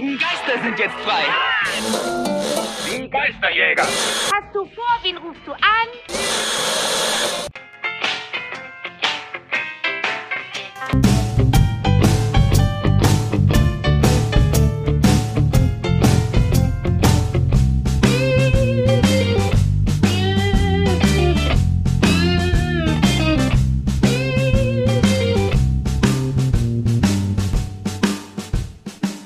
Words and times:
ewigen 0.00 0.18
Geister 0.18 0.62
sind 0.62 0.78
jetzt 0.78 0.94
frei. 1.00 1.24
Die 2.86 3.08
Geisterjäger. 3.08 3.82
Hast 3.82 4.54
du 4.54 4.64
vor, 4.64 4.98
wen 5.02 5.16
rufst 5.18 5.42
du 5.46 5.52
an? 5.52 5.88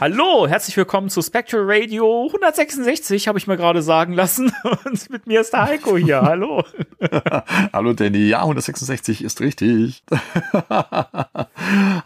Hallo, 0.05 0.47
herzlich 0.47 0.77
willkommen 0.77 1.09
zu 1.09 1.23
Spectral 1.23 1.63
Radio 1.65 2.27
166, 2.27 3.27
habe 3.27 3.39
ich 3.39 3.47
mir 3.47 3.57
gerade 3.57 3.81
sagen 3.81 4.13
lassen. 4.13 4.53
Und 4.85 5.09
mit 5.09 5.27
mir 5.27 5.41
ist 5.41 5.55
der 5.55 5.65
Heiko 5.65 5.97
hier. 5.97 6.21
Hallo. 6.21 6.63
Hallo 7.73 7.95
Danny, 7.95 8.29
ja, 8.29 8.41
166 8.41 9.25
ist 9.25 9.41
richtig. 9.41 10.05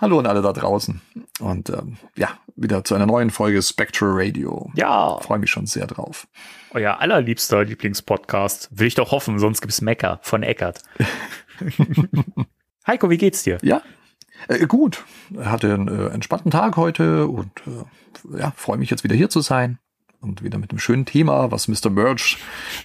Hallo 0.00 0.20
an 0.20 0.26
alle 0.26 0.42
da 0.42 0.52
draußen. 0.52 1.00
Und 1.40 1.70
ähm, 1.70 1.96
ja, 2.14 2.28
wieder 2.54 2.84
zu 2.84 2.94
einer 2.94 3.06
neuen 3.06 3.30
Folge 3.30 3.60
Spectral 3.62 4.10
Radio. 4.12 4.70
Ja. 4.76 5.18
Freue 5.18 5.40
mich 5.40 5.50
schon 5.50 5.66
sehr 5.66 5.88
drauf. 5.88 6.28
Euer 6.70 7.00
allerliebster 7.00 7.64
Lieblingspodcast. 7.64 8.68
Will 8.70 8.86
ich 8.86 8.94
doch 8.94 9.10
hoffen, 9.10 9.40
sonst 9.40 9.60
gibt's 9.60 9.80
Mecker 9.80 10.20
von 10.22 10.44
Eckert. 10.44 10.82
Heiko, 12.86 13.10
wie 13.10 13.18
geht's 13.18 13.42
dir? 13.42 13.58
Ja, 13.62 13.82
äh, 14.46 14.66
gut. 14.66 15.04
Hatte 15.38 15.74
einen 15.74 15.88
äh, 15.88 16.06
entspannten 16.08 16.50
Tag 16.50 16.76
heute 16.76 17.26
und 17.26 17.50
äh, 17.66 18.38
ja, 18.40 18.52
freue 18.56 18.78
mich 18.78 18.90
jetzt 18.90 19.04
wieder 19.04 19.16
hier 19.16 19.28
zu 19.30 19.40
sein 19.40 19.78
und 20.20 20.42
wieder 20.42 20.58
mit 20.58 20.70
einem 20.70 20.80
schönen 20.80 21.06
Thema, 21.06 21.52
was 21.52 21.68
Mr. 21.68 21.90
Merch 21.90 22.38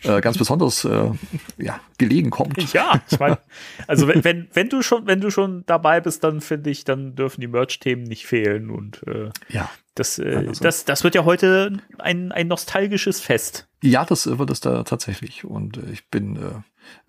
äh, 0.03 0.21
ganz 0.21 0.37
besonders 0.37 0.85
äh, 0.85 1.09
ja, 1.57 1.79
gelegen 1.97 2.29
kommt. 2.29 2.57
Ja, 2.73 3.01
ich 3.09 3.19
meine, 3.19 3.39
also 3.87 4.07
wenn, 4.07 4.23
wenn, 4.23 4.47
wenn 4.53 4.69
du 4.69 4.81
schon, 4.83 5.07
wenn 5.07 5.19
du 5.19 5.31
schon 5.31 5.63
dabei 5.65 5.99
bist, 5.99 6.23
dann 6.23 6.41
finde 6.41 6.69
ich, 6.69 6.83
dann 6.85 7.15
dürfen 7.15 7.41
die 7.41 7.47
Merch-Themen 7.47 8.03
nicht 8.03 8.27
fehlen. 8.27 8.69
Und 8.69 9.01
äh, 9.07 9.31
Ja, 9.49 9.69
das, 9.95 10.19
äh, 10.19 10.45
Also- 10.47 10.63
das, 10.63 10.85
das 10.85 11.03
wird 11.03 11.15
ja 11.15 11.25
heute 11.25 11.77
ein, 11.97 12.31
ein 12.31 12.47
nostalgisches 12.47 13.19
Fest. 13.19 13.67
Ja, 13.81 14.05
das 14.05 14.27
äh, 14.27 14.37
wird 14.37 14.51
es 14.51 14.59
da 14.59 14.83
tatsächlich. 14.83 15.43
Und 15.43 15.77
äh, 15.77 15.91
ich 15.91 16.07
bin, 16.09 16.37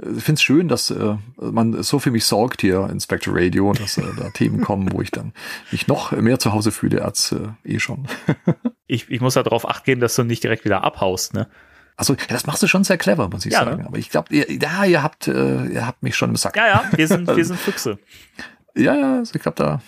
äh, 0.03 0.07
finde 0.21 0.35
es 0.35 0.43
schön, 0.43 0.69
dass 0.69 0.91
äh, 0.91 1.17
man 1.37 1.83
so 1.83 1.99
für 1.99 2.11
mich 2.11 2.25
sorgt 2.25 2.61
hier 2.61 2.89
in 2.91 3.01
Spectre 3.01 3.33
Radio, 3.35 3.73
dass 3.73 3.99
äh, 3.99 4.03
da 4.17 4.31
Themen 4.31 4.61
kommen, 4.61 4.93
wo 4.93 5.01
ich 5.03 5.11
dann 5.11 5.33
mich 5.71 5.87
noch 5.89 6.13
mehr 6.13 6.39
zu 6.39 6.53
Hause 6.53 6.73
fühle 6.73 7.05
als 7.05 7.33
äh, 7.33 7.49
eh 7.65 7.79
schon. 7.79 8.07
Ich, 8.87 9.09
ich 9.11 9.23
muss 9.23 9.35
ja 9.35 9.43
darauf 9.43 9.67
acht 9.67 9.85
geben, 9.85 10.03
dass 10.03 10.15
du 10.15 10.25
nicht 10.25 10.45
direkt 10.45 10.67
wieder 10.67 10.85
abhaust, 10.85 11.33
ne? 11.33 11.49
Also, 11.97 12.15
das 12.29 12.47
machst 12.47 12.63
du 12.63 12.67
schon 12.67 12.85
sehr 12.85 12.99
clever, 12.99 13.31
muss 13.31 13.47
ich 13.47 13.53
Ja, 13.55 13.65
sagen. 13.65 13.79
ne? 13.81 13.87
Aber 13.87 13.97
ich 13.97 14.11
glaube, 14.11 14.29
ihr, 14.35 14.45
ja, 14.53 14.85
ihr 14.85 15.03
habt, 15.03 15.27
äh, 15.27 15.65
ihr 15.69 15.87
habt 15.87 16.03
mich 16.03 16.17
schon 16.17 16.29
im 16.29 16.37
Sack. 16.37 16.55
Ja, 16.57 16.67
ja, 16.67 16.85
wir 16.95 17.09
sind, 17.09 17.27
wir 17.27 17.45
sind 17.47 17.59
Füchse. 17.59 17.99
ja, 18.77 18.95
ja 18.95 19.19
also 19.21 19.33
ich 19.35 19.41
glaube, 19.41 19.57
da, 19.57 19.81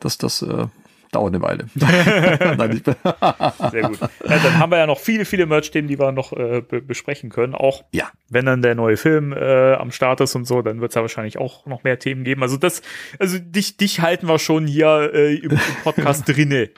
das, 0.00 0.16
das 0.16 0.40
äh, 0.40 0.66
dauert 1.14 1.34
eine 1.34 1.42
Weile. 1.42 1.66
Nein, 2.56 2.82
Sehr 3.70 3.82
gut. 3.82 4.00
Ja, 4.00 4.38
dann 4.38 4.58
haben 4.58 4.70
wir 4.70 4.78
ja 4.78 4.86
noch 4.86 4.98
viele, 4.98 5.24
viele 5.24 5.46
Merch-Themen, 5.46 5.88
die 5.88 5.98
wir 5.98 6.12
noch 6.12 6.32
äh, 6.32 6.60
be 6.60 6.80
besprechen 6.80 7.30
können. 7.30 7.54
Auch 7.54 7.84
ja, 7.92 8.10
wenn 8.28 8.46
dann 8.46 8.62
der 8.62 8.74
neue 8.74 8.96
Film 8.96 9.32
äh, 9.32 9.74
am 9.74 9.90
Start 9.90 10.20
ist 10.20 10.34
und 10.34 10.44
so, 10.44 10.62
dann 10.62 10.80
wird 10.80 10.90
es 10.90 10.94
ja 10.94 11.02
wahrscheinlich 11.02 11.38
auch 11.38 11.66
noch 11.66 11.84
mehr 11.84 11.98
Themen 11.98 12.24
geben. 12.24 12.42
Also 12.42 12.56
das, 12.56 12.82
also 13.18 13.38
dich, 13.38 13.76
dich 13.76 14.00
halten 14.00 14.28
wir 14.28 14.38
schon 14.38 14.66
hier 14.66 15.10
äh, 15.14 15.36
im, 15.36 15.52
im 15.52 15.58
Podcast 15.82 16.28
drinne. 16.28 16.70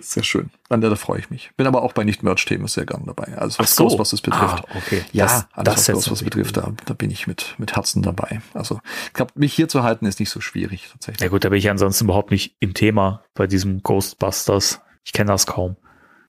Sehr 0.00 0.22
schön. 0.22 0.50
An 0.68 0.80
der 0.80 0.90
da 0.90 0.96
freue 0.96 1.18
ich 1.18 1.30
mich. 1.30 1.50
Bin 1.56 1.66
aber 1.66 1.82
auch 1.82 1.92
bei 1.92 2.04
Nicht-Merch-Themen 2.04 2.66
sehr 2.68 2.86
gern 2.86 3.04
dabei. 3.06 3.36
Also 3.38 3.58
was 3.58 3.72
Ach 3.72 3.74
so. 3.76 3.84
Ghostbusters 3.84 4.20
betrifft. 4.20 4.64
Ah, 4.68 4.76
okay. 4.76 5.04
Ja, 5.12 5.24
Das- 5.24 5.32
alles 5.32 5.46
das 5.52 5.76
was 5.76 5.86
Ghostbusters 5.94 6.22
natürlich 6.26 6.52
betrifft, 6.52 6.56
da, 6.78 6.84
da 6.86 6.94
bin 6.94 7.10
ich 7.10 7.26
mit, 7.26 7.54
mit 7.58 7.74
Herzen 7.76 8.02
dabei. 8.02 8.40
Also 8.54 8.80
ich 9.06 9.12
glaube, 9.14 9.32
mich 9.34 9.54
hier 9.54 9.68
zu 9.68 9.82
halten 9.82 10.06
ist 10.06 10.20
nicht 10.20 10.30
so 10.30 10.40
schwierig 10.40 10.88
tatsächlich. 10.92 11.20
Ja 11.22 11.28
gut, 11.28 11.44
da 11.44 11.48
bin 11.48 11.58
ich 11.58 11.70
ansonsten 11.70 12.04
überhaupt 12.04 12.30
nicht 12.30 12.54
im 12.60 12.74
Thema 12.74 13.22
bei 13.34 13.46
diesem 13.46 13.82
Ghostbusters. 13.82 14.80
Ich 15.04 15.12
kenne 15.12 15.30
das 15.32 15.46
kaum. 15.46 15.76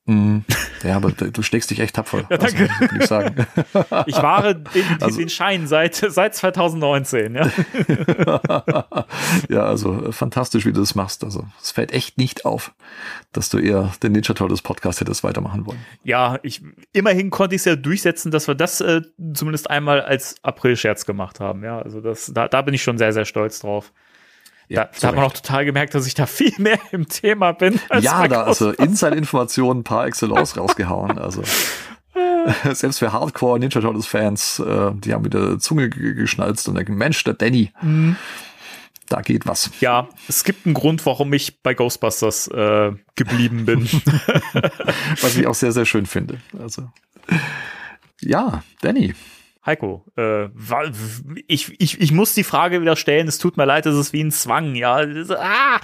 Mm, 0.10 0.40
ja, 0.84 0.96
aber 0.96 1.12
du 1.12 1.42
schlägst 1.44 1.70
dich 1.70 1.80
echt 1.80 1.96
tapfer. 1.96 2.26
Ja, 2.30 2.38
danke. 2.38 2.68
Also, 2.80 2.96
ich 3.00 3.06
sagen. 3.06 3.46
Ich 4.08 4.16
wahre 4.16 4.56
den, 4.74 4.84
Also- 5.00 5.20
den 5.20 5.30
Schein 5.30 5.68
seit, 5.68 5.96
seit 5.96 6.34
2019. 6.34 7.36
Ja. 7.36 7.48
ja, 9.50 9.64
also 9.64 10.06
äh, 10.08 10.12
fantastisch, 10.12 10.66
wie 10.66 10.74
du 10.74 10.80
das 10.80 10.96
machst. 10.96 11.24
Also 11.24 11.46
es 11.62 11.72
fällt 11.72 11.92
echt 11.92 12.18
nicht 12.18 12.46
auf, 12.46 12.74
dass 13.32 13.50
du 13.50 13.60
eher 13.60 13.92
den 14.02 14.14
Ninja 14.14 14.34
Turtles 14.34 14.62
Podcast 14.62 15.00
hättest 15.02 15.24
weitermachen 15.24 15.66
wollen. 15.66 15.80
ja, 16.04 16.40
ich, 16.44 16.62
immerhin 16.94 17.30
konnte 17.30 17.56
ich 17.56 17.62
es 17.62 17.66
ja 17.66 17.76
durchsetzen, 17.76 18.32
dass 18.32 18.48
wir 18.48 18.56
das 18.56 18.82
äh, 18.82 19.02
zumindest 19.34 19.70
einmal 19.70 20.02
als 20.02 20.36
April-Scherz 20.44 21.06
gemacht 21.06 21.40
haben. 21.40 21.64
Ja, 21.64 21.80
also 21.80 22.02
das, 22.02 22.32
da, 22.34 22.48
da 22.48 22.62
bin 22.62 22.74
ich 22.74 22.82
schon 22.82 22.98
sehr, 22.98 23.14
sehr 23.14 23.26
stolz 23.26 23.60
drauf. 23.60 23.92
Ja, 24.70 24.86
da, 24.86 24.92
da 25.02 25.08
hat 25.10 25.16
man 25.16 25.26
auch 25.26 25.34
total 25.34 25.66
gemerkt, 25.66 25.96
dass 25.96 26.06
ich 26.08 26.14
da 26.14 26.26
viel 26.28 26.54
mehr 26.58 26.80
im 26.92 27.08
Thema 27.10 27.52
bin. 27.52 27.80
Als 27.90 28.06
ja, 28.06 28.28
da 28.28 28.44
also. 28.44 28.70
Inside-Informationen 28.72 29.84
par 29.84 30.06
excellence 30.06 30.56
rausgehauen. 30.58 31.18
Also 31.18 31.44
selbst 32.74 33.00
für 33.00 33.12
Hardcore 33.12 33.60
Ninja 33.60 33.82
Turtles 33.82 34.06
Fans, 34.06 34.60
äh, 34.60 34.92
die 34.94 35.14
haben 35.14 35.26
wieder 35.26 35.60
Zunge 35.60 35.90
ge- 35.90 36.14
geschnalzt 36.14 36.68
und 36.70 36.76
denken, 36.76 36.96
Mensch, 36.96 37.24
der 37.24 37.34
Danny, 37.34 37.72
da 39.08 39.22
geht 39.22 39.48
was. 39.48 39.72
Ja, 39.80 40.08
es 40.28 40.44
gibt 40.44 40.66
einen 40.68 40.76
Grund, 40.76 41.04
warum 41.06 41.34
ich 41.34 41.62
bei 41.64 41.74
Ghostbusters 41.74 42.48
äh, 42.50 42.92
geblieben 43.16 43.66
bin. 43.66 43.90
Was 45.22 45.36
ich 45.36 45.48
auch 45.48 45.56
sehr, 45.56 45.72
sehr 45.72 45.86
schön 45.86 46.06
finde. 46.06 46.40
Also 46.62 46.90
ja, 48.22 48.64
Danny. 48.82 49.16
Heiko, 49.66 50.06
äh, 50.18 50.48
ich, 51.48 51.74
ich, 51.82 52.00
ich 52.00 52.12
muss 52.14 52.34
die 52.34 52.44
Frage 52.46 52.82
wieder 52.82 52.96
stellen, 52.96 53.28
es 53.28 53.38
tut 53.40 53.58
mir 53.58 53.66
leid, 53.66 53.86
es 53.86 53.96
ist 53.98 54.14
wie 54.14 54.24
ein 54.24 54.32
Zwang, 54.32 54.74
ja. 54.76 55.06
Das- 55.06 55.32
Ah, 55.32 55.80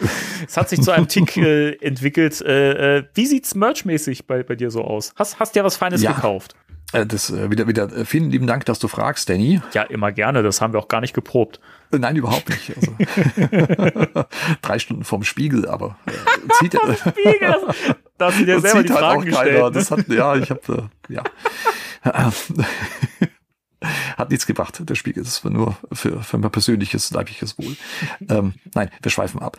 es 0.48 0.56
hat 0.58 0.70
sich 0.70 0.82
zu 0.82 0.92
einem 0.92 1.08
Tick 1.10 1.36
äh, 1.38 1.72
entwickelt. 1.82 2.42
Äh, 2.42 2.98
äh, 3.00 3.04
wie 3.14 3.26
sieht's 3.26 3.54
merchmäßig 3.54 4.28
bei, 4.28 4.44
bei 4.44 4.56
dir 4.56 4.72
so 4.72 4.84
aus? 4.84 5.14
Hast, 5.18 5.40
hast 5.40 5.56
dir 5.56 5.64
was 5.64 5.76
Feines 5.76 6.02
Ja. 6.02 6.14
gekauft? 6.14 6.56
Äh, 6.94 7.06
das 7.06 7.30
äh, 7.32 7.52
wieder, 7.52 7.68
wieder 7.68 7.90
vielen 8.06 8.30
lieben 8.30 8.48
Dank, 8.48 8.64
dass 8.66 8.80
du 8.80 8.88
fragst, 8.88 9.28
Danny. 9.30 9.60
Ja, 9.74 9.82
immer 9.84 10.12
gerne, 10.14 10.42
das 10.42 10.62
haben 10.62 10.72
wir 10.74 10.80
auch 10.80 10.88
gar 10.88 11.02
nicht 11.02 11.14
geprobt. 11.14 11.60
Nein, 11.92 12.16
überhaupt 12.16 12.48
nicht. 12.50 12.72
Also, 12.78 12.96
drei 14.62 14.80
Stunden 14.80 15.04
vorm 15.04 15.24
Spiegel, 15.24 15.68
aber 15.68 15.98
äh, 16.08 16.12
zieht, 16.60 16.74
Spiegel, 17.00 17.40
das, 17.42 17.62
da 18.18 18.26
hast 18.28 18.40
du 18.40 18.46
dir 18.46 18.54
das 18.56 18.64
selber 18.64 18.84
die 18.84 18.90
halt 18.94 19.00
Fragen 19.00 19.22
keiner. 19.26 19.32
gestellt. 19.44 19.64
Ne? 19.64 19.72
Das 19.72 19.92
hat, 19.92 20.08
ja, 20.08 20.36
ich 20.38 20.50
habe, 20.50 20.90
äh, 21.10 21.14
ja. 21.14 21.24
Hat 24.18 24.30
nichts 24.32 24.46
gebracht, 24.46 24.82
der 24.88 24.96
Spiegel. 24.96 25.24
Das 25.24 25.44
war 25.44 25.52
nur 25.52 25.78
für, 25.92 26.22
für 26.24 26.38
mein 26.38 26.52
persönliches, 26.52 27.12
leibliches 27.12 27.58
Wohl. 27.58 27.76
Ähm, 28.30 28.54
nein, 28.74 28.90
wir 29.02 29.12
schweifen 29.12 29.42
ab. 29.42 29.58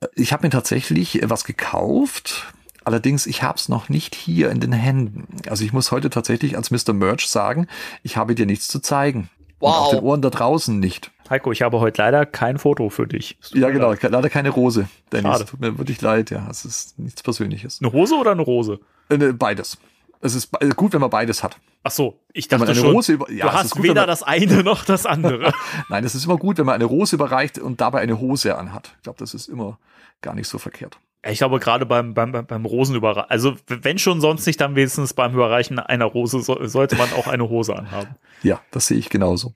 Äh, 0.00 0.06
Ich 0.16 0.32
habe 0.32 0.46
mir 0.46 0.50
tatsächlich 0.50 1.22
äh, 1.22 1.28
was 1.30 1.44
gekauft. 1.44 2.52
Allerdings, 2.84 3.26
ich 3.26 3.42
habe 3.42 3.58
es 3.58 3.68
noch 3.68 3.88
nicht 3.88 4.14
hier 4.14 4.50
in 4.50 4.60
den 4.60 4.72
Händen. 4.72 5.26
Also 5.48 5.64
ich 5.64 5.72
muss 5.72 5.90
heute 5.90 6.08
tatsächlich 6.08 6.56
als 6.56 6.70
Mr. 6.70 6.92
Merch 6.92 7.26
sagen, 7.28 7.66
ich 8.04 8.16
habe 8.16 8.34
dir 8.36 8.46
nichts 8.46 8.68
zu 8.68 8.78
zeigen. 8.80 9.28
Und 9.58 9.70
Wow. 9.70 9.74
auf 9.86 9.90
den 9.90 10.00
Ohren 10.00 10.20
da 10.22 10.28
draußen 10.30 10.78
nicht. 10.78 11.10
Heiko, 11.30 11.50
ich 11.50 11.62
habe 11.62 11.80
heute 11.80 12.00
leider 12.02 12.26
kein 12.26 12.58
Foto 12.58 12.90
für 12.90 13.06
dich. 13.06 13.38
Ja, 13.54 13.70
genau. 13.70 13.88
leid. 13.90 14.02
Leider 14.02 14.28
keine 14.28 14.50
Rose. 14.50 14.86
Dennis, 15.10 15.32
Schade. 15.32 15.44
tut 15.46 15.60
mir 15.60 15.78
wirklich 15.78 16.00
leid. 16.02 16.30
Ja, 16.30 16.46
es 16.50 16.64
ist 16.66 16.98
nichts 16.98 17.22
Persönliches. 17.22 17.80
Eine 17.82 17.90
Hose 17.92 18.14
oder 18.16 18.32
eine 18.32 18.42
Rose? 18.42 18.78
Beides. 19.08 19.78
Es 20.20 20.34
ist 20.34 20.50
gut, 20.76 20.92
wenn 20.92 21.00
man 21.00 21.10
beides 21.10 21.42
hat. 21.42 21.56
Ach 21.82 21.90
so, 21.90 22.18
ich 22.32 22.48
dachte 22.48 22.64
eine 22.64 22.74
schon, 22.74 22.90
Rose 22.92 23.12
über, 23.12 23.30
ja, 23.30 23.46
du 23.46 23.52
hast 23.52 23.70
gut, 23.70 23.82
weder 23.84 24.02
man, 24.02 24.06
das 24.08 24.22
eine 24.22 24.62
noch 24.64 24.84
das 24.84 25.06
andere. 25.06 25.52
Nein, 25.88 26.04
es 26.04 26.14
ist 26.14 26.24
immer 26.24 26.36
gut, 26.36 26.58
wenn 26.58 26.66
man 26.66 26.74
eine 26.76 26.84
Rose 26.86 27.14
überreicht 27.16 27.58
und 27.58 27.80
dabei 27.80 28.00
eine 28.00 28.18
Hose 28.18 28.56
anhat. 28.56 28.92
Ich 28.96 29.02
glaube, 29.04 29.18
das 29.18 29.34
ist 29.34 29.48
immer 29.48 29.78
gar 30.22 30.34
nicht 30.34 30.48
so 30.48 30.58
verkehrt. 30.58 30.98
Ich 31.28 31.38
glaube, 31.38 31.58
gerade 31.58 31.86
beim, 31.86 32.14
beim, 32.14 32.30
beim- 32.32 32.46
beim 32.46 32.64
Rosenüberreichen, 32.64 33.30
also 33.30 33.56
wenn 33.66 33.98
schon 33.98 34.20
sonst 34.20 34.46
nicht, 34.46 34.60
dann 34.60 34.76
wenigstens 34.76 35.12
beim 35.12 35.32
Überreichen 35.34 35.78
einer 35.80 36.04
Rose 36.04 36.40
so, 36.40 36.64
sollte 36.66 36.94
man 36.96 37.12
auch 37.14 37.26
eine 37.26 37.48
Hose 37.48 37.74
anhaben. 37.76 38.14
Ja, 38.42 38.60
das 38.70 38.86
sehe 38.86 38.96
ich 38.98 39.08
genauso. 39.10 39.54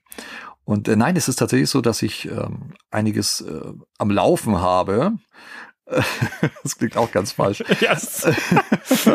Und 0.64 0.88
äh, 0.88 0.96
nein, 0.96 1.16
es 1.16 1.28
ist 1.28 1.36
tatsächlich 1.36 1.70
so, 1.70 1.80
dass 1.80 2.02
ich 2.02 2.26
ähm, 2.26 2.74
einiges 2.90 3.40
äh, 3.40 3.72
am 3.98 4.10
Laufen 4.10 4.60
habe. 4.60 5.12
das 6.62 6.76
klingt 6.78 6.96
auch 6.96 7.10
ganz 7.12 7.32
falsch. 7.32 7.62
ja, 7.81 7.92
es- 7.92 8.26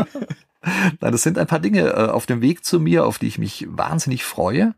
Nein, 1.00 1.12
das 1.12 1.22
sind 1.24 1.38
ein 1.38 1.48
paar 1.48 1.60
Dinge 1.60 1.90
äh, 1.90 2.08
auf 2.10 2.26
dem 2.26 2.42
Weg 2.42 2.66
zu 2.66 2.80
mir, 2.80 3.06
auf 3.06 3.20
die 3.20 3.28
ich 3.28 3.38
mich 3.38 3.66
wahnsinnig 3.70 4.24
freue. 4.24 4.74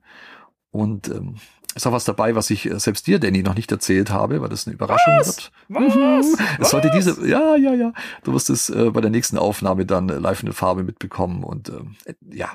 Und 0.72 1.08
ähm, 1.08 1.36
Ist 1.78 1.86
auch 1.86 1.92
was 1.92 2.06
dabei, 2.06 2.34
was 2.34 2.50
ich 2.50 2.66
äh, 2.66 2.80
selbst 2.80 3.06
dir, 3.06 3.20
Danny, 3.20 3.44
noch 3.44 3.56
nicht 3.56 3.72
erzählt 3.72 4.10
habe, 4.10 4.42
weil 4.42 4.50
das 4.50 4.66
eine 4.66 4.74
Überraschung 4.74 5.14
Was? 5.20 5.28
wird. 5.28 5.52
Was? 5.70 5.96
Mhm. 5.96 6.20
Es 6.20 6.60
Was? 6.60 6.70
sollte 6.72 6.90
diese, 6.90 7.28
ja, 7.28 7.56
ja, 7.56 7.74
ja. 7.74 7.94
Du 8.24 8.34
wirst 8.34 8.50
es 8.50 8.72
äh, 8.72 8.90
bei 8.90 9.00
der 9.00 9.12
nächsten 9.12 9.38
Aufnahme 9.38 9.86
dann 9.86 10.10
äh, 10.10 10.16
live 10.16 10.40
in 10.40 10.48
der 10.48 10.56
Farbe 10.56 10.84
mitbekommen 10.84 11.44
und 11.44 11.70
ähm, 11.70 11.96
äh, 12.06 12.16
ja, 12.32 12.50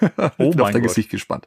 Oh 0.38 0.48
bin 0.48 0.48
auf 0.48 0.56
mein 0.56 0.72
dein 0.72 0.72
Gott. 0.72 0.84
Gesicht 0.84 1.10
gespannt. 1.10 1.46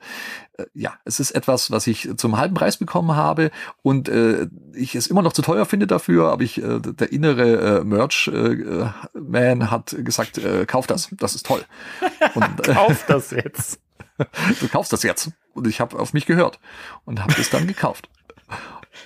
Äh, 0.58 0.66
ja, 0.76 0.94
es 1.04 1.20
ist 1.20 1.32
etwas, 1.32 1.72
was 1.72 1.88
ich 1.88 2.10
zum 2.16 2.38
halben 2.38 2.54
Preis 2.54 2.78
bekommen 2.78 3.16
habe 3.16 3.50
und 3.82 4.08
äh, 4.08 4.48
ich 4.74 4.94
es 4.94 5.08
immer 5.08 5.24
noch 5.24 5.34
zu 5.34 5.42
teuer 5.42 5.66
finde 5.66 5.88
dafür, 5.88 6.32
aber 6.32 6.44
ich 6.44 6.62
äh, 6.62 6.80
der 6.80 7.12
innere 7.12 7.80
äh, 7.80 7.84
Merch 7.84 8.30
äh, 8.32 8.54
äh, 8.54 9.60
hat 9.66 9.96
gesagt, 9.98 10.38
äh, 10.38 10.68
kauf 10.68 10.86
das, 10.86 11.10
das 11.12 11.34
ist 11.34 11.48
toll. 11.48 11.64
Und 12.36 12.68
äh, 12.68 12.74
Kauf 12.74 13.06
das 13.08 13.32
jetzt. 13.32 13.80
du 14.60 14.68
kaufst 14.68 14.94
das 14.94 15.04
jetzt. 15.04 15.32
Und 15.56 15.66
ich 15.68 15.80
habe 15.80 15.98
auf 15.98 16.14
mich 16.14 16.28
gehört 16.28 16.60
und 17.06 17.22
habe 17.22 17.34
es 17.40 17.50
dann 17.50 17.66
gekauft. 17.66 18.10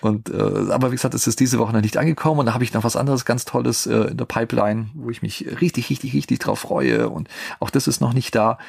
Und 0.01 0.29
äh, 0.29 0.71
aber 0.71 0.91
wie 0.91 0.95
gesagt, 0.95 1.15
es 1.15 1.25
ist 1.27 1.39
diese 1.39 1.57
Woche 1.57 1.73
noch 1.73 1.81
nicht 1.81 1.97
angekommen 1.97 2.39
und 2.39 2.45
da 2.45 2.53
habe 2.53 2.63
ich 2.63 2.73
noch 2.73 2.83
was 2.83 2.95
anderes 2.95 3.25
ganz 3.25 3.43
Tolles 3.43 3.87
äh, 3.87 4.11
in 4.11 4.17
der 4.17 4.25
Pipeline, 4.25 4.89
wo 4.93 5.09
ich 5.09 5.23
mich 5.23 5.47
richtig, 5.61 5.89
richtig, 5.89 6.13
richtig 6.13 6.39
drauf 6.39 6.59
freue 6.59 7.09
und 7.09 7.27
auch 7.59 7.71
das 7.71 7.87
ist 7.87 7.99
noch 7.99 8.13
nicht 8.13 8.35
da. 8.35 8.59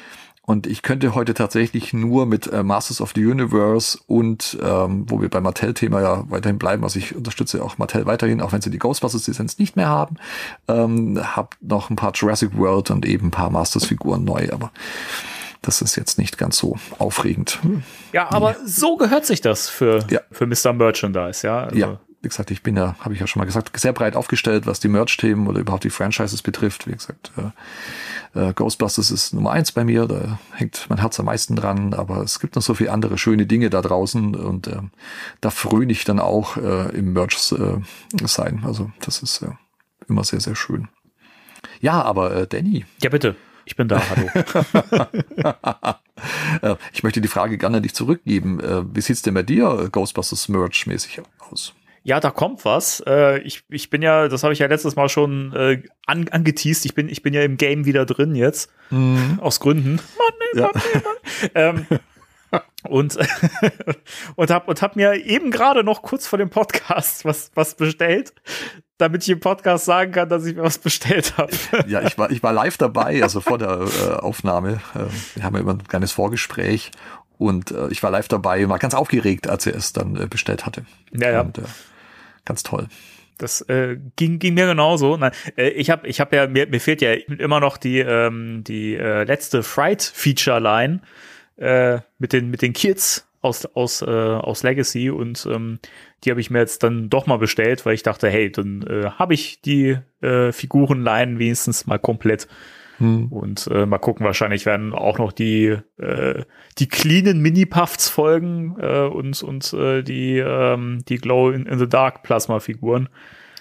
Und 0.43 0.65
ich 0.65 0.81
könnte 0.81 1.13
heute 1.13 1.35
tatsächlich 1.35 1.93
nur 1.93 2.25
mit 2.25 2.47
äh, 2.47 2.63
Masters 2.63 2.99
of 2.99 3.13
the 3.15 3.25
Universe 3.25 3.99
und 4.07 4.57
ähm, 4.61 5.05
wo 5.07 5.21
wir 5.21 5.29
beim 5.29 5.43
Mattel-Thema 5.43 6.01
ja 6.01 6.25
weiterhin 6.29 6.57
bleiben, 6.57 6.83
also 6.83 6.97
ich 6.97 7.15
unterstütze 7.15 7.63
auch 7.63 7.77
Mattel 7.77 8.07
weiterhin, 8.07 8.41
auch 8.41 8.51
wenn 8.51 8.61
sie 8.61 8.71
die 8.71 8.79
Ghostbusters-Lizenz 8.79 9.59
nicht 9.59 9.75
mehr 9.75 9.87
haben, 9.87 10.17
ähm, 10.67 11.19
habe 11.23 11.49
noch 11.61 11.91
ein 11.91 11.95
paar 11.95 12.11
Jurassic 12.13 12.57
World 12.57 12.89
und 12.89 13.05
eben 13.05 13.27
ein 13.27 13.31
paar 13.31 13.51
Masters-Figuren 13.51 14.25
neu, 14.25 14.49
aber 14.51 14.71
das 15.61 15.81
ist 15.81 15.95
jetzt 15.95 16.17
nicht 16.17 16.37
ganz 16.37 16.57
so 16.57 16.77
aufregend. 16.99 17.59
Ja, 18.13 18.31
aber 18.31 18.55
so 18.65 18.97
gehört 18.97 19.25
sich 19.25 19.41
das 19.41 19.69
für, 19.69 20.05
Ja. 20.09 20.21
für 20.31 20.47
Mr. 20.47 20.73
Merchandise, 20.73 21.45
ja. 21.45 21.63
Also, 21.65 21.75
Ja, 21.77 21.99
wie 22.23 22.27
gesagt, 22.27 22.51
ich 22.51 22.61
bin 22.63 22.75
ja, 22.77 22.95
habe 22.99 23.13
ich 23.13 23.19
ja 23.19 23.27
schon 23.27 23.39
mal 23.39 23.45
gesagt, 23.45 23.79
sehr 23.79 23.93
breit 23.93 24.15
aufgestellt, 24.15 24.65
was 24.67 24.79
die 24.79 24.87
Merch-Themen 24.87 25.47
oder 25.47 25.59
überhaupt 25.59 25.83
die 25.83 25.89
Franchises 25.89 26.41
betrifft. 26.41 26.87
Wie 26.87 26.91
gesagt, 26.93 27.31
äh, 28.35 28.49
äh, 28.49 28.53
Ghostbusters 28.53 29.11
ist 29.11 29.33
Nummer 29.33 29.51
eins 29.51 29.71
bei 29.71 29.83
mir, 29.83 30.05
da 30.07 30.39
hängt 30.53 30.85
mein 30.89 30.99
Herz 30.99 31.19
am 31.19 31.25
meisten 31.27 31.55
dran, 31.55 31.93
aber 31.93 32.17
es 32.21 32.39
gibt 32.39 32.55
noch 32.55 32.61
so 32.63 32.73
viele 32.75 32.91
andere 32.91 33.17
schöne 33.17 33.45
Dinge 33.45 33.69
da 33.69 33.81
draußen 33.81 34.35
und 34.35 34.67
ähm, 34.67 34.91
da 35.41 35.49
fröne 35.49 35.91
ich 35.91 36.05
dann 36.05 36.19
auch 36.19 36.57
äh, 36.57 36.89
im 36.95 37.13
Merch 37.13 37.51
äh, 37.53 37.81
sein. 38.27 38.61
Also 38.65 38.91
das 39.01 39.21
ist 39.23 39.41
äh, 39.41 39.49
immer 40.07 40.23
sehr, 40.23 40.39
sehr 40.41 40.55
schön. 40.55 40.87
Ja, 41.81 42.01
aber 42.03 42.35
äh, 42.35 42.47
Danny, 42.47 42.85
Ja, 43.01 43.09
bitte. 43.09 43.35
Ich 43.71 43.77
bin 43.77 43.87
da, 43.87 44.01
hallo. 44.09 44.29
ich 46.91 47.03
möchte 47.03 47.21
die 47.21 47.29
Frage 47.29 47.57
gerne 47.57 47.77
an 47.77 47.83
dich 47.83 47.93
zurückgeben. 47.93 48.59
Äh, 48.59 48.83
wie 48.93 48.99
sieht's 48.99 49.21
denn 49.21 49.33
bei 49.33 49.43
dir 49.43 49.83
äh, 49.85 49.89
Ghostbusters 49.89 50.49
Merch-mäßig 50.49 51.21
aus? 51.49 51.73
Ja, 52.03 52.19
da 52.19 52.31
kommt 52.31 52.65
was. 52.65 53.01
Äh, 53.07 53.39
ich, 53.43 53.63
ich 53.69 53.89
bin 53.89 54.01
ja, 54.01 54.27
das 54.27 54.43
habe 54.43 54.51
ich 54.51 54.59
ja 54.59 54.67
letztes 54.67 54.97
Mal 54.97 55.07
schon 55.07 55.87
an, 56.05 56.27
angeteased. 56.27 56.83
Ich 56.83 56.95
bin, 56.95 57.07
ich 57.07 57.23
bin 57.23 57.33
ja 57.33 57.43
im 57.43 57.55
Game 57.55 57.85
wieder 57.85 58.05
drin 58.05 58.35
jetzt. 58.35 58.69
Aus 59.39 59.61
Gründen. 59.61 60.01
Ja. 60.53 60.69
ähm, 61.55 61.85
und 62.89 63.17
und 64.35 64.51
hab 64.51 64.67
und 64.67 64.81
hab 64.81 64.97
mir 64.97 65.13
eben 65.25 65.49
gerade 65.51 65.85
noch 65.85 66.01
kurz 66.01 66.27
vor 66.27 66.37
dem 66.37 66.49
Podcast 66.49 67.23
was 67.23 67.51
was 67.55 67.75
bestellt, 67.75 68.33
damit 69.01 69.23
ich 69.23 69.29
im 69.29 69.39
Podcast 69.39 69.85
sagen 69.85 70.11
kann, 70.11 70.29
dass 70.29 70.45
ich 70.45 70.55
mir 70.55 70.63
was 70.63 70.77
bestellt 70.77 71.37
habe. 71.37 71.51
Ja, 71.87 72.01
ich 72.01 72.17
war, 72.17 72.31
ich 72.31 72.43
war 72.43 72.53
live 72.53 72.77
dabei, 72.77 73.23
also 73.23 73.41
vor 73.41 73.57
der 73.57 73.81
äh, 73.81 74.11
Aufnahme. 74.13 74.81
Äh, 74.93 75.05
wir 75.35 75.43
haben 75.43 75.55
ja 75.55 75.61
immer 75.61 75.73
ein 75.73 75.87
kleines 75.87 76.11
Vorgespräch 76.11 76.91
und 77.37 77.71
äh, 77.71 77.87
ich 77.89 78.03
war 78.03 78.11
live 78.11 78.27
dabei 78.27 78.63
und 78.63 78.69
war 78.69 78.79
ganz 78.79 78.93
aufgeregt, 78.93 79.49
als 79.49 79.65
er 79.65 79.75
es 79.75 79.93
dann 79.93 80.15
äh, 80.15 80.27
bestellt 80.27 80.65
hatte. 80.65 80.85
Ja, 81.11 81.31
ja. 81.31 81.41
Und, 81.41 81.57
äh, 81.57 81.63
ganz 82.45 82.63
toll. 82.63 82.87
Das 83.37 83.61
äh, 83.61 83.97
ging, 84.15 84.37
ging 84.37 84.53
mir 84.53 84.67
genauso. 84.67 85.17
Nein, 85.17 85.31
äh, 85.57 85.69
ich 85.69 85.89
habe 85.89 86.07
ich 86.07 86.19
hab 86.19 86.31
ja, 86.31 86.45
mir, 86.47 86.67
mir 86.67 86.79
fehlt 86.79 87.01
ja 87.01 87.13
immer 87.13 87.59
noch 87.59 87.77
die, 87.77 87.99
ähm, 87.99 88.63
die 88.63 88.95
äh, 88.95 89.23
letzte 89.23 89.63
Fright-Feature-Line 89.63 91.01
äh, 91.57 91.99
mit, 92.19 92.33
den, 92.33 92.51
mit 92.51 92.61
den 92.61 92.73
Kids 92.73 93.27
aus, 93.41 93.65
aus, 93.65 94.01
äh, 94.01 94.05
aus 94.05 94.63
Legacy 94.63 95.09
und 95.09 95.47
ähm, 95.51 95.79
die 96.23 96.29
habe 96.29 96.41
ich 96.41 96.51
mir 96.51 96.59
jetzt 96.59 96.83
dann 96.83 97.09
doch 97.09 97.25
mal 97.25 97.37
bestellt, 97.37 97.85
weil 97.85 97.95
ich 97.95 98.03
dachte, 98.03 98.29
hey, 98.29 98.51
dann 98.51 98.83
äh, 98.83 99.09
habe 99.11 99.33
ich 99.33 99.61
die 99.61 99.97
äh, 100.21 100.51
Figurenline 100.51 101.39
wenigstens 101.39 101.87
mal 101.87 101.99
komplett. 101.99 102.47
Hm. 102.97 103.29
Und 103.29 103.67
äh, 103.71 103.87
mal 103.87 103.97
gucken, 103.97 104.25
wahrscheinlich 104.25 104.67
werden 104.67 104.93
auch 104.93 105.17
noch 105.17 105.31
die, 105.31 105.75
äh, 105.97 106.43
die 106.77 106.87
cleanen 106.87 107.41
Mini-Puffs 107.41 108.09
folgen 108.09 108.75
äh, 108.79 109.07
und, 109.07 109.41
und 109.41 109.73
äh, 109.73 110.03
die, 110.03 110.37
ähm, 110.37 111.03
die 111.09 111.17
Glow 111.17 111.49
in, 111.49 111.65
in 111.65 111.79
the 111.79 111.89
Dark 111.89 112.21
Plasma-Figuren. 112.21 113.09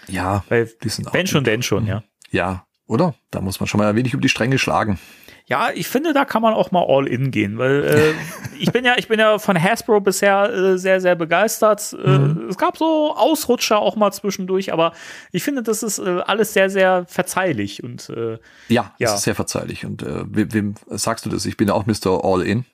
Ja, 0.09 0.45
Weil 0.51 0.69
die 0.83 0.91
sind 0.91 1.09
auch 1.09 1.15
wenn 1.15 1.27
schon, 1.27 1.45
denn 1.45 1.63
schon, 1.63 1.87
ja. 1.87 2.03
Ja, 2.31 2.67
oder? 2.91 3.15
Da 3.31 3.41
muss 3.41 3.61
man 3.61 3.67
schon 3.69 3.79
mal 3.79 3.89
ein 3.89 3.97
wenig 3.97 4.13
über 4.15 4.21
die 4.21 4.29
Stränge 4.29 4.59
schlagen. 4.59 4.99
Ja, 5.47 5.71
ich 5.75 5.89
finde, 5.89 6.13
da 6.13 6.25
kann 6.25 6.43
man 6.43 6.55
auch 6.55 6.71
mal 6.71 6.85
all 6.89 7.09
in 7.09 7.31
gehen, 7.33 7.59
weil 7.59 7.85
äh, 7.85 8.15
ich 8.59 8.71
bin 8.73 8.85
ja, 8.85 8.95
ich 8.99 9.09
bin 9.09 9.19
ja 9.19 9.39
von 9.39 9.61
Hasbro 9.61 10.01
bisher 10.01 10.49
äh, 10.53 10.79
sehr, 10.79 11.01
sehr 11.01 11.15
begeistert. 11.17 11.93
Äh, 11.93 12.49
Es 12.49 12.57
gab 12.59 12.77
so 12.77 13.15
Ausrutscher 13.17 13.79
auch 13.79 13.97
mal 13.97 14.13
zwischendurch, 14.13 14.73
aber 14.73 14.93
ich 15.33 15.43
finde, 15.43 15.63
das 15.65 15.83
ist 15.83 15.99
äh, 15.99 16.21
alles 16.27 16.53
sehr, 16.53 16.69
sehr 16.71 17.05
verzeihlich 17.07 17.83
und 17.83 18.11
äh, 18.11 18.39
Ja, 18.69 18.93
Ja. 18.99 19.09
es 19.09 19.15
ist 19.15 19.23
sehr 19.23 19.35
verzeihlich. 19.35 19.85
Und 19.87 20.03
äh, 20.03 20.25
wem, 20.27 20.53
wem 20.53 20.75
sagst 20.89 21.27
du 21.27 21.31
das? 21.31 21.47
Ich 21.47 21.57
bin 21.57 21.69
ja 21.69 21.75
auch 21.75 21.87
Mr. 21.87 22.25
All-In. 22.25 22.65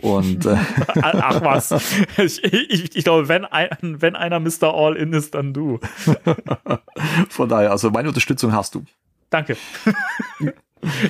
Und 0.00 0.46
äh, 0.46 0.56
ach 1.02 1.40
was. 1.42 1.72
ich, 2.18 2.42
ich, 2.44 2.96
ich 2.96 3.04
glaube, 3.04 3.28
wenn, 3.28 3.44
ein, 3.44 3.68
wenn 3.80 4.16
einer 4.16 4.40
Mr. 4.40 4.74
All 4.74 4.96
in 4.96 5.12
ist, 5.12 5.34
dann 5.34 5.52
du. 5.52 5.78
von 7.28 7.48
daher, 7.48 7.70
also 7.70 7.90
meine 7.90 8.08
Unterstützung 8.08 8.52
hast 8.52 8.74
du. 8.74 8.84
Danke. 9.30 9.56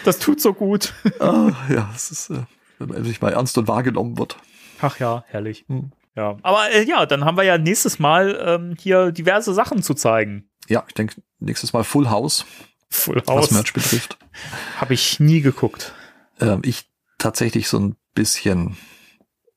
das 0.04 0.18
tut 0.18 0.40
so 0.40 0.52
gut. 0.52 0.94
Ah, 1.20 1.52
ja, 1.68 1.90
es 1.94 2.10
ist, 2.10 2.30
äh, 2.30 2.44
wenn 2.78 2.88
man 2.88 3.04
sich 3.04 3.20
mal 3.20 3.32
ernst 3.32 3.56
und 3.58 3.68
wahrgenommen 3.68 4.18
wird. 4.18 4.36
Ach 4.80 4.98
ja, 4.98 5.24
herrlich. 5.28 5.64
Hm. 5.68 5.92
Ja, 6.14 6.36
aber 6.42 6.70
äh, 6.72 6.84
ja, 6.84 7.04
dann 7.04 7.24
haben 7.24 7.36
wir 7.36 7.44
ja 7.44 7.58
nächstes 7.58 7.98
Mal 7.98 8.38
ähm, 8.42 8.74
hier 8.78 9.12
diverse 9.12 9.52
Sachen 9.52 9.82
zu 9.82 9.94
zeigen. 9.94 10.48
Ja, 10.68 10.84
ich 10.88 10.94
denke, 10.94 11.22
nächstes 11.38 11.72
Mal 11.72 11.84
Full 11.84 12.08
House, 12.08 12.46
Full 12.88 13.16
was 13.16 13.28
House 13.28 13.50
Merch 13.50 13.72
betrifft. 13.72 14.18
habe 14.80 14.94
ich 14.94 15.20
nie 15.20 15.42
geguckt. 15.42 15.94
Ähm, 16.40 16.60
ich 16.64 16.90
tatsächlich 17.18 17.68
so 17.68 17.78
ein 17.78 17.96
bisschen 18.14 18.76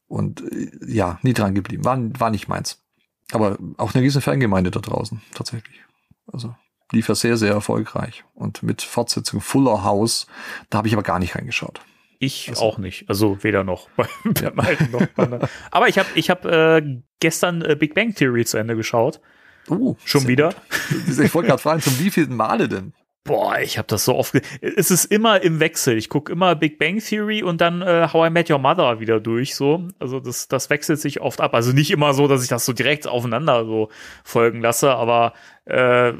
und 0.07 0.41
äh, 0.51 0.69
ja, 0.85 1.19
nie 1.21 1.33
dran 1.33 1.56
geblieben. 1.56 1.85
War, 1.85 1.97
war 2.19 2.29
nicht 2.29 2.50
meins. 2.50 2.83
Aber 3.31 3.57
auch 3.77 3.94
eine 3.94 4.03
riesen 4.03 4.21
Fangemeinde 4.21 4.71
da 4.71 4.79
draußen, 4.79 5.21
tatsächlich. 5.33 5.79
Also 6.27 6.56
lief 6.91 7.07
ja 7.09 7.15
sehr, 7.15 7.38
sehr 7.38 7.51
erfolgreich. 7.51 8.24
Und 8.36 8.63
mit 8.63 8.81
Fortsetzung 8.81 9.41
Fuller 9.41 9.83
House, 9.83 10.27
da 10.69 10.80
habe 10.80 10.88
ich 10.88 10.94
aber 10.94 11.03
gar 11.03 11.19
nicht 11.19 11.36
reingeschaut. 11.36 11.81
Ich 12.19 12.50
Also- 12.50 12.62
auch 12.63 12.77
nicht. 12.77 13.07
Also 13.09 13.44
weder 13.44 13.63
noch 13.63 13.89
bei, 13.95 14.06
beim 14.25 14.59
alten 14.59 14.91
noch 14.91 15.06
beim 15.15 15.30
neuen. 15.31 15.47
Aber 15.71 15.88
ich 15.88 15.97
habe 15.97 16.09
ich 16.15 16.30
hab, 16.30 16.45
äh, 16.45 16.81
gestern 17.19 17.62
äh, 17.62 17.75
Big 17.75 17.94
Bang 17.95 18.13
Theory 18.13 18.45
zu 18.45 18.57
Ende 18.57 18.75
geschaut. 18.75 19.21
Oh, 19.69 19.95
Schon 20.03 20.27
wieder. 20.27 20.53
gut. 20.89 21.19
Ich 21.19 21.33
wollte 21.33 21.47
gerade 21.50 21.62
fragen, 21.62 21.81
zum 21.81 21.97
wievielten 22.00 22.36
Male 22.36 22.68
denn? 22.68 22.94
Boah, 23.25 23.59
ich 23.59 23.78
habe 23.78 23.87
das 23.87 24.06
so 24.06 24.16
oft. 24.16 24.33
Es 24.61 24.90
ist 24.90 25.06
immer 25.06 25.44
im 25.44 25.59
Wechsel. 25.59 25.97
Ich 25.97 26.09
gucke 26.09 26.31
immer 26.31 26.56
Big 26.56 26.80
Bang 26.80 26.97
Theory 26.99 27.44
und 27.44 27.61
dann 27.61 27.81
äh, 27.83 28.07
How 28.11 28.28
I 28.28 28.31
Met 28.31 28.49
Your 28.49 28.57
Mother 28.57 28.99
wieder 28.99 29.19
durch. 29.19 29.56
So, 29.56 29.87
also 29.99 30.19
das, 30.19 30.47
das 30.47 30.69
wechselt 30.71 30.99
sich 30.99 31.21
oft 31.21 31.40
ab. 31.40 31.54
Also 31.54 31.71
nicht 31.71 31.92
immer 31.92 32.14
so, 32.14 32.28
dass 32.28 32.42
ich 32.42 32.49
das 32.49 32.66
so 32.66 32.73
direkt 32.73 33.07
aufeinander 33.07 33.66
so 33.66 33.90
folgen 34.23 34.61
lasse, 34.61 34.95
aber 34.95 35.33
äh, 35.69 36.14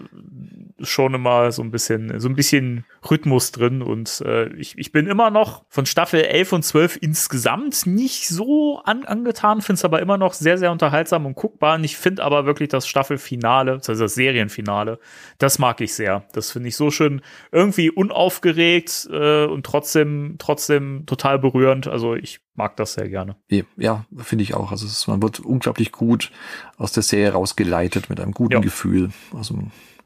schon 0.82 1.14
immer 1.14 1.52
so 1.52 1.62
ein 1.62 1.72
bisschen, 1.72 2.20
so 2.20 2.30
ein 2.30 2.36
bisschen 2.36 2.86
Rhythmus 3.10 3.52
drin. 3.52 3.82
Und 3.82 4.22
äh, 4.26 4.48
ich, 4.54 4.78
ich 4.78 4.92
bin 4.92 5.08
immer 5.08 5.30
noch 5.30 5.64
von 5.70 5.86
Staffel 5.86 6.22
11 6.22 6.54
und 6.54 6.64
12 6.64 6.98
insgesamt 7.02 7.86
nicht 7.86 8.28
so 8.28 8.80
an, 8.84 9.06
angetan, 9.06 9.62
finde 9.62 9.80
es 9.80 9.86
aber 9.86 10.02
immer 10.02 10.18
noch 10.18 10.34
sehr, 10.34 10.58
sehr 10.58 10.72
unterhaltsam 10.72 11.26
und 11.26 11.36
guckbar. 11.36 11.76
Und 11.76 11.84
ich 11.84 11.98
finde 11.98 12.24
aber 12.24 12.46
wirklich 12.46 12.70
das 12.70 12.88
Staffelfinale, 12.88 13.74
also 13.74 13.94
das 13.94 14.16
Serienfinale, 14.16 15.00
das 15.38 15.60
mag 15.60 15.82
ich 15.82 15.94
sehr. 15.94 16.24
Das 16.34 16.52
finde 16.52 16.70
ich 16.70 16.76
so 16.76 16.92
schön, 16.92 17.22
irgendwie 17.52 17.90
unaufgeregt 17.90 19.10
äh, 19.12 19.46
und 19.46 19.66
trotzdem, 19.66 20.36
trotzdem 20.40 21.06
total 21.06 21.40
berührend. 21.40 21.88
Also 21.88 22.16
ich 22.16 22.40
mag 22.60 22.76
das 22.78 22.94
sehr 22.94 23.10
gerne. 23.10 23.36
Ja, 23.78 24.06
finde 24.18 24.44
ich 24.44 24.54
auch. 24.54 24.72
Also 24.72 24.86
es 24.86 24.92
ist, 24.92 25.08
man 25.08 25.22
wird 25.24 25.40
unglaublich 25.40 25.92
gut 25.92 26.32
aus 26.78 26.92
der 26.92 27.02
Serie 27.02 27.32
rausgeleitet 27.34 28.10
mit 28.12 28.20
einem 28.20 28.34
guten 28.34 28.54
Ja. 28.54 28.60
Gefühl. 28.60 29.10
Also 29.36 29.58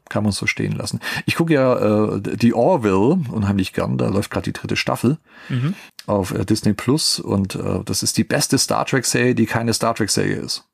kann 0.08 0.22
man 0.22 0.32
so 0.32 0.46
stehen 0.46 0.72
lassen. 0.72 1.00
Ich 1.26 1.34
gucke 1.34 1.52
ja 1.54 2.14
äh, 2.16 2.20
die 2.22 2.54
Orville 2.54 3.18
unheimlich 3.30 3.72
gern. 3.72 3.98
Da 3.98 4.08
läuft 4.08 4.30
gerade 4.30 4.44
die 4.44 4.52
dritte 4.52 4.76
Staffel 4.76 5.18
Mhm. 5.48 5.74
auf 6.06 6.32
äh, 6.32 6.44
Disney 6.44 6.72
Plus 6.74 7.18
und 7.20 7.54
äh, 7.56 7.80
das 7.84 8.02
ist 8.02 8.16
die 8.18 8.24
beste 8.24 8.56
Star 8.58 8.84
Trek 8.86 9.04
Serie, 9.06 9.34
die 9.34 9.46
keine 9.46 9.72
Star 9.74 9.94
Trek 9.94 10.10
Serie 10.10 10.36
ist. 10.36 10.64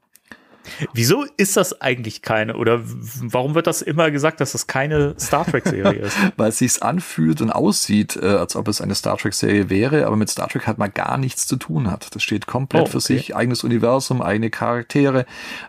Wieso 0.94 1.24
ist 1.36 1.56
das 1.56 1.80
eigentlich 1.80 2.22
keine? 2.22 2.56
Oder 2.56 2.80
warum 2.84 3.54
wird 3.54 3.66
das 3.66 3.82
immer 3.82 4.10
gesagt, 4.10 4.40
dass 4.40 4.52
das 4.52 4.66
keine 4.66 5.14
Star 5.18 5.46
Trek-Serie 5.46 6.00
ist? 6.00 6.16
Weil 6.36 6.50
es 6.50 6.58
sich 6.58 6.82
anfühlt 6.82 7.40
und 7.40 7.50
aussieht, 7.50 8.16
äh, 8.16 8.26
als 8.26 8.56
ob 8.56 8.68
es 8.68 8.80
eine 8.80 8.94
Star 8.94 9.16
Trek-Serie 9.16 9.70
wäre, 9.70 10.06
aber 10.06 10.16
mit 10.16 10.30
Star 10.30 10.48
Trek 10.48 10.66
halt 10.66 10.78
mal 10.78 10.90
gar 10.90 11.18
nichts 11.18 11.46
zu 11.46 11.56
tun 11.56 11.90
hat. 11.90 12.14
Das 12.14 12.22
steht 12.22 12.46
komplett 12.46 12.82
Oh, 12.82 12.86
für 12.86 12.98
okay. 12.98 13.14
sich, 13.16 13.36
eigenes 13.36 13.64
Universum, 13.64 14.22
eigene 14.22 14.50
Charaktere, 14.50 15.26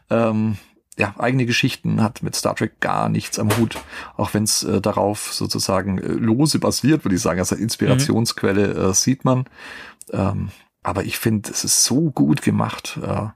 ähm, 0.09 0.57
ja, 0.97 1.15
eigene 1.17 1.45
Geschichten, 1.45 2.01
hat 2.01 2.21
mit 2.21 2.35
Star 2.35 2.55
Trek 2.55 2.79
gar 2.79 3.09
nichts 3.09 3.39
am 3.39 3.55
Hut, 3.57 3.77
auch 4.17 4.33
wenn 4.33 4.43
es 4.43 4.63
äh, 4.63 4.81
darauf 4.81 5.33
sozusagen 5.33 5.97
äh, 5.97 6.07
lose 6.07 6.59
basiert, 6.59 7.05
würde 7.05 7.15
ich 7.15 7.21
sagen, 7.21 7.39
also 7.39 7.55
Inspirationsquelle 7.55 8.89
äh, 8.89 8.93
sieht 8.93 9.25
man. 9.25 9.45
Ähm, 10.11 10.49
aber 10.83 11.03
ich 11.03 11.17
finde, 11.17 11.49
es 11.51 11.63
ist 11.63 11.83
so 11.85 12.11
gut 12.11 12.41
gemacht. 12.41 12.99
Äh, 13.01 13.27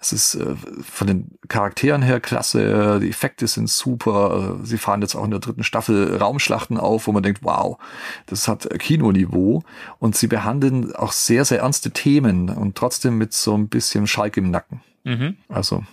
es 0.00 0.14
ist 0.14 0.34
äh, 0.36 0.56
von 0.82 1.06
den 1.06 1.38
Charakteren 1.48 2.00
her 2.00 2.20
klasse, 2.20 2.98
die 3.00 3.10
Effekte 3.10 3.46
sind 3.46 3.68
super. 3.68 4.58
äh, 4.62 4.66
Sie 4.66 4.78
fahren 4.78 5.02
jetzt 5.02 5.14
auch 5.14 5.24
in 5.24 5.30
der 5.30 5.40
dritten 5.40 5.62
Staffel 5.62 6.16
Raumschlachten 6.16 6.78
auf, 6.78 7.06
wo 7.06 7.12
man 7.12 7.22
denkt, 7.22 7.40
wow, 7.42 7.76
das 8.24 8.48
hat 8.48 8.68
Kinoniveau. 8.78 9.62
Und 9.98 10.16
sie 10.16 10.26
behandeln 10.26 10.94
auch 10.96 11.12
sehr, 11.12 11.44
sehr 11.44 11.60
ernste 11.60 11.90
Themen 11.90 12.48
und 12.48 12.76
trotzdem 12.76 13.18
mit 13.18 13.34
so 13.34 13.54
ein 13.54 13.68
bisschen 13.68 14.06
Schalk 14.06 14.38
im 14.38 14.50
Nacken. 14.50 14.80
Mhm. 15.04 15.36
Also 15.48 15.84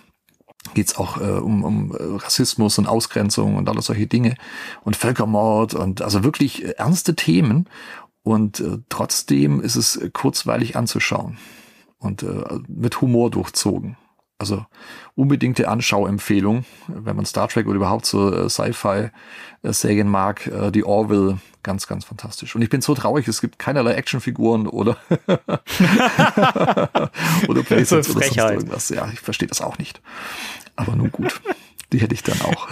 geht's 0.72 0.96
auch 0.96 1.20
äh, 1.20 1.24
um, 1.24 1.62
um 1.62 1.92
äh, 1.92 1.96
Rassismus 2.00 2.78
und 2.78 2.86
Ausgrenzung 2.86 3.56
und 3.56 3.68
alles 3.68 3.86
solche 3.86 4.06
Dinge 4.06 4.36
und 4.84 4.96
Völkermord 4.96 5.74
und 5.74 6.00
also 6.00 6.24
wirklich 6.24 6.78
ernste 6.78 7.14
Themen. 7.14 7.68
Und 8.22 8.60
äh, 8.60 8.78
trotzdem 8.88 9.60
ist 9.60 9.76
es 9.76 9.96
äh, 9.96 10.08
kurzweilig 10.10 10.76
anzuschauen 10.76 11.36
und 11.98 12.22
äh, 12.22 12.44
mit 12.68 13.00
Humor 13.00 13.30
durchzogen. 13.30 13.96
Also 14.40 14.64
unbedingte 15.16 15.66
Anschauempfehlung, 15.68 16.64
wenn 16.86 17.16
man 17.16 17.24
Star 17.26 17.48
Trek 17.48 17.66
oder 17.66 17.74
überhaupt 17.76 18.06
so 18.06 18.32
äh, 18.32 18.48
Sci-Fi-Serien 18.48 20.08
mag, 20.08 20.46
äh, 20.46 20.70
die 20.70 20.84
Orville, 20.84 21.38
ganz, 21.64 21.88
ganz 21.88 22.04
fantastisch. 22.04 22.54
Und 22.54 22.62
ich 22.62 22.70
bin 22.70 22.80
so 22.80 22.94
traurig, 22.94 23.26
es 23.26 23.40
gibt 23.40 23.58
keinerlei 23.58 23.94
Actionfiguren 23.94 24.68
oder 24.68 24.96
oder 27.48 27.62
Playsets 27.64 28.10
oder 28.14 28.22
sonst 28.26 28.36
irgendwas. 28.36 28.88
Ja, 28.90 29.08
ich 29.12 29.20
verstehe 29.20 29.48
das 29.48 29.60
auch 29.60 29.78
nicht. 29.78 30.00
Aber 30.76 30.94
nun 30.94 31.10
gut, 31.10 31.40
die 31.92 31.98
hätte 32.00 32.14
ich 32.14 32.22
dann 32.22 32.40
auch. 32.42 32.68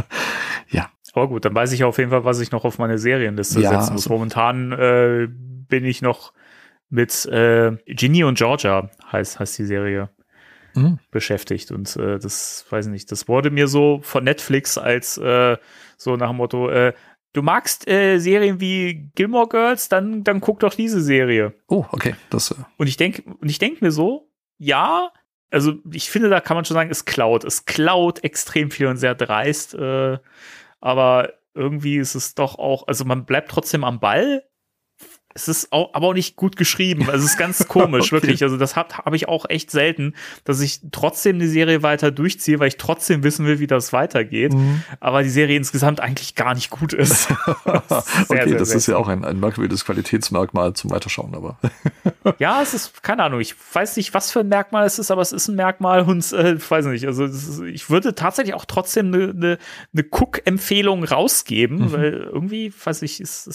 ja, 0.70 0.88
Aber 1.12 1.28
gut, 1.28 1.44
dann 1.44 1.54
weiß 1.54 1.72
ich 1.72 1.84
auf 1.84 1.98
jeden 1.98 2.10
Fall, 2.10 2.24
was 2.24 2.40
ich 2.40 2.50
noch 2.50 2.64
auf 2.64 2.78
meine 2.78 2.96
Serienliste 2.98 3.60
Ja, 3.60 3.68
setzen 3.70 3.92
muss. 3.92 4.04
also- 4.04 4.10
Momentan 4.14 4.72
äh, 4.72 5.28
bin 5.30 5.84
ich 5.84 6.00
noch 6.02 6.32
mit 6.94 7.26
äh, 7.26 7.72
Ginny 7.86 8.22
und 8.22 8.38
Georgia, 8.38 8.88
heißt, 9.10 9.40
heißt 9.40 9.58
die 9.58 9.64
Serie, 9.64 10.10
Mhm. 10.76 10.98
beschäftigt. 11.12 11.70
Und 11.70 11.94
äh, 11.96 12.18
das, 12.18 12.66
weiß 12.68 12.86
ich 12.86 12.92
nicht, 12.92 13.12
das 13.12 13.28
wurde 13.28 13.50
mir 13.50 13.68
so 13.68 14.00
von 14.02 14.24
Netflix 14.24 14.76
als 14.76 15.16
äh, 15.18 15.56
so 15.96 16.16
nach 16.16 16.30
dem 16.30 16.36
Motto, 16.36 16.68
äh, 16.68 16.92
du 17.32 17.42
magst 17.42 17.86
äh, 17.88 18.18
Serien 18.18 18.60
wie 18.60 19.10
Gilmore 19.14 19.48
Girls, 19.48 19.88
dann, 19.88 20.24
dann 20.24 20.40
guck 20.40 20.58
doch 20.60 20.74
diese 20.74 21.00
Serie. 21.00 21.54
Oh, 21.68 21.84
okay, 21.92 22.16
das 22.30 22.50
äh, 22.50 22.54
Und 22.76 22.88
ich 22.88 22.96
denke, 22.96 23.22
und 23.22 23.48
ich 23.48 23.58
denke 23.58 23.84
mir 23.84 23.92
so, 23.92 24.28
ja, 24.58 25.12
also 25.50 25.74
ich 25.92 26.10
finde, 26.10 26.28
da 26.28 26.40
kann 26.40 26.56
man 26.56 26.64
schon 26.64 26.74
sagen, 26.74 26.90
es 26.90 27.04
klaut. 27.04 27.44
Es 27.44 27.64
klaut 27.66 28.24
extrem 28.24 28.72
viel 28.72 28.86
und 28.88 28.96
sehr 28.96 29.14
dreist, 29.14 29.74
äh, 29.74 30.18
aber 30.80 31.34
irgendwie 31.54 31.98
ist 31.98 32.16
es 32.16 32.34
doch 32.34 32.58
auch, 32.58 32.88
also 32.88 33.04
man 33.04 33.26
bleibt 33.26 33.50
trotzdem 33.50 33.84
am 33.84 34.00
Ball. 34.00 34.42
Es 35.34 35.48
ist 35.48 35.72
auch, 35.72 35.92
aber 35.94 36.08
auch 36.08 36.14
nicht 36.14 36.36
gut 36.36 36.56
geschrieben. 36.56 37.08
Also 37.10 37.24
es 37.24 37.32
ist 37.32 37.38
ganz 37.38 37.66
komisch, 37.68 38.04
Okay. 38.06 38.12
wirklich. 38.12 38.42
Also 38.44 38.56
das 38.56 38.76
habe 38.76 38.96
hab 38.96 39.12
ich 39.14 39.28
auch 39.28 39.46
echt 39.48 39.70
selten, 39.70 40.14
dass 40.44 40.60
ich 40.60 40.80
trotzdem 40.92 41.38
die 41.40 41.48
Serie 41.48 41.82
weiter 41.82 42.10
durchziehe, 42.12 42.60
weil 42.60 42.68
ich 42.68 42.76
trotzdem 42.76 43.24
wissen 43.24 43.44
will, 43.44 43.58
wie 43.58 43.66
das 43.66 43.92
weitergeht. 43.92 44.54
Mhm. 44.54 44.84
Aber 45.00 45.22
die 45.24 45.30
Serie 45.30 45.56
insgesamt 45.56 45.98
eigentlich 46.00 46.34
gar 46.36 46.54
nicht 46.54 46.70
gut 46.70 46.92
ist. 46.92 47.28
okay, 48.28 48.54
das 48.56 48.74
ist 48.74 48.86
ja 48.86 48.96
auch 48.96 49.08
ein, 49.08 49.24
ein 49.24 49.40
merkwürdiges 49.40 49.84
Qualitätsmerkmal 49.84 50.72
zum 50.74 50.90
Weiterschauen, 50.90 51.34
aber 51.34 51.58
Ja, 52.38 52.62
es 52.62 52.72
ist, 52.74 53.02
keine 53.02 53.24
Ahnung, 53.24 53.40
ich 53.40 53.54
weiß 53.72 53.96
nicht, 53.96 54.14
was 54.14 54.30
für 54.30 54.40
ein 54.40 54.48
Merkmal 54.48 54.86
es 54.86 54.98
ist, 54.98 55.10
aber 55.10 55.22
es 55.22 55.32
ist 55.32 55.48
ein 55.48 55.56
Merkmal 55.56 56.02
und 56.02 56.32
äh, 56.32 56.54
ich 56.54 56.70
weiß 56.70 56.86
nicht, 56.86 57.06
also 57.06 57.24
ist, 57.24 57.60
ich 57.60 57.90
würde 57.90 58.14
tatsächlich 58.14 58.54
auch 58.54 58.64
trotzdem 58.64 59.12
eine 59.12 59.34
ne, 59.34 59.58
ne 59.92 60.04
Cook-Empfehlung 60.10 61.04
rausgeben, 61.04 61.92
weil 61.92 62.12
irgendwie, 62.32 62.72
weiß 62.84 63.02
ich, 63.02 63.20
es, 63.20 63.46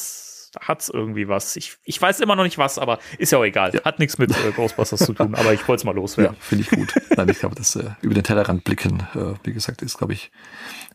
es 0.51 0.68
hat 0.68 0.89
irgendwie 0.91 1.27
was. 1.27 1.56
Ich, 1.56 1.77
ich 1.84 2.01
weiß 2.01 2.20
immer 2.20 2.36
noch 2.36 2.44
nicht 2.44 2.58
was, 2.58 2.77
aber 2.77 3.00
ist 3.18 3.32
ja 3.32 3.38
auch 3.38 3.44
egal. 3.44 3.74
Ja. 3.74 3.84
Hat 3.84 4.00
nichts 4.00 4.18
mit 4.18 4.32
äh, 4.32 4.51
Ghostbusters 4.56 5.01
zu 5.01 5.13
tun, 5.13 5.36
aber 5.36 5.53
ich 5.53 5.68
wollte 5.68 5.82
es 5.82 5.84
mal 5.86 5.91
ja, 5.91 5.98
loswerden. 5.98 6.38
finde 6.39 6.63
ich 6.63 6.70
gut. 6.70 6.94
Nein, 7.18 7.29
ich 7.29 7.39
glaube, 7.39 7.56
das 7.56 7.75
äh, 7.75 7.91
über 8.01 8.13
den 8.13 8.24
Tellerrand 8.24 8.63
blicken, 8.63 9.08
äh, 9.15 9.34
wie 9.44 9.53
gesagt, 9.53 9.82
ist, 9.82 9.98
glaube 9.98 10.13
ich, 10.13 10.32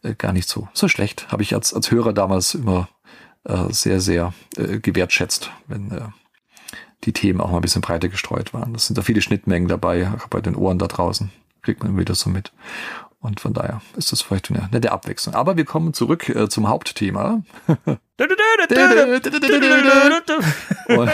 äh, 0.03 0.15
gar 0.15 0.33
nicht 0.33 0.49
so, 0.49 0.69
so 0.73 0.89
schlecht. 0.89 1.31
Habe 1.31 1.43
ich 1.43 1.55
als, 1.55 1.73
als 1.73 1.91
Hörer 1.91 2.13
damals 2.13 2.55
immer 2.55 2.89
äh, 3.45 3.73
sehr, 3.73 4.01
sehr 4.01 4.33
äh, 4.57 4.79
gewertschätzt, 4.79 5.51
wenn 5.67 5.91
äh, 5.91 6.01
die 7.05 7.13
Themen 7.13 7.41
auch 7.41 7.51
mal 7.51 7.59
ein 7.59 7.63
bisschen 7.63 7.83
breiter 7.83 8.09
gestreut 8.09 8.55
waren. 8.55 8.73
Das 8.73 8.87
sind 8.87 8.97
da 8.97 9.03
viele 9.03 9.21
Schnittmengen 9.21 9.69
dabei, 9.69 10.11
auch 10.11 10.29
bei 10.29 10.41
den 10.41 10.57
Ohren 10.57 10.79
da 10.79 10.87
draußen. 10.87 11.31
Kriegt 11.63 11.83
man 11.83 11.99
wieder 11.99 12.15
so 12.15 12.31
mit. 12.31 12.53
Und 13.25 13.41
von 13.41 13.55
daher 13.55 13.81
ist 13.97 14.13
das 14.13 14.21
vielleicht 14.21 14.51
eine 14.51 14.69
nette 14.71 14.93
Abwechslung. 14.93 15.35
Aber 15.35 15.57
wir 15.57 15.65
kommen 15.65 15.95
zurück 15.95 16.29
äh, 16.29 16.47
zum 16.51 16.69
Hauptthema. 16.69 17.43
Und, 20.89 21.11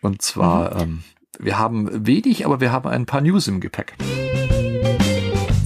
und 0.00 0.22
zwar, 0.22 0.80
ähm, 0.80 1.02
wir 1.38 1.58
haben 1.58 2.06
wenig, 2.06 2.46
aber 2.46 2.62
wir 2.62 2.72
haben 2.72 2.88
ein 2.88 3.04
paar 3.04 3.20
News 3.20 3.46
im 3.46 3.60
Gepäck. 3.60 3.92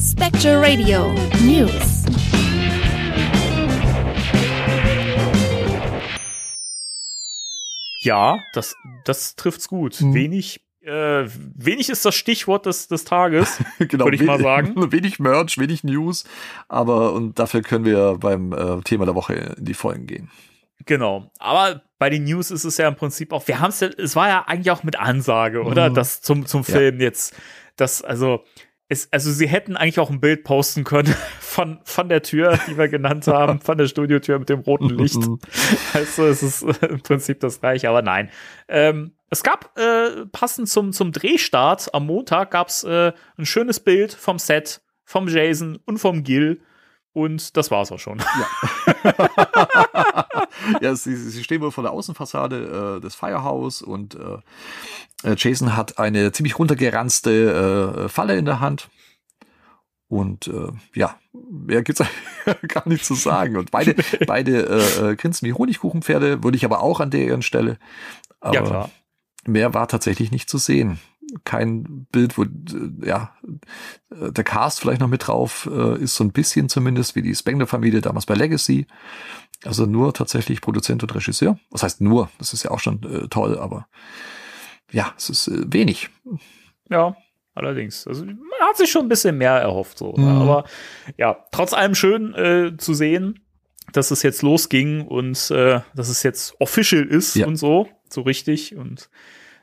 Spectre 0.01 0.61
Radio 0.61 1.15
News. 1.41 2.03
Ja, 8.01 8.41
das, 8.53 8.75
das 9.05 9.37
trifft's 9.37 9.69
gut. 9.69 10.01
Mhm. 10.01 10.15
Wenig, 10.15 10.61
äh, 10.85 11.29
wenig 11.57 11.89
ist 11.89 12.05
das 12.05 12.15
Stichwort 12.15 12.67
des, 12.67 12.89
des 12.89 13.05
Tages, 13.05 13.63
genau, 13.79 14.05
würde 14.05 14.17
ich 14.17 14.23
mal 14.23 14.41
sagen. 14.41 14.75
Wenig 14.93 15.19
Merch, 15.19 15.59
wenig 15.59 15.85
News, 15.85 16.25
aber 16.69 17.13
und 17.13 17.39
dafür 17.39 17.63
können 17.63 17.85
wir 17.85 18.19
beim 18.21 18.53
äh, 18.53 18.81
Thema 18.83 19.07
der 19.07 19.15
Woche 19.15 19.35
in 19.57 19.65
die 19.65 19.75
Folgen 19.75 20.07
gehen. 20.07 20.31
Genau. 20.87 21.31
Aber 21.39 21.83
bei 21.99 22.11
den 22.11 22.25
News 22.25 22.51
ist 22.51 22.65
es 22.65 22.77
ja 22.77 22.89
im 22.89 22.97
Prinzip 22.97 23.33
auch, 23.33 23.47
wir 23.49 23.61
haben 23.61 23.71
es 23.71 23.81
ja, 23.81 23.89
es 23.89 24.17
war 24.17 24.29
ja 24.29 24.45
eigentlich 24.47 24.71
auch 24.71 24.83
mit 24.83 24.99
Ansage, 24.99 25.63
oder? 25.63 25.91
Mhm. 25.91 25.95
Das 25.95 26.21
zum, 26.21 26.47
zum 26.47 26.63
Ja. 26.63 26.75
Film 26.75 27.01
jetzt, 27.01 27.35
das, 27.77 28.03
also, 28.03 28.45
es, 28.89 29.11
also 29.11 29.33
sie 29.33 29.49
hätten 29.49 29.77
eigentlich 29.77 29.99
auch 29.99 30.11
ein 30.11 30.21
Bild 30.21 30.45
posten 30.45 30.85
können 30.85 31.15
von, 31.41 31.79
von 31.85 32.09
der 32.11 32.23
Tür, 32.23 32.59
die 32.69 32.77
wir 32.77 32.89
genannt 32.89 33.27
haben, 33.27 33.61
von 33.61 33.79
der 33.79 33.87
Studiotür 33.87 34.39
mit 34.39 34.51
dem 34.51 34.61
roten 34.61 34.91
Licht. 34.91 35.19
Also 35.95 36.27
es 36.27 36.43
ist 36.43 36.63
im 36.63 37.01
Prinzip 37.01 37.41
das 37.41 37.61
gleiche, 37.61 37.89
aber 37.89 38.03
nein. 38.03 38.29
Ähm, 38.69 39.13
es 39.35 39.43
gab 39.43 39.77
äh, 39.77 40.27
passend 40.27 40.69
zum, 40.69 40.93
zum 40.93 41.11
Drehstart 41.11 41.93
am 41.93 42.07
Montag 42.07 42.53
gab 42.53 42.69
es 42.69 42.85
äh, 42.85 43.13
ein 43.37 43.47
schönes 43.47 43.81
Bild 43.81 44.15
vom 44.15 44.39
Set, 44.39 44.81
vom 45.05 45.29
Jason 45.29 45.79
und 45.85 45.99
vom 45.99 46.23
Gil. 46.23 46.63
Und 47.13 47.57
das 47.57 47.71
war's 47.71 47.93
auch 47.93 47.99
schon. 47.99 48.19
ja, 50.81 50.95
sie, 50.95 51.17
sie 51.17 51.45
stehen 51.45 51.61
wohl 51.61 51.73
vor 51.73 51.83
der 51.83 51.93
Außenfassade 51.93 52.99
äh, 52.99 53.01
des 53.01 53.15
Firehouse 53.15 53.83
und 53.83 54.15
äh, 54.15 55.29
äh, 55.29 55.35
Jason 55.37 55.77
hat 55.77 55.99
eine 55.99 56.33
ziemlich 56.33 56.59
runtergeranzte 56.59 58.05
äh, 58.05 58.09
Falle 58.09 58.37
in 58.37 58.45
der 58.45 58.61
Hand. 58.61 58.89
Und 60.09 60.47
äh, 60.47 60.71
ja, 60.95 61.19
mehr 61.33 61.83
gibt's 61.83 62.03
gar 62.69 62.89
nicht 62.89 63.05
zu 63.05 63.15
sagen. 63.15 63.57
Und 63.57 63.73
beide, 63.73 63.97
beide 64.27 64.63
äh, 64.63 65.17
grinsen 65.17 65.49
wie 65.49 65.53
Honigkuchenpferde, 65.53 66.45
würde 66.45 66.57
ich 66.57 66.65
aber 66.65 66.83
auch 66.83 67.01
an 67.01 67.11
deren 67.11 67.43
Stelle. 67.43 67.79
Aber 68.41 68.55
ja, 68.55 68.63
klar. 68.63 68.91
Mehr 69.47 69.75
war 69.75 69.89
tatsächlich 69.89 70.31
nicht 70.31 70.49
zu 70.49 70.59
sehen. 70.59 70.99
Kein 71.45 72.07
Bild, 72.13 72.39
wo 72.39 72.45
äh, 72.45 72.49
ja 73.03 73.35
äh, 74.11 74.31
der 74.31 74.45
Cast 74.45 74.81
vielleicht 74.81 75.01
noch 75.01 75.09
mit 75.09 75.27
drauf 75.27 75.69
äh, 75.73 75.99
ist, 76.01 76.17
so 76.17 76.25
ein 76.25 76.33
bisschen 76.33 76.69
zumindest 76.69 77.17
wie 77.17 77.23
die 77.23 77.35
Spengler-Familie 77.35 78.01
damals 78.01 78.27
bei 78.27 78.35
Legacy. 78.35 78.87
Also 79.65 79.87
nur 79.87 80.13
tatsächlich 80.13 80.61
Produzent 80.61 81.03
und 81.03 81.15
Regisseur. 81.15 81.59
Was 81.71 81.83
heißt 81.83 82.01
nur? 82.01 82.31
Das 82.39 82.53
ist 82.53 82.63
ja 82.63 82.71
auch 82.71 82.81
schon 82.81 83.03
äh, 83.03 83.29
toll, 83.29 83.59
aber 83.59 83.89
ja, 84.93 85.13
es 85.17 85.31
ist 85.31 85.49
äh, 85.49 85.65
wenig. 85.73 86.11
Ja, 86.91 87.17
allerdings. 87.55 88.07
Also 88.07 88.25
man 88.25 88.37
hat 88.69 88.77
sich 88.77 88.91
schon 88.91 89.07
ein 89.07 89.09
bisschen 89.09 89.39
mehr 89.39 89.53
erhofft, 89.53 89.99
so. 89.99 90.15
Mhm. 90.17 90.29
Aber 90.43 90.65
ja, 91.17 91.45
trotz 91.51 91.73
allem 91.73 91.95
schön 91.95 92.35
äh, 92.35 92.77
zu 92.77 92.95
sehen, 92.95 93.44
dass 93.95 94.11
es 94.11 94.23
jetzt 94.23 94.43
losging 94.43 95.07
und 95.07 95.51
äh, 95.51 95.81
dass 95.95 96.09
es 96.09 96.23
jetzt 96.23 96.55
official 96.61 97.05
ist 97.05 97.35
Ja. 97.37 97.47
und 97.47 97.57
so, 97.57 97.89
so 98.11 98.21
richtig. 98.21 98.77
Und 98.77 99.09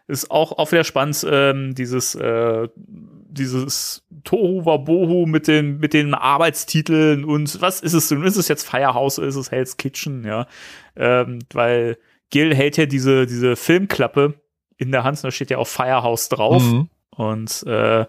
ist 0.07 0.31
auch, 0.31 0.57
auch 0.57 0.71
wieder 0.71 0.83
spannend, 0.83 1.25
ähm, 1.29 1.75
dieses, 1.75 2.15
äh, 2.15 2.67
dieses 2.75 4.03
Tohu 4.23 4.65
Wabohu 4.65 5.25
mit 5.25 5.47
den, 5.47 5.77
mit 5.79 5.93
den 5.93 6.13
Arbeitstiteln 6.13 7.23
und 7.23 7.61
was 7.61 7.81
ist 7.81 7.93
es 7.93 8.09
denn? 8.09 8.23
Ist 8.23 8.35
es 8.37 8.47
jetzt 8.47 8.67
Firehouse 8.67 9.19
oder 9.19 9.27
ist 9.27 9.35
es 9.35 9.51
Hell's 9.51 9.77
Kitchen? 9.77 10.25
Ja, 10.25 10.47
ähm, 10.95 11.39
weil 11.53 11.97
Gil 12.29 12.55
hält 12.55 12.77
ja 12.77 12.85
diese, 12.85 13.25
diese 13.25 13.55
Filmklappe 13.55 14.33
in 14.77 14.91
der 14.91 15.03
Hand, 15.03 15.17
und 15.19 15.25
da 15.25 15.31
steht 15.31 15.51
ja 15.51 15.57
auch 15.59 15.67
Firehouse 15.67 16.29
drauf. 16.29 16.63
Mhm. 16.63 16.89
Und 17.11 17.63
äh, 17.67 18.05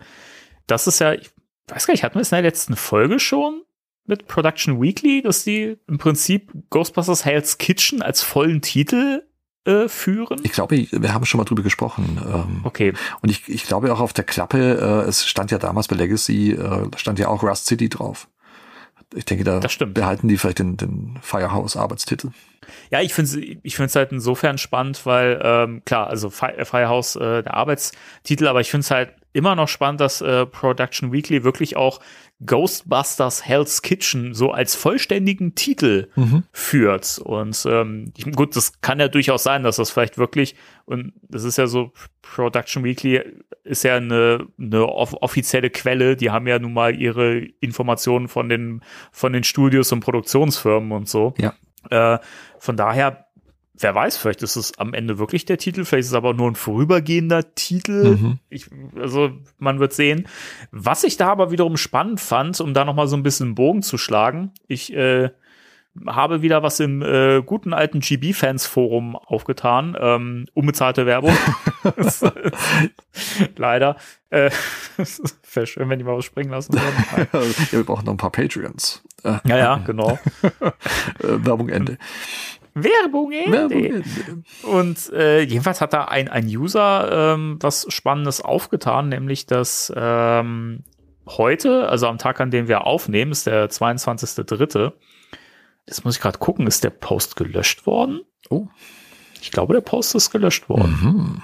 das 0.66 0.86
ist 0.86 1.00
ja, 1.00 1.12
ich 1.12 1.30
weiß 1.68 1.86
gar 1.86 1.92
nicht, 1.94 2.02
hatten 2.04 2.14
wir 2.14 2.22
es 2.22 2.32
in 2.32 2.36
der 2.36 2.42
letzten 2.42 2.76
Folge 2.76 3.18
schon 3.18 3.62
mit 4.06 4.26
Production 4.26 4.80
Weekly, 4.82 5.22
dass 5.22 5.44
die 5.44 5.76
im 5.88 5.98
Prinzip 5.98 6.50
Ghostbusters 6.70 7.24
Hell's 7.24 7.58
Kitchen 7.58 8.02
als 8.02 8.22
vollen 8.22 8.60
Titel 8.62 9.22
äh, 9.64 9.88
führen? 9.88 10.40
Ich 10.42 10.52
glaube, 10.52 10.86
wir 10.90 11.14
haben 11.14 11.24
schon 11.24 11.38
mal 11.38 11.44
drüber 11.44 11.62
gesprochen. 11.62 12.20
Ähm, 12.24 12.60
Okay. 12.64 12.92
Und 13.20 13.30
ich, 13.30 13.48
ich 13.48 13.64
glaube 13.64 13.92
auch 13.92 14.00
auf 14.00 14.12
der 14.12 14.24
Klappe, 14.24 15.04
äh, 15.04 15.08
es 15.08 15.26
stand 15.26 15.50
ja 15.50 15.58
damals 15.58 15.88
bei 15.88 15.96
Legacy, 15.96 16.52
äh, 16.52 16.88
stand 16.96 17.18
ja 17.18 17.28
auch 17.28 17.42
Rust 17.42 17.66
City 17.66 17.88
drauf. 17.88 18.28
Ich 19.14 19.26
denke, 19.26 19.44
da 19.44 19.60
behalten 19.86 20.26
die 20.28 20.38
vielleicht 20.38 20.58
den, 20.58 20.78
den 20.78 21.18
Firehouse-Arbeitstitel. 21.20 22.30
Ja, 22.90 23.02
ich 23.02 23.12
finde 23.12 23.30
es 23.30 23.58
ich 23.62 23.76
find's 23.76 23.94
halt 23.94 24.10
insofern 24.10 24.56
spannend, 24.56 25.04
weil, 25.04 25.38
ähm, 25.44 25.82
klar, 25.84 26.06
also 26.06 26.30
Fi- 26.30 26.64
Firehouse 26.64 27.16
äh, 27.16 27.42
der 27.42 27.52
Arbeitstitel, 27.54 28.46
aber 28.46 28.62
ich 28.62 28.70
finde 28.70 28.84
es 28.84 28.90
halt 28.90 29.12
immer 29.34 29.54
noch 29.54 29.68
spannend, 29.68 30.00
dass 30.00 30.22
äh, 30.22 30.46
Production 30.46 31.12
Weekly 31.12 31.44
wirklich 31.44 31.76
auch 31.76 32.00
Ghostbusters 32.46 33.44
Hell's 33.46 33.82
Kitchen 33.82 34.34
so 34.34 34.50
als 34.50 34.74
vollständigen 34.74 35.54
Titel 35.54 36.08
führt. 36.52 37.18
Und 37.18 37.66
ähm, 37.68 38.12
gut, 38.34 38.56
das 38.56 38.80
kann 38.80 39.00
ja 39.00 39.08
durchaus 39.08 39.42
sein, 39.42 39.62
dass 39.62 39.76
das 39.76 39.90
vielleicht 39.90 40.18
wirklich, 40.18 40.54
und 40.84 41.12
das 41.28 41.44
ist 41.44 41.58
ja 41.58 41.66
so, 41.66 41.92
Production 42.22 42.84
Weekly 42.84 43.20
ist 43.64 43.84
ja 43.84 43.96
eine, 43.96 44.46
eine 44.58 44.86
off 44.86 45.14
offizielle 45.20 45.70
Quelle, 45.70 46.16
die 46.16 46.30
haben 46.30 46.46
ja 46.46 46.58
nun 46.58 46.72
mal 46.72 46.94
ihre 46.94 47.38
Informationen 47.60 48.28
von 48.28 48.48
den, 48.48 48.82
von 49.12 49.32
den 49.32 49.44
Studios 49.44 49.92
und 49.92 50.00
Produktionsfirmen 50.00 50.92
und 50.92 51.08
so. 51.08 51.34
Ja. 51.38 51.54
Äh, 51.90 52.18
von 52.58 52.76
daher, 52.76 53.26
wer 53.82 53.94
weiß, 53.94 54.16
vielleicht 54.16 54.42
ist 54.42 54.56
es 54.56 54.78
am 54.78 54.94
Ende 54.94 55.18
wirklich 55.18 55.44
der 55.44 55.58
Titel, 55.58 55.84
vielleicht 55.84 56.04
ist 56.04 56.08
es 56.08 56.14
aber 56.14 56.34
nur 56.34 56.50
ein 56.50 56.54
vorübergehender 56.54 57.54
Titel. 57.54 58.16
Mhm. 58.16 58.38
Ich, 58.48 58.66
also 58.96 59.30
man 59.58 59.80
wird 59.80 59.92
sehen. 59.92 60.28
Was 60.70 61.04
ich 61.04 61.16
da 61.16 61.28
aber 61.28 61.50
wiederum 61.50 61.76
spannend 61.76 62.20
fand, 62.20 62.60
um 62.60 62.74
da 62.74 62.84
noch 62.84 62.94
mal 62.94 63.08
so 63.08 63.16
ein 63.16 63.22
bisschen 63.22 63.48
einen 63.48 63.54
Bogen 63.54 63.82
zu 63.82 63.98
schlagen, 63.98 64.52
ich 64.66 64.92
äh, 64.94 65.30
habe 66.06 66.42
wieder 66.42 66.62
was 66.62 66.80
im 66.80 67.02
äh, 67.02 67.42
guten 67.42 67.74
alten 67.74 68.00
GB-Fans-Forum 68.00 69.14
aufgetan. 69.16 69.96
Ähm, 70.00 70.46
unbezahlte 70.54 71.04
Werbung. 71.04 71.36
Leider. 73.56 73.96
Äh, 74.30 74.50
Wäre 75.52 75.66
schön, 75.66 75.90
wenn 75.90 75.98
die 75.98 76.04
mal 76.04 76.16
was 76.16 76.24
springen 76.24 76.50
lassen 76.50 76.74
würden. 76.74 77.28
ja, 77.32 77.72
wir 77.72 77.84
brauchen 77.84 78.06
noch 78.06 78.14
ein 78.14 78.18
paar 78.18 78.32
Patreons. 78.32 79.02
Ja, 79.22 79.40
ja, 79.44 79.76
genau. 79.84 80.18
äh, 80.60 80.70
Werbung 81.20 81.68
Ende. 81.68 81.98
Werbung 82.74 83.32
Ende. 83.32 83.52
Werbung 83.52 83.84
Ende. 83.84 84.04
Und 84.62 85.12
äh, 85.12 85.42
jedenfalls 85.42 85.80
hat 85.80 85.92
da 85.92 86.04
ein, 86.04 86.28
ein 86.28 86.46
User 86.46 87.34
ähm, 87.34 87.58
was 87.60 87.86
Spannendes 87.88 88.40
aufgetan, 88.40 89.08
nämlich 89.08 89.46
dass 89.46 89.92
ähm, 89.94 90.84
heute, 91.26 91.88
also 91.88 92.06
am 92.08 92.18
Tag, 92.18 92.40
an 92.40 92.50
dem 92.50 92.68
wir 92.68 92.86
aufnehmen, 92.86 93.32
ist 93.32 93.46
der 93.46 93.70
22.3. 93.70 94.92
Jetzt 95.86 96.04
muss 96.04 96.16
ich 96.16 96.22
gerade 96.22 96.38
gucken, 96.38 96.66
ist 96.66 96.84
der 96.84 96.90
Post 96.90 97.36
gelöscht 97.36 97.86
worden? 97.86 98.22
Oh. 98.48 98.68
Ich 99.40 99.50
glaube, 99.50 99.74
der 99.74 99.80
Post 99.80 100.14
ist 100.14 100.30
gelöscht 100.30 100.68
worden. 100.68 100.98
Mhm. 101.02 101.42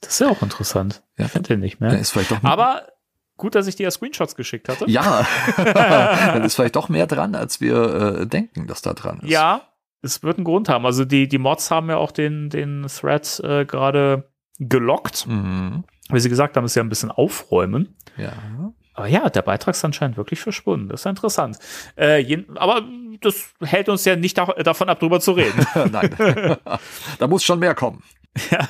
Das 0.00 0.14
ist 0.14 0.20
ja 0.20 0.28
auch 0.28 0.42
interessant. 0.42 1.02
Ja. 1.16 1.26
Ich 1.26 1.32
finde 1.32 1.48
den 1.48 1.60
nicht 1.60 1.80
mehr. 1.80 1.98
ist 1.98 2.10
vielleicht 2.10 2.30
doch 2.30 2.42
Aber 2.42 2.88
gut, 3.36 3.54
dass 3.54 3.66
ich 3.66 3.76
dir 3.76 3.84
ja 3.84 3.90
Screenshots 3.90 4.34
geschickt 4.34 4.68
hatte. 4.68 4.86
ja, 4.88 5.26
dann 5.56 6.42
ist 6.44 6.54
vielleicht 6.54 6.76
doch 6.76 6.88
mehr 6.88 7.06
dran, 7.06 7.34
als 7.34 7.60
wir 7.60 8.20
äh, 8.20 8.26
denken, 8.26 8.66
dass 8.66 8.82
da 8.82 8.94
dran 8.94 9.20
ist. 9.20 9.30
Ja, 9.30 9.71
es 10.02 10.22
wird 10.22 10.38
einen 10.38 10.44
Grund 10.44 10.68
haben. 10.68 10.84
Also 10.84 11.04
die, 11.04 11.28
die 11.28 11.38
Mods 11.38 11.70
haben 11.70 11.88
ja 11.88 11.96
auch 11.96 12.10
den, 12.10 12.50
den 12.50 12.86
Thread 12.88 13.40
äh, 13.44 13.64
gerade 13.64 14.28
gelockt. 14.58 15.26
Mhm. 15.26 15.84
Wie 16.10 16.20
sie 16.20 16.28
gesagt 16.28 16.56
haben, 16.56 16.64
ist 16.64 16.74
ja 16.74 16.82
ein 16.82 16.88
bisschen 16.88 17.10
aufräumen. 17.10 17.96
Ja. 18.16 18.32
Aber 18.94 19.06
ja, 19.06 19.30
der 19.30 19.42
Beitrag 19.42 19.74
ist 19.74 19.84
anscheinend 19.84 20.16
wirklich 20.16 20.40
verschwunden. 20.40 20.88
Das 20.88 21.00
ist 21.00 21.04
ja 21.04 21.10
interessant. 21.10 21.58
Äh, 21.96 22.18
jeden, 22.18 22.58
aber 22.58 22.82
das 23.20 23.54
hält 23.60 23.88
uns 23.88 24.04
ja 24.04 24.16
nicht 24.16 24.36
da, 24.36 24.46
davon 24.46 24.88
ab, 24.88 25.00
drüber 25.00 25.20
zu 25.20 25.32
reden. 25.32 25.66
Nein. 25.90 26.14
da 27.18 27.26
muss 27.26 27.44
schon 27.44 27.60
mehr 27.60 27.74
kommen. 27.74 28.02
ja. 28.50 28.68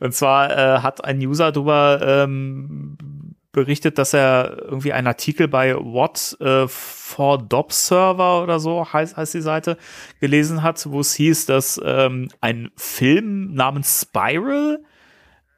Und 0.00 0.14
zwar 0.14 0.50
äh, 0.50 0.80
hat 0.80 1.04
ein 1.04 1.18
User 1.18 1.52
darüber 1.52 2.00
ähm, 2.02 2.96
berichtet, 3.56 3.96
dass 3.96 4.12
er 4.12 4.58
irgendwie 4.62 4.92
einen 4.92 5.06
Artikel 5.06 5.48
bei 5.48 5.74
What 5.74 6.36
äh, 6.40 6.68
for 6.68 7.38
Dob 7.38 7.72
Server 7.72 8.42
oder 8.42 8.60
so 8.60 8.92
heißt, 8.92 9.16
heißt 9.16 9.32
die 9.32 9.40
Seite 9.40 9.78
gelesen 10.20 10.62
hat, 10.62 10.86
wo 10.90 11.00
es 11.00 11.14
hieß, 11.14 11.46
dass 11.46 11.80
ähm, 11.82 12.28
ein 12.42 12.70
Film 12.76 13.54
namens 13.54 14.02
Spiral 14.02 14.84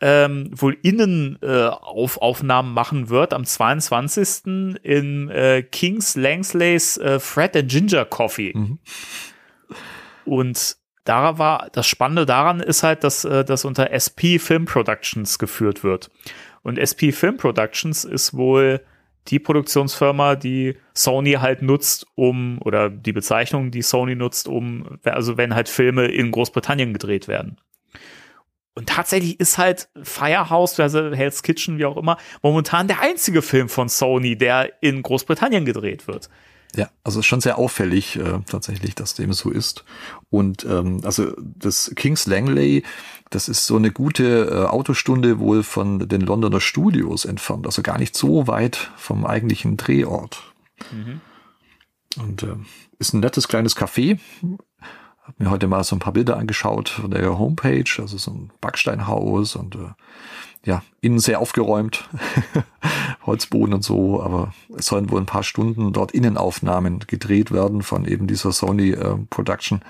ähm, 0.01 0.49
wohl 0.55 0.79
Innenaufnahmen 0.81 1.39
äh, 1.43 1.69
auf 1.71 2.19
Aufnahmen 2.19 2.73
machen 2.73 3.09
wird 3.09 3.35
am 3.35 3.45
22. 3.45 4.77
in 4.85 5.29
äh, 5.29 5.65
Kings 5.65 6.15
Langsleys 6.15 6.99
äh, 6.99 7.19
Fred 7.19 7.57
and 7.57 7.69
Ginger 7.69 8.05
Coffee. 8.05 8.53
Mhm. 8.55 8.79
Und 10.25 10.77
da 11.03 11.39
war 11.39 11.69
das 11.73 11.89
Spannende 11.89 12.27
daran 12.27 12.61
ist 12.61 12.85
halt, 12.85 13.03
dass 13.03 13.25
äh, 13.25 13.45
das 13.45 13.65
unter 13.65 13.91
SP 13.91 14.39
Film 14.39 14.67
Productions 14.67 15.41
geführt 15.41 15.83
wird. 15.83 16.11
Und 16.63 16.79
SP 16.79 17.13
Film 17.13 17.37
Productions 17.37 18.05
ist 18.05 18.35
wohl 18.35 18.81
die 19.29 19.39
Produktionsfirma, 19.39 20.37
die 20.37 20.77
Sony 20.95 21.33
halt 21.33 21.63
nutzt, 21.63 22.07
um, 22.15 22.59
oder 22.63 22.89
die 22.89 23.13
Bezeichnung, 23.13 23.71
die 23.71 23.83
Sony 23.83 24.15
nutzt, 24.15 24.49
um, 24.49 24.99
also 25.05 25.37
wenn 25.37 25.55
halt 25.55 25.69
Filme 25.69 26.07
in 26.07 26.31
Großbritannien 26.31 26.93
gedreht 26.93 27.29
werden. 27.29 27.59
Und 28.75 28.89
tatsächlich 28.89 29.41
ist 29.41 29.59
halt 29.59 29.89
Firehouse, 30.03 30.79
also 30.79 31.13
Hell's 31.13 31.43
Kitchen, 31.43 31.79
wie 31.79 31.85
auch 31.85 31.97
immer, 31.97 32.17
momentan 32.43 32.87
der 32.87 33.01
einzige 33.01 33.43
Film 33.43 33.69
von 33.69 33.89
Sony, 33.89 34.39
der 34.39 34.73
in 34.81 35.03
Großbritannien 35.03 35.65
gedreht 35.65 36.07
wird. 36.07 36.31
Ja, 36.77 36.89
also 37.03 37.21
ist 37.21 37.27
schon 37.27 37.41
sehr 37.41 37.59
auffällig 37.59 38.17
äh, 38.17 38.41
tatsächlich, 38.47 38.95
dass 38.95 39.15
dem 39.15 39.33
so 39.33 39.51
ist. 39.51 39.85
Und 40.31 40.65
ähm, 40.65 41.01
also 41.05 41.33
das 41.39 41.93
Kings 41.97 42.27
Langley, 42.27 42.85
das 43.31 43.49
ist 43.49 43.67
so 43.67 43.77
eine 43.77 43.91
gute 43.91 44.49
äh, 44.51 44.67
Autostunde 44.67 45.39
wohl 45.39 45.63
von 45.63 46.09
den 46.09 46.21
Londoner 46.21 46.61
Studios 46.61 47.25
entfernt, 47.25 47.67
also 47.67 47.83
gar 47.83 47.99
nicht 47.99 48.17
so 48.17 48.47
weit 48.47 48.91
vom 48.97 49.25
eigentlichen 49.25 49.77
Drehort. 49.77 50.43
Und 52.19 52.43
äh, 52.43 52.57
ist 52.99 53.15
ein 53.15 53.21
nettes 53.21 53.49
kleines 53.49 53.77
Café. 53.77 54.19
Hab 55.23 55.39
mir 55.39 55.51
heute 55.51 55.67
mal 55.67 55.85
so 55.85 55.95
ein 55.97 56.01
paar 56.01 56.15
Bilder 56.15 56.37
angeschaut 56.37 56.89
von 56.89 57.11
der 57.11 57.39
Homepage, 57.39 57.85
also 57.99 58.17
so 58.17 58.31
ein 58.31 58.51
Backsteinhaus 58.61 59.57
und 59.57 59.75
äh, 59.77 59.91
ja, 60.65 60.83
innen 61.01 61.19
sehr 61.19 61.41
aufgeräumt, 61.41 62.09
Holzboden 63.27 63.75
und 63.75 63.85
so, 63.85 64.23
aber 64.23 64.53
es 64.77 64.87
sollen 64.87 65.11
wohl 65.11 65.21
ein 65.21 65.27
paar 65.27 65.43
Stunden 65.43 65.93
dort 65.93 66.13
Innenaufnahmen 66.13 67.01
gedreht 67.07 67.53
werden 67.53 67.83
von 67.83 68.05
eben 68.05 68.27
dieser 68.27 68.53
Sony 68.53 68.91
äh, 68.91 69.17
Production, 69.31 69.83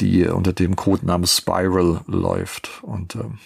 die 0.00 0.26
unter 0.26 0.52
dem 0.52 0.76
Codenamen 0.76 1.26
Spiral 1.26 2.00
läuft. 2.06 2.82
Und 2.82 3.14
ähm, 3.16 3.38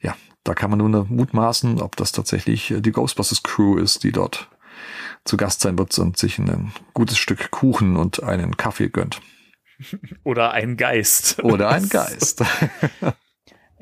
ja, 0.00 0.16
da 0.44 0.54
kann 0.54 0.70
man 0.70 0.78
nur 0.78 1.06
mutmaßen, 1.08 1.80
ob 1.80 1.96
das 1.96 2.12
tatsächlich 2.12 2.70
äh, 2.70 2.80
die 2.80 2.92
Ghostbusters 2.92 3.42
Crew 3.42 3.76
ist, 3.76 4.04
die 4.04 4.12
dort 4.12 4.48
zu 5.24 5.36
Gast 5.36 5.60
sein 5.60 5.78
wird 5.78 5.96
und 5.98 6.16
sich 6.16 6.38
ein 6.38 6.72
gutes 6.94 7.18
Stück 7.18 7.50
Kuchen 7.50 7.96
und 7.96 8.22
einen 8.22 8.56
Kaffee 8.56 8.88
gönnt. 8.88 9.20
Oder 10.24 10.52
ein 10.52 10.76
Geist. 10.76 11.42
Oder 11.42 11.70
ein 11.70 11.88
Geist. 11.90 12.42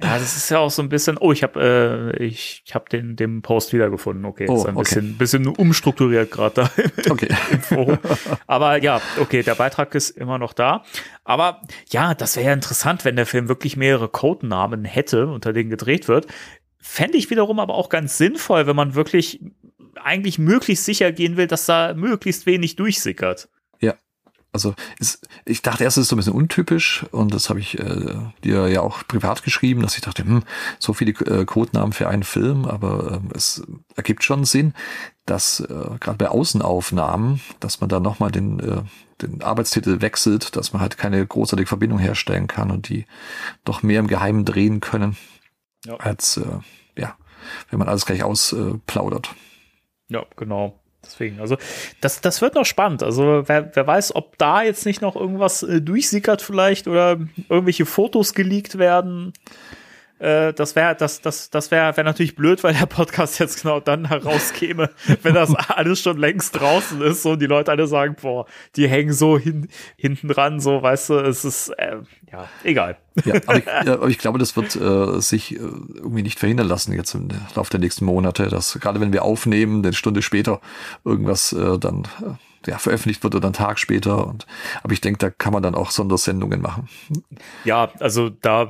Ja, 0.00 0.16
das 0.18 0.36
ist 0.36 0.48
ja 0.50 0.58
auch 0.58 0.70
so 0.70 0.80
ein 0.82 0.88
bisschen. 0.88 1.16
Oh, 1.18 1.32
ich 1.32 1.42
habe 1.42 2.12
äh, 2.16 2.24
ich, 2.24 2.62
ich 2.64 2.74
habe 2.74 2.88
den 2.88 3.16
den 3.16 3.42
Post 3.42 3.72
wiedergefunden. 3.72 4.24
Okay, 4.24 4.46
Oh, 4.48 4.56
ist 4.56 4.66
ein 4.66 4.76
okay. 4.76 4.84
bisschen 4.84 5.18
bisschen 5.18 5.46
umstrukturiert 5.48 6.30
gerade 6.30 6.54
da 6.54 6.70
Okay. 7.10 7.28
im 7.50 7.60
Forum. 7.60 7.98
Aber 8.46 8.80
ja, 8.82 9.00
okay, 9.20 9.42
der 9.42 9.56
Beitrag 9.56 9.94
ist 9.94 10.10
immer 10.10 10.38
noch 10.38 10.52
da. 10.52 10.84
Aber 11.24 11.62
ja, 11.90 12.14
das 12.14 12.36
wäre 12.36 12.46
ja 12.46 12.52
interessant, 12.52 13.04
wenn 13.04 13.16
der 13.16 13.26
Film 13.26 13.48
wirklich 13.48 13.76
mehrere 13.76 14.08
Codenamen 14.08 14.84
hätte, 14.84 15.26
unter 15.26 15.52
denen 15.52 15.70
gedreht 15.70 16.06
wird. 16.06 16.26
Fände 16.80 17.18
ich 17.18 17.28
wiederum 17.30 17.58
aber 17.58 17.74
auch 17.74 17.88
ganz 17.88 18.16
sinnvoll, 18.18 18.66
wenn 18.66 18.76
man 18.76 18.94
wirklich 18.94 19.40
eigentlich 20.02 20.38
möglichst 20.38 20.84
sicher 20.84 21.10
gehen 21.10 21.36
will, 21.36 21.48
dass 21.48 21.66
da 21.66 21.92
möglichst 21.94 22.46
wenig 22.46 22.76
durchsickert. 22.76 23.48
Also 24.58 24.74
ist, 24.98 25.28
ich 25.44 25.62
dachte 25.62 25.84
erst, 25.84 25.98
es 25.98 26.02
ist 26.02 26.08
so 26.08 26.16
ein 26.16 26.18
bisschen 26.18 26.32
untypisch 26.32 27.06
und 27.12 27.32
das 27.32 27.48
habe 27.48 27.60
ich 27.60 27.78
äh, 27.78 28.16
dir 28.42 28.66
ja 28.66 28.80
auch 28.80 29.06
privat 29.06 29.44
geschrieben, 29.44 29.82
dass 29.82 29.94
ich 29.94 30.00
dachte, 30.00 30.24
hm, 30.24 30.42
so 30.80 30.92
viele 30.94 31.12
äh, 31.12 31.44
Codenamen 31.44 31.92
für 31.92 32.08
einen 32.08 32.24
Film, 32.24 32.64
aber 32.64 33.12
ähm, 33.22 33.28
es 33.36 33.62
ergibt 33.94 34.24
schon 34.24 34.44
Sinn, 34.44 34.74
dass 35.26 35.60
äh, 35.60 35.66
gerade 36.00 36.18
bei 36.18 36.28
Außenaufnahmen, 36.28 37.40
dass 37.60 37.80
man 37.80 37.88
da 37.88 38.00
nochmal 38.00 38.32
den, 38.32 38.58
äh, 38.58 38.82
den 39.22 39.42
Arbeitstitel 39.44 40.00
wechselt, 40.00 40.56
dass 40.56 40.72
man 40.72 40.82
halt 40.82 40.98
keine 40.98 41.24
großartige 41.24 41.68
Verbindung 41.68 42.00
herstellen 42.00 42.48
kann 42.48 42.72
und 42.72 42.88
die 42.88 43.06
doch 43.64 43.84
mehr 43.84 44.00
im 44.00 44.08
Geheimen 44.08 44.44
drehen 44.44 44.80
können, 44.80 45.16
Ja. 45.86 45.98
als 45.98 46.36
äh, 46.38 46.58
ja, 46.96 47.16
wenn 47.70 47.78
man 47.78 47.88
alles 47.88 48.06
gleich 48.06 48.24
ausplaudert. 48.24 49.36
Ja, 50.08 50.24
genau. 50.36 50.80
Deswegen, 51.08 51.40
also 51.40 51.56
das, 52.00 52.20
das 52.20 52.42
wird 52.42 52.54
noch 52.54 52.66
spannend. 52.66 53.02
Also 53.02 53.42
wer, 53.46 53.74
wer 53.74 53.86
weiß, 53.86 54.14
ob 54.14 54.36
da 54.38 54.62
jetzt 54.62 54.86
nicht 54.86 55.00
noch 55.00 55.16
irgendwas 55.16 55.62
äh, 55.62 55.80
durchsickert 55.80 56.42
vielleicht 56.42 56.86
oder 56.86 57.18
irgendwelche 57.48 57.86
Fotos 57.86 58.34
geleakt 58.34 58.78
werden. 58.78 59.32
Äh, 60.18 60.52
das 60.52 60.74
wäre 60.74 60.96
das, 60.96 61.20
das, 61.20 61.50
das 61.50 61.70
wäre 61.70 61.96
wär 61.96 62.04
natürlich 62.04 62.34
blöd, 62.34 62.64
weil 62.64 62.74
der 62.74 62.86
Podcast 62.86 63.38
jetzt 63.38 63.62
genau 63.62 63.80
dann 63.80 64.08
herauskäme, 64.08 64.90
wenn 65.22 65.34
das 65.34 65.54
alles 65.54 66.00
schon 66.00 66.18
längst 66.18 66.58
draußen 66.58 67.00
ist 67.02 67.22
so, 67.22 67.32
und 67.32 67.40
die 67.40 67.46
Leute 67.46 67.70
alle 67.70 67.86
sagen, 67.86 68.16
boah, 68.20 68.46
die 68.76 68.88
hängen 68.88 69.12
so 69.12 69.38
hin, 69.38 69.68
hinten 69.96 70.28
dran, 70.28 70.60
so, 70.60 70.82
weißt 70.82 71.10
du, 71.10 71.14
es 71.18 71.44
ist, 71.44 71.68
äh, 71.70 71.98
ja, 72.32 72.48
egal. 72.64 72.96
Ja, 73.24 73.34
aber 73.46 73.58
ich, 73.58 73.66
ja, 73.66 73.74
aber 73.94 74.08
ich 74.08 74.18
glaube, 74.18 74.38
das 74.38 74.56
wird 74.56 74.76
äh, 74.76 75.20
sich 75.20 75.54
äh, 75.54 75.58
irgendwie 75.58 76.22
nicht 76.22 76.38
verhindern 76.38 76.68
lassen 76.68 76.92
jetzt 76.92 77.14
im 77.14 77.28
Laufe 77.54 77.70
der 77.70 77.80
nächsten 77.80 78.04
Monate, 78.04 78.48
dass 78.48 78.78
gerade 78.80 79.00
wenn 79.00 79.12
wir 79.12 79.24
aufnehmen, 79.24 79.84
eine 79.84 79.92
Stunde 79.92 80.22
später 80.22 80.60
irgendwas 81.04 81.52
äh, 81.52 81.78
dann 81.78 82.04
äh, 82.22 82.30
ja, 82.66 82.78
veröffentlicht 82.78 83.22
wird 83.22 83.34
oder 83.34 83.46
einen 83.46 83.54
Tag 83.54 83.78
später. 83.78 84.26
Und 84.26 84.46
aber 84.82 84.92
ich 84.92 85.00
denke, 85.00 85.18
da 85.18 85.30
kann 85.30 85.52
man 85.52 85.62
dann 85.62 85.74
auch 85.74 85.90
Sondersendungen 85.90 86.60
machen. 86.60 86.88
Ja, 87.64 87.90
also 88.00 88.28
da 88.30 88.68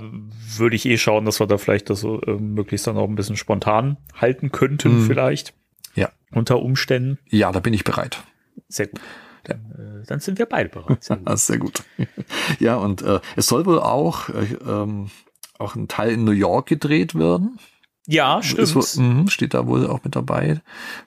würde 0.56 0.76
ich 0.76 0.86
eh 0.86 0.98
schauen, 0.98 1.24
dass 1.24 1.40
wir 1.40 1.46
da 1.46 1.58
vielleicht 1.58 1.90
das 1.90 2.00
so 2.00 2.20
äh, 2.22 2.32
möglichst 2.32 2.86
dann 2.86 2.96
auch 2.96 3.08
ein 3.08 3.14
bisschen 3.14 3.36
spontan 3.36 3.96
halten 4.14 4.52
könnten, 4.52 5.02
Mhm. 5.02 5.06
vielleicht. 5.06 5.54
Ja. 5.94 6.10
Unter 6.32 6.60
Umständen. 6.60 7.18
Ja, 7.30 7.50
da 7.52 7.60
bin 7.60 7.72
ich 7.74 7.84
bereit. 7.84 8.22
Sehr 8.68 8.88
gut. 8.88 9.00
Dann, 9.44 10.00
äh, 10.02 10.06
dann 10.06 10.20
sind 10.20 10.38
wir 10.38 10.46
beide 10.46 10.68
bereit. 10.68 11.02
Sehr 11.02 11.16
gut. 11.16 11.38
Sehr 11.38 11.58
gut. 11.58 11.82
ja, 12.60 12.76
und 12.76 13.02
äh, 13.02 13.20
es 13.36 13.46
soll 13.46 13.64
wohl 13.66 13.78
auch, 13.80 14.28
äh, 14.28 14.54
ähm, 14.66 15.10
auch 15.58 15.74
ein 15.74 15.88
Teil 15.88 16.12
in 16.12 16.24
New 16.24 16.32
York 16.32 16.66
gedreht 16.68 17.14
werden. 17.14 17.58
Ja, 18.10 18.38
Ist 18.38 18.46
stimmt. 18.46 18.74
wohl, 18.74 19.04
mhm, 19.04 19.28
steht 19.28 19.52
da 19.52 19.66
wohl 19.66 19.86
auch 19.86 20.02
mit 20.02 20.16
dabei, 20.16 20.62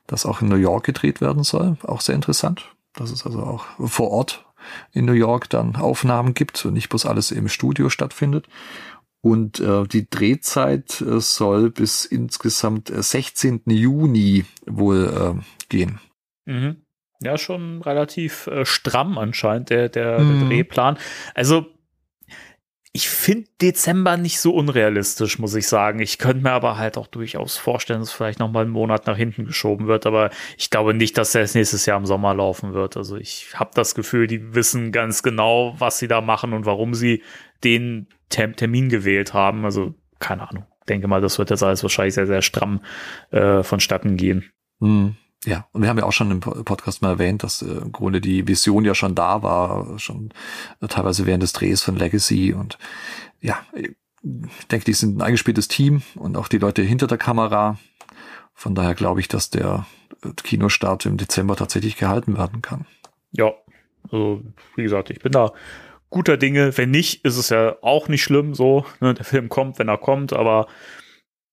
dass 0.06 0.26
auch 0.28 0.42
in 0.42 0.50
New 0.50 0.56
York 0.56 0.84
gedreht 0.86 1.20
werden 1.20 1.44
soll. 1.44 1.78
Auch 1.84 2.00
sehr 2.02 2.14
interessant. 2.14 2.66
Dass 2.94 3.10
es 3.10 3.26
also 3.26 3.42
auch 3.42 3.66
vor 3.80 4.12
Ort 4.12 4.46
in 4.94 5.06
New 5.06 5.14
York 5.14 5.50
dann 5.50 5.76
Aufnahmen 5.76 6.36
gibt 6.36 6.64
und 6.64 6.74
nicht 6.74 6.90
bloß 6.90 7.08
alles 7.08 7.32
im 7.32 7.48
Studio 7.48 7.90
stattfindet. 7.90 8.46
Und 9.22 9.60
äh, 9.60 9.84
die 9.88 10.10
Drehzeit 10.10 11.02
äh, 11.02 11.20
soll 11.20 11.72
bis 11.72 12.06
insgesamt 12.06 12.90
äh, 12.92 13.02
16. 13.02 13.62
Juni 13.66 14.46
wohl 14.68 15.36
äh, 15.40 15.68
gehen. 15.70 16.00
Mhm. 16.46 16.78
Ja, 17.24 17.38
schon 17.38 17.82
relativ 17.82 18.46
äh, 18.48 18.66
stramm 18.66 19.18
anscheinend, 19.18 19.70
der, 19.72 19.90
der, 19.90 20.20
Mhm. 20.20 20.40
der 20.40 20.48
Drehplan. 20.50 20.98
Also, 21.34 21.66
ich 22.94 23.10
finde 23.10 23.48
Dezember 23.62 24.18
nicht 24.18 24.42
so 24.42 24.54
unrealistisch, 24.54 25.40
muss 25.40 25.56
ich 25.56 25.68
sagen. 25.68 26.00
Ich 26.00 26.18
könnte 26.18 26.44
mir 26.44 26.52
aber 26.52 26.78
halt 26.78 26.98
auch 26.98 27.08
durchaus 27.08 27.58
vorstellen, 27.58 28.02
dass 28.02 28.12
vielleicht 28.12 28.40
noch 28.40 28.52
mal 28.52 28.64
einen 28.64 28.72
Monat 28.72 29.08
nach 29.08 29.16
hinten 29.16 29.46
geschoben 29.46 29.88
wird. 29.88 30.06
Aber 30.06 30.30
ich 30.58 30.70
glaube 30.70 30.94
nicht, 30.94 31.18
dass 31.18 31.34
er 31.34 31.48
nächstes 31.54 31.86
Jahr 31.86 31.98
im 31.98 32.06
Sommer 32.06 32.34
laufen 32.34 32.74
wird. 32.74 32.98
Also 32.98 33.16
ich 33.16 33.48
habe 33.56 33.72
das 33.76 33.96
Gefühl, 33.96 34.28
die 34.28 34.54
wissen 34.54 34.92
ganz 34.92 35.24
genau, 35.24 35.74
was 35.78 36.00
sie 36.00 36.10
da 36.10 36.20
machen 36.20 36.52
und 36.52 36.66
warum 36.66 36.94
sie 36.94 37.24
den 37.64 38.08
Tem 38.28 38.58
Termin 38.58 38.90
gewählt 38.90 39.34
haben. 39.34 39.64
Also 39.64 39.96
keine 40.20 40.50
Ahnung. 40.50 40.66
Denke 40.90 41.08
mal, 41.08 41.22
das 41.22 41.40
wird 41.40 41.50
jetzt 41.50 41.64
alles 41.64 41.84
wahrscheinlich 41.84 42.16
sehr, 42.16 42.28
sehr 42.28 42.42
stramm 42.42 42.82
äh, 43.30 43.64
vonstatten 43.64 44.18
gehen. 44.18 44.52
Hm. 44.82 45.16
Ja, 45.44 45.68
und 45.72 45.82
wir 45.82 45.90
haben 45.90 45.98
ja 45.98 46.04
auch 46.06 46.12
schon 46.12 46.30
im 46.30 46.40
Po- 46.40 46.64
Podcast 46.64 47.02
mal 47.02 47.10
erwähnt, 47.10 47.44
dass 47.44 47.62
äh, 47.62 47.66
im 47.66 47.92
Grunde 47.92 48.22
die 48.22 48.48
Vision 48.48 48.86
ja 48.86 48.94
schon 48.94 49.16
da 49.16 49.42
war, 49.42 49.98
schon 49.98 50.32
äh, 50.82 50.88
teilweise 50.88 51.26
während 51.26 51.42
des 51.42 51.54
Drehs 51.54 51.82
von 51.82 51.96
Legacy 51.96 52.54
und 52.54 52.78
ja, 53.42 53.58
ich 53.74 54.68
denke, 54.68 54.86
die 54.86 54.94
sind 54.94 55.18
ein 55.18 55.22
eingespieltes 55.24 55.68
Team 55.68 56.04
und 56.14 56.38
auch 56.38 56.48
die 56.48 56.60
Leute 56.60 56.84
hinter 56.84 57.08
der 57.08 57.18
Kamera. 57.18 57.80
Von 58.54 58.76
daher 58.76 58.94
glaube 58.94 59.20
ich, 59.20 59.28
dass 59.28 59.50
der 59.50 59.88
äh, 60.24 60.30
Kinostart 60.44 61.08
im 61.08 61.18
Dezember 61.18 61.56
tatsächlich 61.56 61.98
gehalten 61.98 62.38
werden 62.38 62.62
kann. 62.62 62.86
Ja, 63.32 63.52
also 64.04 64.44
wie 64.76 64.84
gesagt, 64.84 65.10
ich 65.10 65.22
bin 65.22 65.32
da 65.32 65.54
guter 66.12 66.38
Dinge. 66.38 66.78
Wenn 66.78 66.92
nicht, 66.92 67.26
ist 67.26 67.38
es 67.38 67.50
ja 67.50 67.78
auch 67.82 68.10
nicht 68.10 68.22
schlimm 68.22 68.54
so. 68.54 68.86
Ne? 69.00 69.16
Der 69.16 69.26
Film 69.26 69.50
kommt, 69.50 69.80
wenn 69.80 69.88
er 69.88 69.98
kommt, 69.98 70.34
aber 70.34 70.68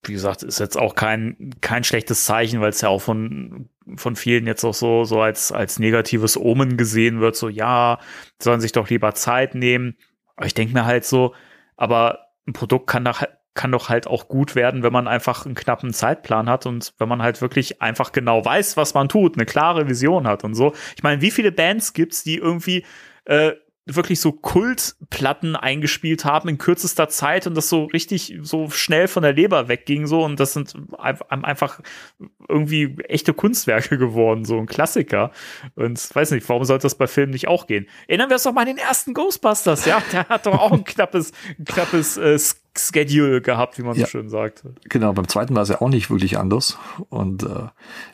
wie 0.04 0.12
gesagt, 0.12 0.42
ist 0.42 0.60
jetzt 0.60 0.76
auch 0.76 0.94
kein, 0.94 1.54
kein 1.60 1.84
schlechtes 1.84 2.24
Zeichen, 2.24 2.60
weil 2.60 2.70
es 2.70 2.80
ja 2.80 2.88
auch 2.88 3.00
von, 3.00 3.68
von 3.96 4.16
vielen 4.16 4.46
jetzt 4.46 4.64
auch 4.64 4.74
so, 4.74 5.04
so 5.04 5.20
als, 5.20 5.52
als 5.52 5.78
negatives 5.78 6.36
Omen 6.36 6.76
gesehen 6.76 7.20
wird. 7.20 7.36
So, 7.36 7.48
ja, 7.48 7.98
sollen 8.40 8.60
sich 8.60 8.72
doch 8.72 8.88
lieber 8.88 9.14
Zeit 9.14 9.54
nehmen. 9.54 9.96
Aber 10.36 10.46
ich 10.46 10.54
denke 10.54 10.74
mir 10.74 10.84
halt 10.84 11.04
so, 11.04 11.34
aber 11.76 12.28
ein 12.46 12.52
Produkt 12.52 12.86
kann 12.86 13.04
doch, 13.04 13.22
kann 13.54 13.72
doch 13.72 13.88
halt 13.88 14.06
auch 14.06 14.28
gut 14.28 14.54
werden, 14.54 14.84
wenn 14.84 14.92
man 14.92 15.08
einfach 15.08 15.44
einen 15.44 15.56
knappen 15.56 15.92
Zeitplan 15.92 16.48
hat 16.48 16.64
und 16.64 16.94
wenn 16.98 17.08
man 17.08 17.22
halt 17.22 17.42
wirklich 17.42 17.82
einfach 17.82 18.12
genau 18.12 18.44
weiß, 18.44 18.76
was 18.76 18.94
man 18.94 19.08
tut, 19.08 19.36
eine 19.36 19.46
klare 19.46 19.88
Vision 19.88 20.28
hat 20.28 20.44
und 20.44 20.54
so. 20.54 20.74
Ich 20.96 21.02
meine, 21.02 21.20
wie 21.22 21.32
viele 21.32 21.50
Bands 21.50 21.92
gibt's, 21.92 22.22
die 22.22 22.36
irgendwie 22.36 22.84
äh, 23.24 23.52
wirklich 23.94 24.20
so 24.20 24.32
Kultplatten 24.32 25.56
eingespielt 25.56 26.24
haben 26.24 26.48
in 26.48 26.58
kürzester 26.58 27.08
Zeit 27.08 27.46
und 27.46 27.54
das 27.54 27.68
so 27.68 27.84
richtig 27.86 28.38
so 28.42 28.70
schnell 28.70 29.08
von 29.08 29.22
der 29.22 29.32
Leber 29.32 29.68
wegging 29.68 30.06
so 30.06 30.24
und 30.24 30.38
das 30.38 30.52
sind 30.52 30.74
ein- 30.98 31.44
einfach 31.44 31.80
irgendwie 32.48 32.96
echte 33.08 33.34
Kunstwerke 33.34 33.98
geworden, 33.98 34.44
so 34.44 34.58
ein 34.58 34.66
Klassiker. 34.66 35.30
Und 35.74 36.14
weiß 36.14 36.30
nicht, 36.32 36.48
warum 36.48 36.64
sollte 36.64 36.82
das 36.84 36.96
bei 36.96 37.06
Filmen 37.06 37.32
nicht 37.32 37.48
auch 37.48 37.66
gehen? 37.66 37.86
Erinnern 38.06 38.30
wir 38.30 38.34
uns 38.34 38.42
doch 38.44 38.52
mal 38.52 38.62
an 38.62 38.66
den 38.68 38.78
ersten 38.78 39.14
Ghostbusters, 39.14 39.84
ja? 39.84 40.02
Der 40.12 40.28
hat 40.28 40.46
doch 40.46 40.58
auch 40.58 40.72
ein 40.72 40.84
knappes, 40.84 41.32
ein 41.58 41.64
knappes 41.64 42.16
äh, 42.16 42.38
Schedule 42.76 43.40
gehabt, 43.40 43.78
wie 43.78 43.82
man 43.82 43.96
Ja. 43.96 44.06
so 44.06 44.10
schön 44.10 44.28
sagte. 44.28 44.74
Genau, 44.84 45.12
beim 45.12 45.26
zweiten 45.28 45.54
war 45.54 45.62
es 45.62 45.68
ja 45.68 45.80
auch 45.80 45.88
nicht 45.88 46.10
wirklich 46.10 46.38
anders. 46.38 46.78
Und 47.08 47.42
äh, 47.42 47.68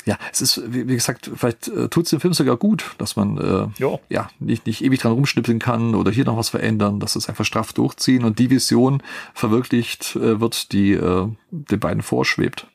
ja, 0.07 0.19
es 0.33 0.41
ist, 0.41 0.63
wie, 0.73 0.89
wie 0.89 0.95
gesagt, 0.95 1.31
vielleicht 1.35 1.69
äh, 1.69 1.89
tut 1.89 2.05
es 2.05 2.11
dem 2.11 2.21
Film 2.21 2.33
sogar 2.35 2.57
gut, 2.57 2.95
dass 2.99 3.17
man 3.17 3.37
äh, 3.39 3.67
Ja. 3.83 3.99
ja 4.09 4.29
nicht, 4.39 4.67
nicht 4.67 4.83
ewig 4.83 5.01
dran 5.01 5.13
rumschnippeln 5.13 5.59
kann 5.59 5.95
oder 5.95 6.11
hier 6.11 6.25
noch 6.25 6.37
was 6.37 6.49
verändern, 6.51 7.01
dass 7.01 7.17
es 7.17 7.29
einfach 7.29 7.45
straff 7.45 7.73
durchziehen 7.73 8.25
und 8.25 8.39
die 8.39 8.51
Vision 8.51 9.03
verwirklicht 9.35 10.17
äh, 10.17 10.41
wird, 10.41 10.73
die 10.73 10.93
äh, 10.93 11.29
den 11.51 11.81
beiden 11.81 12.03
vorschwebt. 12.03 12.67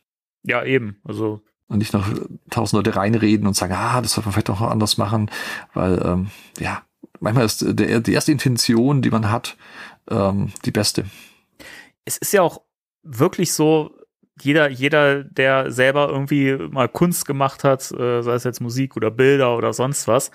Ja, 0.44 0.64
eben. 0.64 0.98
Also, 1.04 1.42
Und 1.68 1.80
nicht 1.80 1.94
noch 1.94 2.08
tausend 2.50 2.78
Leute 2.78 2.96
reinreden 2.96 3.48
und 3.48 3.56
sagen, 3.56 3.74
ah, 3.74 4.02
das 4.02 4.14
sollte 4.14 4.28
man 4.28 4.34
vielleicht 4.34 4.50
auch 4.52 4.60
noch 4.60 4.70
anders 4.72 4.98
machen, 4.98 5.30
weil 5.74 6.02
ähm, 6.06 6.28
ja, 6.60 6.82
manchmal 7.20 7.46
ist 7.46 7.64
der, 7.68 8.00
die 8.00 8.14
erste 8.14 8.32
Intention, 8.32 9.02
die 9.02 9.10
man 9.10 9.30
hat, 9.32 9.58
ähm, 10.10 10.52
die 10.66 10.72
beste. 10.72 11.06
Es 12.10 12.18
ist 12.18 12.34
ja 12.34 12.42
auch 12.42 12.62
wirklich 13.04 13.54
so, 13.54 13.96
jeder, 14.42 14.70
jeder, 14.70 15.24
der 15.24 15.72
selber 15.72 16.10
irgendwie 16.10 16.58
mal 16.72 16.90
Kunst 16.90 17.26
gemacht 17.28 17.64
hat, 17.64 17.92
äh, 17.92 18.24
sei 18.24 18.34
es 18.34 18.44
jetzt 18.44 18.62
Musik 18.62 18.96
oder 18.96 19.12
Bilder 19.12 19.56
oder 19.56 19.74
sonst 19.74 20.08
was, 20.08 20.32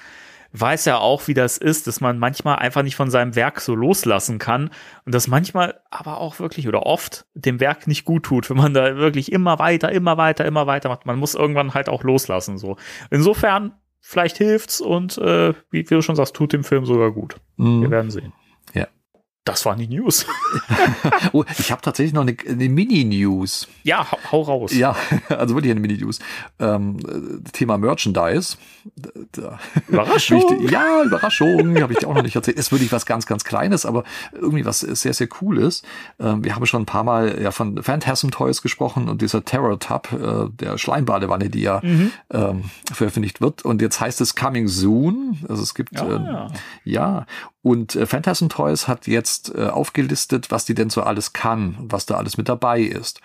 weiß 0.52 0.84
ja 0.84 0.98
auch, 0.98 1.26
wie 1.26 1.34
das 1.34 1.58
ist, 1.58 1.88
dass 1.88 2.00
man 2.00 2.18
manchmal 2.18 2.56
einfach 2.56 2.84
nicht 2.84 2.94
von 2.94 3.10
seinem 3.10 3.34
Werk 3.34 3.60
so 3.60 3.74
loslassen 3.74 4.38
kann 4.38 4.70
und 5.04 5.12
das 5.12 5.26
manchmal 5.26 5.80
aber 5.90 6.18
auch 6.18 6.38
wirklich 6.38 6.68
oder 6.68 6.86
oft 6.86 7.26
dem 7.34 7.58
Werk 7.58 7.88
nicht 7.88 8.04
gut 8.04 8.22
tut, 8.22 8.50
wenn 8.50 8.56
man 8.56 8.72
da 8.72 8.96
wirklich 8.96 9.32
immer 9.32 9.58
weiter, 9.58 9.90
immer 9.90 10.16
weiter, 10.16 10.44
immer 10.44 10.68
weiter 10.68 10.90
macht. 10.90 11.06
Man 11.06 11.18
muss 11.18 11.34
irgendwann 11.34 11.74
halt 11.74 11.88
auch 11.88 12.04
loslassen, 12.04 12.56
so. 12.56 12.76
Insofern, 13.10 13.72
vielleicht 14.00 14.36
hilft's 14.36 14.80
und, 14.80 15.18
äh, 15.18 15.54
wie, 15.70 15.90
wie 15.90 15.94
du 15.94 16.02
schon 16.02 16.14
sagst, 16.14 16.36
tut 16.36 16.52
dem 16.52 16.62
Film 16.62 16.86
sogar 16.86 17.10
gut. 17.10 17.40
Mhm. 17.56 17.82
Wir 17.82 17.90
werden 17.90 18.12
sehen. 18.12 18.32
Ja. 19.46 19.52
Das 19.52 19.64
waren 19.66 19.78
die 19.78 19.88
News. 19.88 20.26
Oh, 21.32 21.44
ich 21.58 21.70
habe 21.72 21.82
tatsächlich 21.82 22.12
noch 22.14 22.22
eine, 22.22 22.36
eine 22.48 22.68
Mini-News. 22.68 23.66
ja, 23.82 24.06
hau, 24.10 24.18
hau 24.32 24.42
raus. 24.42 24.72
Ja, 24.74 24.94
also 25.28 25.54
wirklich 25.54 25.70
eine 25.72 25.80
Mini-News. 25.80 26.18
Ähm, 26.60 26.98
äh, 27.44 27.50
Thema 27.50 27.76
Merchandise. 27.76 28.56
Da, 29.32 29.58
Überraschung. 29.88 30.38
Wichtig- 30.50 30.70
Ja, 30.70 31.02
Überraschung, 31.04 31.80
habe 31.82 31.92
ich 31.92 31.98
dir 31.98 32.08
auch 32.08 32.14
noch 32.14 32.22
nicht 32.22 32.36
erzählt. 32.36 32.56
Ist 32.58 32.70
wirklich 32.72 32.92
was 32.92 33.04
ganz, 33.06 33.26
ganz 33.26 33.42
Kleines, 33.44 33.84
aber 33.84 34.04
irgendwie 34.32 34.64
was 34.64 34.80
sehr, 34.80 35.12
sehr 35.12 35.26
Cooles. 35.26 35.82
Ähm, 36.20 36.44
wir 36.44 36.54
haben 36.54 36.64
schon 36.66 36.82
ein 36.82 36.86
paar 36.86 37.04
Mal 37.04 37.40
ja 37.42 37.50
von 37.50 37.82
Phantasm 37.82 38.30
Toys 38.30 38.62
gesprochen 38.62 39.08
und 39.08 39.20
dieser 39.22 39.44
Terror 39.44 39.78
Tub, 39.78 40.08
äh, 40.12 40.48
der 40.50 40.78
Schleimbadewanne, 40.78 41.50
die 41.50 41.62
ja 41.62 41.80
ähm, 41.82 42.64
veröffentlicht 42.92 43.40
wird. 43.40 43.64
Und 43.64 43.82
jetzt 43.82 44.00
heißt 44.00 44.20
es 44.20 44.36
Coming 44.36 44.68
Soon. 44.68 45.38
Also 45.48 45.62
es 45.62 45.74
gibt 45.74 46.00
Ah. 46.00 46.48
äh, 46.52 46.90
ja, 46.90 47.26
und 47.64 47.96
äh, 47.96 48.04
Phantasm 48.06 48.48
Toys 48.48 48.86
hat 48.86 49.06
jetzt 49.06 49.52
äh, 49.54 49.68
aufgelistet, 49.68 50.50
was 50.50 50.66
die 50.66 50.74
denn 50.74 50.90
so 50.90 51.02
alles 51.02 51.32
kann 51.32 51.64
was 51.94 52.06
da 52.06 52.16
alles 52.16 52.36
mit 52.36 52.48
dabei 52.48 52.80
ist. 52.80 53.20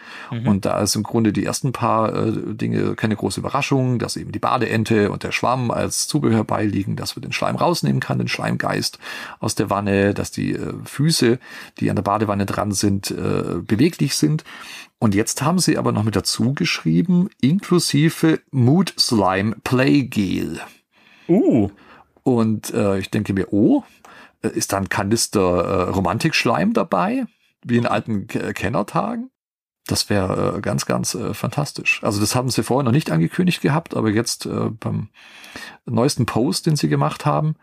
Und 0.48 0.66
da 0.66 0.80
ist 0.80 0.96
im 0.96 1.04
Grunde 1.04 1.34
die 1.34 1.44
ersten 1.44 1.72
paar 1.74 2.14
äh, 2.16 2.32
Dinge 2.56 2.96
keine 2.96 3.16
große 3.16 3.40
Überraschung, 3.40 4.00
dass 4.00 4.16
eben 4.16 4.32
die 4.32 4.40
Badeente 4.40 5.12
und 5.12 5.24
der 5.24 5.32
Schwamm 5.32 5.72
als 5.72 6.08
Zubehör 6.08 6.44
beiliegen, 6.44 6.96
dass 6.96 7.16
man 7.16 7.24
den 7.24 7.34
Schleim 7.34 7.56
rausnehmen 7.56 8.00
kann, 8.00 8.18
den 8.18 8.28
Schleimgeist 8.28 8.98
aus 9.40 9.56
der 9.56 9.70
Wanne, 9.70 10.14
dass 10.14 10.32
die 10.32 10.54
äh, 10.54 10.74
Füße, 10.86 11.40
die 11.80 11.90
an 11.90 11.96
der 11.98 12.04
Badewanne 12.04 12.46
dran 12.46 12.72
sind, 12.72 13.12
äh, 13.12 13.60
beweglich 13.62 14.16
sind. 14.16 14.44
Und 15.00 15.16
jetzt 15.16 15.42
haben 15.42 15.60
sie 15.60 15.78
aber 15.78 15.92
noch 15.92 16.04
mit 16.04 16.16
dazu 16.16 16.54
geschrieben, 16.54 17.30
inklusive 17.42 18.40
Mood 18.52 18.94
Slime 18.98 19.56
Play 19.64 20.04
Gel. 20.04 20.60
Uh, 21.28 21.70
Und 22.24 22.74
äh, 22.74 23.00
ich 23.00 23.10
denke 23.10 23.34
mir, 23.34 23.52
oh, 23.54 23.84
ist 24.42 24.74
da 24.74 24.78
ein 24.78 24.90
Kanister 24.90 25.42
äh, 25.42 25.90
Romantikschleim 25.90 26.74
dabei, 26.74 27.26
wie 27.64 27.78
in 27.78 27.86
alten 27.86 28.28
K 28.28 28.54
Kennertagen? 28.54 29.30
Das 29.90 30.10
wäre 30.10 30.58
äh, 30.58 30.62
ganz, 30.62 30.86
ganz 30.86 31.16
äh, 31.16 31.34
fantastisch. 31.34 32.04
Also 32.04 32.20
das 32.20 32.36
haben 32.36 32.50
sie 32.50 32.64
vorher 32.64 32.84
noch 32.84 32.92
nicht 32.92 33.12
angekündigt 33.12 33.62
gehabt, 33.62 33.96
aber 33.96 34.10
jetzt 34.12 34.46
äh, 34.46 34.70
beim 34.70 35.10
neuesten 35.86 36.26
Post, 36.26 36.68
den 36.68 36.76
sie 36.76 36.90
gemacht 36.90 37.26
haben, 37.26 37.56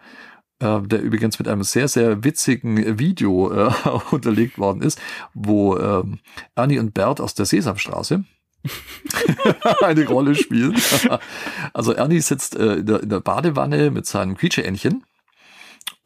äh, 0.59 0.83
der 0.83 1.03
übrigens 1.03 1.39
mit 1.39 1.47
einem 1.47 1.63
sehr, 1.63 1.87
sehr 1.87 2.25
witzigen 2.25 2.99
Video 2.99 3.53
äh, 3.53 3.73
unterlegt 4.11 4.59
worden 4.59 4.83
ist, 4.83 5.01
wo 5.35 5.77
ähm, 5.77 6.19
Ernie 6.57 6.81
und 6.81 6.95
Bert 6.95 7.21
aus 7.21 7.35
der 7.35 7.47
Sesamstraße 7.47 8.25
eine 9.83 10.07
Rolle 10.07 10.35
spielen. 10.35 10.77
also 11.73 11.93
Ernie 11.93 12.21
sitzt 12.21 12.57
äh, 12.57 12.75
in, 12.75 12.87
der, 12.87 13.03
in 13.05 13.09
der 13.09 13.21
Badewanne 13.21 13.93
mit 13.93 14.07
seinem 14.07 14.37
Quietscheentchen 14.37 15.05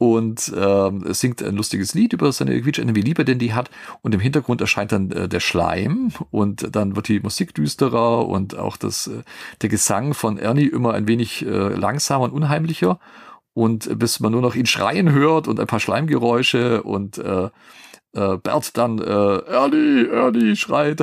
und 0.01 0.51
ähm, 0.57 1.13
singt 1.13 1.43
ein 1.43 1.55
lustiges 1.55 1.93
Lied 1.93 2.13
über 2.13 2.31
seine 2.31 2.59
Quietschente, 2.59 2.95
wie 2.95 3.01
Liebe 3.01 3.23
denn 3.23 3.37
die 3.37 3.53
hat. 3.53 3.69
Und 4.01 4.15
im 4.15 4.19
Hintergrund 4.19 4.59
erscheint 4.59 4.91
dann 4.91 5.11
äh, 5.11 5.29
der 5.29 5.39
Schleim 5.39 6.11
und 6.31 6.75
dann 6.75 6.95
wird 6.95 7.07
die 7.07 7.19
Musik 7.19 7.53
düsterer 7.53 8.27
und 8.27 8.57
auch 8.57 8.77
das, 8.77 9.05
äh, 9.05 9.21
der 9.61 9.69
Gesang 9.69 10.15
von 10.15 10.39
Ernie 10.39 10.65
immer 10.65 10.95
ein 10.95 11.07
wenig 11.07 11.45
äh, 11.45 11.75
langsamer 11.75 12.23
und 12.23 12.31
unheimlicher. 12.31 12.99
Und 13.53 13.99
bis 13.99 14.19
man 14.19 14.31
nur 14.31 14.41
noch 14.41 14.55
ihn 14.55 14.65
schreien 14.65 15.11
hört 15.11 15.47
und 15.47 15.59
ein 15.59 15.67
paar 15.67 15.79
Schleimgeräusche 15.79 16.81
und 16.81 17.19
äh, 17.19 17.49
äh, 18.13 18.37
Bert 18.37 18.77
dann 18.77 18.99
äh, 18.99 19.03
Ernie, 19.03 20.07
Ernie 20.07 20.55
schreit. 20.55 21.01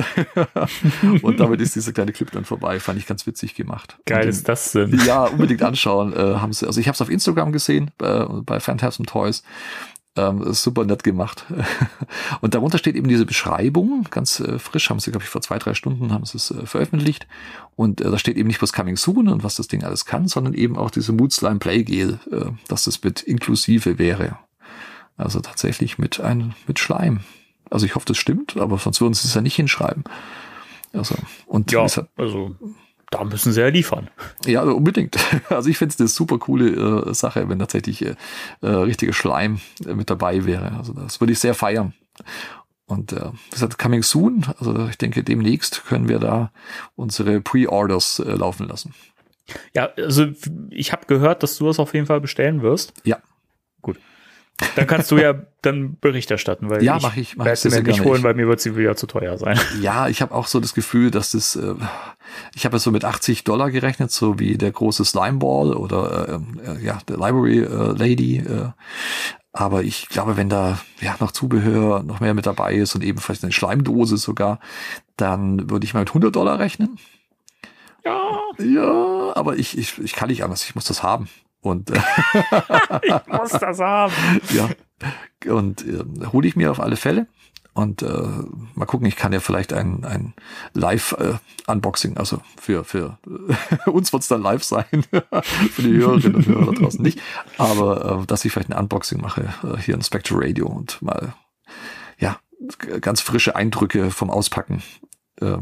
und 1.21 1.39
damit 1.39 1.61
ist 1.61 1.75
dieser 1.75 1.91
kleine 1.91 2.11
Clip 2.11 2.31
dann 2.31 2.45
vorbei. 2.45 2.79
Fand 2.79 2.99
ich 2.99 3.07
ganz 3.07 3.25
witzig 3.25 3.55
gemacht. 3.55 3.97
Geil 4.05 4.23
und 4.23 4.29
ist 4.29 4.47
das 4.47 4.71
denn? 4.73 4.99
Ja, 5.05 5.25
unbedingt 5.25 5.63
anschauen. 5.63 6.13
Äh, 6.13 6.35
haben 6.35 6.53
sie, 6.53 6.65
also 6.65 6.79
ich 6.79 6.87
habe 6.87 6.95
es 6.95 7.01
auf 7.01 7.09
Instagram 7.09 7.51
gesehen, 7.51 7.91
äh, 8.01 8.25
bei 8.43 8.59
Phantasm 8.59 9.03
Toys. 9.03 9.43
Ähm, 10.15 10.53
super 10.53 10.85
nett 10.85 11.03
gemacht. 11.03 11.45
und 12.41 12.53
darunter 12.53 12.77
steht 12.77 12.95
eben 12.95 13.07
diese 13.07 13.25
Beschreibung, 13.25 14.05
ganz 14.09 14.39
äh, 14.39 14.59
frisch, 14.59 14.89
haben 14.89 14.99
sie, 14.99 15.11
glaube 15.11 15.23
ich, 15.23 15.29
vor 15.29 15.41
zwei, 15.41 15.59
drei 15.59 15.75
Stunden 15.75 16.11
haben 16.11 16.25
sie 16.25 16.37
es 16.37 16.51
äh, 16.51 16.65
veröffentlicht. 16.65 17.27
Und 17.75 18.01
äh, 18.01 18.09
da 18.09 18.17
steht 18.17 18.35
eben 18.35 18.47
nicht 18.47 18.59
bloß 18.59 18.73
Coming 18.73 18.97
Soon 18.97 19.29
und 19.29 19.43
was 19.43 19.55
das 19.55 19.67
Ding 19.67 19.83
alles 19.83 20.05
kann, 20.05 20.27
sondern 20.27 20.53
eben 20.55 20.77
auch 20.77 20.91
diese 20.91 21.13
Mood 21.13 21.31
Slime 21.31 21.59
Play 21.59 21.83
Gel, 21.83 22.19
äh, 22.31 22.45
dass 22.67 22.83
das 22.83 23.03
mit 23.03 23.21
inklusive 23.21 23.97
wäre. 23.97 24.37
Also 25.19 25.39
tatsächlich 25.41 25.97
mit 25.97 26.19
ein, 26.19 26.55
mit 26.67 26.79
Schleim. 26.79 27.19
Also 27.69 27.85
ich 27.85 27.93
hoffe, 27.95 28.05
das 28.07 28.17
stimmt, 28.17 28.57
aber 28.57 28.77
sonst 28.77 29.01
würden 29.01 29.13
sie 29.13 29.27
es 29.27 29.33
ja 29.35 29.41
nicht 29.41 29.55
hinschreiben. 29.55 30.03
Also, 30.93 31.15
und 31.45 31.71
Ja, 31.71 31.85
es 31.85 31.97
hat- 31.97 32.09
also 32.17 32.55
da 33.11 33.23
müssen 33.23 33.51
sie 33.53 33.59
ja 33.61 33.67
liefern. 33.67 34.09
ja, 34.45 34.61
unbedingt. 34.63 35.17
Also 35.49 35.69
ich 35.69 35.77
finde 35.77 35.93
es 35.93 35.99
eine 35.99 36.07
super 36.07 36.37
coole 36.39 37.09
äh, 37.09 37.13
Sache, 37.13 37.47
wenn 37.49 37.59
tatsächlich 37.59 38.03
äh, 38.05 38.15
äh, 38.61 38.67
richtiger 38.67 39.13
Schleim 39.13 39.59
äh, 39.85 39.93
mit 39.93 40.09
dabei 40.09 40.45
wäre. 40.45 40.71
Also 40.77 40.93
das 40.93 41.19
würde 41.19 41.33
ich 41.33 41.39
sehr 41.39 41.53
feiern. 41.53 41.93
Und 42.85 43.11
äh, 43.13 43.31
wie 43.33 43.49
gesagt, 43.51 43.77
coming 43.77 44.01
soon, 44.03 44.45
also 44.59 44.87
ich 44.87 44.97
denke, 44.97 45.23
demnächst 45.23 45.85
können 45.85 46.07
wir 46.07 46.17
da 46.19 46.51
unsere 46.95 47.39
Pre-Orders 47.41 48.19
äh, 48.19 48.31
laufen 48.33 48.67
lassen. 48.67 48.95
Ja, 49.75 49.89
also 49.97 50.27
ich 50.71 50.91
habe 50.91 51.05
gehört, 51.07 51.43
dass 51.43 51.57
du 51.57 51.65
das 51.67 51.77
auf 51.79 51.93
jeden 51.93 52.05
Fall 52.07 52.21
bestellen 52.21 52.61
wirst. 52.63 52.93
Ja. 53.03 53.17
Dann 54.75 54.87
kannst 54.87 55.09
du 55.11 55.17
ja 55.17 55.33
dann 55.61 55.97
Bericht 55.99 56.29
erstatten, 56.31 56.69
weil 56.69 56.83
Ja, 56.83 56.97
ich 56.97 57.03
mach 57.03 57.15
ich- 57.17 57.37
mach 57.37 57.45
werde 57.45 57.57
sie 57.59 57.69
mir 57.69 57.81
nicht 57.83 58.03
holen, 58.03 58.23
weil 58.23 58.33
mir 58.33 58.47
wird 58.47 58.59
sie 58.59 58.75
wieder 58.75 58.95
zu 58.95 59.07
teuer 59.07 59.37
sein. 59.37 59.59
Ja, 59.81 60.07
ich 60.09 60.21
habe 60.21 60.33
auch 60.35 60.47
so 60.47 60.59
das 60.59 60.73
Gefühl, 60.73 61.11
dass 61.11 61.31
das, 61.31 61.55
äh, 61.55 61.75
ich 62.55 62.65
habe 62.65 62.75
ja 62.75 62.79
so 62.79 62.91
mit 62.91 63.05
80 63.05 63.43
Dollar 63.43 63.71
gerechnet, 63.71 64.11
so 64.11 64.37
wie 64.39 64.57
der 64.57 64.71
große 64.71 65.05
Slimeball 65.05 65.73
oder 65.73 66.39
äh, 66.65 66.71
äh, 66.71 66.85
ja, 66.85 66.99
der 67.07 67.17
Library 67.17 67.59
äh, 67.59 67.97
Lady. 67.97 68.37
Äh, 68.37 68.69
aber 69.53 69.83
ich 69.83 70.09
glaube, 70.09 70.37
wenn 70.37 70.49
da 70.49 70.79
ja 71.01 71.15
noch 71.19 71.31
Zubehör 71.31 72.03
noch 72.03 72.19
mehr 72.19 72.33
mit 72.33 72.45
dabei 72.45 72.75
ist 72.75 72.95
und 72.95 73.03
eben 73.03 73.19
vielleicht 73.19 73.43
eine 73.43 73.51
Schleimdose 73.51 74.17
sogar, 74.17 74.59
dann 75.17 75.69
würde 75.69 75.85
ich 75.85 75.93
mal 75.93 76.01
mit 76.01 76.09
100 76.09 76.35
Dollar 76.35 76.59
rechnen. 76.59 76.97
Ja, 78.05 78.21
Ja, 78.59 79.31
aber 79.35 79.57
ich, 79.57 79.77
ich, 79.77 79.97
ich 79.99 80.13
kann 80.13 80.29
nicht 80.29 80.43
anders, 80.43 80.63
ich 80.63 80.75
muss 80.75 80.85
das 80.85 81.01
haben. 81.03 81.27
Und 81.61 81.91
äh, 81.91 81.99
ich 83.03 83.27
muss 83.27 83.51
das 83.51 83.79
haben. 83.79 84.13
ja, 84.53 84.69
und 85.51 85.85
äh, 85.85 86.27
hole 86.31 86.47
ich 86.47 86.55
mir 86.55 86.71
auf 86.71 86.79
alle 86.79 86.95
Fälle. 86.95 87.27
Und 87.73 88.01
äh, 88.01 88.27
mal 88.75 88.85
gucken, 88.85 89.07
ich 89.07 89.15
kann 89.15 89.31
ja 89.31 89.39
vielleicht 89.39 89.71
ein, 89.73 90.03
ein 90.03 90.33
Live-Unboxing, 90.73 92.17
also 92.17 92.41
für, 92.59 92.83
für 92.83 93.19
äh, 93.85 93.89
uns 93.89 94.11
wird 94.11 94.23
es 94.23 94.27
dann 94.27 94.41
live 94.41 94.63
sein, 94.63 95.05
für 95.71 95.81
die 95.81 95.95
Hörerinnen 95.97 96.35
und 96.35 96.47
Hörer 96.47 96.65
da 96.65 96.71
draußen 96.73 97.01
nicht, 97.01 97.21
aber 97.57 98.23
äh, 98.23 98.25
dass 98.25 98.43
ich 98.43 98.51
vielleicht 98.51 98.71
ein 98.71 98.77
Unboxing 98.77 99.21
mache 99.21 99.53
äh, 99.63 99.77
hier 99.77 99.95
in 99.95 100.01
Spectre 100.01 100.35
Radio 100.41 100.67
und 100.67 101.01
mal, 101.01 101.33
ja, 102.17 102.39
ganz 103.01 103.21
frische 103.21 103.55
Eindrücke 103.55 104.11
vom 104.11 104.29
Auspacken 104.29 104.81
äh, 105.39 105.57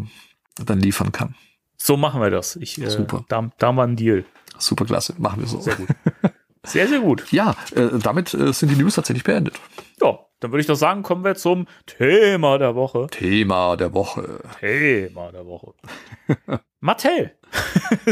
dann 0.55 0.79
liefern 0.79 1.11
kann. 1.11 1.35
So 1.77 1.95
machen 1.95 2.21
wir 2.21 2.29
das. 2.29 2.55
Ich, 2.57 2.81
äh, 2.81 2.89
Super. 2.89 3.23
Da, 3.29 3.49
da 3.57 3.67
haben 3.67 3.75
wir 3.75 3.83
einen 3.83 3.95
Deal. 3.95 4.25
Super 4.57 4.85
klasse, 4.85 5.13
machen 5.17 5.41
wir 5.41 5.47
so. 5.47 5.61
Sehr 5.61 5.75
gut. 5.75 5.87
Sehr, 6.63 6.87
sehr 6.87 6.99
gut. 6.99 7.31
Ja, 7.31 7.55
äh, 7.75 7.97
damit 8.01 8.33
äh, 8.33 8.51
sind 8.51 8.69
die 8.69 8.75
News 8.75 8.95
tatsächlich 8.95 9.23
beendet. 9.23 9.55
Ja, 10.01 10.19
dann 10.39 10.51
würde 10.51 10.61
ich 10.61 10.67
doch 10.67 10.75
sagen, 10.75 11.01
kommen 11.01 11.23
wir 11.23 11.35
zum 11.35 11.67
Thema 11.85 12.57
der 12.57 12.75
Woche. 12.75 13.07
Thema 13.09 13.77
der 13.77 13.93
Woche. 13.93 14.41
Thema 14.59 15.31
der 15.31 15.45
Woche. 15.45 15.73
Mattel. 16.79 17.31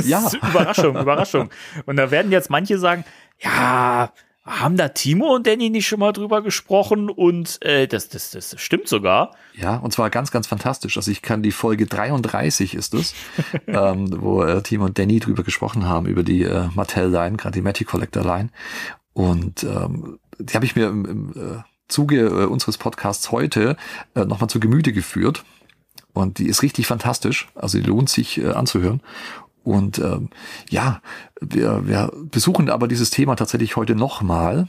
Ja. 0.04 0.30
Überraschung, 0.50 0.98
Überraschung. 0.98 1.50
Und 1.86 1.98
da 1.98 2.12
werden 2.12 2.32
jetzt 2.32 2.50
manche 2.50 2.78
sagen, 2.78 3.04
ja, 3.40 4.12
haben 4.46 4.78
da 4.78 4.90
Timo 4.90 5.34
und 5.34 5.48
Danny 5.48 5.70
nicht 5.70 5.88
schon 5.88 6.00
mal 6.00 6.12
drüber 6.12 6.44
gesprochen? 6.44 7.10
Und 7.10 7.62
äh, 7.64 7.88
das, 7.88 8.10
das, 8.10 8.32
das 8.32 8.56
stimmt 8.58 8.88
sogar. 8.88 9.32
Ja, 9.54 9.78
und 9.78 9.92
zwar 9.92 10.10
ganz, 10.10 10.32
ganz 10.32 10.46
fantastisch. 10.48 10.98
Also 10.98 11.10
ich 11.10 11.22
kann 11.22 11.42
die 11.42 11.52
Folge 11.52 11.88
33 11.88 12.76
ist 12.76 12.94
es, 12.94 13.16
ähm, 13.68 14.22
wo 14.22 14.44
äh, 14.44 14.62
Timo 14.62 14.86
und 14.86 15.00
Danny 15.00 15.20
drüber 15.20 15.44
gesprochen 15.44 15.88
haben, 15.88 16.06
über 16.06 16.24
die 16.24 16.44
äh, 16.44 16.68
Mattel-Line, 16.76 17.38
gerade 17.38 17.54
die 17.54 17.62
Matty 17.62 17.86
Collector-Line. 17.86 18.50
Und 19.14 19.64
ähm, 19.64 20.20
die 20.38 20.54
habe 20.54 20.66
ich 20.66 20.76
mir 20.76 20.88
im, 20.88 21.06
im 21.06 21.30
äh, 21.32 21.64
Zuge 21.88 22.28
äh, 22.28 22.46
unseres 22.46 22.78
Podcasts 22.78 23.32
heute 23.32 23.78
äh, 24.16 24.26
nochmal 24.26 24.50
zu 24.50 24.60
Gemüte 24.60 24.94
geführt. 24.94 25.44
Und 26.14 26.38
die 26.38 26.48
ist 26.48 26.62
richtig 26.64 26.88
fantastisch. 26.88 27.50
Also 27.56 27.78
die 27.78 27.84
lohnt 27.84 28.10
sich 28.10 28.38
äh, 28.38 28.52
anzuhören. 28.52 29.02
Und 29.66 29.98
ähm, 29.98 30.30
ja, 30.70 31.02
wir, 31.42 31.88
wir 31.88 32.12
besuchen 32.14 32.70
aber 32.70 32.88
dieses 32.88 33.10
Thema 33.10 33.36
tatsächlich 33.36 33.76
heute 33.76 33.96
nochmal. 33.96 34.68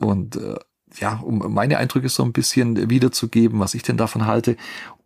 Und 0.00 0.36
äh, 0.36 0.56
ja, 0.98 1.20
um 1.22 1.54
meine 1.54 1.78
Eindrücke 1.78 2.08
so 2.08 2.24
ein 2.24 2.32
bisschen 2.32 2.90
wiederzugeben, 2.90 3.60
was 3.60 3.74
ich 3.74 3.84
denn 3.84 3.96
davon 3.96 4.26
halte. 4.26 4.56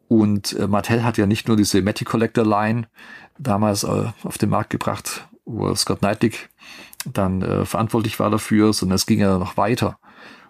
Und 0.08 0.54
äh, 0.54 0.66
Mattel 0.66 1.04
hat 1.04 1.18
ja 1.18 1.26
nicht 1.26 1.46
nur 1.46 1.58
diese 1.58 1.82
Matty 1.82 2.06
Collector 2.06 2.44
Line 2.44 2.88
damals 3.38 3.84
äh, 3.84 4.06
auf 4.22 4.38
den 4.38 4.48
Markt 4.48 4.70
gebracht, 4.70 5.28
wo 5.44 5.74
Scott 5.74 6.00
Neidlich 6.00 6.48
dann 7.04 7.42
äh, 7.42 7.66
verantwortlich 7.66 8.18
war 8.18 8.30
dafür, 8.30 8.72
sondern 8.72 8.96
es 8.96 9.04
ging 9.04 9.20
ja 9.20 9.36
noch 9.36 9.58
weiter. 9.58 9.98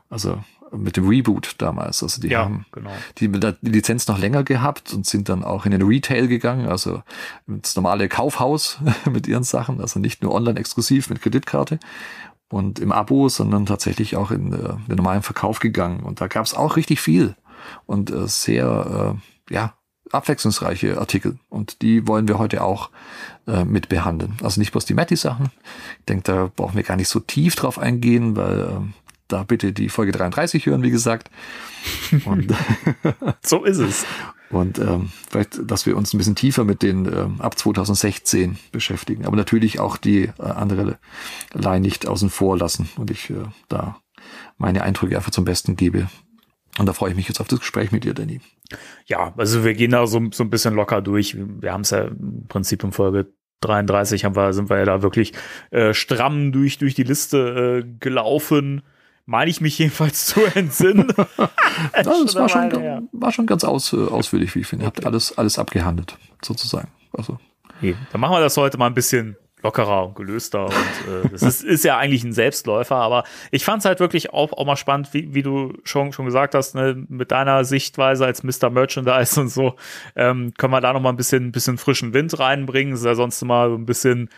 Also 0.09 0.39
mit 0.77 0.97
dem 0.97 1.09
Reboot 1.09 1.55
damals. 1.59 2.03
Also 2.03 2.21
die 2.21 2.29
Ja, 2.29 2.45
haben 2.45 2.67
genau. 2.73 2.91
die, 3.19 3.29
die 3.29 3.71
Lizenz 3.71 4.07
noch 4.09 4.19
länger 4.19 4.43
gehabt 4.45 4.93
und 4.93 5.07
sind 5.07 5.29
dann 5.29 5.45
auch 5.45 5.67
in 5.67 5.73
den 5.73 5.83
Retail 5.83 6.29
gegangen, 6.29 6.69
also 6.69 7.03
ins 7.47 7.77
normale 7.77 8.09
Kaufhaus 8.09 8.79
mit 9.11 9.27
ihren 9.27 9.45
Sachen, 9.45 9.81
also 9.81 9.99
nicht 10.01 10.23
nur 10.23 10.35
online 10.35 10.59
exklusiv 10.59 11.11
mit 11.11 11.21
Kreditkarte 11.23 11.79
und 12.49 12.79
im 12.79 12.93
Abo, 12.93 13.29
sondern 13.29 13.67
tatsächlich 13.67 14.17
auch 14.17 14.31
in 14.31 14.53
äh, 14.53 14.75
den 14.89 14.97
normalen 14.97 15.23
Verkauf 15.23 15.59
gegangen. 15.59 16.01
Und 16.01 16.21
da 16.21 16.29
gab 16.29 16.45
es 16.45 16.55
auch 16.55 16.77
richtig 16.77 17.01
viel 17.01 17.35
und 17.87 18.11
äh, 18.11 18.29
sehr, 18.29 19.17
äh, 19.49 19.55
ja, 19.55 19.75
abwechslungsreiche 20.13 20.99
Artikel. 20.99 21.39
Und 21.49 21.83
die 21.83 22.07
wollen 22.07 22.29
wir 22.29 22.39
heute 22.39 22.63
auch 22.63 22.91
äh, 23.47 23.65
mit 23.65 23.89
behandeln. 23.89 24.37
Also 24.43 24.61
nicht 24.61 24.73
bloß 24.73 24.85
die 24.85 24.95
Matty-Sachen. 24.95 25.51
Ich 25.99 26.05
denke, 26.07 26.23
da 26.25 26.51
brauchen 26.55 26.77
wir 26.77 26.85
gar 26.85 26.97
nicht 26.97 27.09
so 27.09 27.21
tief 27.21 27.57
drauf 27.57 27.79
eingehen, 27.79 28.37
weil 28.37 28.61
äh, 28.61 29.06
da 29.29 29.43
bitte 29.43 29.73
die 29.73 29.89
Folge 29.89 30.13
33 30.13 30.67
hören, 30.67 30.83
wie 30.83 30.91
gesagt. 30.91 31.31
Und 32.25 32.55
So 33.43 33.65
ist 33.65 33.79
es. 33.79 34.07
und 34.51 34.79
ähm, 34.79 35.11
vielleicht, 35.31 35.59
dass 35.71 35.87
wir 35.87 35.97
uns 35.97 36.13
ein 36.13 36.19
bisschen 36.19 36.37
tiefer 36.37 36.65
mit 36.65 36.83
den 36.83 37.07
ähm, 37.07 37.41
ab 37.41 37.59
2016 37.59 38.59
beschäftigen. 38.73 39.27
Aber 39.27 39.37
natürlich 39.37 39.81
auch 39.81 39.97
die 39.97 40.31
äh, 40.39 40.43
andere 40.43 40.99
Line 41.53 41.81
nicht 41.81 42.07
außen 42.07 42.31
vor 42.31 42.57
lassen 42.57 42.89
und 42.97 43.11
ich 43.11 43.31
äh, 43.31 43.45
da 43.69 44.01
meine 44.59 44.83
Eindrücke 44.83 45.17
einfach 45.17 45.31
zum 45.31 45.45
Besten 45.45 45.77
gebe. 45.77 46.09
Und 46.79 46.87
da 46.87 46.93
freue 46.93 47.11
ich 47.11 47.17
mich 47.17 47.29
jetzt 47.29 47.41
auf 47.41 47.49
das 47.49 47.61
Gespräch 47.61 47.91
mit 47.91 48.05
dir, 48.05 48.13
Danny. 48.13 48.41
Ja, 49.07 49.33
also 49.37 49.65
wir 49.65 49.75
gehen 49.75 49.93
da 49.93 50.07
so, 50.07 50.21
so 50.33 50.45
ein 50.45 50.51
bisschen 50.51 50.75
locker 50.75 51.01
durch. 51.01 51.37
Wir 51.37 51.73
haben 51.73 51.83
es 51.83 51.91
ja 51.91 52.03
im 52.03 52.47
Prinzip 52.49 52.85
in 52.85 52.93
Folge 52.93 53.33
33 53.61 54.25
haben 54.25 54.37
wir, 54.37 54.53
sind 54.53 54.69
wir 54.69 54.79
ja 54.79 54.85
da 54.85 55.03
wirklich 55.03 55.33
äh, 55.71 55.95
stramm 55.95 56.53
durch, 56.53 56.79
durch 56.79 56.95
die 56.95 57.05
Liste 57.05 57.83
äh, 57.85 57.89
gelaufen. 57.99 58.83
Meine 59.27 59.51
ich 59.51 59.61
mich 59.61 59.79
jedenfalls 59.79 60.27
zu 60.27 60.45
entsinnen. 60.55 61.09
Ja, 61.95 62.03
das 62.03 62.35
war 62.35 62.49
schon, 62.49 62.71
her. 62.71 63.03
war 63.13 63.33
schon 63.33 63.45
ganz 63.47 63.63
aus, 63.63 63.93
äh, 63.93 63.97
ausführlich, 63.97 64.55
wie 64.55 64.61
ich 64.61 64.67
finde. 64.67 64.85
Ihr 64.85 64.87
habt 64.87 65.05
alles, 65.05 65.37
alles 65.37 65.59
abgehandelt, 65.59 66.17
sozusagen. 66.43 66.89
Also, 67.13 67.39
Nee, 67.81 67.95
dann 68.13 68.21
machen 68.21 68.33
wir 68.33 68.41
das 68.41 68.57
heute 68.57 68.79
mal 68.79 68.87
ein 68.87 68.95
bisschen 68.95 69.37
lockerer 69.63 70.07
und 70.07 70.15
gelöster. 70.17 70.67
Und 70.67 70.73
äh, 70.73 71.29
das 71.31 71.43
ist, 71.43 71.65
ist 71.65 71.85
ja 71.85 71.99
eigentlich 71.99 72.25
ein 72.25 72.33
Selbstläufer, 72.33 72.97
aber 72.97 73.25
ich 73.51 73.65
fand 73.65 73.81
es 73.81 73.85
halt 73.85 74.01
wirklich 74.01 74.33
auch, 74.33 74.53
auch 74.53 74.65
mal 74.65 74.77
spannend, 74.77 75.13
wie, 75.13 75.35
wie 75.35 75.43
du 75.43 75.73
schon, 75.85 76.13
schon 76.13 76.25
gesagt 76.25 76.55
hast, 76.55 76.75
ne, 76.75 77.05
mit 77.09 77.31
deiner 77.33 77.65
Sichtweise 77.65 78.25
als 78.25 78.43
Mr. 78.43 78.71
Merchandise 78.71 79.41
und 79.41 79.49
so, 79.49 79.75
ähm, 80.15 80.53
können 80.57 80.73
wir 80.73 80.81
da 80.81 80.93
noch 80.93 81.01
mal 81.01 81.11
ein 81.11 81.17
bisschen, 81.17 81.47
ein 81.47 81.53
bisschen 81.53 81.79
frischen 81.79 82.15
Wind 82.15 82.39
reinbringen. 82.39 82.93
Das 82.93 83.01
ist 83.01 83.07
ja 83.07 83.15
sonst 83.15 83.43
immer 83.43 83.69
so 83.69 83.75
ein 83.75 83.87
bisschen 83.87 84.31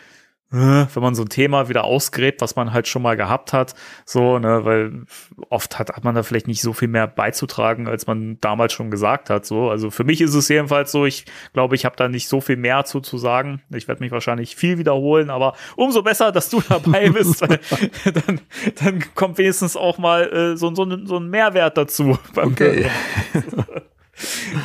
wenn 0.51 1.03
man 1.03 1.15
so 1.15 1.23
ein 1.23 1.29
Thema 1.29 1.69
wieder 1.69 1.85
ausgräbt, 1.85 2.41
was 2.41 2.57
man 2.57 2.73
halt 2.73 2.89
schon 2.89 3.03
mal 3.03 3.17
gehabt 3.19 3.53
hat, 3.53 3.75
so, 4.07 4.39
ne, 4.39 4.65
weil 4.65 5.03
oft 5.51 5.79
hat, 5.79 5.91
hat 5.91 6.05
man 6.05 6.15
da 6.15 6.23
vielleicht 6.23 6.47
nicht 6.47 6.63
so 6.63 6.73
viel 6.73 6.89
mehr 6.89 7.07
beizutragen, 7.07 7.87
als 7.87 8.07
man 8.07 8.39
damals 8.41 8.73
schon 8.73 8.91
gesagt 8.91 9.29
hat, 9.29 9.45
so. 9.45 9.69
Also 9.69 9.91
für 9.91 10.05
mich 10.05 10.23
ist 10.23 10.33
es 10.33 10.49
jedenfalls 10.49 10.91
so, 10.91 11.05
ich 11.05 11.27
glaube, 11.53 11.75
ich 11.75 11.85
habe 11.85 11.97
da 11.97 12.09
nicht 12.09 12.29
so 12.29 12.41
viel 12.41 12.57
mehr 12.57 12.85
zu, 12.87 13.01
zu 13.01 13.19
sagen. 13.19 13.61
Ich 13.71 13.89
werde 13.89 14.03
mich 14.03 14.11
wahrscheinlich 14.11 14.57
viel 14.57 14.79
wiederholen, 14.79 15.29
aber 15.29 15.55
umso 15.77 16.03
besser, 16.03 16.33
dass 16.33 16.49
du 16.49 16.63
dabei 16.69 17.11
bist, 17.11 17.43
weil 17.43 17.61
dann, 18.27 18.41
dann 18.83 19.05
kommt 19.15 19.37
wenigstens 19.37 19.77
auch 19.77 19.99
mal 19.99 20.33
äh, 20.33 20.57
so, 20.57 20.75
so, 20.75 20.87
so 21.05 21.19
ein 21.19 21.29
Mehrwert 21.29 21.77
dazu. 21.77 22.19
Okay. 22.37 22.87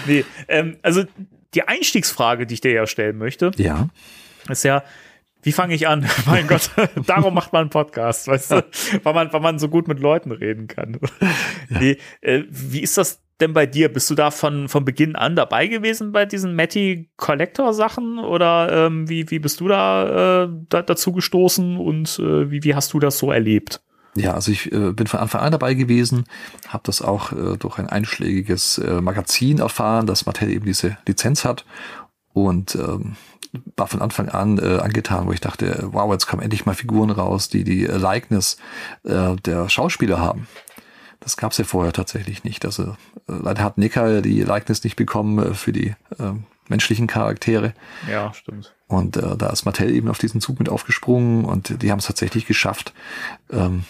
nee, 0.08 0.24
ähm, 0.48 0.78
also 0.82 1.04
die 1.54 1.67
Einstiegsfrage, 1.67 2.46
die 2.46 2.56
ich 2.56 2.62
dir 2.62 2.72
ja 2.72 2.88
stellen 2.88 3.17
möchte, 3.17 3.52
Ja. 3.58 3.89
ist 4.50 4.63
ja, 4.63 4.84
wie 5.43 5.51
fange 5.51 5.75
ich 5.75 5.88
an? 5.88 6.10
mein 6.25 6.47
Gott, 6.47 6.71
darum 7.06 7.34
macht 7.34 7.53
man 7.53 7.62
einen 7.62 7.69
Podcast, 7.69 8.27
weißt 8.27 8.51
du? 8.51 8.65
Weil 9.03 9.13
man, 9.13 9.32
weil 9.32 9.41
man 9.41 9.60
so 9.60 9.69
gut 9.69 9.88
mit 9.88 9.99
Leuten 9.99 10.32
reden 10.32 10.67
kann. 10.67 10.99
Nee, 11.69 11.97
äh, 12.21 12.43
wie 12.49 12.82
ist 12.82 12.97
das 12.97 13.21
denn 13.41 13.53
bei 13.53 13.65
dir? 13.65 13.91
Bist 13.91 14.10
du 14.10 14.15
da 14.15 14.32
von, 14.32 14.67
von 14.67 14.86
Beginn 14.86 15.15
an 15.15 15.36
dabei 15.36 15.67
gewesen 15.67 16.12
bei 16.12 16.25
diesen 16.25 16.56
Matty 16.56 17.10
Collector 17.17 17.73
Sachen 17.73 18.19
oder 18.19 18.88
ähm, 18.88 19.10
wie, 19.10 19.29
wie 19.32 19.39
bist 19.39 19.60
du 19.60 19.67
da, 19.67 20.43
äh, 20.43 20.49
da 20.69 20.82
dazu 20.84 21.13
gestoßen 21.13 21.77
und 21.77 22.19
äh, 22.19 22.51
wie, 22.51 22.63
wie 22.63 22.75
hast 22.75 22.93
du 22.93 22.99
das 22.99 23.17
so 23.17 23.32
erlebt? 23.32 23.82
Ja, 24.15 24.34
also 24.36 24.51
ich 24.51 24.71
äh, 24.71 24.91
bin 24.91 25.08
von 25.08 25.19
Anfang 25.19 25.41
an 25.41 25.51
dabei 25.51 25.73
gewesen, 25.73 26.25
habe 26.67 26.84
das 26.86 27.01
auch 27.01 27.32
äh, 27.32 27.58
durch 27.58 27.79
ein 27.79 27.88
einschlägiges 27.88 28.77
äh, 28.77 29.01
Magazin 29.01 29.60
erfahren, 29.60 30.06
dass 30.06 30.27
Mattel 30.27 30.51
eben 30.51 30.65
diese 30.65 30.97
Lizenz 31.08 31.43
hat 31.43 31.65
und 32.34 32.75
ähm, 32.75 33.15
war 33.77 33.88
von 33.88 34.01
Anfang 34.01 34.29
an 34.29 34.58
äh, 34.58 34.79
angetan, 34.79 35.27
wo 35.27 35.32
ich 35.32 35.41
dachte, 35.41 35.89
wow, 35.91 36.12
jetzt 36.12 36.27
kommen 36.27 36.41
endlich 36.41 36.65
mal 36.65 36.75
Figuren 36.75 37.10
raus, 37.10 37.49
die 37.49 37.63
die 37.63 37.86
äh, 37.86 37.97
Likeness 37.97 38.58
äh, 39.03 39.36
der 39.38 39.69
Schauspieler 39.69 40.19
haben. 40.19 40.47
Das 41.19 41.38
gab's 41.38 41.58
ja 41.58 41.63
vorher 41.63 41.93
tatsächlich 41.93 42.43
nicht. 42.43 42.65
Also 42.65 42.84
äh, 42.84 42.95
leider 43.27 43.63
hat 43.63 43.77
Nika 43.77 44.21
die 44.21 44.41
Likeness 44.41 44.84
nicht 44.84 44.95
bekommen 44.95 45.39
äh, 45.39 45.53
für 45.53 45.71
die 45.71 45.95
äh, 46.19 46.34
menschlichen 46.67 47.08
Charaktere. 47.08 47.73
Ja, 48.10 48.34
stimmt. 48.34 48.73
Und 48.88 49.17
äh, 49.17 49.38
da 49.38 49.49
ist 49.49 49.65
Mattel 49.65 49.89
eben 49.91 50.10
auf 50.10 50.17
diesen 50.17 50.41
Zug 50.41 50.60
mit 50.60 50.69
aufgesprungen 50.69 51.45
und 51.45 51.82
die 51.82 51.91
haben 51.91 51.99
es 51.99 52.08
tatsächlich 52.08 52.45
geschafft, 52.45 52.93
ähm, 53.51 53.86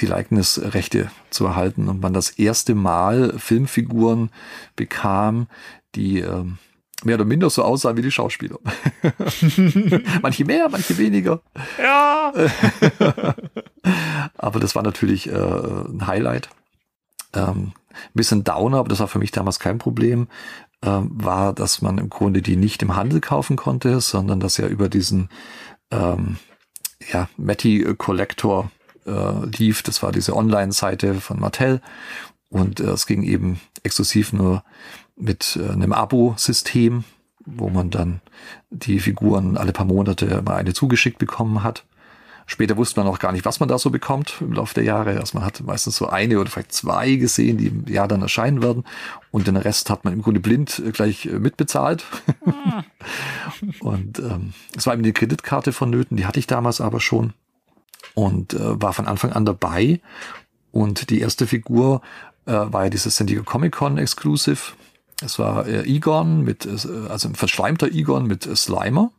die 0.00 0.06
Likeness-Rechte 0.06 1.10
zu 1.30 1.46
erhalten 1.46 1.88
und 1.88 2.00
man 2.00 2.12
das 2.12 2.30
erste 2.30 2.74
Mal 2.74 3.34
Filmfiguren 3.38 4.30
bekam, 4.76 5.48
die 5.94 6.20
ähm, 6.20 6.58
mehr 7.04 7.16
oder 7.16 7.24
minder 7.24 7.50
so 7.50 7.62
aussahen 7.62 7.96
wie 7.96 8.02
die 8.02 8.10
Schauspieler. 8.10 8.58
manche 10.22 10.44
mehr, 10.44 10.68
manche 10.68 10.98
weniger. 10.98 11.40
Ja. 11.80 12.32
Aber 14.36 14.60
das 14.60 14.74
war 14.74 14.82
natürlich 14.82 15.28
äh, 15.28 15.32
ein 15.32 16.06
Highlight. 16.06 16.48
Ähm, 17.34 17.72
ein 17.90 18.14
bisschen 18.14 18.44
Downer, 18.44 18.78
aber 18.78 18.88
das 18.88 19.00
war 19.00 19.08
für 19.08 19.18
mich 19.18 19.32
damals 19.32 19.58
kein 19.58 19.78
Problem, 19.78 20.28
ähm, 20.82 21.10
war, 21.12 21.52
dass 21.52 21.82
man 21.82 21.98
im 21.98 22.10
Grunde 22.10 22.42
die 22.42 22.56
nicht 22.56 22.82
im 22.82 22.94
Handel 22.94 23.20
kaufen 23.20 23.56
konnte, 23.56 24.00
sondern 24.00 24.38
dass 24.38 24.56
ja 24.56 24.68
über 24.68 24.88
diesen 24.88 25.28
ähm, 25.90 26.36
ja, 27.12 27.28
Matty 27.36 27.94
Collector 27.96 28.70
äh, 29.06 29.46
lief. 29.56 29.82
Das 29.82 30.02
war 30.02 30.12
diese 30.12 30.36
Online-Seite 30.36 31.14
von 31.14 31.40
Mattel 31.40 31.80
und 32.48 32.80
äh, 32.80 32.84
es 32.84 33.06
ging 33.06 33.22
eben 33.22 33.60
exklusiv 33.82 34.32
nur 34.32 34.62
mit 35.18 35.58
äh, 35.60 35.70
einem 35.70 35.92
Abo-System, 35.92 37.04
wo 37.44 37.68
man 37.68 37.90
dann 37.90 38.20
die 38.70 39.00
Figuren 39.00 39.56
alle 39.56 39.72
paar 39.72 39.86
Monate 39.86 40.42
mal 40.42 40.56
eine 40.56 40.74
zugeschickt 40.74 41.18
bekommen 41.18 41.62
hat. 41.62 41.84
Später 42.50 42.78
wusste 42.78 42.98
man 42.98 43.06
auch 43.06 43.18
gar 43.18 43.32
nicht, 43.32 43.44
was 43.44 43.60
man 43.60 43.68
da 43.68 43.78
so 43.78 43.90
bekommt 43.90 44.38
im 44.40 44.54
Laufe 44.54 44.72
der 44.72 44.84
Jahre. 44.84 45.20
Also 45.20 45.36
man 45.36 45.44
hat 45.44 45.60
meistens 45.60 45.96
so 45.96 46.08
eine 46.08 46.40
oder 46.40 46.48
vielleicht 46.48 46.72
zwei 46.72 47.16
gesehen, 47.16 47.58
die 47.58 47.66
im 47.66 47.86
Jahr 47.86 48.08
dann 48.08 48.22
erscheinen 48.22 48.62
werden. 48.62 48.84
Und 49.30 49.46
den 49.46 49.56
Rest 49.56 49.90
hat 49.90 50.04
man 50.04 50.14
im 50.14 50.22
Grunde 50.22 50.40
blind 50.40 50.78
äh, 50.78 50.90
gleich 50.90 51.26
äh, 51.26 51.38
mitbezahlt. 51.38 52.06
und 53.80 54.18
ähm, 54.18 54.54
es 54.74 54.86
war 54.86 54.94
eben 54.94 55.02
die 55.02 55.12
Kreditkarte 55.12 55.72
vonnöten, 55.72 56.16
die 56.16 56.24
hatte 56.24 56.38
ich 56.38 56.46
damals 56.46 56.80
aber 56.80 57.00
schon. 57.00 57.34
Und 58.14 58.54
äh, 58.54 58.80
war 58.80 58.94
von 58.94 59.06
Anfang 59.06 59.32
an 59.32 59.44
dabei. 59.44 60.00
Und 60.72 61.10
die 61.10 61.20
erste 61.20 61.46
Figur 61.46 62.00
äh, 62.46 62.52
war 62.52 62.84
ja 62.84 62.90
dieses 62.90 63.14
San 63.14 63.26
Diego 63.26 63.42
Comic 63.42 63.72
Con 63.72 63.98
Exclusive. 63.98 64.72
Es 65.22 65.38
war 65.38 65.66
äh, 65.66 65.82
Egon 65.82 66.42
mit, 66.42 66.66
äh, 66.66 66.70
also 67.08 67.28
ein 67.28 67.34
verschleimter 67.34 67.88
Egon 67.88 68.26
mit 68.26 68.46
äh, 68.46 68.54
Slimer. 68.54 69.12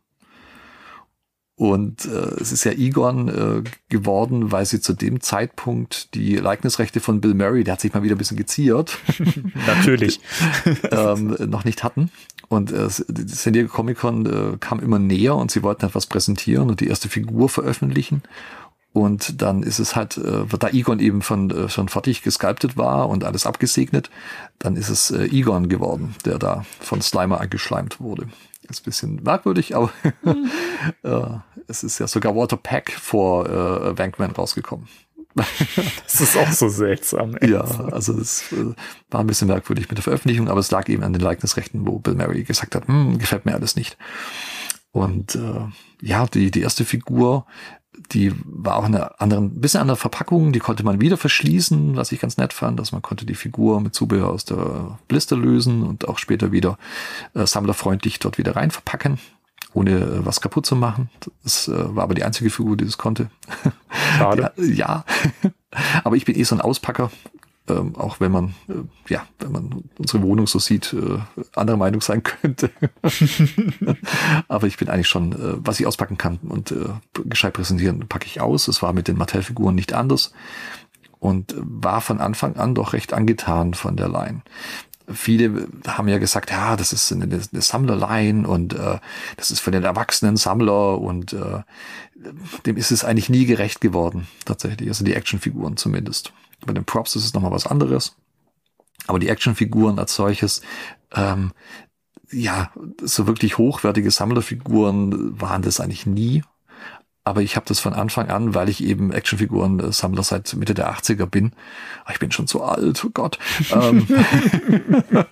Und 1.60 2.06
äh, 2.06 2.40
es 2.40 2.52
ist 2.52 2.64
ja 2.64 2.72
Egon 2.72 3.28
äh, 3.28 3.70
geworden, 3.90 4.50
weil 4.50 4.64
sie 4.64 4.80
zu 4.80 4.94
dem 4.94 5.20
Zeitpunkt 5.20 6.14
die 6.14 6.36
Likeness-Rechte 6.36 7.00
von 7.00 7.20
Bill 7.20 7.34
Murray, 7.34 7.64
der 7.64 7.74
hat 7.74 7.82
sich 7.82 7.92
mal 7.92 8.02
wieder 8.02 8.14
ein 8.14 8.18
bisschen 8.18 8.38
geziert, 8.38 8.96
Natürlich. 9.66 10.20
ähm, 10.90 11.36
noch 11.50 11.66
nicht 11.66 11.84
hatten. 11.84 12.10
Und 12.48 12.72
äh, 12.72 12.88
San 12.88 13.52
Diego 13.52 13.68
Comic 13.68 13.98
Con 13.98 14.24
äh, 14.24 14.56
kam 14.58 14.80
immer 14.80 14.98
näher 14.98 15.36
und 15.36 15.50
sie 15.50 15.62
wollten 15.62 15.84
etwas 15.84 16.06
präsentieren 16.06 16.70
und 16.70 16.80
die 16.80 16.88
erste 16.88 17.10
Figur 17.10 17.50
veröffentlichen. 17.50 18.22
Und 18.92 19.40
dann 19.40 19.62
ist 19.62 19.78
es 19.78 19.94
halt, 19.94 20.16
äh, 20.16 20.44
da 20.58 20.68
Egon 20.68 20.98
eben 20.98 21.22
von, 21.22 21.50
äh, 21.50 21.68
schon 21.68 21.88
fertig 21.88 22.22
gesculptet 22.22 22.76
war 22.76 23.08
und 23.08 23.24
alles 23.24 23.46
abgesegnet, 23.46 24.10
dann 24.58 24.76
ist 24.76 24.88
es 24.88 25.12
äh, 25.12 25.26
Egon 25.26 25.68
geworden, 25.68 26.16
der 26.24 26.38
da 26.38 26.64
von 26.80 27.00
Slimer 27.00 27.40
angeschleimt 27.40 28.00
wurde. 28.00 28.28
Ist 28.68 28.82
ein 28.82 28.84
bisschen 28.84 29.22
merkwürdig, 29.22 29.76
aber 29.76 29.90
äh, 31.04 31.38
es 31.68 31.84
ist 31.84 32.00
ja 32.00 32.08
sogar 32.08 32.34
Walter 32.34 32.56
Peck 32.56 32.90
vor 32.90 33.46
äh, 33.46 33.92
Bankman 33.92 34.32
rausgekommen. 34.32 34.88
Das 36.04 36.20
ist 36.20 36.36
auch 36.36 36.50
so 36.50 36.68
seltsam. 36.68 37.36
ey. 37.36 37.52
Ja, 37.52 37.62
also 37.62 38.12
das 38.12 38.52
äh, 38.52 38.74
war 39.10 39.20
ein 39.20 39.26
bisschen 39.28 39.46
merkwürdig 39.46 39.88
mit 39.88 39.96
der 39.96 40.02
Veröffentlichung, 40.02 40.48
aber 40.48 40.60
es 40.60 40.72
lag 40.72 40.88
eben 40.88 41.04
an 41.04 41.12
den 41.12 41.22
Likeness-Rechten, 41.22 41.86
wo 41.86 42.00
Bill 42.00 42.14
Murray 42.14 42.42
gesagt 42.42 42.74
hat, 42.74 42.88
hm, 42.88 43.18
gefällt 43.18 43.46
mir 43.46 43.54
alles 43.54 43.76
nicht. 43.76 43.96
Und 44.92 45.36
äh, 45.36 45.68
ja, 46.02 46.26
die, 46.26 46.50
die 46.50 46.62
erste 46.62 46.84
Figur, 46.84 47.46
die 48.12 48.32
war 48.44 48.76
auch 48.76 48.86
in 48.86 48.94
einer 48.94 49.20
anderen, 49.20 49.60
bisschen 49.60 49.80
andere 49.80 49.96
Verpackung, 49.96 50.52
die 50.52 50.58
konnte 50.58 50.84
man 50.84 51.00
wieder 51.00 51.16
verschließen, 51.16 51.96
was 51.96 52.12
ich 52.12 52.20
ganz 52.20 52.36
nett 52.36 52.52
fand, 52.52 52.78
dass 52.78 52.92
man 52.92 53.02
konnte 53.02 53.26
die 53.26 53.34
Figur 53.34 53.80
mit 53.80 53.94
Zubehör 53.94 54.30
aus 54.30 54.44
der 54.44 54.98
Blister 55.08 55.36
lösen 55.36 55.82
und 55.82 56.08
auch 56.08 56.18
später 56.18 56.52
wieder 56.52 56.78
äh, 57.34 57.46
sammlerfreundlich 57.46 58.18
dort 58.18 58.38
wieder 58.38 58.56
rein 58.56 58.70
verpacken, 58.70 59.18
ohne 59.72 59.92
äh, 59.92 60.26
was 60.26 60.40
kaputt 60.40 60.66
zu 60.66 60.76
machen. 60.76 61.10
Das 61.42 61.68
äh, 61.68 61.94
war 61.94 62.04
aber 62.04 62.14
die 62.14 62.24
einzige 62.24 62.50
Figur, 62.50 62.76
die 62.76 62.84
das 62.84 62.98
konnte. 62.98 63.30
Schade. 64.16 64.52
Ja, 64.56 65.04
ja. 65.42 65.50
aber 66.04 66.16
ich 66.16 66.24
bin 66.24 66.36
eh 66.36 66.42
so 66.42 66.54
ein 66.54 66.60
Auspacker. 66.60 67.10
Ähm, 67.70 67.94
auch 67.96 68.20
wenn 68.20 68.32
man, 68.32 68.54
äh, 68.68 68.74
ja, 69.08 69.26
wenn 69.38 69.52
man 69.52 69.84
unsere 69.98 70.22
Wohnung 70.22 70.46
so 70.46 70.58
sieht, 70.58 70.92
äh, 70.92 71.18
anderer 71.54 71.76
Meinung 71.76 72.00
sein 72.00 72.22
könnte. 72.22 72.70
Aber 74.48 74.66
ich 74.66 74.76
bin 74.76 74.88
eigentlich 74.88 75.08
schon, 75.08 75.32
äh, 75.32 75.56
was 75.58 75.78
ich 75.78 75.86
auspacken 75.86 76.18
kann 76.18 76.38
und 76.42 76.72
äh, 76.72 76.88
gescheit 77.26 77.52
präsentieren, 77.52 78.08
packe 78.08 78.26
ich 78.26 78.40
aus. 78.40 78.66
Es 78.68 78.82
war 78.82 78.92
mit 78.92 79.08
den 79.08 79.16
Mattel-Figuren 79.16 79.74
nicht 79.74 79.92
anders 79.92 80.32
und 81.20 81.54
war 81.58 82.00
von 82.00 82.20
Anfang 82.20 82.56
an 82.56 82.74
doch 82.74 82.92
recht 82.92 83.12
angetan 83.12 83.74
von 83.74 83.96
der 83.96 84.08
Line. 84.08 84.42
Viele 85.12 85.68
haben 85.86 86.08
ja 86.08 86.18
gesagt, 86.18 86.50
ja, 86.50 86.76
das 86.76 86.92
ist 86.92 87.12
eine, 87.12 87.24
eine 87.24 87.62
Sammlerline 87.62 88.48
und 88.48 88.74
äh, 88.74 88.98
das 89.36 89.50
ist 89.50 89.60
für 89.60 89.72
den 89.72 89.84
erwachsenen 89.84 90.36
Sammler 90.36 90.98
und 90.98 91.32
äh, 91.32 91.62
dem 92.66 92.76
ist 92.76 92.90
es 92.90 93.04
eigentlich 93.04 93.28
nie 93.28 93.44
gerecht 93.44 93.80
geworden, 93.80 94.28
tatsächlich. 94.44 94.88
Also 94.88 95.04
die 95.04 95.14
Actionfiguren 95.14 95.76
zumindest. 95.76 96.32
Bei 96.66 96.72
den 96.72 96.84
Props 96.84 97.16
ist 97.16 97.24
es 97.24 97.34
nochmal 97.34 97.52
was 97.52 97.66
anderes. 97.66 98.16
Aber 99.06 99.18
die 99.18 99.28
Actionfiguren 99.28 99.98
als 99.98 100.14
solches, 100.14 100.62
ähm, 101.14 101.52
ja, 102.30 102.70
so 103.02 103.26
wirklich 103.26 103.58
hochwertige 103.58 104.10
Sammlerfiguren 104.10 105.40
waren 105.40 105.62
das 105.62 105.80
eigentlich 105.80 106.06
nie. 106.06 106.42
Aber 107.22 107.42
ich 107.42 107.54
habe 107.56 107.66
das 107.66 107.80
von 107.80 107.92
Anfang 107.92 108.30
an, 108.30 108.54
weil 108.54 108.68
ich 108.68 108.82
eben 108.82 109.12
Actionfiguren-Sammler 109.12 110.22
seit 110.22 110.54
Mitte 110.54 110.72
der 110.74 110.90
80er 110.92 111.26
bin. 111.26 111.52
Ah, 112.04 112.12
Ich 112.12 112.18
bin 112.18 112.32
schon 112.32 112.46
zu 112.46 112.62
alt, 112.62 113.04
oh 113.04 113.10
Gott. 113.12 113.38
ähm, 113.72 114.06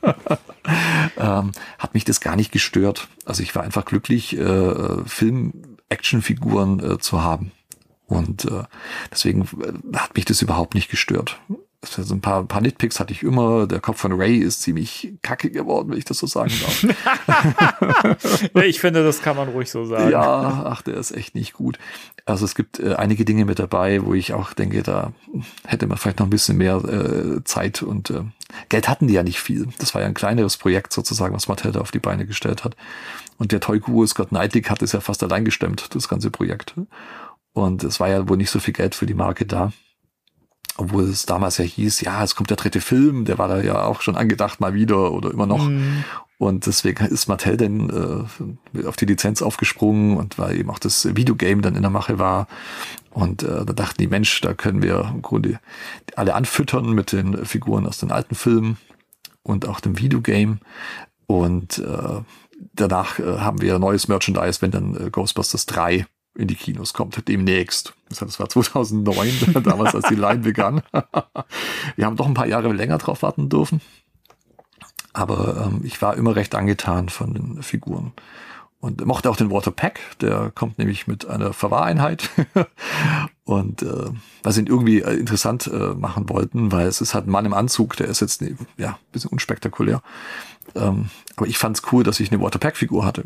ähm, 1.17 1.53
hat 1.79 1.95
mich 1.95 2.05
das 2.05 2.21
gar 2.21 2.37
nicht 2.37 2.53
gestört. 2.53 3.09
Also 3.25 3.43
ich 3.43 3.55
war 3.55 3.63
einfach 3.63 3.85
glücklich, 3.85 4.37
äh, 4.37 5.05
Film-Actionfiguren 5.07 6.93
äh, 6.93 6.99
zu 6.99 7.23
haben. 7.23 7.53
Und 8.09 8.47
äh, 8.47 8.65
deswegen 9.13 9.43
äh, 9.43 9.97
hat 9.97 10.17
mich 10.17 10.25
das 10.25 10.43
überhaupt 10.43 10.75
nicht 10.75 10.91
gestört. 10.91 11.39
Also 11.97 12.13
ein 12.13 12.21
paar, 12.21 12.41
ein 12.41 12.49
paar 12.49 12.61
Nitpicks 12.61 12.99
hatte 12.99 13.13
ich 13.13 13.23
immer. 13.23 13.69
Der 13.69 13.79
Kopf 13.79 14.01
von 14.01 14.13
Ray 14.13 14.39
ist 14.39 14.63
ziemlich 14.63 15.13
kacke 15.23 15.49
geworden, 15.49 15.91
wenn 15.91 15.99
ich 15.99 16.05
das 16.05 16.19
so 16.19 16.27
sagen 16.27 16.53
darf. 16.61 18.17
Ich 18.65 18.81
finde, 18.81 19.05
das 19.05 19.23
kann 19.23 19.37
man 19.37 19.49
ruhig 19.49 19.71
so 19.71 19.85
sagen. 19.85 20.11
ja, 20.11 20.65
ach, 20.67 20.83
der 20.83 20.95
ist 20.95 21.13
echt 21.13 21.37
nicht 21.37 21.53
gut. 21.53 21.79
Also 22.25 22.45
es 22.45 22.55
gibt 22.57 22.81
äh, 22.81 22.95
einige 22.95 23.25
Dinge 23.25 23.45
mit 23.45 23.61
dabei, 23.61 24.05
wo 24.05 24.15
ich 24.15 24.33
auch 24.33 24.55
denke, 24.55 24.83
da 24.83 25.13
hätte 25.67 25.87
man 25.87 25.99
vielleicht 25.99 26.19
noch 26.19 26.27
ein 26.27 26.31
bisschen 26.31 26.57
mehr 26.57 26.77
äh, 26.85 27.45
Zeit 27.45 27.83
und 27.83 28.11
äh, 28.11 28.23
Geld 28.69 28.89
hatten 28.89 29.07
die 29.07 29.15
ja 29.15 29.23
nicht 29.23 29.41
viel. 29.41 29.69
Das 29.79 29.95
war 29.95 30.03
ja 30.03 30.09
ein 30.09 30.15
kleineres 30.15 30.57
Projekt 30.57 30.93
sozusagen, 30.93 31.35
was 31.35 31.49
Mattel 31.49 31.73
da 31.73 31.81
auf 31.81 31.93
die 31.93 32.01
Beine 32.01 32.27
gestellt 32.27 32.65
hat. 32.65 32.75
Und 33.39 33.53
der 33.53 33.61
Toy-Guru 33.61 34.07
Scott 34.07 34.31
Knightley 34.31 34.63
hat 34.63 34.83
es 34.83 34.93
ja 34.93 35.01
fast 35.01 35.23
allein 35.23 35.45
gestemmt, 35.45 35.95
das 35.95 36.09
ganze 36.09 36.31
Projekt. 36.31 36.75
Und 37.59 37.85
es 37.85 38.01
war 38.01 38.09
ja 38.09 38.29
wohl 38.29 38.37
nicht 38.37 38.51
so 38.51 38.61
viel 38.61 38.75
Geld 38.75 38.95
für 38.95 39.07
die 39.07 39.15
Marke 39.15 39.47
da. 39.47 39.73
Obwohl 40.77 41.05
es 41.05 41.27
damals 41.27 41.59
ja 41.59 41.65
hieß, 41.65 42.03
ja, 42.03 42.23
es 42.23 42.37
kommt 42.37 42.51
der 42.51 42.57
dritte 42.57 42.81
Film, 42.81 43.25
der 43.25 43.37
war 43.37 43.49
da 43.49 43.61
ja 43.61 43.83
auch 43.83 44.01
schon 44.01 44.15
angedacht 44.15 44.61
mal 44.61 44.75
wieder 44.75 45.13
oder 45.13 45.33
immer 45.33 45.47
noch. 45.47 45.65
Mhm. 45.65 46.05
Und 46.39 46.67
deswegen 46.67 47.05
ist 47.07 47.27
Mattel 47.27 47.57
dann 47.57 48.29
äh, 48.77 48.87
auf 48.87 48.95
die 48.95 49.07
Lizenz 49.07 49.43
aufgesprungen 49.43 50.17
und 50.17 50.39
weil 50.39 50.57
eben 50.57 50.71
auch 50.71 50.79
das 50.79 51.17
Videogame 51.17 51.63
dann 51.63 51.75
in 51.75 51.83
der 51.83 51.91
Mache 51.91 52.21
war. 52.21 52.47
Und 53.11 53.43
äh, 53.43 53.65
da 53.65 53.73
dachten 53.73 54.01
die, 54.01 54.07
Mensch, 54.07 54.41
da 54.41 54.55
können 54.55 54.81
wir 54.81 55.11
im 55.13 55.21
Grunde 55.21 55.59
alle 56.15 56.37
anfüttern 56.37 56.93
mit 56.93 57.11
den 57.11 57.45
Figuren 57.45 57.89
aus 57.89 57.99
den 57.99 58.13
alten 58.13 58.37
Filmen 58.37 58.77
und 59.43 59.67
auch 59.67 59.81
dem 59.81 59.99
Videogame. 59.99 60.59
Und 61.27 61.79
äh, 61.79 62.21
danach 62.73 63.19
äh, 63.19 63.39
haben 63.39 63.61
wir 63.61 63.81
neues 63.81 64.07
Merchandise, 64.07 64.63
wenn 64.63 64.71
dann 64.71 64.95
äh, 64.95 65.11
Ghostbusters 65.11 65.67
3 65.67 66.07
in 66.39 66.47
die 66.47 66.55
Kinos 66.55 66.95
kommt, 66.95 67.29
demnächst. 67.29 67.95
Das 68.09 68.39
war 68.39 68.49
2009, 68.49 69.63
damals, 69.65 69.95
als 69.95 70.09
die 70.09 70.15
Line 70.15 70.39
begann. 70.39 70.83
wir 71.97 72.07
haben 72.07 72.17
doch 72.17 72.27
ein 72.27 72.35
paar 72.35 72.47
Jahre 72.47 72.73
länger 72.73 72.99
drauf 72.99 73.23
warten 73.23 73.49
dürfen. 73.49 73.81
Aber 75.13 75.67
ähm, 75.67 75.81
ich 75.83 76.01
war 76.01 76.17
immer 76.17 76.37
recht 76.37 76.55
angetan 76.55 77.09
von 77.09 77.35
den 77.35 77.63
Figuren. 77.63 78.13
Und 78.81 79.05
mochte 79.05 79.29
auch 79.29 79.37
den 79.37 79.51
Waterpack, 79.51 79.99
der 80.21 80.53
kommt 80.55 80.79
nämlich 80.79 81.09
mit 81.09 81.27
einer 81.27 81.53
Verwahreinheit. 81.53 82.31
und 83.45 83.83
äh, 83.83 84.11
was 84.45 84.57
ihn 84.57 84.69
irgendwie 84.69 85.01
äh, 85.01 85.15
interessant 85.15 85.67
äh, 85.67 85.95
machen 85.95 86.29
wollten, 86.29 86.71
weil 86.71 86.87
es 86.87 87.01
ist 87.01 87.15
halt 87.15 87.27
ein 87.27 87.33
Mann 87.33 87.47
im 87.47 87.55
Anzug, 87.55 87.97
der 87.97 88.07
ist 88.07 88.21
jetzt 88.21 88.41
ne, 88.41 88.57
ja 88.77 88.91
ein 88.91 89.11
bisschen 89.11 89.33
unspektakulär. 89.33 90.01
Ähm, 90.77 91.11
aber 91.35 91.49
ich 91.49 91.59
fand's 91.59 91.83
cool, 91.91 92.05
dass 92.05 92.21
ich 92.21 92.31
eine 92.31 92.41
Waterpack-Figur 92.41 93.05
hatte. 93.05 93.25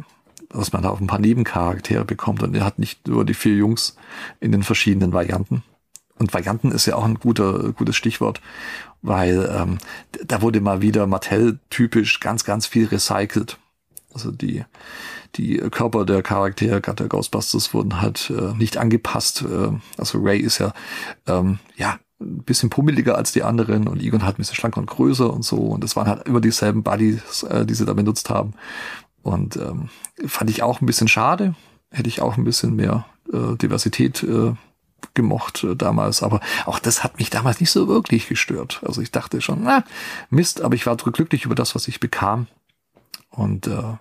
Dass 0.53 0.73
man 0.73 0.83
da 0.83 0.91
auch 0.91 1.01
ein 1.01 1.07
paar 1.07 1.19
Nebencharaktere 1.19 2.05
bekommt 2.05 2.43
und 2.43 2.55
er 2.55 2.65
hat 2.65 2.79
nicht 2.79 3.09
nur 3.09 3.25
die 3.25 3.35
vier 3.35 3.57
Jungs 3.57 3.97
in 4.41 4.53
den 4.53 4.63
verschiedenen 4.63 5.13
Varianten. 5.13 5.63
Und 6.19 6.33
Varianten 6.35 6.71
ist 6.71 6.87
ja 6.87 6.95
auch 6.97 7.05
ein 7.05 7.17
guter, 7.17 7.73
gutes 7.73 7.97
Stichwort, 7.97 8.41
weil 9.01 9.51
ähm, 9.53 9.79
da 10.25 10.43
wurde 10.43 10.61
mal 10.61 10.83
wieder 10.83 11.07
Mattel-typisch 11.07 12.21
ganz, 12.21 12.45
ganz 12.45 12.67
viel 12.67 12.87
recycelt. 12.87 13.59
Also 14.15 14.31
die, 14.31 14.65
die 15.37 15.57
Körper 15.57 16.05
der 16.05 16.23
Charaktere, 16.23 16.81
gerade 16.81 16.97
der 16.97 17.09
Ghostbusters, 17.09 17.73
wurden 17.75 18.01
halt 18.01 18.31
äh, 18.31 18.55
nicht 18.57 18.77
angepasst. 18.77 19.43
Äh, 19.43 19.73
also 19.97 20.19
Ray 20.21 20.39
ist 20.39 20.59
ja, 20.59 20.73
ähm, 21.27 21.59
ja, 21.77 21.99
ein 22.21 22.45
bisschen 22.45 22.71
pummeliger 22.71 23.17
als 23.17 23.33
die 23.33 23.43
anderen 23.43 23.89
und 23.89 24.01
Egon 24.01 24.25
halt 24.25 24.37
ein 24.37 24.43
bisschen 24.43 24.55
schlanker 24.55 24.81
und 24.81 24.87
größer 24.87 25.33
und 25.33 25.45
so. 25.45 25.57
Und 25.57 25.83
es 25.83 25.97
waren 25.97 26.07
halt 26.07 26.27
immer 26.29 26.41
dieselben 26.41 26.83
Buddies, 26.83 27.43
äh, 27.43 27.67
die 27.67 27.75
sie 27.75 27.85
da 27.85 27.95
benutzt 27.95 28.31
haben. 28.31 28.55
Und 29.23 29.57
ähm, 29.57 29.89
fand 30.27 30.51
ich 30.51 30.63
auch 30.63 30.81
ein 30.81 30.87
bisschen 30.87 31.09
schade. 31.09 31.55
Hätte 31.91 32.09
ich 32.09 32.23
auch 32.23 32.37
ein 32.37 32.45
bisschen 32.45 32.75
mehr 32.75 33.05
äh, 33.33 33.57
Diversität 33.57 34.23
äh, 34.23 34.55
gemocht 35.15 35.65
äh, 35.65 35.77
damals, 35.77 36.23
aber 36.23 36.41
auch 36.65 36.79
das 36.79 37.05
hat 37.05 37.19
mich 37.19 37.31
damals 37.31 37.61
nicht 37.61 37.71
so 37.71 37.89
wirklich 37.89 38.29
gestört. 38.29 38.81
Also 38.87 39.01
ich 39.01 39.11
dachte 39.11 39.41
schon, 39.41 39.63
na, 39.63 39.85
Mist, 40.31 40.61
aber 40.61 40.75
ich 40.75 40.87
war 40.87 40.97
glücklich 40.97 41.45
über 41.45 41.55
das, 41.55 41.75
was 41.75 41.89
ich 41.89 42.01
bekam. 42.01 42.47
Und 43.31 43.67
äh, 43.67 43.97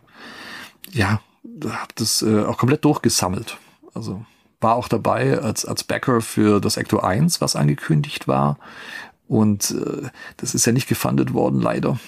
ja, 0.91 1.21
habe 1.65 1.93
das 1.95 2.21
äh, 2.21 2.43
auch 2.43 2.57
komplett 2.57 2.85
durchgesammelt. 2.85 3.57
Also 3.93 4.25
war 4.59 4.75
auch 4.75 4.87
dabei 4.87 5.39
als, 5.39 5.65
als 5.65 5.83
Backer 5.83 6.21
für 6.21 6.59
das 6.61 6.77
Ecto 6.77 6.99
1, 6.99 7.41
was 7.41 7.55
angekündigt 7.55 8.27
war. 8.27 8.57
Und 9.27 9.71
äh, 9.71 10.09
das 10.37 10.53
ist 10.53 10.65
ja 10.65 10.71
nicht 10.71 10.87
gefundet 10.87 11.33
worden, 11.33 11.61
leider. 11.61 11.99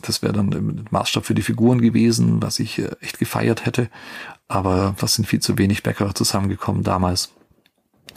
Das 0.00 0.22
wäre 0.22 0.32
dann 0.32 0.50
im 0.52 0.84
Maßstab 0.90 1.24
für 1.24 1.34
die 1.34 1.42
Figuren 1.42 1.80
gewesen, 1.80 2.42
was 2.42 2.58
ich 2.58 2.78
äh, 2.78 2.96
echt 3.00 3.18
gefeiert 3.18 3.66
hätte. 3.66 3.88
Aber 4.48 4.94
das 4.98 5.14
sind 5.14 5.26
viel 5.26 5.40
zu 5.40 5.58
wenig 5.58 5.82
Bäcker 5.82 6.14
zusammengekommen 6.14 6.82
damals. 6.82 7.32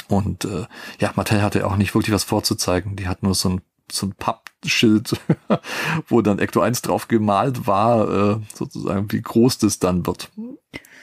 Und 0.07 0.45
äh, 0.45 0.65
ja, 0.99 1.11
Mattel 1.15 1.41
hatte 1.41 1.65
auch 1.67 1.78
nicht 1.78 1.93
wirklich 1.93 2.13
was 2.13 2.23
vorzuzeigen. 2.23 2.95
Die 2.95 3.07
hat 3.07 3.23
nur 3.23 3.36
so 3.36 3.49
ein 3.49 3.61
so 3.91 4.07
ein 4.07 4.13
Pappschild, 4.13 5.19
wo 6.07 6.21
dann 6.21 6.39
Ecto 6.39 6.61
1 6.61 6.82
drauf 6.82 7.07
gemalt 7.07 7.67
war, 7.67 8.09
äh, 8.09 8.39
sozusagen, 8.53 9.11
wie 9.11 9.21
groß 9.21 9.59
das 9.59 9.80
dann 9.80 10.05
wird. 10.05 10.32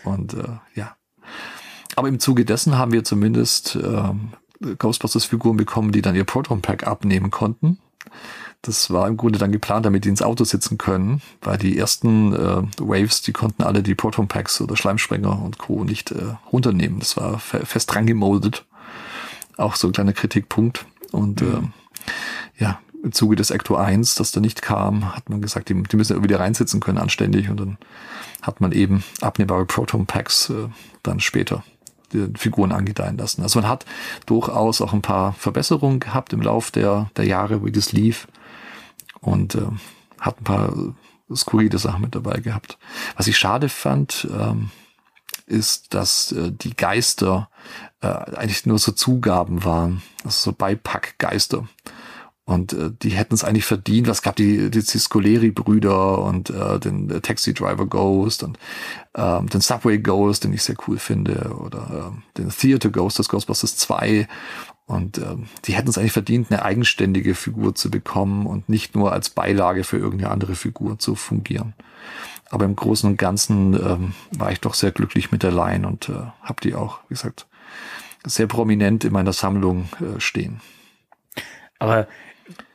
Und 0.05 0.35
äh, 0.35 0.59
ja. 0.75 0.97
Aber 1.95 2.09
im 2.09 2.19
Zuge 2.19 2.45
dessen 2.45 2.77
haben 2.77 2.93
wir 2.93 3.05
zumindest 3.05 3.77
äh, 3.77 4.75
Ghostbusters-Figuren 4.79 5.57
bekommen, 5.57 5.93
die 5.93 6.03
dann 6.03 6.17
ihr 6.17 6.25
Proton-Pack 6.25 6.87
abnehmen 6.87 7.31
konnten. 7.31 7.79
Das 8.63 8.91
war 8.91 9.09
im 9.09 9.17
Grunde 9.17 9.41
dann 9.41 9.51
geplant, 9.51 9.87
damit 9.87 10.05
die 10.05 10.09
ins 10.09 10.23
Auto 10.23 10.45
sitzen 10.45 10.79
können, 10.79 11.21
weil 11.41 11.59
die 11.59 11.77
ersten 11.77 12.33
äh, 12.33 12.63
Waves, 12.79 13.21
die 13.21 13.33
konnten 13.33 13.65
alle 13.65 13.83
die 13.83 13.97
Proton 13.97 14.29
Packs 14.29 14.61
oder 14.61 14.77
Schleimsprenger 14.77 15.43
und 15.43 15.59
Co. 15.59 15.83
nicht 15.83 16.13
äh, 16.13 16.37
runternehmen. 16.53 17.01
Das 17.01 17.17
war 17.17 17.41
fest 17.41 17.93
dran 17.93 18.07
gemoldet. 18.07 18.65
Auch 19.57 19.75
so 19.75 19.89
ein 19.89 19.93
kleiner 19.93 20.13
Kritikpunkt. 20.13 20.87
Und 21.11 21.43
mhm. 21.43 21.73
äh, 22.57 22.63
ja, 22.63 22.79
im 23.03 23.11
Zuge 23.11 23.35
des 23.35 23.51
Ecto 23.51 23.75
1, 23.75 24.15
das 24.15 24.31
da 24.31 24.41
nicht 24.41 24.63
kam, 24.63 25.15
hat 25.17 25.29
man 25.29 25.43
gesagt, 25.43 25.69
die, 25.69 25.83
die 25.83 25.97
müssen 25.97 26.17
ja 26.17 26.23
wieder 26.23 26.39
reinsitzen 26.39 26.79
können, 26.79 26.99
anständig. 26.99 27.51
Und 27.51 27.59
dann 27.59 27.79
hat 28.43 28.61
man 28.61 28.71
eben 28.71 29.03
abnehmbare 29.21 29.67
Proton 29.67 30.07
Packs 30.07 30.51
äh, 30.51 30.69
dann 31.03 31.19
später 31.19 31.65
die 32.13 32.29
Figuren 32.37 32.71
angedeihen 32.71 33.17
lassen. 33.17 33.43
Also 33.43 33.61
man 33.61 33.69
hat 33.69 33.87
durchaus 34.27 34.81
auch 34.81 34.93
ein 34.93 35.03
paar 35.03 35.33
Verbesserungen 35.33 35.99
gehabt 35.99 36.33
im 36.33 36.43
Lauf 36.43 36.71
der, 36.71 37.11
der 37.17 37.25
Jahre, 37.25 37.65
wie 37.65 37.73
das 37.73 37.93
lief. 37.93 38.29
Und 39.23 39.55
äh, 39.55 39.63
hat 40.21 40.41
ein 40.41 40.45
paar 40.45 40.75
skurrile 41.35 41.79
Sachen 41.79 42.03
mit 42.03 42.15
dabei 42.15 42.41
gehabt. 42.41 42.79
Was 43.17 43.27
ich 43.27 43.39
schade 43.39 43.71
fand, 43.71 44.29
ähm, 44.31 44.71
ist, 45.47 45.95
dass 45.95 46.33
äh, 46.33 46.53
die 46.53 46.75
Geister 46.77 47.49
äh, 48.01 48.07
eigentlich 48.07 48.67
nur 48.67 48.79
so 48.79 48.93
Zugaben 48.93 49.65
waren, 49.65 50.03
also 50.25 50.51
so 50.51 50.53
Beipackgeister. 50.53 51.67
Und 52.45 52.73
äh, 52.73 52.91
die 52.91 53.11
hätten 53.11 53.35
es 53.35 53.45
eigentlich 53.45 53.65
verdient. 53.65 54.09
Was 54.09 54.23
gab 54.23 54.35
die, 54.35 54.69
die 54.71 54.81
Scoleri-Brüder 54.81 56.19
und 56.19 56.51
äh, 56.51 56.81
den 56.81 57.09
äh, 57.09 57.21
Taxi 57.21 57.55
Driver 57.55 57.87
Ghost 57.87 58.43
und 58.43 58.59
ähm, 59.15 59.49
den 59.49 59.61
Subway 59.61 59.99
Ghost, 59.99 60.43
den 60.43 60.53
ich 60.53 60.65
sehr 60.65 60.77
cool 60.89 60.99
finde, 60.99 61.55
oder 61.61 62.13
äh, 62.13 62.39
den 62.39 62.51
Theater 62.51 62.91
Ghost 62.91 63.21
des 63.21 63.29
Ghostbusters 63.29 63.77
2. 63.77 64.27
Und 64.87 65.19
ähm, 65.19 65.47
die 65.65 65.75
hätten 65.75 65.89
es 65.89 65.97
eigentlich 65.97 66.13
verdient, 66.13 66.51
eine 66.51 66.65
eigenständige 66.65 67.35
Figur 67.35 67.75
zu 67.75 67.91
bekommen 67.91 68.47
und 68.47 68.69
nicht 68.69 68.95
nur 68.95 69.13
als 69.13 69.31
Beilage 69.31 69.85
für 69.85 69.97
irgendeine 69.97 70.33
andere 70.33 70.55
Figur 70.55 70.99
zu 70.99 71.15
fungieren. 71.15 71.75
Aber 72.51 72.65
im 72.65 72.77
Großen 72.77 73.09
und 73.09 73.17
Ganzen 73.17 73.75
ähm, 73.75 74.15
war 74.33 74.53
ich 74.53 74.61
doch 74.61 74.75
sehr 74.75 74.91
glücklich 74.91 75.33
mit 75.33 75.43
der 75.43 75.53
Line 75.53 75.87
und 75.87 76.09
äh, 76.09 76.15
habe 76.43 76.61
die 76.63 76.75
auch, 76.75 77.01
wie 77.09 77.15
gesagt, 77.15 77.47
sehr 78.25 78.47
prominent 78.47 79.05
in 79.05 79.13
meiner 79.13 79.33
Sammlung 79.33 79.89
äh, 80.01 80.21
stehen. 80.21 80.61
Aber 81.79 82.07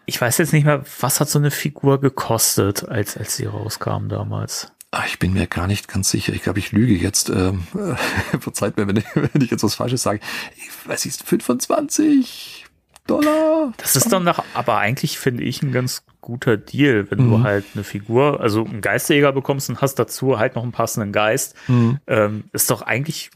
ich 0.05 0.19
weiß 0.19 0.37
jetzt 0.39 0.53
nicht 0.53 0.65
mehr, 0.65 0.83
was 0.99 1.19
hat 1.19 1.29
so 1.29 1.37
eine 1.37 1.51
Figur 1.51 2.01
gekostet, 2.01 2.87
als, 2.87 3.17
als 3.17 3.35
sie 3.35 3.45
rauskam 3.45 4.07
damals? 4.07 4.71
Ach, 4.91 5.05
ich 5.05 5.19
bin 5.19 5.33
mir 5.33 5.47
gar 5.47 5.67
nicht 5.67 5.87
ganz 5.87 6.09
sicher. 6.09 6.33
Ich 6.33 6.43
glaube, 6.43 6.59
ich 6.59 6.71
lüge 6.71 6.95
jetzt. 6.95 7.29
Ähm, 7.29 7.63
verzeiht 8.39 8.77
mir, 8.77 8.87
wenn 8.87 8.97
ich, 8.97 9.05
wenn 9.15 9.41
ich 9.41 9.51
jetzt 9.51 9.63
was 9.63 9.75
Falsches 9.75 10.03
sage. 10.03 10.19
Ich 10.55 10.87
weiß 10.87 11.05
nicht, 11.05 11.21
25 11.23 12.65
Dollar. 13.07 13.73
Das 13.77 13.95
ist 13.95 14.11
dann 14.11 14.23
nach, 14.23 14.43
aber 14.53 14.77
eigentlich 14.77 15.17
finde 15.17 15.43
ich 15.43 15.63
ein 15.63 15.71
ganz 15.71 16.03
guter 16.21 16.57
Deal, 16.57 17.09
wenn 17.09 17.25
mhm. 17.25 17.29
du 17.29 17.43
halt 17.43 17.65
eine 17.73 17.83
Figur, 17.83 18.41
also 18.41 18.65
einen 18.65 18.81
Geisterjäger 18.81 19.31
bekommst 19.31 19.69
und 19.69 19.81
hast 19.81 19.95
dazu 19.95 20.37
halt 20.37 20.55
noch 20.55 20.63
einen 20.63 20.73
passenden 20.73 21.13
Geist. 21.13 21.55
Mhm. 21.67 21.99
Ähm, 22.05 22.43
ist 22.51 22.69
doch 22.69 22.81
eigentlich 22.81 23.31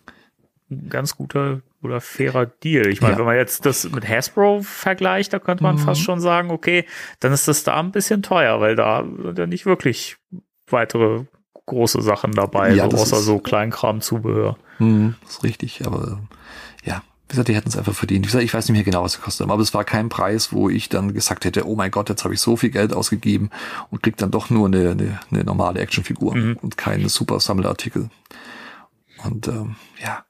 ein 0.69 0.89
ganz 0.89 1.15
guter 1.15 1.61
oder 1.81 1.99
fairer 1.99 2.45
Deal. 2.45 2.87
Ich 2.87 3.01
meine, 3.01 3.13
ja. 3.13 3.19
wenn 3.19 3.25
man 3.25 3.35
jetzt 3.35 3.65
das 3.65 3.89
mit 3.89 4.07
Hasbro 4.07 4.61
vergleicht, 4.61 5.33
da 5.33 5.39
könnte 5.39 5.63
man 5.63 5.75
mhm. 5.75 5.79
fast 5.79 6.01
schon 6.01 6.19
sagen, 6.19 6.51
okay, 6.51 6.85
dann 7.19 7.33
ist 7.33 7.47
das 7.47 7.63
da 7.63 7.79
ein 7.79 7.91
bisschen 7.91 8.21
teuer, 8.21 8.59
weil 8.59 8.75
da 8.75 9.03
sind 9.03 9.39
ja 9.39 9.47
nicht 9.47 9.65
wirklich 9.65 10.17
weitere 10.67 11.25
große 11.71 12.01
Sachen 12.01 12.33
dabei, 12.33 12.73
ja, 12.73 12.89
so, 12.89 12.97
außer 12.97 13.17
so 13.17 13.39
Kleinkram-Zubehör. 13.39 14.57
Mhm, 14.79 15.15
ist 15.27 15.43
richtig, 15.43 15.85
aber 15.85 16.19
ja, 16.83 17.01
wie 17.27 17.31
gesagt, 17.31 17.47
die 17.47 17.55
hätten 17.55 17.69
es 17.69 17.77
einfach 17.77 17.93
verdient. 17.93 18.25
Wie 18.25 18.27
gesagt, 18.27 18.43
ich 18.43 18.53
weiß 18.53 18.67
nicht 18.67 18.75
mehr 18.75 18.83
genau, 18.83 19.03
was 19.03 19.13
sie 19.13 19.19
kostet 19.19 19.49
aber 19.49 19.61
es 19.61 19.73
war 19.73 19.85
kein 19.85 20.09
Preis, 20.09 20.51
wo 20.51 20.69
ich 20.69 20.89
dann 20.89 21.13
gesagt 21.13 21.45
hätte, 21.45 21.65
oh 21.65 21.75
mein 21.75 21.89
Gott, 21.89 22.09
jetzt 22.09 22.25
habe 22.25 22.33
ich 22.33 22.41
so 22.41 22.57
viel 22.57 22.71
Geld 22.71 22.93
ausgegeben 22.93 23.49
und 23.89 24.03
krieg 24.03 24.17
dann 24.17 24.31
doch 24.31 24.49
nur 24.49 24.67
eine, 24.67 24.91
eine, 24.91 25.19
eine 25.31 25.43
normale 25.45 25.79
Actionfigur 25.79 26.35
mhm. 26.35 26.57
und 26.61 26.77
keinen 26.77 27.07
super 27.07 27.39
Sammelartikel. 27.39 28.09
Und 29.23 29.47
ähm, 29.47 29.75
ja, 30.03 30.25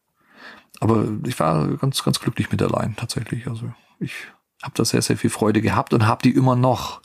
aber 0.79 1.07
ich 1.25 1.39
war 1.39 1.67
ganz, 1.77 2.03
ganz 2.03 2.19
glücklich 2.19 2.51
mit 2.51 2.61
der 2.61 2.69
Line 2.69 2.93
tatsächlich. 2.95 3.47
Also 3.47 3.71
ich 3.99 4.13
habe 4.61 4.73
da 4.75 4.85
sehr, 4.85 5.01
sehr 5.01 5.17
viel 5.17 5.31
Freude 5.31 5.61
gehabt 5.61 5.93
und 5.93 6.05
habe 6.05 6.21
die 6.23 6.31
immer 6.31 6.55
noch. 6.55 7.01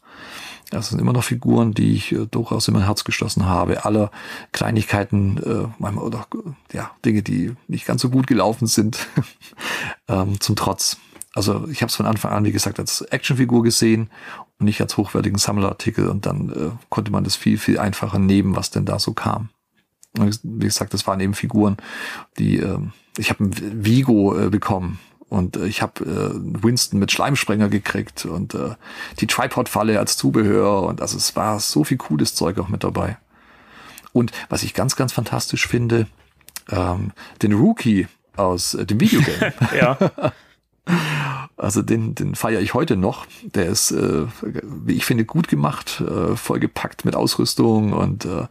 Das 0.70 0.88
sind 0.88 1.00
immer 1.00 1.12
noch 1.12 1.24
Figuren, 1.24 1.74
die 1.74 1.94
ich 1.94 2.12
äh, 2.12 2.26
durchaus 2.26 2.66
in 2.66 2.74
mein 2.74 2.84
Herz 2.84 3.04
geschlossen 3.04 3.46
habe. 3.46 3.84
Alle 3.84 4.10
Kleinigkeiten 4.52 5.38
äh, 5.38 5.68
manchmal 5.78 6.04
oder 6.04 6.26
ja 6.72 6.90
Dinge, 7.04 7.22
die 7.22 7.54
nicht 7.68 7.86
ganz 7.86 8.02
so 8.02 8.10
gut 8.10 8.26
gelaufen 8.26 8.66
sind, 8.66 9.06
ähm, 10.08 10.40
zum 10.40 10.56
Trotz. 10.56 10.98
Also 11.34 11.68
ich 11.68 11.82
habe 11.82 11.90
es 11.90 11.96
von 11.96 12.06
Anfang 12.06 12.32
an, 12.32 12.44
wie 12.44 12.52
gesagt, 12.52 12.80
als 12.80 13.02
Actionfigur 13.02 13.62
gesehen 13.62 14.10
und 14.58 14.64
nicht 14.64 14.80
als 14.80 14.96
hochwertigen 14.96 15.38
Sammlerartikel 15.38 16.08
und 16.08 16.26
dann 16.26 16.50
äh, 16.50 16.70
konnte 16.88 17.12
man 17.12 17.24
das 17.24 17.36
viel, 17.36 17.58
viel 17.58 17.78
einfacher 17.78 18.18
nehmen, 18.18 18.56
was 18.56 18.70
denn 18.70 18.86
da 18.86 18.98
so 18.98 19.12
kam. 19.12 19.50
Wie 20.14 20.64
gesagt, 20.64 20.94
das 20.94 21.06
waren 21.06 21.20
eben 21.20 21.34
Figuren, 21.34 21.76
die 22.38 22.58
äh, 22.58 22.78
ich 23.18 23.30
habe 23.30 23.44
ein 23.44 23.84
Vigo 23.84 24.38
äh, 24.38 24.48
bekommen 24.48 24.98
und 25.28 25.56
äh, 25.56 25.66
ich 25.66 25.82
habe 25.82 26.04
äh, 26.04 26.62
Winston 26.62 26.98
mit 26.98 27.12
Schleimsprenger 27.12 27.68
gekriegt 27.68 28.24
und 28.24 28.54
äh, 28.54 28.74
die 29.20 29.26
Tripod-Falle 29.26 29.98
als 29.98 30.16
Zubehör 30.16 30.82
und 30.84 31.00
also 31.00 31.16
es 31.16 31.36
war 31.36 31.58
so 31.60 31.84
viel 31.84 31.96
cooles 31.96 32.34
Zeug 32.34 32.58
auch 32.58 32.68
mit 32.68 32.84
dabei. 32.84 33.18
Und 34.12 34.32
was 34.48 34.62
ich 34.62 34.72
ganz, 34.72 34.96
ganz 34.96 35.12
fantastisch 35.12 35.66
finde, 35.66 36.06
ähm, 36.70 37.12
den 37.42 37.52
Rookie 37.52 38.08
aus 38.36 38.74
äh, 38.74 38.86
dem 38.86 39.00
Videogame. 39.00 39.52
ja. 39.76 39.98
Also 41.58 41.80
den, 41.80 42.14
den 42.14 42.34
feiere 42.34 42.60
ich 42.60 42.74
heute 42.74 42.96
noch. 42.96 43.26
Der 43.42 43.66
ist, 43.66 43.90
äh, 43.90 44.26
wie 44.42 44.94
ich 44.94 45.06
finde, 45.06 45.24
gut 45.24 45.48
gemacht, 45.48 46.02
äh, 46.02 46.36
vollgepackt 46.36 47.06
mit 47.06 47.16
Ausrüstung 47.16 47.94
und 47.94 48.26
äh, 48.26 48.46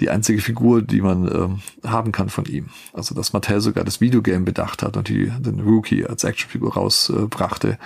die 0.00 0.10
einzige 0.10 0.40
Figur, 0.40 0.82
die 0.82 1.00
man 1.00 1.60
äh, 1.82 1.86
haben 1.86 2.10
kann 2.10 2.28
von 2.28 2.46
ihm. 2.46 2.70
Also 2.92 3.14
dass 3.14 3.32
Mattel 3.32 3.60
sogar 3.60 3.84
das 3.84 4.00
Videogame 4.00 4.44
bedacht 4.44 4.82
hat 4.82 4.96
und 4.96 5.08
die, 5.08 5.30
den 5.38 5.60
Rookie 5.60 6.04
als 6.04 6.24
Actionfigur 6.24 6.74
rausbrachte. 6.74 7.78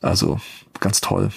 also 0.00 0.40
ganz 0.80 1.00
toll. 1.00 1.30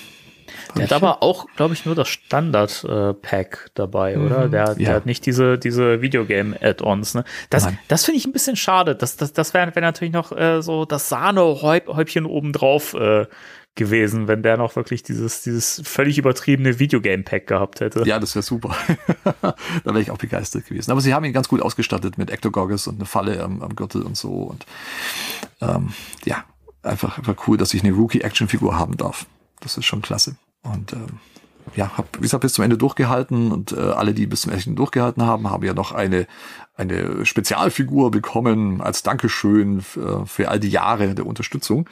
Der 0.76 0.84
hat 0.84 0.94
aber 0.94 1.24
auch, 1.24 1.48
glaube 1.56 1.74
ich, 1.74 1.86
nur 1.86 1.96
das 1.96 2.08
Standard-Pack 2.08 3.64
äh, 3.66 3.70
dabei, 3.74 4.18
oder? 4.18 4.48
Mhm. 4.48 4.52
Der, 4.52 4.76
der 4.76 4.88
ja. 4.88 4.94
hat 4.94 5.06
nicht 5.06 5.26
diese, 5.26 5.58
diese 5.58 6.02
Videogame-Add-ons. 6.02 7.16
Ne? 7.16 7.24
Das, 7.50 7.68
das 7.88 8.06
finde 8.06 8.20
ich 8.20 8.26
ein 8.26 8.34
bisschen 8.34 8.56
schade. 8.56 8.96
Das, 8.96 9.18
das, 9.18 9.34
das 9.34 9.54
wäre 9.54 9.74
wär 9.76 9.82
natürlich 9.82 10.14
noch 10.14 10.32
äh, 10.32 10.62
so 10.62 10.86
das 10.86 11.10
Sahne-Häubchen 11.10 12.26
obendrauf 12.26 12.94
äh, 12.94 13.26
gewesen, 13.76 14.28
wenn 14.28 14.44
der 14.44 14.58
noch 14.58 14.76
wirklich 14.76 15.02
dieses, 15.02 15.44
dieses 15.44 15.82
völlig 15.86 16.18
übertriebene 16.18 16.80
Videogame-Pack 16.80 17.48
gehabt 17.48 17.80
hätte. 17.80 18.04
Ja, 18.06 18.20
das 18.20 18.36
wäre 18.36 18.44
super. 18.44 18.76
da 19.42 19.56
wäre 19.86 20.02
ich 20.02 20.12
auch 20.12 20.18
begeistert 20.18 20.66
gewesen. 20.66 20.92
Aber 20.92 21.02
sie 21.02 21.14
haben 21.14 21.24
ihn 21.24 21.34
ganz 21.34 21.48
gut 21.48 21.62
ausgestattet 21.62 22.18
mit 22.18 22.30
Ectogoggles 22.30 22.88
und 22.88 22.96
eine 22.96 23.06
Falle 23.06 23.42
am, 23.42 23.62
am 23.62 23.76
Gürtel 23.76 24.02
und 24.02 24.18
so. 24.18 24.30
Und 24.30 24.66
ähm, 25.62 25.94
ja, 26.26 26.44
einfach, 26.84 27.18
einfach 27.18 27.48
cool, 27.48 27.58
dass 27.58 27.74
ich 27.74 27.84
eine 27.84 27.94
Rookie-Action-Figur 27.94 28.78
haben 28.78 28.98
darf. 28.98 29.26
Das 29.62 29.78
ist 29.78 29.86
schon 29.86 30.02
klasse. 30.02 30.36
Und 30.64 30.94
ähm, 30.94 31.20
ja, 31.76 31.98
habe 31.98 32.08
wie 32.18 32.24
gesagt 32.24 32.42
bis 32.42 32.54
zum 32.54 32.64
Ende 32.64 32.78
durchgehalten 32.78 33.52
und 33.52 33.72
äh, 33.72 33.80
alle, 33.80 34.14
die 34.14 34.28
bis 34.28 34.42
zum 34.42 34.52
Ende 34.52 34.72
durchgehalten 34.72 35.24
haben, 35.24 35.50
haben 35.50 35.64
ja 35.64 35.74
noch 35.74 35.92
eine 35.92 36.28
eine 36.76 37.26
Spezialfigur 37.26 38.12
bekommen 38.12 38.82
als 38.82 39.04
Dankeschön 39.04 39.82
für, 39.82 40.26
für 40.26 40.50
all 40.50 40.60
die 40.60 40.70
Jahre 40.70 41.16
der 41.16 41.26
Unterstützung. 41.26 41.88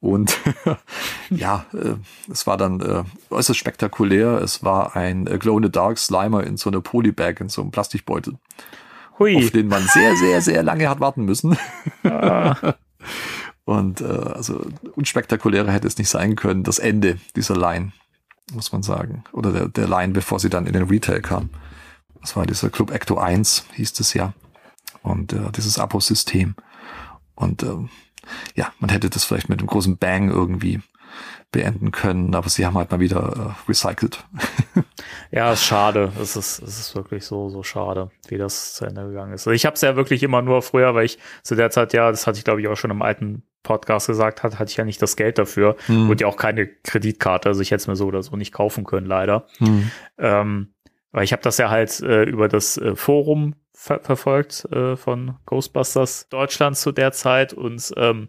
Und 0.00 0.38
ja, 1.30 1.66
äh, 1.74 1.96
es 2.30 2.46
war 2.46 2.56
dann 2.56 2.80
äh, 2.80 3.02
äußerst 3.28 3.58
spektakulär. 3.58 4.40
Es 4.40 4.64
war 4.64 4.96
ein 4.96 5.26
äh, 5.26 5.36
Glow 5.38 5.58
in 5.58 5.64
the 5.64 5.70
Dark 5.70 5.98
Slimer 5.98 6.44
in 6.44 6.56
so 6.56 6.70
einer 6.70 6.80
Polybag, 6.80 7.40
in 7.40 7.50
so 7.50 7.60
einem 7.60 7.70
Plastikbeutel. 7.70 8.36
Hui. 9.18 9.36
Auf 9.36 9.50
den 9.50 9.68
man 9.68 9.82
sehr, 9.88 10.16
sehr, 10.16 10.40
sehr 10.40 10.62
lange 10.62 10.88
hat 10.88 11.00
warten 11.00 11.26
müssen. 11.26 11.58
Ah. 12.04 12.56
Und 13.70 14.00
äh, 14.00 14.04
also 14.04 14.66
unspektakulärer 14.96 15.70
hätte 15.70 15.86
es 15.86 15.96
nicht 15.96 16.08
sein 16.08 16.34
können, 16.34 16.64
das 16.64 16.80
Ende 16.80 17.20
dieser 17.36 17.56
Line 17.56 17.92
muss 18.52 18.72
man 18.72 18.82
sagen. 18.82 19.22
Oder 19.30 19.52
der, 19.52 19.68
der 19.68 19.86
Line, 19.86 20.12
bevor 20.12 20.40
sie 20.40 20.50
dann 20.50 20.66
in 20.66 20.72
den 20.72 20.88
Retail 20.88 21.20
kam. 21.20 21.50
Das 22.20 22.34
war 22.34 22.46
dieser 22.46 22.68
Club 22.68 22.90
Ecto 22.90 23.16
1, 23.16 23.66
hieß 23.74 24.00
es 24.00 24.12
ja. 24.12 24.34
Und 25.02 25.32
äh, 25.32 25.52
dieses 25.54 25.78
Abo-System. 25.78 26.56
Und 27.36 27.62
äh, 27.62 27.76
ja, 28.56 28.72
man 28.80 28.90
hätte 28.90 29.08
das 29.08 29.22
vielleicht 29.22 29.48
mit 29.48 29.60
einem 29.60 29.68
großen 29.68 29.98
Bang 29.98 30.30
irgendwie 30.30 30.82
beenden 31.52 31.90
können, 31.90 32.34
aber 32.34 32.48
sie 32.48 32.64
haben 32.64 32.78
halt 32.78 32.90
mal 32.90 33.00
wieder 33.00 33.54
äh, 33.66 33.68
recycelt. 33.68 34.24
ja, 35.30 35.52
ist 35.52 35.64
schade. 35.64 36.12
Es 36.20 36.36
ist, 36.36 36.62
es 36.62 36.78
ist 36.78 36.94
wirklich 36.94 37.24
so, 37.24 37.48
so 37.48 37.62
schade, 37.62 38.10
wie 38.28 38.38
das 38.38 38.74
zu 38.74 38.84
Ende 38.84 39.08
gegangen 39.08 39.32
ist. 39.32 39.42
Also 39.42 39.50
ich 39.50 39.66
habe 39.66 39.74
es 39.74 39.80
ja 39.80 39.96
wirklich 39.96 40.22
immer 40.22 40.42
nur 40.42 40.62
früher, 40.62 40.94
weil 40.94 41.06
ich 41.06 41.18
zu 41.42 41.56
der 41.56 41.70
Zeit, 41.70 41.92
ja, 41.92 42.10
das 42.10 42.26
hatte 42.26 42.38
ich 42.38 42.44
glaube 42.44 42.60
ich 42.60 42.68
auch 42.68 42.76
schon 42.76 42.90
im 42.90 43.02
alten 43.02 43.42
Podcast 43.62 44.06
gesagt 44.06 44.42
hat, 44.42 44.58
hatte 44.58 44.70
ich 44.70 44.76
ja 44.76 44.84
nicht 44.84 45.02
das 45.02 45.16
Geld 45.16 45.38
dafür 45.38 45.76
hm. 45.86 46.08
und 46.08 46.20
ja 46.20 46.26
auch 46.26 46.36
keine 46.36 46.66
Kreditkarte. 46.66 47.48
Also 47.48 47.60
ich 47.60 47.70
hätte 47.70 47.82
es 47.82 47.86
mir 47.88 47.96
so 47.96 48.06
oder 48.06 48.22
so 48.22 48.36
nicht 48.36 48.52
kaufen 48.52 48.84
können, 48.84 49.06
leider. 49.06 49.46
Hm. 49.58 49.90
Ähm, 50.18 50.74
weil 51.12 51.24
ich 51.24 51.32
habe 51.32 51.42
das 51.42 51.58
ja 51.58 51.70
halt 51.70 52.00
äh, 52.00 52.22
über 52.22 52.48
das 52.48 52.76
äh, 52.76 52.94
Forum 52.94 53.54
ver 53.72 54.00
verfolgt 54.00 54.66
äh, 54.72 54.96
von 54.96 55.36
Ghostbusters 55.46 56.28
Deutschland 56.28 56.76
zu 56.76 56.92
der 56.92 57.12
Zeit 57.12 57.52
und 57.52 57.92
ähm, 57.96 58.28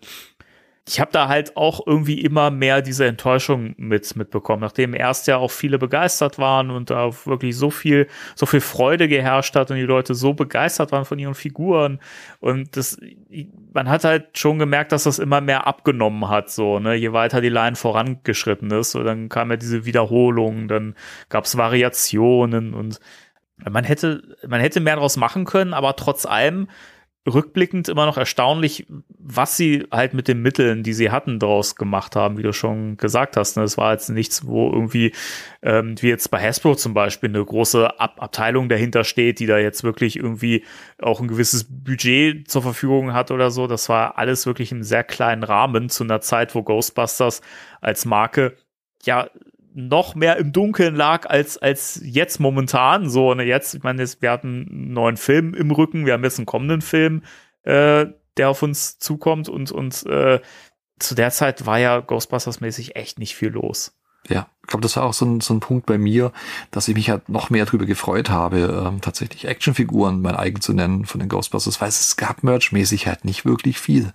ich 0.88 1.00
habe 1.00 1.12
da 1.12 1.28
halt 1.28 1.56
auch 1.58 1.86
irgendwie 1.86 2.22
immer 2.22 2.50
mehr 2.50 2.82
diese 2.82 3.06
Enttäuschung 3.06 3.76
mit 3.78 4.16
mitbekommen, 4.16 4.62
nachdem 4.62 4.96
erst 4.96 5.28
ja 5.28 5.38
auch 5.38 5.52
viele 5.52 5.78
begeistert 5.78 6.40
waren 6.40 6.72
und 6.72 6.90
da 6.90 7.12
wirklich 7.26 7.56
so 7.56 7.70
viel 7.70 8.08
so 8.36 8.48
viel 8.48 8.62
Freude 8.62 9.08
geherrscht 9.08 9.56
hat 9.56 9.70
und 9.70 9.78
die 9.78 9.84
Leute 9.84 10.16
so 10.16 10.34
begeistert 10.34 10.92
waren 10.92 11.06
von 11.06 11.20
ihren 11.20 11.36
Figuren. 11.36 12.00
Und 12.40 12.76
das 12.78 13.00
man 13.74 13.90
hat 13.90 14.04
halt 14.04 14.38
schon 14.40 14.58
gemerkt, 14.58 14.92
dass 14.92 15.04
das 15.04 15.20
immer 15.20 15.40
mehr 15.40 15.68
abgenommen 15.68 16.30
hat 16.30 16.50
so, 16.50 16.80
ne, 16.80 16.96
je 16.96 17.14
weiter 17.14 17.42
die 17.42 17.50
Line 17.50 17.76
vorangeschritten 17.76 18.72
ist, 18.72 18.96
und 18.96 19.06
dann 19.06 19.30
kam 19.30 19.52
ja 19.52 19.58
diese 19.58 19.86
Wiederholung, 19.86 20.68
dann 20.68 20.96
gab's 21.30 21.58
Variationen 21.58 22.74
und 22.74 23.00
man 23.70 23.84
hätte 23.84 24.24
man 24.48 24.60
hätte 24.60 24.80
mehr 24.80 24.96
daraus 24.96 25.16
machen 25.18 25.46
können, 25.46 25.76
aber 25.76 25.96
trotz 25.96 26.26
allem 26.26 26.68
rückblickend 27.28 27.88
immer 27.88 28.08
noch 28.08 28.18
erstaunlich, 28.18 28.88
was 29.10 29.56
sie 29.56 29.86
halt 29.92 30.16
mit 30.16 30.28
den 30.28 30.42
Mitteln, 30.42 30.82
die 30.82 30.94
sie 30.94 31.12
hatten, 31.12 31.38
daraus 31.38 31.76
gemacht 31.76 32.16
haben, 32.16 32.38
wie 32.38 32.44
du 32.44 32.52
schon 32.52 32.98
gesagt 32.98 33.38
hast. 33.38 33.58
Ne? 33.58 33.64
Das 33.64 33.78
war 33.78 33.94
jetzt 33.94 34.10
nichts, 34.10 34.48
wo 34.48 34.72
irgendwie, 34.72 35.14
ähm, 35.62 35.96
wie 36.02 36.10
jetzt 36.10 36.32
bei 36.32 36.42
Hasbro 36.42 36.76
zum 36.76 36.96
Beispiel, 36.96 37.30
eine 37.30 37.46
große 37.46 38.00
Ab 38.00 38.16
Abteilung 38.18 38.70
dahinter 38.70 39.04
steht, 39.04 39.40
die 39.40 39.46
da 39.46 39.60
jetzt 39.60 39.84
wirklich 39.84 40.16
irgendwie 40.16 40.64
auch 41.00 41.22
ein 41.22 41.28
gewisses 41.28 41.66
Budget 41.70 42.50
zur 42.50 42.64
Verfügung 42.64 43.14
hat 43.14 43.30
oder 43.30 43.52
so. 43.52 43.68
Das 43.68 43.88
war 43.88 44.18
alles 44.18 44.48
wirklich 44.48 44.72
im 44.72 44.82
sehr 44.82 45.04
kleinen 45.04 45.44
Rahmen 45.44 45.90
zu 45.90 46.04
einer 46.04 46.22
Zeit, 46.22 46.56
wo 46.56 46.64
Ghostbusters 46.64 47.42
als 47.82 48.06
Marke 48.06 48.56
ja 49.04 49.30
noch 49.74 50.16
mehr 50.16 50.38
im 50.38 50.52
Dunkeln 50.52 50.96
lag 50.96 51.30
als, 51.30 51.58
als 51.58 52.00
jetzt 52.04 52.40
momentan. 52.40 53.10
So, 53.10 53.34
ne, 53.34 53.44
jetzt, 53.44 53.74
ich 53.74 53.84
meine, 53.84 54.06
wir 54.20 54.32
hatten 54.32 54.68
einen 54.70 54.94
neuen 54.94 55.18
Film 55.18 55.54
im 55.54 55.72
Rücken, 55.72 56.06
wir 56.06 56.14
haben 56.14 56.24
jetzt 56.24 56.40
einen 56.40 56.46
kommenden 56.46 56.82
Film, 56.82 57.24
äh, 57.64 58.08
der 58.38 58.50
auf 58.50 58.64
uns 58.64 59.00
zukommt 59.00 59.50
und, 59.50 59.72
und 59.72 60.06
äh, 60.06 60.40
zu 61.00 61.16
der 61.16 61.32
Zeit 61.32 61.66
war 61.66 61.80
ja 61.80 61.98
Ghostbusters-mäßig 62.00 62.96
echt 62.96 63.20
nicht 63.20 63.36
viel 63.36 63.50
los. 63.50 63.98
Ja, 64.30 64.48
ich 64.62 64.68
glaube, 64.68 64.84
das 64.84 64.96
war 64.98 65.04
auch 65.04 65.14
so 65.14 65.26
ein, 65.26 65.42
so 65.42 65.54
ein 65.54 65.60
Punkt 65.60 65.88
bei 65.88 65.98
mir, 65.98 66.32
dass 66.70 66.88
ich 66.88 66.96
mich 66.96 67.10
halt 67.10 67.28
noch 67.28 67.50
mehr 67.50 67.66
drüber 67.66 67.86
gefreut 67.86 68.30
habe, 68.30 68.84
ähm, 68.86 69.02
tatsächlich 69.02 69.46
Actionfiguren 69.46 70.22
mein 70.22 70.36
eigen 70.36 70.62
zu 70.62 70.74
nennen 70.74 71.06
von 71.06 71.20
den 71.20 71.30
Ghostbusters, 71.30 71.82
weil 71.82 71.90
es 71.90 72.18
gab 72.18 72.44
merchmäßig 72.44 73.08
halt 73.08 73.26
nicht 73.26 73.46
wirklich 73.46 73.80
viel. 73.80 74.14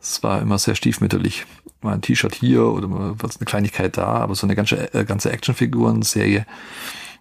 Es 0.00 0.22
war 0.22 0.40
immer 0.40 0.58
sehr 0.58 0.74
stiefmütterlich. 0.74 1.46
Mal 1.80 1.94
ein 1.94 2.02
T-Shirt 2.02 2.34
hier 2.34 2.64
oder 2.64 2.88
mal 2.88 3.14
eine 3.20 3.46
Kleinigkeit 3.46 3.96
da, 3.96 4.06
aber 4.06 4.34
so 4.34 4.46
eine 4.46 4.56
ganze, 4.56 4.92
äh, 4.94 5.04
ganze 5.04 5.30
Actionfiguren-Serie. 5.30 6.46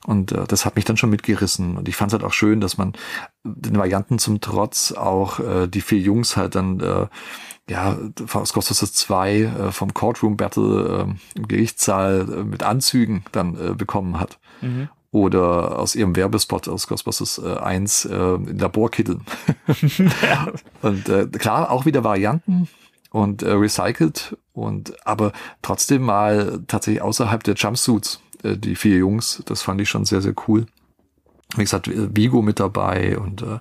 Und 0.06 0.32
äh, 0.32 0.46
das 0.48 0.66
hat 0.66 0.76
mich 0.76 0.86
dann 0.86 0.98
schon 0.98 1.10
mitgerissen. 1.10 1.78
Und 1.78 1.88
ich 1.88 1.96
fand 1.96 2.12
es 2.12 2.14
halt 2.14 2.24
auch 2.24 2.34
schön, 2.34 2.62
dass 2.62 2.78
man 2.78 2.94
den 3.44 3.78
Varianten 3.78 4.20
zum 4.20 4.42
Trotz 4.42 4.92
auch 4.92 5.40
äh, 5.40 5.68
die 5.68 5.82
vier 5.82 6.00
Jungs 6.00 6.38
halt 6.38 6.56
dann 6.56 6.80
äh, 6.80 7.08
ja, 7.70 7.98
aus 8.34 8.54
Ghostbusters 8.54 8.94
2 8.94 9.40
äh, 9.40 9.72
vom 9.72 9.94
Courtroom 9.94 10.38
Battle 10.38 11.08
äh, 11.36 11.38
im 11.38 11.48
Gerichtssaal 11.48 12.28
äh, 12.32 12.44
mit 12.44 12.64
Anzügen 12.64 13.26
dann 13.32 13.56
äh, 13.56 13.74
bekommen 13.74 14.20
hat. 14.20 14.40
Mhm 14.62 14.90
oder 15.18 15.80
aus 15.80 15.96
ihrem 15.96 16.16
Werbespot 16.16 16.68
aus 16.68 16.88
Ghostbusters 16.88 17.42
äh, 17.44 17.58
1 17.58 18.06
äh, 18.06 18.36
in 18.36 18.58
Laborkitteln. 18.58 19.22
ja. 20.22 20.48
Und 20.82 21.10
äh, 21.10 21.28
klar, 21.28 21.72
auch 21.72 21.86
wieder 21.86 22.04
Varianten 22.04 22.68
und 23.12 23.44
äh, 23.44 23.52
recycelt 23.52 24.38
und 24.54 24.94
aber 25.06 25.32
trotzdem 25.62 26.04
mal 26.04 26.62
tatsächlich 26.68 27.02
außerhalb 27.02 27.44
der 27.44 27.56
Jumpsuits, 27.56 28.22
äh, 28.44 28.58
die 28.58 28.76
vier 28.76 28.98
Jungs, 28.98 29.42
das 29.46 29.62
fand 29.62 29.82
ich 29.82 29.90
schon 29.90 30.06
sehr, 30.06 30.22
sehr 30.22 30.34
cool. 30.48 30.66
Wie 31.56 31.64
gesagt, 31.64 31.90
Vigo 31.90 32.42
mit 32.42 32.60
dabei 32.60 33.18
und 33.18 33.42
äh, 33.42 33.60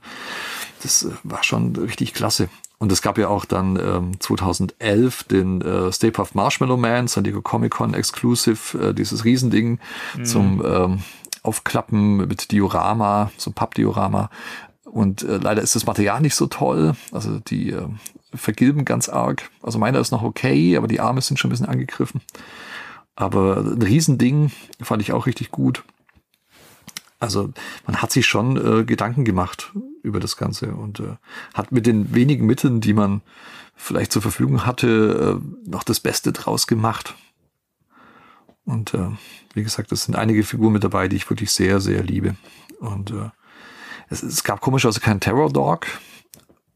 das 0.83 1.05
äh, 1.05 1.11
war 1.23 1.45
schon 1.45 1.77
richtig 1.77 2.15
klasse. 2.15 2.49
Und 2.79 2.93
es 2.93 3.01
gab 3.01 3.17
ja 3.17 3.29
auch 3.29 3.47
dann 3.47 3.77
ähm, 3.77 4.21
2011 4.21 5.25
den 5.25 5.63
äh, 5.63 5.91
Stay 5.93 6.11
Puft 6.11 6.35
Marshmallow 6.35 6.77
Man, 6.77 7.09
San 7.09 7.25
Diego 7.25 7.41
Comic 7.41 7.73
Con 7.73 7.95
Exclusive, 7.95 8.79
äh, 8.79 8.93
dieses 8.93 9.25
Riesending 9.25 9.79
mhm. 10.17 10.25
zum 10.25 10.63
ähm, 10.65 10.99
aufklappen 11.47 12.17
mit 12.17 12.51
Diorama, 12.53 13.31
so 13.37 13.51
Pappdiorama. 13.51 14.31
Und 14.85 15.23
äh, 15.23 15.37
leider 15.37 15.63
ist 15.63 15.77
das 15.77 15.87
Material 15.87 16.21
nicht 16.21 16.35
so 16.35 16.47
toll. 16.47 16.95
Also 17.13 17.39
die 17.39 17.71
äh, 17.71 17.87
vergilben 18.35 18.85
ganz 18.85 19.09
arg. 19.09 19.51
Also 19.63 19.79
meiner 19.79 20.01
ist 20.01 20.11
noch 20.11 20.23
okay, 20.23 20.77
aber 20.77 20.89
die 20.89 21.01
Arme 21.01 21.21
sind 21.21 21.39
schon 21.39 21.49
ein 21.49 21.53
bisschen 21.53 21.67
angegriffen. 21.67 22.21
Aber 23.15 23.59
ein 23.59 23.83
Riesending 23.83 24.53
fand 24.81 25.03
ich 25.03 25.13
auch 25.13 25.27
richtig 25.27 25.51
gut. 25.51 25.85
Also 27.19 27.53
man 27.87 28.03
hat 28.03 28.13
sich 28.13 28.27
schon 28.27 28.57
äh, 28.57 28.85
Gedanken 28.85 29.25
gemacht 29.25 29.73
über 30.03 30.21
das 30.21 30.37
Ganze 30.37 30.75
und 30.75 31.01
äh, 31.01 31.17
hat 31.55 31.73
mit 31.73 31.87
den 31.87 32.15
wenigen 32.15 32.47
Mitteln, 32.47 32.81
die 32.81 32.93
man 32.93 33.23
vielleicht 33.75 34.13
zur 34.13 34.23
Verfügung 34.23 34.67
hatte, 34.67 35.41
äh, 35.41 35.69
noch 35.71 35.83
das 35.83 36.01
Beste 36.01 36.33
draus 36.33 36.67
gemacht. 36.67 37.15
Und 38.67 38.93
äh, 38.95 39.09
wie 39.55 39.63
gesagt, 39.63 39.91
es 39.93 40.05
sind 40.05 40.17
einige 40.17 40.43
Figuren 40.43 40.73
mit 40.73 40.85
dabei, 40.85 41.09
die 41.09 41.17
ich 41.17 41.31
wirklich 41.31 41.53
sehr, 41.53 41.81
sehr 41.81 42.03
liebe. 42.03 42.37
Und 42.81 43.11
äh, 43.11 43.31
es, 44.11 44.23
es 44.23 44.45
gab 44.45 44.61
komischerweise 44.61 45.01
keinen 45.01 45.21
Terror 45.21 45.51
Dog. 45.51 45.87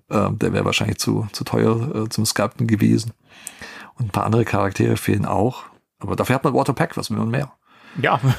Ähm, 0.08 0.38
der 0.38 0.52
wäre 0.52 0.64
wahrscheinlich 0.64 0.98
zu, 0.98 1.28
zu 1.32 1.44
teuer 1.44 2.04
äh, 2.04 2.08
zum 2.08 2.24
Sculpten 2.24 2.66
gewesen. 2.66 3.12
Und 3.96 4.06
ein 4.06 4.10
paar 4.10 4.24
andere 4.24 4.44
Charaktere 4.44 4.96
fehlen 4.96 5.26
auch. 5.26 5.64
Aber 5.98 6.16
dafür 6.16 6.36
hat 6.36 6.44
man 6.44 6.54
Waterpack, 6.54 6.96
was 6.96 7.10
will 7.10 7.18
man 7.18 7.28
mehr? 7.28 7.52
Ja. 8.00 8.20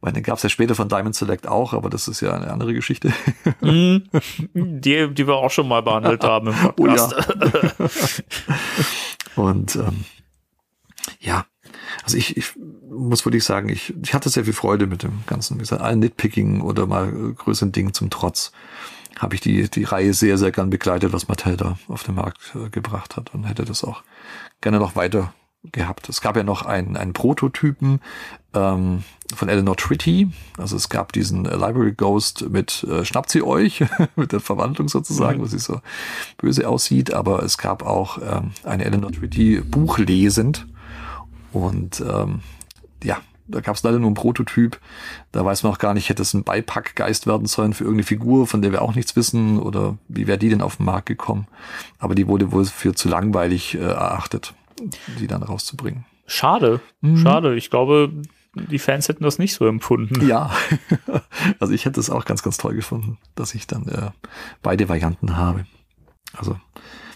Weil 0.00 0.12
den 0.12 0.22
gab 0.22 0.36
es 0.36 0.42
ja 0.42 0.48
später 0.48 0.74
von 0.74 0.88
Diamond 0.88 1.14
Select 1.14 1.46
auch, 1.46 1.74
aber 1.74 1.90
das 1.90 2.08
ist 2.08 2.20
ja 2.20 2.32
eine 2.32 2.50
andere 2.50 2.74
Geschichte. 2.74 3.12
Mhm. 3.60 4.08
die, 4.54 5.14
die 5.14 5.26
wir 5.26 5.34
auch 5.34 5.50
schon 5.50 5.68
mal 5.68 5.82
behandelt 5.82 6.24
haben 6.28 6.48
im 6.48 6.54
Podcast. 6.54 7.14
Oh 7.16 7.32
ja. 9.36 9.44
Und 9.44 9.76
ähm, 9.76 10.04
ja, 11.20 11.46
also 12.04 12.16
ich, 12.16 12.36
ich 12.36 12.52
muss 12.90 13.24
wirklich 13.24 13.44
sagen, 13.44 13.68
ich, 13.68 13.94
ich 14.02 14.14
hatte 14.14 14.28
sehr 14.28 14.44
viel 14.44 14.52
Freude 14.52 14.86
mit 14.86 15.02
dem 15.02 15.22
ganzen, 15.26 15.56
wie 15.56 15.60
gesagt, 15.60 15.82
allen 15.82 16.00
Nitpicking 16.00 16.60
oder 16.60 16.86
mal 16.86 17.10
größeren 17.10 17.72
Dingen 17.72 17.94
zum 17.94 18.10
Trotz 18.10 18.52
habe 19.18 19.34
ich 19.34 19.40
die, 19.40 19.68
die 19.68 19.84
Reihe 19.84 20.14
sehr, 20.14 20.38
sehr 20.38 20.50
gern 20.50 20.70
begleitet, 20.70 21.12
was 21.12 21.28
Mattel 21.28 21.56
da 21.56 21.78
auf 21.88 22.02
den 22.02 22.16
Markt 22.16 22.54
äh, 22.54 22.70
gebracht 22.70 23.16
hat 23.16 23.34
und 23.34 23.44
hätte 23.44 23.64
das 23.64 23.84
auch 23.84 24.02
gerne 24.60 24.78
noch 24.78 24.96
weiter 24.96 25.32
gehabt. 25.70 26.08
Es 26.08 26.20
gab 26.20 26.36
ja 26.36 26.42
noch 26.42 26.62
einen, 26.62 26.96
einen 26.96 27.12
Prototypen 27.12 28.00
ähm, 28.52 29.04
von 29.32 29.48
Eleanor 29.48 29.76
Tritty. 29.76 30.30
Also 30.58 30.74
es 30.74 30.88
gab 30.88 31.12
diesen 31.12 31.46
äh, 31.46 31.54
Library 31.54 31.92
Ghost 31.92 32.48
mit 32.50 32.84
äh, 32.84 33.04
Schnappt 33.04 33.30
sie 33.30 33.42
euch, 33.42 33.84
mit 34.16 34.32
der 34.32 34.40
Verwandlung 34.40 34.88
sozusagen, 34.88 35.38
mhm. 35.38 35.42
wo 35.42 35.46
sie 35.46 35.60
so 35.60 35.80
böse 36.36 36.68
aussieht. 36.68 37.14
Aber 37.14 37.44
es 37.44 37.58
gab 37.58 37.84
auch 37.84 38.18
ähm, 38.18 38.50
eine 38.64 38.84
Eleanor 38.84 39.12
Tritty 39.12 39.60
buchlesend. 39.60 40.66
Und 41.52 42.00
ähm, 42.00 42.40
ja, 43.02 43.20
da 43.48 43.60
gab 43.60 43.76
es 43.76 43.82
leider 43.82 43.98
nur 43.98 44.08
einen 44.08 44.14
Prototyp. 44.14 44.80
Da 45.32 45.44
weiß 45.44 45.62
man 45.62 45.72
auch 45.72 45.78
gar 45.78 45.94
nicht, 45.94 46.08
hätte 46.08 46.22
es 46.22 46.34
ein 46.34 46.44
Beipackgeist 46.44 47.26
werden 47.26 47.46
sollen 47.46 47.74
für 47.74 47.84
irgendeine 47.84 48.06
Figur, 48.06 48.46
von 48.46 48.62
der 48.62 48.72
wir 48.72 48.82
auch 48.82 48.94
nichts 48.94 49.16
wissen 49.16 49.58
oder 49.58 49.98
wie 50.08 50.26
wäre 50.26 50.38
die 50.38 50.48
denn 50.48 50.62
auf 50.62 50.76
den 50.76 50.86
Markt 50.86 51.06
gekommen. 51.06 51.46
Aber 51.98 52.14
die 52.14 52.26
wurde 52.26 52.52
wohl 52.52 52.64
für 52.64 52.94
zu 52.94 53.08
langweilig 53.08 53.74
äh, 53.74 53.80
erachtet, 53.80 54.54
die 55.18 55.26
dann 55.26 55.42
rauszubringen. 55.42 56.04
Schade, 56.26 56.80
mhm. 57.00 57.18
schade. 57.18 57.56
Ich 57.56 57.68
glaube, 57.68 58.10
die 58.54 58.78
Fans 58.78 59.08
hätten 59.08 59.24
das 59.24 59.38
nicht 59.38 59.54
so 59.54 59.66
empfunden. 59.66 60.26
Ja, 60.26 60.50
also 61.58 61.72
ich 61.72 61.84
hätte 61.84 62.00
es 62.00 62.10
auch 62.10 62.24
ganz, 62.24 62.42
ganz 62.42 62.58
toll 62.58 62.74
gefunden, 62.74 63.18
dass 63.34 63.54
ich 63.54 63.66
dann 63.66 63.88
äh, 63.88 64.10
beide 64.62 64.88
Varianten 64.88 65.36
habe. 65.36 65.66
Also 66.34 66.58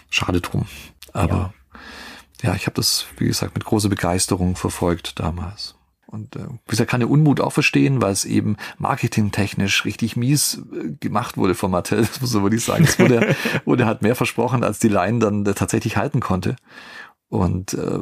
schade 0.09 0.41
drum. 0.41 0.65
Aber 1.13 1.35
ja, 1.35 1.53
ja 2.41 2.55
ich 2.55 2.65
habe 2.65 2.75
das, 2.75 3.05
wie 3.17 3.27
gesagt, 3.27 3.55
mit 3.55 3.65
großer 3.65 3.89
Begeisterung 3.89 4.55
verfolgt 4.55 5.19
damals. 5.19 5.75
Und 6.07 6.37
äh, 6.37 6.45
wie 6.47 6.69
gesagt, 6.69 6.89
kann 6.89 7.01
der 7.01 7.09
Unmut 7.09 7.41
auch 7.41 7.51
verstehen, 7.51 8.01
weil 8.01 8.13
es 8.13 8.23
eben 8.23 8.55
marketingtechnisch 8.77 9.83
richtig 9.83 10.15
mies 10.15 10.61
äh, 10.73 10.93
gemacht 10.99 11.35
wurde 11.35 11.53
von 11.53 11.69
Mattel, 11.69 11.99
das 12.05 12.21
muss 12.21 12.33
man 12.33 12.43
wirklich 12.43 12.63
sagen. 12.63 12.85
Es 12.85 12.97
wurde, 12.97 13.35
wurde 13.65 13.85
halt 13.85 14.01
mehr 14.01 14.15
versprochen, 14.15 14.63
als 14.63 14.79
die 14.79 14.87
Line 14.87 15.19
dann 15.19 15.45
äh, 15.45 15.53
tatsächlich 15.53 15.97
halten 15.97 16.21
konnte. 16.21 16.55
Und 17.29 17.73
äh, 17.73 17.99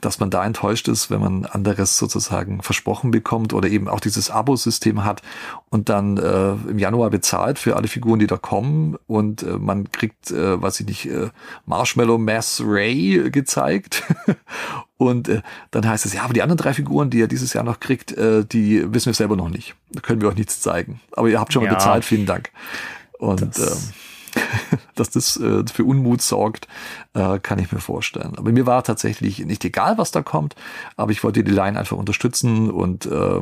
dass 0.00 0.20
man 0.20 0.30
da 0.30 0.44
enttäuscht 0.44 0.86
ist, 0.86 1.10
wenn 1.10 1.20
man 1.20 1.46
anderes 1.46 1.98
sozusagen 1.98 2.62
versprochen 2.62 3.10
bekommt 3.10 3.52
oder 3.54 3.68
eben 3.68 3.88
auch 3.88 3.98
dieses 3.98 4.30
Abo-System 4.30 5.02
hat 5.02 5.20
und 5.68 5.88
dann 5.88 6.16
äh, 6.16 6.52
im 6.52 6.78
Januar 6.78 7.10
bezahlt 7.10 7.58
für 7.58 7.74
alle 7.74 7.88
Figuren, 7.88 8.20
die 8.20 8.28
da 8.28 8.36
kommen 8.36 8.96
und 9.08 9.42
äh, 9.42 9.58
man 9.58 9.90
kriegt, 9.90 10.30
äh, 10.30 10.62
weiß 10.62 10.78
ich 10.78 10.86
nicht, 10.86 11.06
äh, 11.06 11.30
Marshmallow 11.66 12.18
Mass 12.18 12.62
Ray 12.64 13.32
gezeigt 13.32 14.04
und 14.96 15.28
äh, 15.28 15.42
dann 15.72 15.88
heißt 15.88 16.06
es, 16.06 16.12
ja, 16.12 16.22
aber 16.22 16.32
die 16.32 16.42
anderen 16.42 16.58
drei 16.58 16.72
Figuren, 16.72 17.10
die 17.10 17.18
ihr 17.18 17.26
dieses 17.26 17.54
Jahr 17.54 17.64
noch 17.64 17.80
kriegt, 17.80 18.12
äh, 18.12 18.44
die 18.44 18.94
wissen 18.94 19.06
wir 19.06 19.14
selber 19.14 19.34
noch 19.34 19.48
nicht. 19.48 19.74
Da 19.90 20.00
können 20.00 20.20
wir 20.20 20.28
euch 20.28 20.36
nichts 20.36 20.60
zeigen. 20.60 21.00
Aber 21.12 21.28
ihr 21.28 21.40
habt 21.40 21.52
schon 21.52 21.64
mal 21.64 21.68
ja. 21.68 21.74
bezahlt, 21.74 22.04
vielen 22.04 22.26
Dank. 22.26 22.52
Und 23.18 23.40
das 23.40 23.92
ähm, 24.36 24.78
dass 24.94 25.10
das 25.10 25.38
äh, 25.38 25.64
für 25.72 25.84
Unmut 25.84 26.22
sorgt, 26.22 26.68
äh, 27.14 27.38
kann 27.38 27.58
ich 27.58 27.72
mir 27.72 27.80
vorstellen. 27.80 28.34
Aber 28.36 28.52
mir 28.52 28.66
war 28.66 28.84
tatsächlich 28.84 29.38
nicht 29.40 29.64
egal, 29.64 29.98
was 29.98 30.10
da 30.10 30.22
kommt, 30.22 30.54
aber 30.96 31.12
ich 31.12 31.22
wollte 31.24 31.44
die 31.44 31.50
Line 31.50 31.78
einfach 31.78 31.96
unterstützen 31.96 32.70
und 32.70 33.06
äh, 33.06 33.40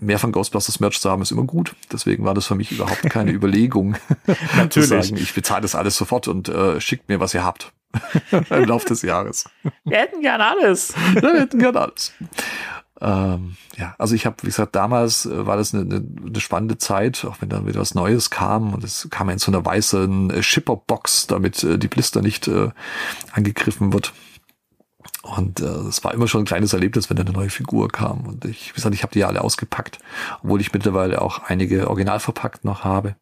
mehr 0.00 0.18
von 0.18 0.32
Ghostbusters 0.32 0.80
Merch 0.80 1.00
zu 1.00 1.10
haben 1.10 1.22
ist 1.22 1.30
immer 1.30 1.44
gut. 1.44 1.74
Deswegen 1.92 2.24
war 2.24 2.34
das 2.34 2.46
für 2.46 2.54
mich 2.54 2.72
überhaupt 2.72 3.08
keine 3.10 3.30
Überlegung, 3.32 3.96
Natürlich. 4.56 4.72
zu 4.72 4.82
sagen, 4.82 5.16
ich 5.16 5.34
bezahle 5.34 5.62
das 5.62 5.74
alles 5.74 5.96
sofort 5.96 6.28
und 6.28 6.48
äh, 6.48 6.80
schickt 6.80 7.08
mir, 7.08 7.20
was 7.20 7.34
ihr 7.34 7.44
habt 7.44 7.72
im 8.50 8.64
Laufe 8.64 8.86
des 8.86 9.02
Jahres. 9.02 9.48
Wir 9.84 9.98
hätten 9.98 10.20
gern 10.20 10.40
alles. 10.40 10.94
Ja, 11.14 11.22
wir 11.22 11.40
hätten 11.40 11.58
gern 11.58 11.76
alles. 11.76 12.12
Ähm, 13.00 13.56
ja, 13.76 13.94
also 13.98 14.14
ich 14.14 14.24
habe, 14.24 14.36
wie 14.42 14.46
gesagt, 14.46 14.74
damals 14.74 15.26
äh, 15.26 15.46
war 15.46 15.56
das 15.56 15.74
eine, 15.74 15.82
eine, 15.82 16.06
eine, 16.26 16.40
spannende 16.40 16.78
Zeit, 16.78 17.26
auch 17.26 17.36
wenn 17.40 17.50
dann 17.50 17.66
wieder 17.66 17.80
was 17.80 17.94
Neues 17.94 18.30
kam 18.30 18.72
und 18.72 18.82
es 18.84 19.08
kam 19.10 19.28
in 19.28 19.38
so 19.38 19.50
einer 19.50 19.64
weißen 19.64 20.30
äh, 20.30 20.42
Shipper-Box, 20.42 21.26
damit 21.26 21.62
äh, 21.62 21.78
die 21.78 21.88
Blister 21.88 22.22
nicht 22.22 22.48
äh, 22.48 22.70
angegriffen 23.32 23.92
wird. 23.92 24.14
Und 25.22 25.60
äh, 25.60 25.64
es 25.64 26.04
war 26.04 26.14
immer 26.14 26.28
schon 26.28 26.42
ein 26.42 26.46
kleines 26.46 26.72
Erlebnis, 26.72 27.10
wenn 27.10 27.16
da 27.16 27.22
eine 27.22 27.32
neue 27.32 27.50
Figur 27.50 27.88
kam. 27.88 28.26
Und 28.26 28.44
ich, 28.44 28.70
wie 28.70 28.74
gesagt, 28.74 28.94
ich 28.94 29.02
habe 29.02 29.12
die 29.12 29.18
ja 29.18 29.26
alle 29.26 29.42
ausgepackt, 29.42 29.98
obwohl 30.42 30.60
ich 30.60 30.72
mittlerweile 30.72 31.20
auch 31.20 31.40
einige 31.40 31.88
original 31.88 32.20
verpackt 32.20 32.64
noch 32.64 32.84
habe. 32.84 33.16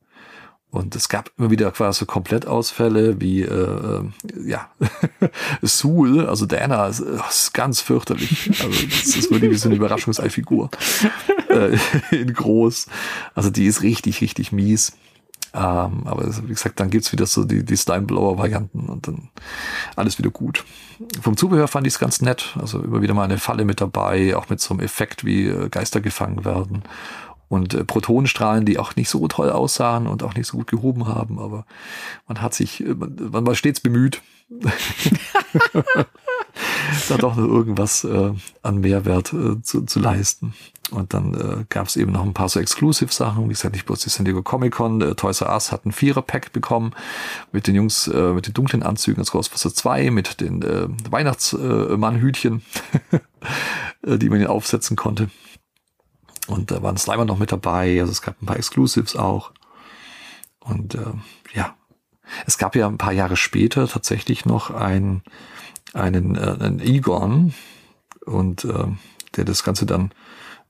Und 0.74 0.96
es 0.96 1.08
gab 1.08 1.30
immer 1.38 1.52
wieder 1.52 1.70
quasi 1.70 2.04
Komplettausfälle 2.04 3.20
wie 3.20 3.42
äh, 3.42 3.46
äh 3.46 4.02
ja 4.44 4.68
Sul, 5.62 6.26
also 6.26 6.46
Diana 6.46 6.88
ist, 6.88 6.98
ist 6.98 7.54
ganz 7.54 7.80
fürchterlich. 7.80 8.50
Also 8.60 8.84
das 8.84 9.06
ist 9.16 9.30
wirklich 9.30 9.52
wie 9.52 9.56
so 9.56 9.68
eine 9.68 9.76
Überraschungseifigur 9.76 10.70
äh, 11.48 11.78
in 12.10 12.34
groß. 12.34 12.88
Also 13.36 13.50
die 13.50 13.66
ist 13.66 13.82
richtig, 13.82 14.20
richtig 14.20 14.50
mies. 14.50 14.96
Ähm, 15.52 16.02
aber 16.06 16.26
wie 16.42 16.48
gesagt, 16.48 16.80
dann 16.80 16.90
gibt's 16.90 17.12
wieder 17.12 17.26
so 17.26 17.44
die, 17.44 17.64
die 17.64 17.76
Slime-Blower-Varianten 17.76 18.88
und 18.88 19.06
dann 19.06 19.28
alles 19.94 20.18
wieder 20.18 20.30
gut. 20.30 20.64
Vom 21.22 21.36
Zubehör 21.36 21.68
fand 21.68 21.86
ich 21.86 21.92
es 21.92 22.00
ganz 22.00 22.20
nett. 22.20 22.56
Also 22.60 22.82
immer 22.82 23.00
wieder 23.00 23.14
mal 23.14 23.22
eine 23.22 23.38
Falle 23.38 23.64
mit 23.64 23.80
dabei, 23.80 24.34
auch 24.34 24.48
mit 24.48 24.60
so 24.60 24.74
einem 24.74 24.80
Effekt, 24.80 25.24
wie 25.24 25.46
äh, 25.46 25.68
Geister 25.68 26.00
gefangen 26.00 26.44
werden 26.44 26.82
und 27.54 27.74
äh, 27.74 27.84
Protonenstrahlen, 27.84 28.66
die 28.66 28.78
auch 28.78 28.96
nicht 28.96 29.08
so 29.08 29.26
toll 29.28 29.50
aussahen 29.50 30.06
und 30.06 30.22
auch 30.22 30.34
nicht 30.34 30.46
so 30.46 30.58
gut 30.58 30.66
gehoben 30.66 31.06
haben, 31.06 31.38
aber 31.38 31.64
man 32.28 32.42
hat 32.42 32.54
sich, 32.54 32.80
äh, 32.80 32.94
man, 32.94 33.16
man 33.32 33.46
war 33.46 33.54
stets 33.54 33.80
bemüht, 33.80 34.20
da 37.08 37.16
doch 37.16 37.36
noch 37.36 37.46
irgendwas 37.46 38.04
äh, 38.04 38.32
an 38.62 38.80
Mehrwert 38.80 39.32
äh, 39.32 39.60
zu, 39.62 39.82
zu 39.82 40.00
leisten. 40.00 40.54
Und 40.90 41.14
dann 41.14 41.34
äh, 41.34 41.64
gab 41.70 41.86
es 41.86 41.96
eben 41.96 42.12
noch 42.12 42.22
ein 42.22 42.34
paar 42.34 42.48
so 42.48 42.60
Exclusive-Sachen, 42.60 43.44
wie 43.44 43.48
gesagt, 43.48 43.74
nicht 43.74 43.86
bloß 43.86 44.00
die 44.00 44.10
San 44.10 44.26
Diego 44.26 44.42
Comic-Con, 44.42 45.00
äh, 45.00 45.14
Toys 45.14 45.40
R 45.40 45.50
Us 45.52 45.72
hat 45.72 45.86
ein 45.86 45.92
Vierer-Pack 45.92 46.52
bekommen 46.52 46.92
mit 47.52 47.66
den 47.66 47.74
Jungs, 47.74 48.06
äh, 48.06 48.32
mit 48.32 48.46
den 48.46 48.54
dunklen 48.54 48.82
Anzügen 48.82 49.20
als 49.20 49.30
Ghostbusters 49.30 49.74
2, 49.74 50.10
mit 50.10 50.40
den 50.40 50.62
äh, 50.62 50.88
Weihnachtsmann-Hütchen, 51.10 52.62
äh, 54.02 54.18
die 54.18 54.28
man 54.28 54.46
aufsetzen 54.46 54.96
konnte. 54.96 55.30
Und 56.46 56.70
da 56.70 56.82
waren 56.82 56.96
Slimer 56.96 57.24
noch 57.24 57.38
mit 57.38 57.52
dabei, 57.52 58.00
also 58.00 58.12
es 58.12 58.22
gab 58.22 58.40
ein 58.42 58.46
paar 58.46 58.56
Exclusives 58.56 59.16
auch. 59.16 59.52
Und 60.60 60.94
äh, 60.94 61.12
ja, 61.54 61.74
es 62.46 62.58
gab 62.58 62.76
ja 62.76 62.86
ein 62.86 62.98
paar 62.98 63.12
Jahre 63.12 63.36
später 63.36 63.88
tatsächlich 63.88 64.44
noch 64.44 64.70
ein, 64.70 65.22
einen, 65.92 66.36
äh, 66.36 66.56
einen 66.60 66.80
Egon 66.80 67.54
und 68.24 68.64
äh, 68.64 68.86
der 69.36 69.44
das 69.44 69.64
Ganze 69.64 69.86
dann 69.86 70.12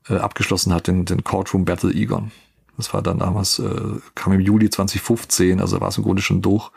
äh, 0.09 0.15
abgeschlossen 0.15 0.73
hat, 0.73 0.87
den, 0.87 1.05
den 1.05 1.23
Courtroom 1.23 1.65
Battle 1.65 1.91
Egon. 1.91 2.31
Das 2.77 2.93
war 2.93 3.01
dann 3.01 3.19
damals, 3.19 3.59
äh, 3.59 3.99
kam 4.15 4.33
im 4.33 4.41
Juli 4.41 4.69
2015, 4.69 5.61
also 5.61 5.79
war 5.79 5.87
es 5.87 5.97
im 5.97 6.03
Grunde 6.03 6.21
schon 6.21 6.41
durch, 6.41 6.71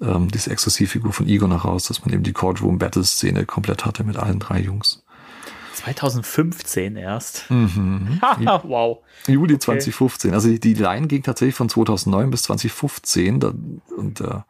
ähm, 0.00 0.28
diese 0.28 0.50
Exklusivfigur 0.50 1.12
von 1.12 1.26
Egon 1.26 1.50
heraus, 1.50 1.84
dass 1.84 2.04
man 2.04 2.12
eben 2.12 2.22
die 2.22 2.32
Courtroom 2.32 2.78
Battle 2.78 3.04
Szene 3.04 3.46
komplett 3.46 3.86
hatte 3.86 4.04
mit 4.04 4.16
allen 4.16 4.38
drei 4.38 4.60
Jungs. 4.60 5.02
2015 5.82 6.96
erst. 6.96 7.50
Mhm. 7.50 8.20
wow. 8.62 8.98
Juli 9.26 9.54
okay. 9.54 9.60
2015. 9.60 10.34
Also 10.34 10.48
die, 10.48 10.60
die 10.60 10.74
Line 10.74 11.06
ging 11.06 11.22
tatsächlich 11.22 11.54
von 11.54 11.68
2009 11.68 12.30
bis 12.30 12.42
2015 12.42 13.40
da, 13.40 13.52
und 13.96 14.20
äh, 14.20 14.40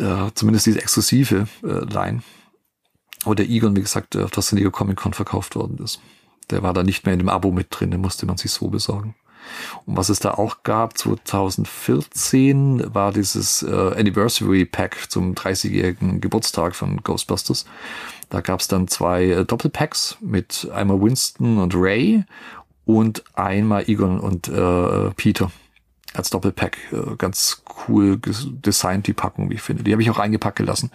äh, 0.00 0.30
zumindest 0.34 0.66
diese 0.66 0.80
exklusive 0.80 1.46
äh, 1.62 1.84
Line, 1.84 2.22
wo 3.24 3.34
der 3.34 3.48
Egon, 3.48 3.76
wie 3.76 3.82
gesagt, 3.82 4.16
auf 4.16 4.30
das 4.30 4.48
San 4.48 4.56
Diego 4.56 4.70
Comic 4.70 4.96
Con 4.96 5.12
verkauft 5.12 5.56
worden 5.56 5.78
ist. 5.82 6.00
Der 6.50 6.62
war 6.62 6.72
da 6.72 6.82
nicht 6.82 7.04
mehr 7.04 7.12
in 7.12 7.18
dem 7.18 7.28
Abo 7.28 7.50
mit 7.50 7.68
drin, 7.70 7.90
den 7.90 8.00
musste 8.00 8.26
man 8.26 8.36
sich 8.36 8.52
so 8.52 8.68
besorgen. 8.68 9.14
Und 9.84 9.96
was 9.96 10.08
es 10.08 10.18
da 10.18 10.32
auch 10.32 10.62
gab, 10.62 10.98
2014 10.98 12.94
war 12.94 13.12
dieses 13.12 13.62
äh, 13.62 13.92
Anniversary 13.96 14.64
Pack 14.64 15.06
zum 15.08 15.34
30-jährigen 15.34 16.20
Geburtstag 16.20 16.74
von 16.74 17.02
Ghostbusters. 17.02 17.66
Da 18.28 18.40
gab 18.40 18.60
es 18.60 18.68
dann 18.68 18.88
zwei 18.88 19.24
äh, 19.24 19.44
Doppelpacks 19.44 20.18
mit 20.20 20.68
einmal 20.72 21.00
Winston 21.00 21.58
und 21.58 21.74
Ray 21.74 22.24
und 22.84 23.24
einmal 23.34 23.88
Egon 23.88 24.20
und 24.20 24.48
äh, 24.48 25.10
Peter 25.16 25.50
als 26.14 26.30
Doppelpack. 26.30 26.78
Äh, 26.92 27.16
ganz 27.16 27.62
cool 27.88 28.18
designt 28.18 29.06
die 29.06 29.12
Packung, 29.12 29.50
wie 29.50 29.54
ich 29.54 29.62
finde. 29.62 29.84
Die 29.84 29.92
habe 29.92 30.02
ich 30.02 30.10
auch 30.10 30.18
eingepackt 30.18 30.56
gelassen. 30.56 30.90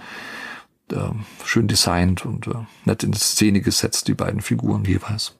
Äh, 0.92 1.12
schön 1.46 1.68
designt 1.68 2.26
und 2.26 2.48
äh, 2.48 2.66
nett 2.86 3.04
in 3.04 3.14
Szene 3.14 3.62
gesetzt, 3.62 4.08
die 4.08 4.14
beiden 4.14 4.42
Figuren 4.42 4.84
jeweils. 4.84 5.36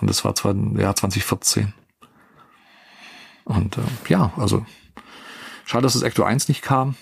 Und 0.00 0.08
das 0.10 0.24
war 0.24 0.34
zwar 0.34 0.52
im 0.52 0.78
Jahr 0.78 0.96
2014. 0.96 1.72
Und 3.44 3.78
äh, 3.78 3.82
ja, 4.08 4.32
also 4.36 4.66
schade, 5.64 5.82
dass 5.82 5.94
das 5.94 6.02
Ecto 6.02 6.24
1 6.24 6.48
nicht 6.48 6.62
kam. 6.62 6.96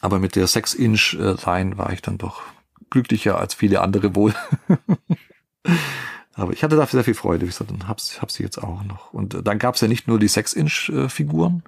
Aber 0.00 0.18
mit 0.18 0.34
der 0.34 0.48
6-Inch-Line 0.48 1.76
war 1.76 1.92
ich 1.92 2.00
dann 2.00 2.16
doch 2.16 2.42
glücklicher 2.90 3.38
als 3.38 3.54
viele 3.54 3.80
andere 3.80 4.14
wohl. 4.14 4.34
Aber 6.34 6.52
ich 6.52 6.62
hatte 6.62 6.76
dafür 6.76 6.98
sehr 6.98 7.04
viel 7.04 7.14
Freude, 7.14 7.42
wie 7.42 7.50
gesagt, 7.50 7.70
und 7.70 7.88
hab's, 7.88 8.22
hab 8.22 8.30
sie 8.30 8.42
jetzt 8.42 8.58
auch 8.58 8.82
noch. 8.84 9.12
Und 9.12 9.34
äh, 9.34 9.42
dann 9.42 9.58
gab's 9.58 9.80
ja 9.80 9.88
nicht 9.88 10.08
nur 10.08 10.18
die 10.18 10.28
6-Inch-Figuren, 10.28 11.62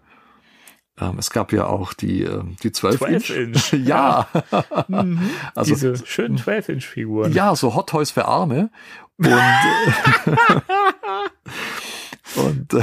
ähm, 1.00 1.18
es 1.18 1.30
gab 1.30 1.52
ja 1.52 1.66
auch 1.66 1.94
die, 1.94 2.22
äh, 2.22 2.42
die 2.62 2.70
12-Inch. 2.70 3.26
12 3.26 3.30
Inch. 3.30 3.72
ja. 3.86 4.28
Mhm. 4.88 5.30
also, 5.54 5.72
Diese 5.74 6.06
schönen 6.06 6.38
12-Inch-Figuren. 6.38 7.32
ja, 7.32 7.54
so 7.56 7.74
Hot 7.74 7.88
Toys 7.88 8.10
für 8.10 8.26
Arme. 8.26 8.70
Und, 9.16 9.30
und 12.36 12.74
äh, 12.74 12.82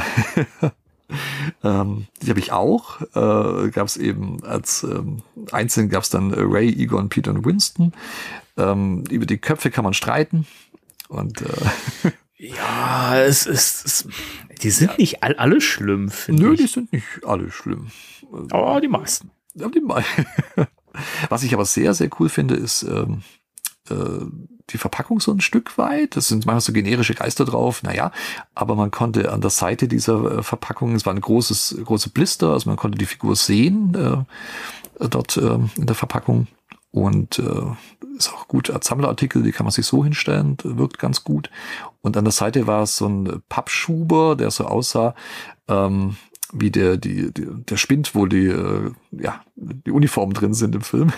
ähm, 1.64 2.07
die 2.22 2.30
habe 2.30 2.39
ich 2.39 2.51
auch. 2.51 3.01
Äh, 3.16 3.70
gab 3.72 3.88
es 3.88 3.97
eben 3.97 4.43
als 4.43 4.84
ähm, 4.84 5.24
einzeln 5.51 5.89
gab 5.89 6.03
es 6.03 6.10
dann 6.10 6.34
Ray, 6.34 6.70
Egon, 6.70 7.10
Peter 7.10 7.32
und 7.32 7.45
Winston. 7.45 7.93
Ähm, 8.57 9.03
über 9.10 9.26
die 9.26 9.38
Köpfe 9.38 9.72
kann 9.72 9.84
man 9.84 9.93
streiten. 9.93 10.45
Und 11.07 11.41
äh, 11.41 12.12
Ja, 12.41 13.18
es 13.18 13.45
ist, 13.45 13.86
es, 13.86 14.07
die 14.62 14.70
sind 14.70 14.97
nicht 14.97 15.24
all, 15.24 15.36
alle 15.36 15.60
schlimm, 15.60 16.10
finde 16.10 16.43
nö, 16.43 16.53
ich. 16.53 16.62
die 16.62 16.68
sind 16.68 16.93
nicht 16.93 17.03
alle 17.26 17.51
schlimm. 17.51 17.88
Aber 18.51 18.80
die 18.80 18.88
meisten. 18.88 19.30
Ja, 19.55 19.68
die 19.68 19.82
me- 19.82 20.03
Was 21.30 21.43
ich 21.43 21.53
aber 21.53 21.66
sehr, 21.66 21.93
sehr 21.93 22.10
cool 22.20 22.30
finde, 22.30 22.55
ist 22.55 22.84
ähm, 22.84 23.24
äh, 23.89 24.25
die 24.69 24.77
Verpackung 24.77 25.19
so 25.19 25.31
ein 25.31 25.41
Stück 25.41 25.77
weit. 25.77 26.15
Das 26.15 26.27
sind 26.27 26.45
manchmal 26.45 26.61
so 26.61 26.73
generische 26.73 27.15
Geister 27.15 27.45
drauf, 27.45 27.83
naja, 27.83 28.11
aber 28.55 28.75
man 28.75 28.91
konnte 28.91 29.31
an 29.31 29.41
der 29.41 29.49
Seite 29.49 29.87
dieser 29.87 30.39
äh, 30.39 30.43
Verpackung, 30.43 30.95
es 30.95 31.05
war 31.05 31.13
ein 31.13 31.21
großes, 31.21 31.81
große 31.83 32.09
Blister, 32.09 32.53
also 32.53 32.69
man 32.69 32.77
konnte 32.77 32.97
die 32.97 33.05
Figur 33.05 33.35
sehen 33.35 33.95
äh, 33.95 35.07
dort 35.07 35.37
äh, 35.37 35.59
in 35.75 35.85
der 35.85 35.95
Verpackung. 35.95 36.47
Und 36.91 37.37
äh, 37.37 38.15
ist 38.17 38.33
auch 38.33 38.47
gut 38.47 38.71
als 38.71 38.87
Sammlerartikel, 38.87 39.43
die 39.43 39.51
kann 39.51 39.65
man 39.65 39.71
sich 39.71 39.85
so 39.85 40.03
hinstellen, 40.03 40.57
wirkt 40.63 40.97
ganz 40.97 41.23
gut. 41.23 41.51
Und 42.01 42.17
an 42.17 42.25
der 42.25 42.31
Seite 42.31 42.65
war 42.67 42.83
es 42.83 42.97
so 42.97 43.07
ein 43.07 43.43
Pappschuber, 43.47 44.35
der 44.35 44.49
so 44.49 44.65
aussah, 44.65 45.13
ähm, 45.67 46.17
wie 46.52 46.72
der, 46.72 46.97
die, 46.97 47.32
die, 47.34 47.47
der 47.47 47.78
Spind, 47.78 48.16
wo 48.16 48.26
die, 48.26 48.47
äh, 48.47 48.91
ja, 49.12 49.41
die 49.56 49.91
Uniformen 49.91 50.34
drin 50.34 50.54
sind 50.54 50.76
im 50.76 50.82
Film. 50.82 51.12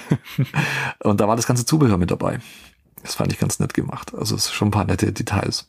Und 1.04 1.22
da 1.22 1.28
war 1.28 1.36
das 1.36 1.48
ganze 1.48 1.66
Zubehör 1.66 1.98
mit 1.98 2.12
dabei. 2.12 2.40
Das 3.02 3.16
fand 3.16 3.32
ich 3.32 3.40
ganz 3.40 3.60
nett 3.60 3.74
gemacht. 3.74 4.14
Also 4.14 4.36
es 4.36 4.46
ist 4.46 4.54
schon 4.54 4.68
ein 4.68 4.72
paar 4.72 4.86
nette 4.86 5.12
Details. 5.12 5.68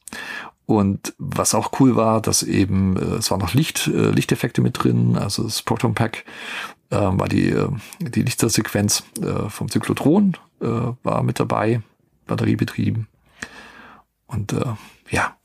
Und 0.66 1.14
was 1.18 1.54
auch 1.54 1.80
cool 1.80 1.96
war, 1.96 2.20
dass 2.20 2.42
eben, 2.42 2.96
äh, 2.96 3.16
es 3.16 3.30
waren 3.30 3.40
noch 3.40 3.54
Licht, 3.54 3.88
äh, 3.88 4.10
Lichteffekte 4.10 4.60
mit 4.60 4.82
drin, 4.82 5.16
also 5.16 5.42
das 5.44 5.62
Proton 5.62 5.94
Pack 5.94 6.24
äh, 6.90 6.96
war 6.96 7.28
die, 7.28 7.48
äh, 7.50 7.68
die 8.00 8.22
Lichtersequenz 8.22 9.02
äh, 9.20 9.48
vom 9.48 9.70
Zyklotron 9.70 10.36
äh, 10.60 10.66
war 11.02 11.22
mit 11.22 11.40
dabei, 11.40 11.82
batteriebetrieben. 12.26 13.08
Und 14.26 14.52
äh, 14.52 14.74
ja, 15.10 15.36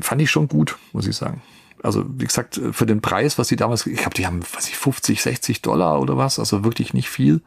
fand 0.00 0.22
ich 0.22 0.30
schon 0.30 0.48
gut, 0.48 0.78
muss 0.92 1.06
ich 1.06 1.16
sagen. 1.16 1.42
Also 1.82 2.04
wie 2.08 2.24
gesagt, 2.24 2.60
für 2.72 2.86
den 2.86 3.00
Preis, 3.00 3.38
was 3.38 3.48
sie 3.48 3.56
damals, 3.56 3.86
ich 3.86 3.98
glaube, 3.98 4.14
die 4.14 4.26
haben, 4.26 4.42
weiß 4.42 4.68
ich, 4.68 4.76
50, 4.76 5.20
60 5.20 5.62
Dollar 5.62 6.00
oder 6.00 6.16
was, 6.16 6.38
also 6.38 6.64
wirklich 6.64 6.94
nicht 6.94 7.08
viel. 7.08 7.40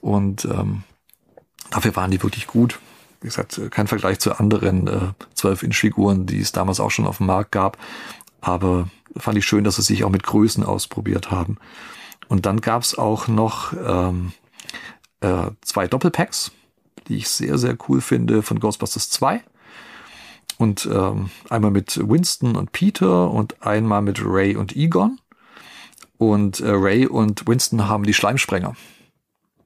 Und 0.00 0.44
ähm, 0.46 0.84
dafür 1.70 1.94
waren 1.96 2.10
die 2.10 2.22
wirklich 2.22 2.46
gut. 2.46 2.78
Wie 3.20 3.28
gesagt, 3.28 3.60
kein 3.70 3.86
Vergleich 3.86 4.18
zu 4.20 4.38
anderen 4.38 4.86
äh, 4.86 5.00
12-Inch-Figuren, 5.36 6.26
die 6.26 6.40
es 6.40 6.52
damals 6.52 6.80
auch 6.80 6.90
schon 6.90 7.06
auf 7.06 7.18
dem 7.18 7.26
Markt 7.26 7.52
gab. 7.52 7.78
Aber 8.40 8.88
fand 9.16 9.38
ich 9.38 9.46
schön, 9.46 9.64
dass 9.64 9.76
sie 9.76 9.82
sich 9.82 10.04
auch 10.04 10.10
mit 10.10 10.22
Größen 10.22 10.64
ausprobiert 10.64 11.30
haben. 11.30 11.58
Und 12.28 12.46
dann 12.46 12.60
gab 12.60 12.82
es 12.82 12.96
auch 12.96 13.28
noch 13.28 13.72
ähm, 13.72 14.32
äh, 15.20 15.50
zwei 15.62 15.86
Doppelpacks, 15.86 16.52
die 17.08 17.16
ich 17.16 17.28
sehr, 17.28 17.58
sehr 17.58 17.76
cool 17.88 18.00
finde 18.00 18.42
von 18.42 18.60
Ghostbusters 18.60 19.10
2. 19.10 19.42
Und 20.58 20.88
ähm, 20.90 21.30
einmal 21.50 21.70
mit 21.70 21.98
Winston 22.08 22.56
und 22.56 22.72
Peter 22.72 23.30
und 23.30 23.62
einmal 23.62 24.02
mit 24.02 24.20
Ray 24.24 24.56
und 24.56 24.74
Egon. 24.74 25.18
Und 26.18 26.60
äh, 26.60 26.70
Ray 26.70 27.06
und 27.06 27.46
Winston 27.46 27.88
haben 27.88 28.04
die 28.04 28.14
Schleimsprenger 28.14 28.74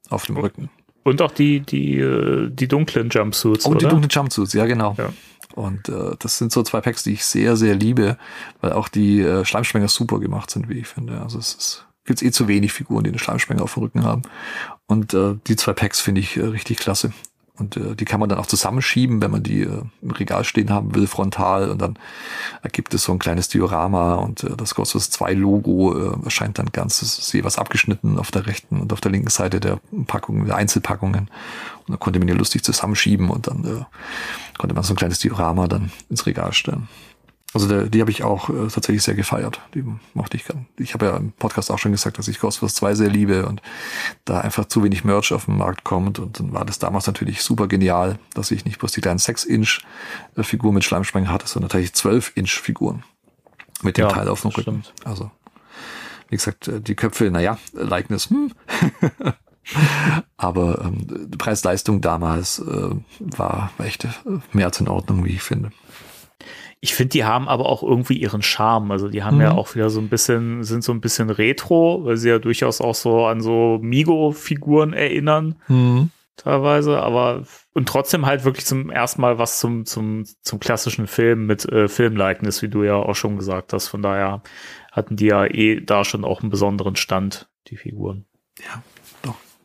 auf 0.09 0.27
dem 0.27 0.37
Rücken. 0.37 0.69
Und 1.05 1.23
auch 1.23 1.31
die, 1.31 1.61
die, 1.61 1.99
äh, 1.99 2.51
die 2.51 2.69
dunklen 2.69 3.09
Jumpsuits, 3.09 3.67
Und 3.67 3.81
die 3.81 3.87
oder? 3.87 3.95
dunklen 3.95 4.11
Jumpsuits, 4.11 4.53
ja 4.53 4.67
genau. 4.67 4.95
Ja. 4.99 5.13
Und 5.55 5.89
äh, 5.89 6.17
das 6.19 6.39
sind 6.39 6.53
so 6.53 6.63
zwei 6.63 6.81
Packs, 6.81 7.03
die 7.03 7.13
ich 7.13 7.25
sehr, 7.25 7.57
sehr 7.57 7.75
liebe, 7.75 8.17
weil 8.61 8.73
auch 8.73 8.89
die 8.89 9.21
äh, 9.21 9.45
Schleimsprenger 9.45 9.89
super 9.89 10.19
gemacht 10.21 10.51
sind, 10.51 10.69
wie 10.69 10.79
ich 10.79 10.87
finde. 10.87 11.21
Also 11.21 11.39
es 11.39 11.55
ist 11.55 11.87
gibt's 12.05 12.23
eh 12.23 12.31
zu 12.31 12.49
wenig 12.49 12.73
Figuren, 12.73 13.05
die 13.05 13.11
eine 13.11 13.19
Schleimsprenger 13.19 13.63
auf 13.63 13.75
dem 13.75 13.85
Rücken 13.85 14.05
haben. 14.05 14.23
Und 14.87 15.15
äh, 15.15 15.37
die 15.47 15.57
zwei 15.57 15.73
Packs 15.73 16.01
finde 16.01 16.21
ich 16.21 16.37
äh, 16.37 16.43
richtig 16.43 16.79
klasse. 16.79 17.13
Und 17.61 17.77
äh, 17.77 17.95
die 17.95 18.05
kann 18.05 18.19
man 18.19 18.29
dann 18.29 18.39
auch 18.39 18.47
zusammenschieben, 18.47 19.21
wenn 19.23 19.31
man 19.31 19.43
die 19.43 19.63
äh, 19.63 19.83
im 20.03 20.11
Regal 20.11 20.45
stehen 20.45 20.71
haben 20.71 20.95
will, 20.95 21.07
frontal. 21.07 21.71
Und 21.71 21.81
dann 21.81 21.99
ergibt 22.63 22.95
es 22.95 23.05
so 23.05 23.13
ein 23.13 23.19
kleines 23.19 23.49
Diorama 23.49 24.15
und 24.15 24.43
äh, 24.43 24.57
das 24.57 24.75
Ghostbusters 24.75 25.11
2 25.11 25.35
Logo 25.35 25.95
äh, 25.95 26.25
erscheint 26.25 26.59
dann 26.59 26.73
ganz, 26.73 27.03
ist 27.03 27.33
jeweils 27.33 27.59
abgeschnitten 27.59 28.19
auf 28.19 28.31
der 28.31 28.47
rechten 28.47 28.81
und 28.81 28.93
auf 28.93 29.01
der 29.01 29.13
linken 29.13 29.31
Seite 29.31 29.61
der 29.61 29.79
Packungen, 30.07 30.47
der 30.47 30.57
Einzelpackungen. 30.57 31.29
Und 31.81 31.89
dann 31.89 32.01
konnte 32.01 32.19
man 32.19 32.27
die 32.27 32.35
lustig 32.35 32.65
zusammenschieben 32.65 33.31
und 33.31 33.47
dann 33.47 33.65
äh, 33.65 33.85
konnte 34.59 34.75
man 34.75 34.83
so 34.83 34.95
ein 34.95 34.97
kleines 34.97 35.19
Diorama 35.19 35.69
dann 35.69 35.93
ins 36.09 36.27
Regal 36.27 36.53
stellen. 36.53 36.89
Also 37.53 37.67
der, 37.67 37.85
die 37.89 38.01
habe 38.01 38.13
ich 38.13 38.23
auch 38.23 38.49
äh, 38.49 38.69
tatsächlich 38.69 39.03
sehr 39.03 39.15
gefeiert. 39.15 39.61
Die 39.75 39.85
mochte 40.15 40.37
ich 40.37 40.45
gern. 40.45 40.67
Ich 40.79 40.95
habe 40.95 41.07
ja 41.07 41.17
im 41.17 41.33
Podcast 41.33 41.71
auch 41.73 41.79
schon 41.79 41.91
gesagt, 41.91 42.17
dass 42.19 42.29
ich 42.29 42.39
Ghostbusters 42.39 42.77
2 42.77 42.95
sehr 42.95 43.09
liebe 43.11 43.47
und 43.47 43.61
da 44.25 44.41
einfach 44.41 44.67
zu 44.67 44.85
wenig 44.85 45.03
Merch 45.05 45.33
auf 45.33 45.47
den 45.47 45.57
Markt 45.57 45.83
kommt. 45.83 46.21
Und 46.21 46.39
dann 46.39 46.53
war 46.53 46.65
das 46.65 46.79
damals 46.79 47.09
natürlich 47.09 47.43
super 47.43 47.67
genial, 47.67 48.19
dass 48.35 48.53
ich 48.53 48.65
nicht 48.65 48.79
bloß 48.79 48.93
die 48.93 49.01
kleinen 49.01 49.19
6-Inch-Figur 49.19 50.73
mit 50.73 50.85
Schleimsprenger 50.85 51.33
hatte, 51.33 51.49
sondern 51.49 51.71
tatsächlich 51.71 52.01
12-Inch-Figuren 52.01 53.03
mit 53.83 53.97
dem 53.97 54.03
Ja, 54.07 54.13
Teil 54.13 54.29
auf 54.29 54.43
dem 54.43 54.51
Rücken. 54.51 54.85
stimmt. 54.85 54.95
Also, 55.05 55.33
wie 56.29 56.37
gesagt, 56.37 56.69
äh, 56.69 56.81
die 56.81 56.95
Köpfe, 56.95 57.33
naja, 57.33 57.59
Likeness, 57.73 58.31
hm. 58.31 58.53
Aber 60.37 60.83
ähm, 60.85 61.07
die 61.31 61.37
Preis-Leistung 61.37 62.01
damals 62.01 62.61
äh, 62.61 62.91
war 63.19 63.71
echt 63.79 64.05
äh, 64.05 64.09
mehr 64.53 64.67
als 64.67 64.81
in 64.81 64.89
Ordnung, 64.89 65.25
wie 65.25 65.31
ich 65.35 65.43
finde. 65.43 65.71
Ich 66.83 66.95
finde, 66.95 67.11
die 67.11 67.25
haben 67.25 67.47
aber 67.47 67.67
auch 67.67 67.83
irgendwie 67.83 68.17
ihren 68.17 68.41
Charme. 68.43 68.91
Also 68.91 69.09
die 69.09 69.23
haben 69.23 69.37
Mhm. 69.37 69.43
ja 69.43 69.53
auch 69.53 69.75
wieder 69.75 69.91
so 69.91 70.01
ein 70.01 70.09
bisschen, 70.09 70.65
sind 70.65 70.83
so 70.83 70.93
ein 70.93 71.01
bisschen 71.03 71.29
retro, 71.29 72.05
weil 72.05 72.17
sie 72.17 72.31
ja 72.31 72.39
durchaus 72.39 72.81
auch 72.81 72.95
so 72.95 73.27
an 73.27 73.41
so 73.43 73.79
Migo-Figuren 73.83 74.93
erinnern, 74.95 75.57
teilweise, 76.37 77.01
aber 77.03 77.45
und 77.75 77.87
trotzdem 77.89 78.25
halt 78.25 78.45
wirklich 78.45 78.65
zum 78.65 78.91
ersten 78.91 79.21
Mal 79.21 79.39
was 79.39 79.61
zum, 79.61 79.85
zum, 79.85 80.25
zum 80.43 80.59
klassischen 80.59 81.07
Film 81.07 81.45
mit 81.47 81.67
äh, 81.71 81.87
Filmlikeness, 81.87 82.63
wie 82.63 82.69
du 82.69 82.83
ja 82.83 82.95
auch 82.95 83.15
schon 83.15 83.37
gesagt 83.37 83.73
hast. 83.75 83.89
Von 83.89 84.01
daher 84.01 84.43
hatten 84.91 85.17
die 85.17 85.27
ja 85.27 85.45
eh 85.45 85.81
da 85.81 86.03
schon 86.05 86.25
auch 86.25 86.41
einen 86.41 86.51
besonderen 86.51 86.97
Stand, 86.97 87.49
die 87.69 87.77
Figuren. 87.77 88.25
Ja. 88.59 88.83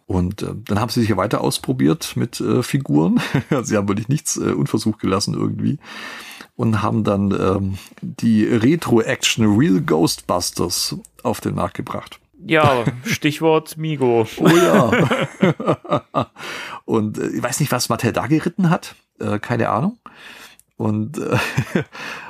Und 0.08 0.44
äh, 0.44 0.54
dann 0.66 0.80
haben 0.80 0.90
sie 0.90 1.02
sich 1.02 1.10
ja 1.10 1.18
weiter 1.18 1.42
ausprobiert 1.42 2.14
mit 2.16 2.40
äh, 2.40 2.62
Figuren. 2.62 3.20
sie 3.64 3.76
haben 3.76 3.88
wirklich 3.88 4.08
nichts 4.08 4.38
äh, 4.38 4.52
unversucht 4.52 5.00
gelassen 5.00 5.34
irgendwie. 5.34 5.80
Und 6.56 6.82
haben 6.82 7.04
dann 7.04 7.32
ähm, 7.32 7.78
die 8.02 8.46
Retro-Action 8.46 9.58
Real 9.58 9.82
Ghostbusters 9.82 10.96
auf 11.24 11.42
den 11.42 11.56
Markt 11.56 11.76
gebracht. 11.76 12.20
Ja, 12.46 12.86
Stichwort 13.06 13.78
Migo. 13.78 14.28
Oh 14.38 14.48
ja. 14.48 14.92
und 16.86 17.18
äh, 17.18 17.28
ich 17.28 17.44
weiß 17.44 17.60
nicht, 17.60 17.72
was 17.72 17.90
Mattel 17.90 18.14
da 18.14 18.28
geritten 18.28 18.70
hat. 18.70 18.96
Äh, 19.20 19.40
keine 19.40 19.70
Ahnung. 19.70 19.98
Und 20.78 21.18
äh, 21.18 21.38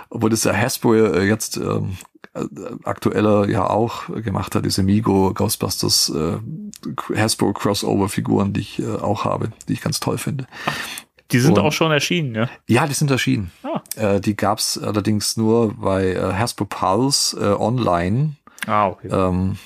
obwohl 0.09 0.29
das 0.29 0.43
ja 0.43 0.53
Hasbro 0.53 0.95
äh, 0.95 1.27
jetzt 1.27 1.57
ähm, 1.57 1.63
äh, 1.63 2.14
aktueller 2.83 3.47
ja 3.49 3.69
auch 3.69 4.07
gemacht 4.23 4.55
hat, 4.55 4.65
diese 4.65 4.83
Migo 4.83 5.33
Ghostbusters 5.33 6.09
äh, 6.15 6.37
Hasbro 7.17 7.53
Crossover 7.53 8.09
Figuren, 8.09 8.53
die 8.53 8.61
ich 8.61 8.79
äh, 8.79 8.95
auch 8.95 9.25
habe, 9.25 9.51
die 9.67 9.73
ich 9.73 9.81
ganz 9.81 9.99
toll 9.99 10.17
finde. 10.17 10.45
Die 11.31 11.39
sind 11.39 11.57
Und- 11.57 11.63
auch 11.63 11.73
schon 11.73 11.91
erschienen, 11.91 12.35
ja. 12.35 12.49
Ja, 12.67 12.85
die 12.87 12.93
sind 12.93 13.09
erschienen. 13.09 13.51
Ah. 13.63 13.81
Äh, 13.95 14.19
die 14.21 14.35
gab's 14.35 14.77
allerdings 14.77 15.37
nur 15.37 15.73
bei 15.75 16.13
äh, 16.13 16.33
Hasbro 16.33 16.65
Pulse 16.65 17.37
äh, 17.39 17.59
online. 17.61 18.33
Ah, 18.67 18.87
okay. 18.87 19.07
Ähm, 19.11 19.57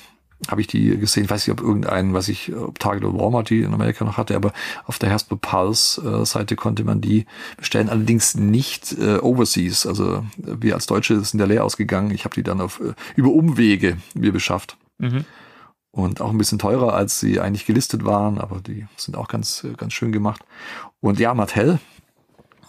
habe 0.48 0.60
ich 0.60 0.66
die 0.66 0.96
gesehen. 0.98 1.24
Ich 1.24 1.30
weiß 1.30 1.46
nicht, 1.46 1.58
ob 1.58 1.64
irgendein, 1.64 2.14
was 2.14 2.28
ich, 2.28 2.54
ob 2.54 2.78
Target 2.78 3.04
oder 3.04 3.18
Walmart 3.18 3.50
die 3.50 3.62
in 3.62 3.74
Amerika 3.74 4.04
noch 4.04 4.16
hatte, 4.16 4.36
aber 4.36 4.52
auf 4.86 4.98
der 4.98 5.10
Hasbro 5.10 5.36
Pulse 5.36 6.24
äh, 6.24 6.54
konnte 6.56 6.84
man 6.84 7.00
die 7.00 7.26
bestellen. 7.56 7.88
Allerdings 7.88 8.34
nicht 8.34 8.96
äh, 8.98 9.18
overseas. 9.18 9.86
Also 9.86 10.16
äh, 10.16 10.22
wir 10.36 10.74
als 10.74 10.86
Deutsche 10.86 11.20
sind 11.22 11.40
ja 11.40 11.46
leer 11.46 11.64
ausgegangen. 11.64 12.10
Ich 12.10 12.24
habe 12.24 12.34
die 12.34 12.42
dann 12.42 12.60
auf 12.60 12.80
äh, 12.80 12.94
über 13.16 13.30
Umwege 13.30 13.98
mir 14.14 14.32
beschafft. 14.32 14.76
Mhm. 14.98 15.24
Und 15.92 16.20
auch 16.20 16.30
ein 16.30 16.38
bisschen 16.38 16.60
teurer, 16.60 16.94
als 16.94 17.18
sie 17.18 17.40
eigentlich 17.40 17.66
gelistet 17.66 18.04
waren, 18.04 18.38
aber 18.38 18.60
die 18.60 18.86
sind 18.96 19.16
auch 19.16 19.26
ganz, 19.26 19.66
ganz 19.76 19.92
schön 19.92 20.12
gemacht. 20.12 20.44
Und 21.00 21.18
ja, 21.18 21.34
Mattel 21.34 21.80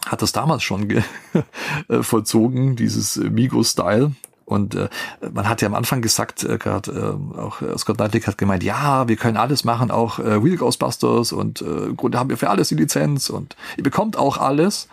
hat 0.06 0.22
das 0.22 0.32
damals 0.32 0.64
schon 0.64 0.88
ge 0.88 1.02
vollzogen, 2.02 2.74
dieses 2.74 3.16
Migo-Style. 3.16 4.12
Und 4.44 4.74
äh, 4.74 4.88
man 5.32 5.48
hat 5.48 5.62
ja 5.62 5.68
am 5.68 5.74
Anfang 5.74 6.02
gesagt, 6.02 6.44
äh, 6.44 6.58
gerade 6.58 6.90
äh, 6.90 7.38
auch 7.38 7.62
äh, 7.62 7.76
Scott 7.78 7.96
Knightley 7.96 8.20
hat 8.20 8.38
gemeint, 8.38 8.62
ja, 8.62 9.08
wir 9.08 9.16
können 9.16 9.36
alles 9.36 9.64
machen, 9.64 9.90
auch 9.90 10.18
äh, 10.18 10.34
Real 10.34 10.56
Ghostbusters 10.56 11.32
und 11.32 11.62
äh, 11.62 11.86
im 11.86 11.96
Grunde 11.96 12.18
haben 12.18 12.30
wir 12.30 12.36
für 12.36 12.50
alles 12.50 12.68
die 12.68 12.74
Lizenz 12.74 13.30
und 13.30 13.56
ihr 13.76 13.84
bekommt 13.84 14.16
auch 14.16 14.38
alles. 14.38 14.88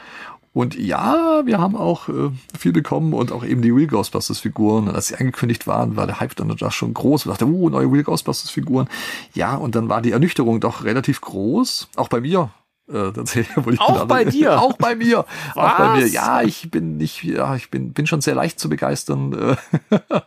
Und 0.51 0.75
ja, 0.75 1.43
wir 1.45 1.59
haben 1.59 1.75
auch 1.75 2.09
äh, 2.09 2.31
viel 2.57 2.73
bekommen 2.73 3.13
und 3.13 3.31
auch 3.31 3.45
eben 3.45 3.61
die 3.61 3.69
Real 3.69 3.87
Ghostbusters 3.87 4.39
Figuren. 4.39 4.87
Und 4.87 4.95
als 4.95 5.07
sie 5.07 5.15
angekündigt 5.15 5.67
waren, 5.67 5.95
war 5.95 6.07
der 6.07 6.19
Hype 6.19 6.35
dann 6.35 6.53
da 6.55 6.71
schon 6.71 6.93
groß. 6.93 7.25
Und 7.25 7.31
dachte, 7.31 7.45
uh, 7.45 7.69
neue 7.69 7.91
Real 7.91 8.03
Ghostbusters 8.03 8.49
Figuren. 8.49 8.89
Ja, 9.33 9.55
und 9.55 9.75
dann 9.75 9.89
war 9.89 10.01
die 10.01 10.11
Ernüchterung 10.11 10.59
doch 10.59 10.83
relativ 10.83 11.21
groß. 11.21 11.89
Auch 11.95 12.07
bei 12.07 12.19
mir. 12.19 12.49
Äh, 12.89 13.13
tatsächlich, 13.13 13.79
Auch 13.79 14.05
bei 14.05 14.25
dir? 14.25 14.59
Auch 14.59 14.73
bei 14.73 14.95
mir. 14.95 15.19
Auch 15.55 15.77
bei 15.77 15.97
mir. 15.97 16.03
Was? 16.03 16.11
Ja, 16.11 16.41
ich 16.41 16.71
bin 16.71 16.97
nicht, 16.97 17.23
ja, 17.23 17.55
ich 17.55 17.69
bin, 17.69 17.93
bin 17.93 18.07
schon 18.07 18.21
sehr 18.21 18.35
leicht 18.35 18.59
zu 18.59 18.67
begeistern. 18.67 19.57
äh. 19.91 19.99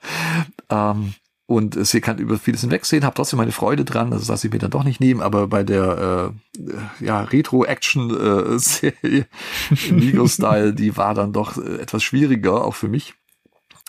ähm, 0.71 1.15
und 1.47 1.77
äh, 1.77 1.85
sie 1.85 2.01
kann 2.01 2.19
über 2.19 2.39
vieles 2.39 2.61
hinwegsehen, 2.61 3.05
habe 3.05 3.17
trotzdem 3.17 3.39
meine 3.39 3.53
Freude 3.53 3.85
dran, 3.85 4.13
also 4.13 4.21
das 4.21 4.29
lasse 4.29 4.47
ich 4.47 4.53
mir 4.53 4.61
dann 4.61 4.71
doch 4.71 4.85
nicht 4.85 5.01
nehmen, 5.01 5.21
aber 5.21 5.49
bei 5.49 5.65
der 5.65 6.33
äh, 6.57 6.61
äh, 6.61 6.79
ja, 7.05 7.23
Retro-Action-Serie 7.23 9.27
Vigo-Style, 9.71 10.73
die 10.73 10.97
war 10.97 11.15
dann 11.15 11.33
doch 11.33 11.59
äh, 11.59 11.79
etwas 11.79 12.05
schwieriger, 12.05 12.65
auch 12.65 12.75
für 12.75 12.89
mich. 12.89 13.15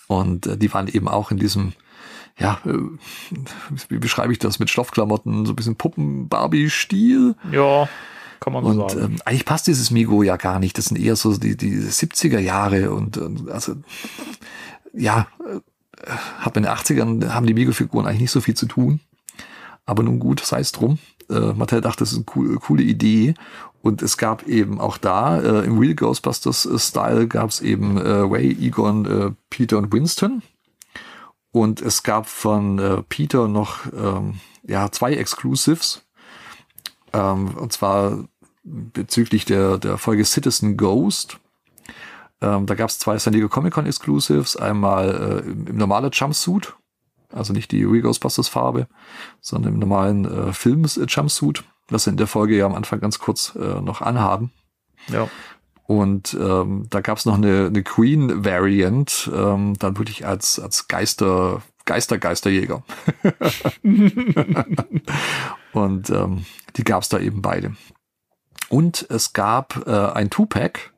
Und 0.08 0.48
äh, 0.48 0.58
die 0.58 0.74
waren 0.74 0.88
eben 0.88 1.08
auch 1.08 1.32
in 1.32 1.38
diesem, 1.38 1.74
ja, 2.40 2.60
äh, 2.66 2.74
wie 3.88 4.00
beschreibe 4.00 4.34
ich 4.34 4.40
das, 4.40 4.58
mit 4.60 4.72
Stoffklamotten, 4.72 5.46
so 5.46 5.54
ein 5.54 5.56
bisschen 5.56 5.76
Puppen-Barbie-Stil. 5.76 7.36
Ja, 7.52 7.88
kann 8.44 8.54
man 8.54 8.64
so 8.66 8.70
Und 8.72 8.92
sagen. 8.92 9.06
ähm, 9.06 9.22
eigentlich 9.24 9.46
passt 9.46 9.68
dieses 9.68 9.90
Migo 9.90 10.22
ja 10.22 10.36
gar 10.36 10.60
nicht. 10.60 10.78
Das 10.78 10.86
sind 10.86 11.00
eher 11.00 11.16
so 11.16 11.38
die, 11.38 11.56
die 11.56 11.78
70er 11.78 12.40
Jahre 12.40 12.92
und, 12.92 13.18
und 13.18 13.50
also 13.50 13.76
ja, 14.94 15.28
äh, 15.40 16.10
hat 16.40 16.58
in 16.58 16.64
den 16.64 16.72
80ern 16.72 17.30
haben 17.30 17.48
die 17.48 17.54
Migo-Figuren 17.54 18.06
eigentlich 18.06 18.22
nicht 18.22 18.32
so 18.32 18.42
viel 18.42 18.56
zu 18.56 18.66
tun. 18.66 19.00
Aber 19.86 20.04
nun 20.04 20.20
gut, 20.20 20.42
sei 20.42 20.60
es 20.60 20.74
drum. 20.74 21.00
Äh, 21.30 21.54
Mattel 21.54 21.80
dachte, 21.80 22.00
das 22.00 22.12
ist 22.12 22.18
eine 22.18 22.26
coole, 22.26 22.56
coole 22.56 22.84
Idee. 22.84 23.34
Und 23.82 24.02
es 24.02 24.18
gab 24.18 24.44
eben 24.48 24.80
auch 24.80 24.98
da, 24.98 25.40
äh, 25.40 25.66
im 25.66 25.78
Real 25.78 25.96
Ghostbusters-Style 25.96 27.28
gab 27.28 27.50
es 27.50 27.62
eben 27.62 27.98
äh, 27.98 28.10
Ray, 28.10 28.52
Egon, 28.52 29.06
äh, 29.06 29.32
Peter 29.50 29.78
und 29.78 29.92
Winston. 29.94 30.42
Und 31.52 31.82
es 31.82 32.04
gab 32.04 32.28
von 32.28 32.80
äh, 32.80 33.04
Peter 33.04 33.48
noch 33.48 33.80
ähm, 33.94 34.40
ja, 34.64 34.92
zwei 34.92 35.14
Exclusives. 35.14 36.06
Ähm, 37.14 37.56
und 37.56 37.72
zwar 37.72 38.26
bezüglich 38.64 39.46
der, 39.46 39.78
der 39.78 39.98
Folge 39.98 40.26
Citizen 40.26 40.78
Ghost. 40.78 41.40
Ähm, 42.42 42.66
da 42.66 42.76
gab 42.76 42.90
es 42.90 43.00
zwei 43.00 43.18
San 43.18 43.34
Diego 43.34 43.50
Comic 43.50 43.74
Con 43.74 43.86
Exclusives. 43.86 44.56
Einmal 44.56 45.44
äh, 45.46 45.50
im, 45.50 45.68
im 45.68 45.78
normalen 45.78 46.12
Jumpsuit, 46.12 46.74
also 47.32 47.54
nicht 47.54 47.72
die 47.72 47.84
Real 47.84 48.02
Ghostbusters 48.02 48.48
Farbe, 48.48 48.88
sondern 49.42 49.74
im 49.74 49.80
normalen 49.80 50.26
äh, 50.26 50.54
Films 50.54 50.98
äh, 50.98 51.08
was 51.90 52.04
sie 52.06 52.10
in 52.10 52.18
der 52.18 52.28
Folge 52.28 52.58
ja 52.58 52.66
am 52.66 52.76
Anfang 52.76 53.00
ganz 53.00 53.20
kurz 53.20 53.56
äh, 53.56 53.82
noch 53.82 54.02
anhaben. 54.02 54.52
Ja. 55.08 55.28
Und 55.86 56.34
ähm, 56.40 56.88
da 56.90 57.02
gab 57.02 57.18
es 57.18 57.26
noch 57.26 57.36
eine, 57.36 57.66
eine 57.68 57.84
Queen-Variant, 57.84 59.30
ähm, 59.34 59.74
dann 59.78 59.98
wirklich 59.98 60.26
als, 60.26 60.58
als 60.58 60.88
Geister, 60.88 61.62
Geister, 61.86 62.18
Geisterjäger. 62.18 62.84
Und 65.74 66.10
ähm, 66.10 66.46
die 66.78 66.84
gab 66.86 67.04
es 67.04 67.10
da 67.10 67.20
eben 67.20 67.42
beide. 67.42 67.76
Und 68.74 69.06
es 69.12 69.34
gab 69.34 69.86
äh, 69.86 69.92
ein 69.92 70.32
Two-Pack 70.32 70.94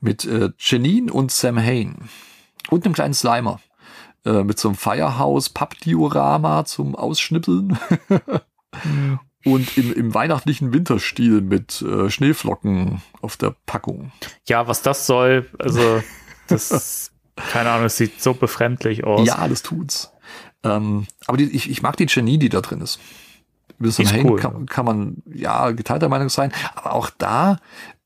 mit 0.00 0.24
äh, 0.24 0.50
Janine 0.56 1.12
und 1.12 1.32
Sam 1.32 1.58
Hain. 1.58 2.08
Und 2.70 2.84
einem 2.84 2.94
kleinen 2.94 3.12
Slimer. 3.12 3.58
Äh, 4.24 4.44
mit 4.44 4.60
so 4.60 4.68
einem 4.68 4.76
Firehouse-Pappdiorama 4.76 6.64
zum 6.64 6.94
Ausschnippeln. 6.94 7.76
Und 9.44 9.76
im, 9.78 9.92
im 9.94 10.14
weihnachtlichen 10.14 10.72
Winterstil 10.72 11.40
mit 11.40 11.82
äh, 11.82 12.08
Schneeflocken 12.08 13.02
auf 13.20 13.36
der 13.36 13.54
Packung. 13.66 14.12
ja, 14.46 14.68
was 14.68 14.82
das 14.82 15.06
soll, 15.06 15.48
also 15.58 16.02
das, 16.48 17.10
keine 17.34 17.70
Ahnung, 17.70 17.86
es 17.86 17.96
sieht 17.96 18.22
so 18.22 18.34
befremdlich 18.34 19.04
aus. 19.04 19.26
Ja, 19.26 19.48
das 19.48 19.62
tut's. 19.62 20.12
Ähm, 20.62 21.06
aber 21.26 21.36
die, 21.38 21.44
ich, 21.44 21.70
ich 21.70 21.82
mag 21.82 21.96
die 21.96 22.06
Genie, 22.06 22.38
die 22.38 22.48
da 22.48 22.60
drin 22.60 22.80
ist. 22.80 23.00
Die 23.78 23.88
ist 23.88 24.12
einen 24.12 24.28
cool. 24.28 24.38
kann, 24.40 24.66
kann 24.66 24.84
man 24.84 25.16
ja 25.32 25.70
geteilter 25.70 26.08
Meinung 26.08 26.28
sein, 26.28 26.52
aber 26.74 26.92
auch 26.94 27.10
da 27.10 27.58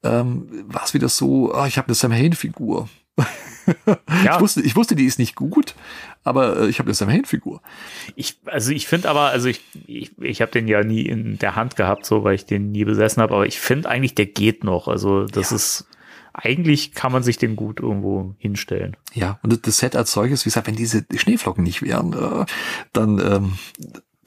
ähm, 0.02 0.48
war 0.66 0.84
es 0.84 0.94
wieder 0.94 1.08
so, 1.08 1.52
oh, 1.54 1.64
ich 1.66 1.78
habe 1.78 1.88
eine 1.88 1.94
Sam 1.94 2.12
Hain-Figur. 2.12 2.88
Ja. 4.24 4.34
Ich, 4.34 4.40
wusste, 4.40 4.60
ich 4.60 4.74
wusste, 4.74 4.96
die 4.96 5.04
ist 5.04 5.20
nicht 5.20 5.36
gut, 5.36 5.76
aber 6.24 6.62
äh, 6.62 6.66
ich 6.68 6.80
habe 6.80 6.88
eine 6.88 6.94
Sam 6.94 7.08
Hain-Figur. 7.08 7.62
Ich, 8.16 8.40
also 8.46 8.72
ich 8.72 8.88
finde 8.88 9.08
aber, 9.08 9.26
also 9.30 9.46
ich, 9.48 9.60
ich, 9.86 10.18
ich 10.20 10.42
habe 10.42 10.50
den 10.50 10.66
ja 10.66 10.82
nie 10.82 11.02
in 11.02 11.38
der 11.38 11.54
Hand 11.54 11.76
gehabt, 11.76 12.04
so 12.04 12.24
weil 12.24 12.34
ich 12.34 12.44
den 12.44 12.72
nie 12.72 12.84
besessen 12.84 13.22
habe, 13.22 13.34
aber 13.34 13.46
ich 13.46 13.60
finde 13.60 13.88
eigentlich, 13.88 14.16
der 14.16 14.26
geht 14.26 14.64
noch. 14.64 14.88
Also 14.88 15.26
das 15.26 15.50
Ja. 15.50 15.56
ist, 15.56 15.86
eigentlich 16.32 16.90
kann 16.92 17.12
man 17.12 17.22
sich 17.22 17.38
den 17.38 17.54
gut 17.54 17.78
irgendwo 17.78 18.34
hinstellen. 18.38 18.96
Ja, 19.14 19.38
und 19.44 19.52
das- 19.52 19.60
das 19.62 19.76
Set 19.78 19.94
als 19.94 20.10
solches, 20.10 20.44
wie 20.44 20.48
gesagt, 20.48 20.66
wenn 20.66 20.74
diese 20.74 21.04
Schneeflocken 21.14 21.62
nicht 21.62 21.82
wären, 21.82 22.14
äh, 22.14 22.44
dann 22.92 23.20
ähm, 23.20 23.58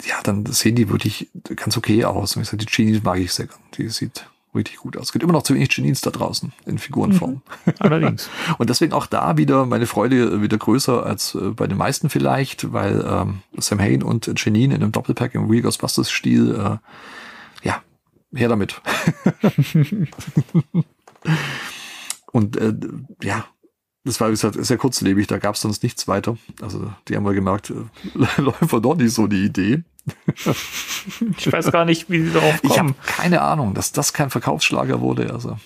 ja, 0.04 0.22
dann 0.24 0.46
sehen 0.46 0.76
die 0.76 0.90
wirklich 0.90 1.30
ganz 1.56 1.78
okay 1.78 2.04
aus. 2.04 2.36
Und 2.36 2.42
wie 2.42 2.46
gesagt, 2.46 2.62
die 2.62 2.66
Genies 2.66 3.04
mag 3.04 3.20
ich 3.20 3.34
sehr 3.34 3.48
gern. 3.48 3.60
Die 3.78 3.90
sieht 3.90 4.28
richtig 4.56 4.78
gut 4.78 4.98
aus. 4.98 5.08
Es 5.08 5.12
gibt 5.12 5.24
immer 5.24 5.34
noch 5.34 5.44
zu 5.44 5.54
wenig 5.54 5.70
Genies 5.70 6.02
da 6.02 6.10
draußen 6.10 6.54
in 6.66 6.78
Figurenform. 6.78 7.42
Allerdings. 7.80 8.30
Und 8.58 8.70
deswegen 8.70 8.94
auch 8.94 9.06
da 9.06 9.38
wieder 9.38 9.66
meine 9.66 9.86
Freude 9.86 10.42
wieder 10.42 10.58
größer 10.58 11.06
als 11.06 11.36
äh, 11.36 11.50
bei 11.50 11.68
den 11.68 11.78
meisten 11.78 12.10
vielleicht, 12.10 12.74
weil 12.74 13.06
ähm, 13.08 13.42
Sam 13.58 13.80
Hain 13.80 14.04
und 14.04 14.32
Janine 14.38 14.76
in 14.76 14.82
einem 14.82 14.92
Doppelpack 14.92 15.36
im 15.36 15.50
Real 15.50 15.64
Ghostbusters 15.64 16.10
Stil, 16.10 16.56
äh, 16.56 16.78
ja, 17.68 17.82
her 18.34 18.50
damit. 18.50 18.82
und 22.32 22.58
äh, 22.58 22.74
ja, 23.22 23.46
das 24.06 24.22
war 24.22 24.28
wie 24.30 24.34
gesagt 24.34 24.64
sehr 24.64 24.78
kurzlebig, 24.78 25.28
da 25.28 25.40
gab 25.40 25.56
es 25.56 25.62
sonst 25.62 25.84
nichts 25.84 26.08
weiter. 26.08 26.38
Also 26.62 26.94
die 27.08 27.16
haben 27.16 27.24
mal 27.24 27.34
gemerkt, 27.34 27.72
äh, 27.72 28.12
läuft 28.42 28.72
war 28.72 28.80
doch 28.80 28.96
nicht 28.96 29.14
so 29.14 29.28
die 29.28 29.44
Idee. 29.44 29.84
Ich 31.38 31.52
weiß 31.52 31.72
gar 31.72 31.86
nicht, 31.86 32.10
wie 32.10 32.22
sie 32.22 32.32
darauf 32.32 32.64
Ich 32.64 32.78
habe 32.78 32.94
kommen. 32.94 32.96
keine 33.08 33.42
Ahnung, 33.42 33.74
dass 33.74 33.92
das 33.92 34.14
kein 34.14 34.30
Verkaufsschlager 34.30 35.02
wurde. 35.02 35.34
Also, 35.34 35.58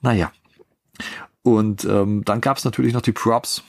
naja. 0.00 0.32
Und 1.42 1.84
ähm, 1.84 2.24
dann 2.24 2.40
gab 2.40 2.58
es 2.58 2.64
natürlich 2.64 2.92
noch 2.92 3.02
die 3.02 3.12
Props. 3.12 3.62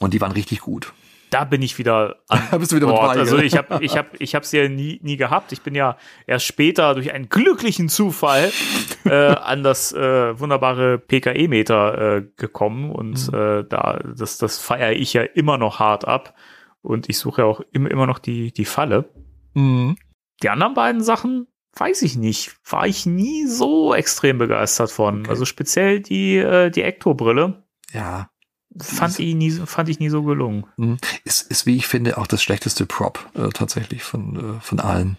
Und 0.00 0.12
die 0.12 0.20
waren 0.20 0.32
richtig 0.32 0.60
gut. 0.60 0.92
Da 1.34 1.44
bin 1.44 1.62
ich 1.62 1.78
wieder 1.78 2.16
an 2.28 2.40
Da 2.50 2.58
bist 2.58 2.70
du 2.72 2.76
wieder 2.76 2.86
mit 2.86 2.94
Bord. 2.94 3.08
dabei, 3.10 3.20
Also 3.20 3.38
ich 3.38 3.56
habe 3.56 3.84
ich 3.84 3.96
hab, 3.96 4.20
ich 4.20 4.34
hab's 4.34 4.52
ja 4.52 4.68
nie, 4.68 5.00
nie 5.02 5.16
gehabt. 5.16 5.50
Ich 5.52 5.62
bin 5.62 5.74
ja 5.74 5.96
erst 6.26 6.44
später 6.46 6.94
durch 6.94 7.12
einen 7.12 7.28
glücklichen 7.28 7.88
Zufall 7.88 8.52
äh, 9.04 9.10
an 9.12 9.62
das 9.62 9.92
äh, 9.92 10.38
wunderbare 10.38 10.98
PKE-Meter 10.98 12.16
äh, 12.18 12.22
gekommen 12.36 12.90
und 12.90 13.32
Mhm. 13.32 13.34
äh, 13.38 13.64
da 13.64 13.98
das, 14.16 14.38
das 14.38 14.58
feiere 14.58 14.92
ich 14.92 15.12
ja 15.12 15.22
immer 15.22 15.58
noch 15.58 15.78
hart 15.80 16.06
ab. 16.06 16.34
Und 16.82 17.08
ich 17.08 17.18
suche 17.18 17.42
ja 17.42 17.46
auch 17.48 17.60
immer, 17.72 17.90
immer 17.90 18.06
noch 18.06 18.18
die, 18.18 18.52
die 18.52 18.64
Falle. 18.66 19.08
Mhm. 19.54 19.96
Die 20.42 20.50
anderen 20.50 20.74
beiden 20.74 21.02
Sachen 21.02 21.46
weiß 21.76 22.02
ich 22.02 22.16
nicht. 22.16 22.54
War 22.70 22.86
ich 22.86 23.06
nie 23.06 23.46
so 23.46 23.94
extrem 23.94 24.38
begeistert 24.38 24.90
von. 24.92 25.20
Okay. 25.20 25.30
Also 25.30 25.44
speziell 25.46 26.00
die, 26.00 26.36
äh, 26.36 26.70
die 26.70 26.82
Ecto-Brille 26.82 27.64
Ja. 27.92 28.28
Fand 28.80 29.18
ich, 29.18 29.34
nie, 29.34 29.50
fand 29.50 29.88
ich 29.88 30.00
nie 30.00 30.08
so 30.08 30.22
gelungen. 30.22 30.66
Mhm. 30.76 30.98
Ist, 31.24 31.50
ist, 31.50 31.66
wie 31.66 31.76
ich 31.76 31.86
finde, 31.86 32.18
auch 32.18 32.26
das 32.26 32.42
schlechteste 32.42 32.86
Prop 32.86 33.28
äh, 33.34 33.48
tatsächlich 33.50 34.02
von, 34.02 34.56
äh, 34.56 34.60
von 34.60 34.80
allen. 34.80 35.16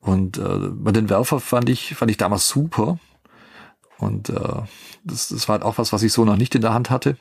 Und 0.00 0.38
äh, 0.38 0.58
bei 0.70 0.92
den 0.92 1.08
Werfer 1.08 1.40
fand 1.40 1.68
ich, 1.68 1.94
fand 1.94 2.10
ich 2.10 2.16
damals 2.16 2.48
super. 2.48 2.98
Und 3.98 4.28
äh, 4.28 4.62
das, 5.04 5.28
das 5.28 5.48
war 5.48 5.54
halt 5.54 5.62
auch 5.62 5.78
was, 5.78 5.92
was 5.92 6.02
ich 6.02 6.12
so 6.12 6.24
noch 6.24 6.36
nicht 6.36 6.54
in 6.54 6.60
der 6.60 6.74
Hand 6.74 6.90
hatte. 6.90 7.16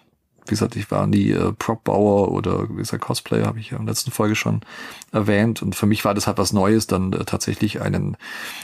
Wie 0.45 0.49
gesagt, 0.51 0.75
ich 0.75 0.91
war 0.91 1.07
nie 1.07 1.31
äh, 1.31 1.53
Prop-Bauer 1.53 2.31
oder 2.31 2.69
wie 2.69 2.75
gesagt 2.75 3.03
Cosplayer, 3.03 3.45
habe 3.45 3.59
ich 3.59 3.71
ja 3.71 3.77
in 3.77 3.85
der 3.85 3.93
letzten 3.93 4.11
Folge 4.11 4.35
schon 4.35 4.61
erwähnt. 5.11 5.61
Und 5.61 5.75
für 5.75 5.85
mich 5.85 6.03
war 6.05 6.13
das 6.13 6.27
halt 6.27 6.37
was 6.37 6.53
Neues, 6.53 6.87
dann 6.87 7.13
äh, 7.13 7.23
tatsächlich 7.25 7.81
einen, 7.81 8.17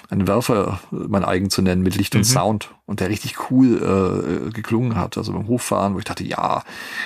einen 0.10 0.28
Werfer 0.28 0.80
äh, 0.92 0.96
mein 0.96 1.24
eigen 1.24 1.50
zu 1.50 1.62
nennen 1.62 1.82
mit 1.82 1.96
Licht 1.96 2.16
und 2.16 2.22
Mhm. 2.22 2.26
Sound. 2.26 2.70
Und 2.86 3.00
der 3.00 3.10
richtig 3.10 3.50
cool 3.50 3.82
äh, 3.82 4.48
äh, 4.48 4.50
geklungen 4.52 4.96
hat. 4.96 5.18
Also 5.18 5.34
beim 5.34 5.48
Hochfahren, 5.48 5.94
wo 5.96 6.00
ich 6.00 6.06
dachte, 6.06 6.24
ja, 6.24 6.64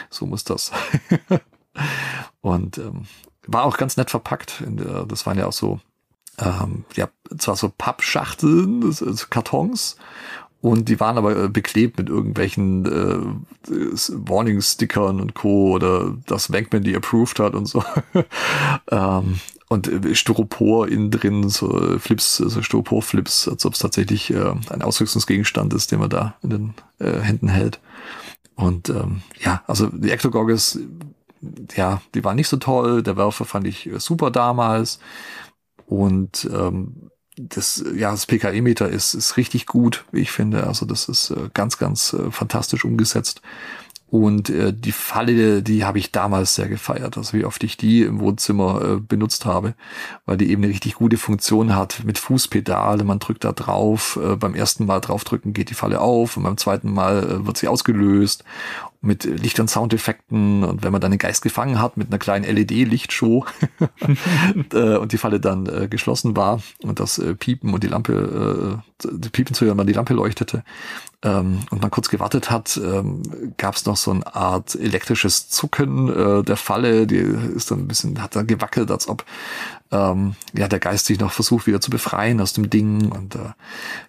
so 0.10 0.26
muss 0.26 0.44
das. 0.44 0.72
Und 2.42 2.78
ähm, 2.78 3.06
war 3.48 3.64
auch 3.64 3.78
ganz 3.78 3.98
nett 3.98 4.10
verpackt. 4.10 4.64
Der, 4.66 5.06
das 5.06 5.26
waren 5.26 5.38
ja 5.38 5.48
auch 5.48 5.54
so, 5.54 5.80
ähm, 6.40 6.86
ja, 6.96 7.10
zwar 7.38 7.56
so 7.56 7.72
Pappschachteln, 7.76 8.84
also 8.84 9.26
Kartons, 9.30 9.98
und 10.64 10.88
die 10.88 11.02
waren 11.02 11.18
aber 11.18 11.36
äh, 11.36 11.50
beklebt 11.50 11.98
mit 11.98 12.08
irgendwelchen 12.08 12.86
äh, 12.86 13.70
Warning-Stickern 13.70 15.20
und 15.20 15.34
Co. 15.34 15.74
oder 15.74 16.16
das 16.26 16.54
Wankman 16.54 16.84
die 16.84 16.96
approved 16.96 17.40
hat 17.40 17.54
und 17.54 17.66
so. 17.66 17.84
ähm, 18.90 19.42
und 19.68 19.90
äh, 19.90 20.16
Styropor 20.16 20.88
innen 20.88 21.12
drin, 21.12 21.50
so 21.50 21.78
äh, 21.78 22.00
Flips, 22.00 22.38
so 22.38 22.62
Styropor-Flips, 22.62 23.50
als 23.50 23.66
ob 23.66 23.74
es 23.74 23.80
tatsächlich 23.80 24.34
äh, 24.34 24.54
ein 24.70 24.82
Ausrüstungsgegenstand 24.82 25.74
ist, 25.74 25.92
den 25.92 26.00
man 26.00 26.10
da 26.10 26.36
in 26.42 26.50
den 26.50 26.74
äh, 27.00 27.20
Händen 27.20 27.50
hält. 27.50 27.82
Und 28.56 28.88
ähm, 28.88 29.22
ja, 29.42 29.64
also 29.68 29.88
die 29.88 30.12
Ectogorges 30.12 30.80
ja, 31.76 32.02
die 32.16 32.24
waren 32.24 32.38
nicht 32.38 32.48
so 32.48 32.56
toll. 32.56 33.04
Der 33.04 33.18
Werfer 33.18 33.44
fand 33.44 33.68
ich 33.68 33.90
super 33.98 34.32
damals. 34.32 35.00
Und 35.88 36.50
ähm, 36.54 37.12
das, 37.38 37.84
ja, 37.96 38.12
das 38.12 38.26
PKE-Meter 38.26 38.90
ist, 38.90 39.14
ist 39.14 39.38
richtig 39.38 39.66
gut, 39.66 40.06
wie 40.12 40.22
ich 40.22 40.32
finde. 40.32 40.68
Also 40.68 40.86
das 40.86 41.10
ist 41.10 41.32
äh, 41.32 41.50
ganz, 41.54 41.78
ganz 41.78 42.14
äh, 42.14 42.32
fantastisch 42.32 42.86
umgesetzt. 42.86 43.42
Und 44.14 44.52
äh, 44.52 44.72
die 44.72 44.92
Falle, 44.92 45.64
die 45.64 45.86
habe 45.86 45.98
ich 45.98 46.12
damals 46.12 46.54
sehr 46.54 46.68
gefeiert, 46.68 47.18
also 47.18 47.34
wie 47.36 47.46
oft 47.46 47.64
ich 47.64 47.78
die 47.78 48.04
im 48.04 48.20
Wohnzimmer 48.20 48.82
äh, 48.84 49.00
benutzt 49.00 49.46
habe, 49.46 49.74
weil 50.28 50.38
die 50.38 50.52
eben 50.52 50.62
eine 50.62 50.72
richtig 50.72 50.94
gute 50.94 51.18
Funktion 51.18 51.76
hat 51.76 52.04
mit 52.06 52.20
Fußpedale. 52.20 53.04
Man 53.06 53.18
drückt 53.18 53.44
da 53.44 53.54
drauf, 53.54 54.20
äh, 54.22 54.36
beim 54.36 54.54
ersten 54.54 54.86
Mal 54.86 55.00
draufdrücken 55.00 55.54
geht 55.54 55.72
die 55.72 55.74
Falle 55.74 56.00
auf 56.00 56.38
und 56.38 56.44
beim 56.44 56.58
zweiten 56.58 56.94
Mal 56.94 57.24
äh, 57.24 57.46
wird 57.48 57.58
sie 57.58 57.68
ausgelöst 57.68 58.44
mit 59.04 59.26
Licht- 59.26 59.60
und 59.60 59.70
Soundeffekten 59.70 60.64
und 60.64 60.82
wenn 60.82 60.94
man 60.94 61.02
dann 61.02 61.12
den 61.12 61.18
Geist 61.18 61.42
gefangen 61.42 61.80
hat 61.80 61.98
mit 61.98 62.08
einer 62.08 62.20
kleinen 62.20 62.46
LED-Lichtshow 62.46 63.46
äh, 64.74 64.96
und 64.96 65.12
die 65.12 65.18
Falle 65.18 65.42
dann 65.42 65.66
äh, 65.66 65.88
geschlossen 65.90 66.38
war 66.38 66.62
und 66.82 67.02
das 67.02 67.18
äh, 67.18 67.36
Piepen 67.36 67.74
und 67.74 67.84
die 67.84 67.88
Lampe, 67.88 68.82
äh, 69.04 69.08
die 69.12 69.30
Piepen 69.30 69.54
zu 69.54 69.66
hören, 69.66 69.78
weil 69.78 69.86
die 69.86 69.94
Lampe 69.94 70.14
leuchtete 70.14 70.64
ähm, 71.22 71.60
und 71.70 71.82
man 71.82 71.92
kurz 71.92 72.10
gewartet 72.10 72.50
hat, 72.50 72.80
ähm, 72.82 73.24
gab 73.58 73.76
es 73.76 73.86
noch 73.86 73.98
so 73.98 74.12
eine 74.12 74.36
Art 74.36 74.76
elektrisches 74.76 75.50
Zucken 75.50 76.10
äh, 76.10 76.44
der 76.44 76.58
Falle, 76.58 77.06
die 77.06 77.18
ist 77.18 77.72
dann 77.72 77.80
ein 77.80 77.88
bisschen, 77.90 78.22
hat 78.22 78.38
dann 78.38 78.48
gewackelt, 78.48 78.90
als 78.90 79.10
ob 79.10 79.26
ähm, 79.94 80.36
ja 80.54 80.68
der 80.68 80.80
Geist 80.80 81.06
sich 81.06 81.20
noch 81.20 81.32
versucht 81.32 81.68
wieder 81.68 81.80
zu 81.80 81.92
befreien 81.92 82.42
aus 82.42 82.54
dem 82.54 82.70
Ding 82.70 83.12
und 83.12 83.36
äh, 83.36 83.54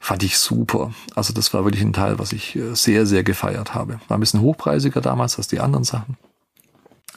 fand 0.00 0.22
ich 0.22 0.38
super. 0.38 0.92
Also 1.14 1.32
das 1.32 1.52
war 1.54 1.64
wirklich 1.64 1.82
ein 1.82 1.92
Teil, 1.92 2.18
was 2.18 2.32
ich 2.32 2.56
äh, 2.56 2.74
sehr, 2.74 3.06
sehr 3.06 3.22
gefeiert 3.22 3.74
habe. 3.74 4.00
War 4.08 4.16
ein 4.16 4.20
bisschen 4.20 4.40
hochpreisiger 4.40 5.00
damals 5.00 5.36
als 5.36 5.48
die 5.48 5.60
anderen 5.60 5.84
Sachen, 5.84 6.16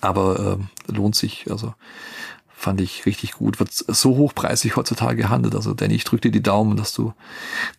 aber 0.01 0.59
äh, 0.59 0.93
lohnt 0.93 1.15
sich. 1.15 1.49
Also 1.49 1.73
fand 2.57 2.81
ich 2.81 3.05
richtig 3.05 3.33
gut. 3.33 3.59
Wird 3.59 3.71
so 3.71 4.17
hochpreisig 4.17 4.75
heutzutage 4.75 5.21
gehandelt. 5.21 5.53
Also 5.53 5.75
Danny, 5.75 5.93
ich 5.93 6.03
drücke 6.03 6.21
dir 6.21 6.31
die 6.31 6.41
Daumen, 6.41 6.75
dass 6.75 6.91
du 6.91 7.13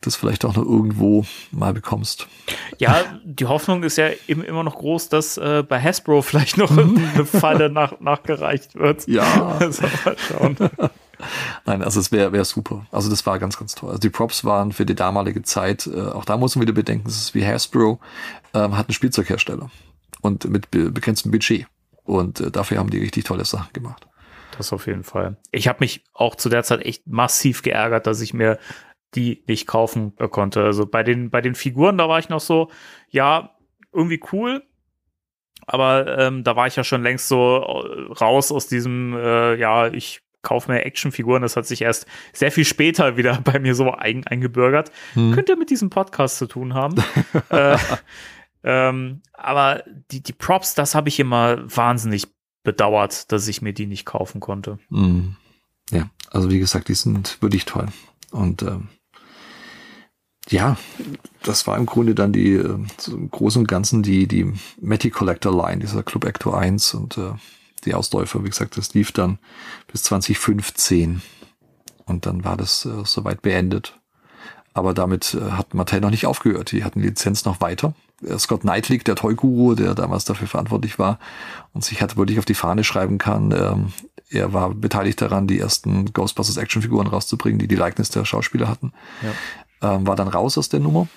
das 0.00 0.14
vielleicht 0.14 0.44
auch 0.44 0.54
noch 0.54 0.64
irgendwo 0.64 1.26
mal 1.50 1.74
bekommst. 1.74 2.28
Ja, 2.78 3.02
die 3.24 3.46
Hoffnung 3.46 3.82
ist 3.82 3.98
ja 3.98 4.08
eben 4.28 4.44
immer 4.44 4.62
noch 4.62 4.76
groß, 4.76 5.08
dass 5.08 5.36
äh, 5.36 5.64
bei 5.68 5.82
Hasbro 5.82 6.22
vielleicht 6.22 6.58
noch 6.58 6.70
eine 6.78 7.26
Falle 7.26 7.70
nach, 7.70 7.98
nachgereicht 8.00 8.76
wird. 8.76 9.06
Ja. 9.08 9.26
Also, 9.58 9.82
mal 10.04 10.16
schauen. 10.16 10.56
Nein, 11.66 11.82
also 11.82 11.98
es 11.98 12.12
wäre 12.12 12.32
wär 12.32 12.44
super. 12.44 12.86
Also 12.92 13.10
das 13.10 13.26
war 13.26 13.38
ganz, 13.40 13.58
ganz 13.58 13.74
toll. 13.74 13.88
Also 13.88 14.00
die 14.00 14.10
Props 14.10 14.44
waren 14.44 14.72
für 14.72 14.86
die 14.86 14.94
damalige 14.94 15.42
Zeit, 15.42 15.86
äh, 15.86 16.00
auch 16.00 16.24
da 16.24 16.36
muss 16.36 16.54
man 16.54 16.62
wieder 16.62 16.72
bedenken, 16.72 17.08
es 17.08 17.16
ist 17.16 17.34
wie 17.34 17.44
Hasbro, 17.44 17.98
ähm, 18.54 18.76
hat 18.76 18.86
einen 18.86 18.94
Spielzeughersteller 18.94 19.70
und 20.20 20.48
mit 20.48 20.70
be 20.70 20.92
begrenztem 20.92 21.32
Budget. 21.32 21.66
Und 22.04 22.40
äh, 22.40 22.50
dafür 22.50 22.78
haben 22.78 22.90
die 22.90 22.98
richtig 22.98 23.24
tolle 23.24 23.44
Sachen 23.44 23.72
gemacht. 23.72 24.07
Das 24.58 24.72
auf 24.72 24.86
jeden 24.86 25.04
Fall. 25.04 25.36
Ich 25.52 25.68
habe 25.68 25.78
mich 25.80 26.04
auch 26.12 26.34
zu 26.34 26.48
der 26.48 26.64
Zeit 26.64 26.84
echt 26.84 27.06
massiv 27.06 27.62
geärgert, 27.62 28.06
dass 28.06 28.20
ich 28.20 28.34
mir 28.34 28.58
die 29.14 29.42
nicht 29.46 29.66
kaufen 29.66 30.14
konnte. 30.16 30.64
Also 30.64 30.84
bei 30.84 31.02
den, 31.02 31.30
bei 31.30 31.40
den 31.40 31.54
Figuren, 31.54 31.96
da 31.96 32.08
war 32.08 32.18
ich 32.18 32.28
noch 32.28 32.40
so, 32.40 32.70
ja, 33.08 33.56
irgendwie 33.92 34.20
cool. 34.32 34.62
Aber 35.66 36.18
ähm, 36.18 36.44
da 36.44 36.56
war 36.56 36.66
ich 36.66 36.76
ja 36.76 36.84
schon 36.84 37.02
längst 37.02 37.28
so 37.28 37.56
äh, 37.56 38.12
raus 38.12 38.52
aus 38.52 38.68
diesem, 38.68 39.14
äh, 39.14 39.54
ja, 39.54 39.88
ich 39.88 40.20
kaufe 40.42 40.70
mir 40.70 40.84
Actionfiguren. 40.84 41.42
Das 41.42 41.56
hat 41.56 41.66
sich 41.66 41.82
erst 41.82 42.06
sehr 42.32 42.52
viel 42.52 42.64
später 42.64 43.16
wieder 43.16 43.40
bei 43.42 43.58
mir 43.58 43.74
so 43.74 43.92
ein, 43.92 44.26
eingebürgert. 44.26 44.90
Hm. 45.14 45.32
Könnte 45.32 45.56
mit 45.56 45.70
diesem 45.70 45.90
Podcast 45.90 46.38
zu 46.38 46.46
tun 46.46 46.74
haben. 46.74 46.96
äh, 47.50 47.76
ähm, 48.64 49.22
aber 49.32 49.84
die, 50.10 50.22
die 50.22 50.32
Props, 50.32 50.74
das 50.74 50.94
habe 50.94 51.08
ich 51.08 51.20
immer 51.20 51.58
wahnsinnig 51.64 52.26
bedauert, 52.68 53.32
dass 53.32 53.48
ich 53.48 53.62
mir 53.62 53.72
die 53.72 53.86
nicht 53.86 54.04
kaufen 54.04 54.42
konnte. 54.42 54.78
Mm. 54.90 55.30
Ja, 55.90 56.10
also 56.30 56.50
wie 56.50 56.58
gesagt, 56.58 56.88
die 56.88 56.94
sind 56.94 57.40
wirklich 57.40 57.64
toll. 57.64 57.86
Und 58.30 58.60
ähm, 58.60 58.88
ja, 60.50 60.76
das 61.42 61.66
war 61.66 61.78
im 61.78 61.86
Grunde 61.86 62.14
dann 62.14 62.34
die 62.34 62.52
äh, 62.52 62.78
so 62.98 63.16
im 63.16 63.30
Großen 63.30 63.62
und 63.62 63.68
Ganzen 63.68 64.02
die, 64.02 64.28
die 64.28 64.52
Matty 64.82 65.08
Collector 65.08 65.50
Line, 65.50 65.78
dieser 65.78 66.02
Club 66.02 66.26
Actor 66.26 66.58
1 66.58 66.92
und 66.92 67.16
äh, 67.16 67.32
die 67.86 67.94
Ausläufer, 67.94 68.44
wie 68.44 68.50
gesagt, 68.50 68.76
das 68.76 68.92
lief 68.92 69.12
dann 69.12 69.38
bis 69.90 70.02
2015. 70.02 71.22
Und 72.04 72.26
dann 72.26 72.44
war 72.44 72.58
das 72.58 72.84
äh, 72.84 73.02
soweit 73.06 73.40
beendet. 73.40 73.98
Aber 74.74 74.92
damit 74.92 75.32
äh, 75.32 75.52
hat 75.52 75.72
Mattel 75.72 76.02
noch 76.02 76.10
nicht 76.10 76.26
aufgehört. 76.26 76.72
Die 76.72 76.84
hatten 76.84 77.00
die 77.00 77.08
Lizenz 77.08 77.46
noch 77.46 77.62
weiter. 77.62 77.94
Äh, 78.26 78.38
Scott 78.38 78.62
Knightley, 78.62 78.98
der 78.98 79.14
Toy-Guru, 79.14 79.74
der 79.74 79.94
damals 79.94 80.24
dafür 80.24 80.48
verantwortlich 80.48 80.98
war 80.98 81.18
und 81.72 81.84
sich 81.84 82.02
hat 82.02 82.16
wirklich 82.16 82.38
auf 82.38 82.44
die 82.44 82.54
Fahne 82.54 82.84
schreiben 82.84 83.18
kann, 83.18 83.52
ähm, 83.52 83.92
er 84.30 84.52
war 84.52 84.74
beteiligt 84.74 85.20
daran, 85.20 85.46
die 85.46 85.58
ersten 85.58 86.12
Ghostbusters 86.12 86.58
Actionfiguren 86.58 87.06
rauszubringen, 87.06 87.58
die 87.58 87.68
die 87.68 87.76
Likeness 87.76 88.10
der 88.10 88.24
Schauspieler 88.24 88.68
hatten. 88.68 88.92
Ja. 89.22 89.94
Ähm, 89.94 90.06
war 90.06 90.16
dann 90.16 90.28
raus 90.28 90.58
aus 90.58 90.68
der 90.68 90.80
Nummer. 90.80 91.08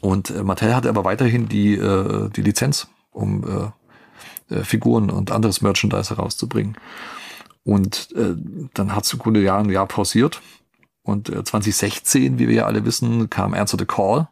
Und 0.00 0.30
äh, 0.30 0.42
Mattel 0.42 0.74
hatte 0.74 0.88
aber 0.88 1.04
weiterhin 1.04 1.48
die, 1.48 1.74
äh, 1.74 2.30
die 2.30 2.42
Lizenz, 2.42 2.88
um 3.10 3.44
äh, 3.44 4.54
äh, 4.54 4.64
Figuren 4.64 5.10
und 5.10 5.30
anderes 5.30 5.62
Merchandise 5.62 6.10
herauszubringen. 6.10 6.76
Und 7.64 8.08
äh, 8.16 8.34
dann 8.74 8.94
hat 8.94 9.04
es 9.04 9.12
im 9.12 9.18
Grunde 9.18 9.42
Jahr 9.42 9.58
ein 9.58 9.70
Jahr 9.70 9.86
pausiert. 9.86 10.40
Und 11.02 11.28
äh, 11.28 11.44
2016, 11.44 12.38
wie 12.38 12.48
wir 12.48 12.54
ja 12.54 12.66
alle 12.66 12.84
wissen, 12.84 13.30
kam 13.30 13.52
Answer 13.52 13.78
the 13.78 13.84
Call. 13.84 14.28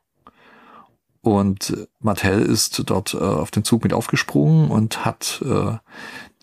Und 1.20 1.88
Mattel 2.00 2.42
ist 2.42 2.82
dort 2.86 3.14
äh, 3.14 3.18
auf 3.18 3.50
den 3.50 3.64
Zug 3.64 3.82
mit 3.82 3.92
aufgesprungen 3.92 4.70
und 4.70 5.04
hat 5.04 5.42
äh, 5.44 5.76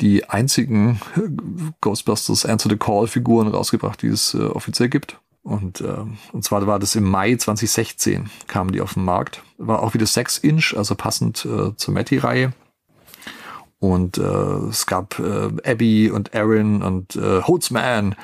die 0.02 0.30
einzigen 0.30 1.00
Ghostbusters 1.82 2.46
Answer 2.46 2.70
the 2.70 2.78
Call 2.78 3.08
Figuren 3.08 3.48
rausgebracht, 3.48 4.02
die 4.02 4.08
es 4.08 4.34
äh, 4.34 4.44
offiziell 4.44 4.90
gibt. 4.90 5.20
Und, 5.44 5.82
äh, 5.82 6.04
und 6.34 6.44
zwar 6.44 6.66
war 6.66 6.80
das 6.80 6.96
im 6.96 7.04
Mai 7.04 7.36
2016, 7.36 8.30
kamen 8.48 8.72
die 8.72 8.82
auf 8.82 8.96
den 8.96 9.06
Markt. 9.06 9.44
War 9.58 9.82
auch 9.84 9.94
wieder 9.94 10.08
6 10.08 10.40
Inch, 10.40 10.74
also 10.76 10.96
passend 10.96 11.46
äh, 11.46 11.76
zur 11.76 11.94
Matty-Reihe. 11.94 12.52
Und 13.80 14.18
äh, 14.18 14.22
es 14.22 14.88
gab 14.88 15.20
äh, 15.20 15.52
Abby 15.64 16.10
und 16.10 16.34
Aaron 16.34 16.82
und 16.82 17.16
äh, 17.16 17.44
Holtzman 17.44 18.16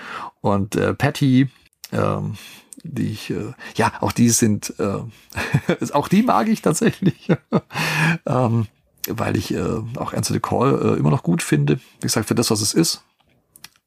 und 0.41 0.75
äh, 0.75 0.95
Patty. 0.95 1.49
Ähm, 1.91 2.37
die 2.83 3.11
ich, 3.11 3.29
äh, 3.29 3.53
ja, 3.75 3.93
auch 4.01 4.11
die 4.11 4.29
sind, 4.29 4.73
äh, 4.79 5.03
auch 5.93 6.07
die 6.07 6.23
mag 6.23 6.47
ich 6.47 6.61
tatsächlich, 6.61 7.29
ähm, 8.25 8.67
weil 9.07 9.37
ich 9.37 9.53
äh, 9.53 9.81
auch 9.95 10.13
Answer 10.13 10.33
the 10.33 10.39
Call 10.39 10.79
äh, 10.81 10.99
immer 10.99 11.09
noch 11.09 11.23
gut 11.23 11.43
finde. 11.43 11.77
Wie 11.77 12.07
gesagt, 12.07 12.27
für 12.27 12.35
das, 12.35 12.51
was 12.51 12.61
es 12.61 12.73
ist. 12.73 13.03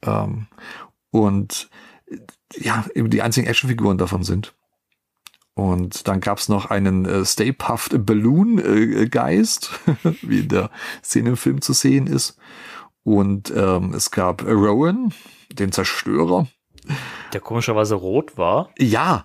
Ähm, 0.02 0.46
und 1.10 1.68
äh, 2.06 2.18
ja, 2.56 2.84
eben 2.94 3.10
die 3.10 3.22
einzigen 3.22 3.46
Actionfiguren 3.46 3.98
davon 3.98 4.22
sind. 4.22 4.54
Und 5.54 6.08
dann 6.08 6.20
gab's 6.20 6.48
noch 6.48 6.70
einen 6.70 7.04
äh, 7.04 7.24
Stay 7.24 7.52
Puffed 7.52 8.04
Balloon 8.04 8.58
äh, 8.58 9.06
Geist, 9.08 9.70
wie 10.22 10.40
in 10.40 10.48
der 10.48 10.70
Szene 11.02 11.30
im 11.30 11.36
Film 11.36 11.60
zu 11.60 11.72
sehen 11.72 12.06
ist. 12.08 12.36
Und 13.04 13.52
ähm, 13.54 13.94
es 13.94 14.10
gab 14.10 14.44
Rowan, 14.44 15.12
den 15.52 15.70
Zerstörer, 15.70 16.48
der 17.32 17.40
komischerweise 17.40 17.94
rot 17.94 18.36
war. 18.36 18.70
Ja, 18.78 19.24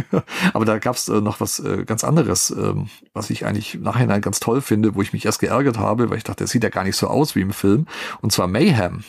aber 0.52 0.64
da 0.64 0.78
gab's 0.78 1.08
äh, 1.08 1.20
noch 1.20 1.40
was 1.40 1.58
äh, 1.60 1.84
ganz 1.84 2.04
anderes, 2.04 2.50
ähm, 2.50 2.88
was 3.12 3.30
ich 3.30 3.46
eigentlich 3.46 3.76
im 3.76 3.82
Nachhinein 3.82 4.20
ganz 4.20 4.40
toll 4.40 4.60
finde, 4.60 4.94
wo 4.94 5.02
ich 5.02 5.12
mich 5.12 5.24
erst 5.24 5.40
geärgert 5.40 5.78
habe, 5.78 6.10
weil 6.10 6.18
ich 6.18 6.24
dachte, 6.24 6.38
der 6.38 6.46
sieht 6.46 6.62
ja 6.62 6.70
gar 6.70 6.84
nicht 6.84 6.96
so 6.96 7.08
aus 7.08 7.34
wie 7.34 7.40
im 7.40 7.52
Film. 7.52 7.86
Und 8.20 8.32
zwar 8.32 8.46
Mayhem, 8.46 9.04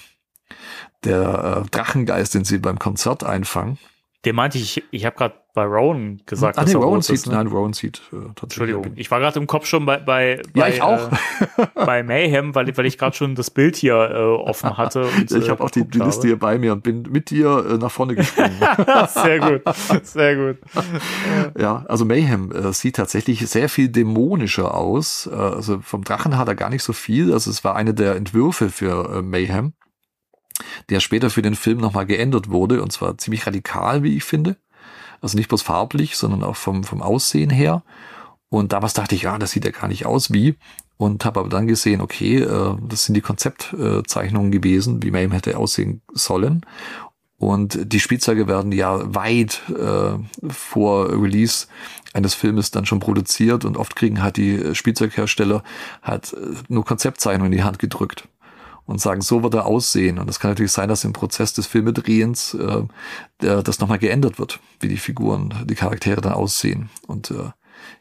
der 1.03 1.63
äh, 1.65 1.69
Drachengeist, 1.69 2.33
den 2.33 2.45
sie 2.45 2.57
beim 2.57 2.79
Konzert 2.79 3.23
einfangen. 3.23 3.77
Den 4.25 4.35
meinte 4.35 4.57
ich, 4.57 4.83
ich 4.91 5.05
habe 5.05 5.15
gerade 5.15 5.35
bei 5.53 5.63
Rowan 5.63 6.21
gesagt. 6.25 6.57
Ah, 6.57 6.63
nee, 6.63 6.73
Rowan 6.73 7.01
sieht, 7.01 7.15
ist, 7.15 7.27
ne? 7.27 7.33
nein, 7.33 7.47
Rowan 7.47 7.73
sieht 7.73 7.97
äh, 8.11 8.15
tatsächlich. 8.35 8.41
Entschuldigung, 8.43 8.91
ich 8.95 9.09
war 9.09 9.19
gerade 9.19 9.39
im 9.39 9.47
Kopf 9.47 9.65
schon 9.65 9.85
bei, 9.85 9.97
bei, 9.97 10.35
Ja, 10.35 10.63
bei, 10.63 10.69
ich 10.69 10.81
auch. 10.81 11.11
Äh, 11.11 11.67
bei 11.73 12.03
Mayhem, 12.03 12.53
weil, 12.53 12.75
weil 12.77 12.85
ich 12.85 12.97
gerade 12.97 13.15
schon 13.15 13.35
das 13.35 13.49
Bild 13.49 13.75
hier 13.75 13.95
äh, 13.95 14.17
offen 14.17 14.77
hatte. 14.77 15.05
Und, 15.17 15.31
ich 15.31 15.47
äh, 15.47 15.49
habe 15.49 15.63
auch 15.63 15.71
die, 15.71 15.87
die 15.87 15.99
Liste 15.99 16.27
hier 16.27 16.37
bei 16.37 16.59
mir 16.59 16.73
und 16.73 16.83
bin 16.83 17.03
mit 17.09 17.29
dir 17.29 17.65
äh, 17.69 17.77
nach 17.77 17.91
vorne 17.91 18.15
gesprungen. 18.15 18.57
sehr 19.07 19.39
gut, 19.39 19.61
sehr 20.03 20.35
gut. 20.35 20.57
ja, 21.57 21.85
also 21.87 22.05
Mayhem 22.05 22.51
äh, 22.51 22.73
sieht 22.73 22.97
tatsächlich 22.97 23.47
sehr 23.47 23.69
viel 23.69 23.89
dämonischer 23.89 24.75
aus. 24.75 25.27
Äh, 25.31 25.35
also 25.35 25.79
vom 25.81 26.03
Drachen 26.03 26.37
hat 26.37 26.47
er 26.47 26.55
gar 26.55 26.69
nicht 26.69 26.83
so 26.83 26.93
viel. 26.93 27.33
Also 27.33 27.49
es 27.49 27.63
war 27.63 27.75
eine 27.75 27.93
der 27.93 28.15
Entwürfe 28.15 28.69
für 28.69 29.17
äh, 29.17 29.21
Mayhem, 29.21 29.73
der 30.89 30.99
später 30.99 31.29
für 31.29 31.41
den 31.41 31.55
Film 31.55 31.79
nochmal 31.79 32.05
geändert 32.05 32.49
wurde 32.49 32.81
und 32.81 32.91
zwar 32.91 33.17
ziemlich 33.17 33.45
radikal, 33.45 34.03
wie 34.03 34.17
ich 34.17 34.23
finde. 34.23 34.57
Also 35.21 35.37
nicht 35.37 35.49
bloß 35.49 35.61
farblich, 35.61 36.17
sondern 36.17 36.43
auch 36.43 36.55
vom, 36.55 36.83
vom 36.83 37.01
Aussehen 37.01 37.49
her. 37.49 37.83
Und 38.49 38.71
damals 38.71 38.93
dachte 38.93 39.15
ich, 39.15 39.23
ja, 39.23 39.37
das 39.37 39.51
sieht 39.51 39.65
ja 39.65 39.71
gar 39.71 39.87
nicht 39.87 40.05
aus 40.05 40.31
wie. 40.31 40.55
Und 40.97 41.25
habe 41.25 41.39
aber 41.39 41.49
dann 41.49 41.67
gesehen, 41.67 42.01
okay, 42.01 42.37
äh, 42.37 42.75
das 42.87 43.05
sind 43.05 43.15
die 43.15 43.21
Konzeptzeichnungen 43.21 44.51
gewesen, 44.51 45.03
wie 45.03 45.11
Mayhem 45.11 45.31
hätte 45.31 45.57
aussehen 45.57 46.01
sollen. 46.13 46.65
Und 47.39 47.93
die 47.93 47.99
Spielzeuge 47.99 48.47
werden 48.47 48.71
ja 48.71 49.13
weit 49.13 49.61
äh, 49.69 50.17
vor 50.49 51.09
Release 51.11 51.67
eines 52.13 52.33
Filmes 52.33 52.71
dann 52.71 52.87
schon 52.87 52.99
produziert 52.99 53.63
und 53.63 53.77
oft 53.77 53.95
kriegen 53.95 54.23
halt 54.23 54.37
die 54.37 54.73
Spielzeughersteller 54.73 55.63
halt 56.01 56.33
äh, 56.33 56.37
nur 56.67 56.83
Konzeptzeichnungen 56.83 57.51
in 57.51 57.57
die 57.59 57.63
Hand 57.63 57.77
gedrückt 57.77 58.27
und 58.87 58.99
sagen, 58.99 59.21
so 59.21 59.43
wird 59.43 59.53
er 59.53 59.65
aussehen. 59.65 60.17
Und 60.17 60.29
es 60.29 60.39
kann 60.39 60.51
natürlich 60.51 60.71
sein, 60.71 60.89
dass 60.89 61.03
im 61.03 61.13
Prozess 61.13 61.53
des 61.53 61.67
Filmedrehens 61.67 62.55
äh, 62.55 62.83
der, 63.41 63.61
das 63.61 63.79
nochmal 63.79 63.99
geändert 63.99 64.39
wird, 64.39 64.59
wie 64.79 64.87
die 64.87 64.97
Figuren, 64.97 65.53
die 65.65 65.75
Charaktere 65.75 66.21
dann 66.21 66.33
aussehen. 66.33 66.89
Und 67.05 67.29
äh, 67.31 67.51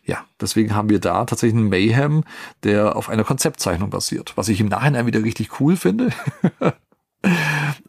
ja, 0.05 0.25
deswegen 0.41 0.75
haben 0.75 0.89
wir 0.89 1.01
da 1.01 1.25
tatsächlich 1.25 1.59
einen 1.59 1.69
Mayhem, 1.69 2.25
der 2.63 2.97
auf 2.97 3.09
einer 3.09 3.25
Konzeptzeichnung 3.25 3.91
basiert, 3.91 4.33
was 4.37 4.49
ich 4.49 4.61
im 4.61 4.69
Nachhinein 4.69 5.07
wieder 5.07 5.23
richtig 5.23 5.61
cool 5.61 5.77
finde. 5.77 6.11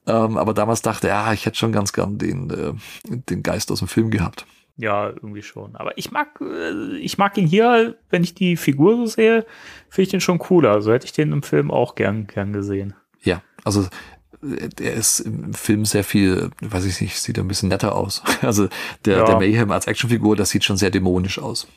ähm, 0.07 0.37
aber 0.37 0.53
damals 0.53 0.81
dachte, 0.81 1.07
ja, 1.07 1.31
ich 1.33 1.45
hätte 1.45 1.57
schon 1.57 1.71
ganz 1.71 1.93
gern 1.93 2.17
den, 2.17 2.49
äh, 2.49 2.73
den 3.05 3.43
Geist 3.43 3.71
aus 3.71 3.79
dem 3.79 3.87
Film 3.87 4.09
gehabt. 4.09 4.45
Ja, 4.77 5.09
irgendwie 5.09 5.41
schon. 5.41 5.75
Aber 5.75 5.97
ich 5.97 6.11
mag, 6.11 6.39
äh, 6.39 6.97
ich 6.97 7.17
mag 7.17 7.35
ihn 7.37 7.47
hier, 7.47 7.97
wenn 8.09 8.23
ich 8.23 8.35
die 8.35 8.55
Figur 8.57 8.95
so 8.97 9.05
sehe, 9.07 9.45
finde 9.89 10.03
ich 10.03 10.09
den 10.09 10.21
schon 10.21 10.37
cooler. 10.37 10.71
Also 10.71 10.91
hätte 10.93 11.05
ich 11.05 11.13
den 11.13 11.31
im 11.31 11.41
Film 11.43 11.71
auch 11.71 11.95
gern, 11.95 12.27
gern 12.27 12.53
gesehen. 12.53 12.93
Ja, 13.23 13.41
also 13.63 13.87
äh, 14.43 14.69
der 14.69 14.93
ist 14.93 15.21
im 15.21 15.53
Film 15.55 15.83
sehr 15.85 16.03
viel, 16.03 16.51
weiß 16.61 16.85
ich 16.85 17.01
nicht, 17.01 17.19
sieht 17.19 17.39
ein 17.39 17.47
bisschen 17.47 17.69
netter 17.69 17.95
aus. 17.95 18.21
Also 18.43 18.67
der, 19.05 19.17
Ja. 19.19 19.23
der 19.25 19.37
Mayhem 19.39 19.71
als 19.71 19.87
Actionfigur, 19.87 20.35
das 20.35 20.51
sieht 20.51 20.63
schon 20.63 20.77
sehr 20.77 20.91
dämonisch 20.91 21.39
aus. 21.39 21.67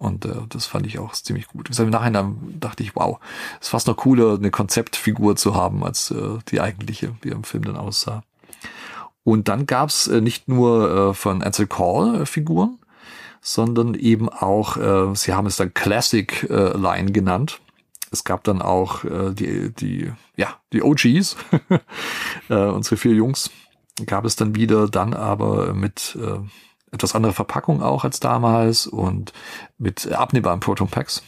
Und 0.00 0.24
äh, 0.26 0.34
das 0.48 0.66
fand 0.66 0.86
ich 0.86 0.98
auch 0.98 1.12
ziemlich 1.12 1.48
gut. 1.48 1.76
Im 1.78 1.90
Nachhinein 1.90 2.56
dachte 2.60 2.82
ich, 2.84 2.94
wow, 2.94 3.18
ist 3.60 3.68
fast 3.70 3.86
noch 3.88 3.96
cooler, 3.96 4.34
eine 4.36 4.50
Konzeptfigur 4.50 5.34
zu 5.36 5.54
haben, 5.56 5.82
als 5.84 6.10
äh, 6.12 6.38
die 6.50 6.60
eigentliche, 6.60 7.14
wie 7.22 7.30
er 7.30 7.36
im 7.36 7.42
Film 7.44 7.64
dann 7.64 7.76
aussah. 7.76 8.22
Und 9.28 9.48
dann 9.48 9.66
gab's 9.66 10.06
äh, 10.06 10.22
nicht 10.22 10.48
nur 10.48 11.10
äh, 11.10 11.12
von 11.12 11.42
Ansel 11.42 11.66
Call 11.66 12.22
äh, 12.22 12.24
Figuren, 12.24 12.78
sondern 13.42 13.92
eben 13.92 14.30
auch, 14.30 14.78
äh, 14.78 15.14
sie 15.14 15.34
haben 15.34 15.46
es 15.46 15.56
dann 15.56 15.74
Classic 15.74 16.46
Line 16.48 17.12
genannt. 17.12 17.60
Es 18.10 18.24
gab 18.24 18.42
dann 18.44 18.62
auch 18.62 19.04
die, 19.04 19.70
die, 19.74 20.10
ja, 20.34 20.56
die 20.72 20.82
OGs, 20.82 21.36
unsere 22.48 22.96
vier 22.96 23.12
Jungs, 23.12 23.50
gab 24.06 24.24
es 24.24 24.34
dann 24.34 24.54
wieder, 24.54 24.88
dann 24.88 25.12
aber 25.12 25.74
mit 25.74 26.16
etwas 26.90 27.14
anderer 27.14 27.34
Verpackung 27.34 27.82
auch 27.82 28.04
als 28.04 28.20
damals 28.20 28.86
und 28.86 29.34
mit 29.76 30.10
abnehmbaren 30.10 30.60
Proton 30.60 30.88
Packs. 30.88 31.22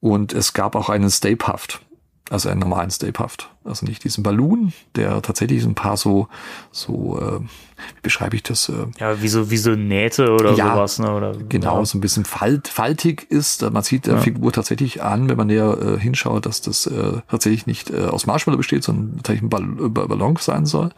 Und 0.00 0.32
es 0.32 0.54
gab 0.54 0.76
auch 0.76 0.88
einen 0.88 1.10
Stay 1.10 1.36
Puft, 1.36 1.82
also 2.30 2.48
einen 2.48 2.60
normalen 2.60 2.90
Stay 2.90 3.12
Puft. 3.12 3.50
Also 3.64 3.84
nicht 3.86 4.02
diesen 4.04 4.22
Balloon, 4.22 4.72
der 4.96 5.20
tatsächlich 5.22 5.62
ein 5.64 5.74
paar 5.74 5.96
so, 5.96 6.28
so, 6.72 7.18
äh, 7.20 7.40
wie 7.40 8.00
beschreibe 8.02 8.36
ich 8.36 8.42
das? 8.42 8.68
Äh, 8.68 8.86
Ja, 8.98 9.20
wie 9.22 9.28
so, 9.28 9.50
wie 9.50 9.56
so 9.56 9.70
Nähte 9.72 10.32
oder 10.32 10.52
Ja, 10.54 10.74
sowas, 10.74 10.98
ne? 10.98 11.14
Oder, 11.14 11.32
genau, 11.48 11.78
ja. 11.78 11.84
so 11.84 11.98
ein 11.98 12.00
bisschen 12.00 12.24
falt, 12.24 12.68
faltig 12.68 13.26
ist. 13.30 13.62
Man 13.70 13.82
sieht 13.82 14.06
der 14.06 14.14
Ja. 14.14 14.20
Figur 14.20 14.52
tatsächlich 14.52 15.02
an, 15.02 15.28
wenn 15.28 15.36
man 15.36 15.48
näher 15.48 15.78
äh, 15.80 15.98
hinschaut, 16.00 16.46
dass 16.46 16.60
das 16.62 16.86
äh, 16.86 17.20
tatsächlich 17.28 17.66
nicht 17.66 17.90
äh, 17.90 18.04
aus 18.04 18.26
Marshmallow 18.26 18.58
besteht, 18.58 18.84
sondern 18.84 19.16
tatsächlich 19.18 19.42
ein 19.42 19.50
Ball 19.50 19.62
äh, 19.62 19.88
Ballon 19.88 20.36
sein 20.40 20.66
soll. 20.66 20.90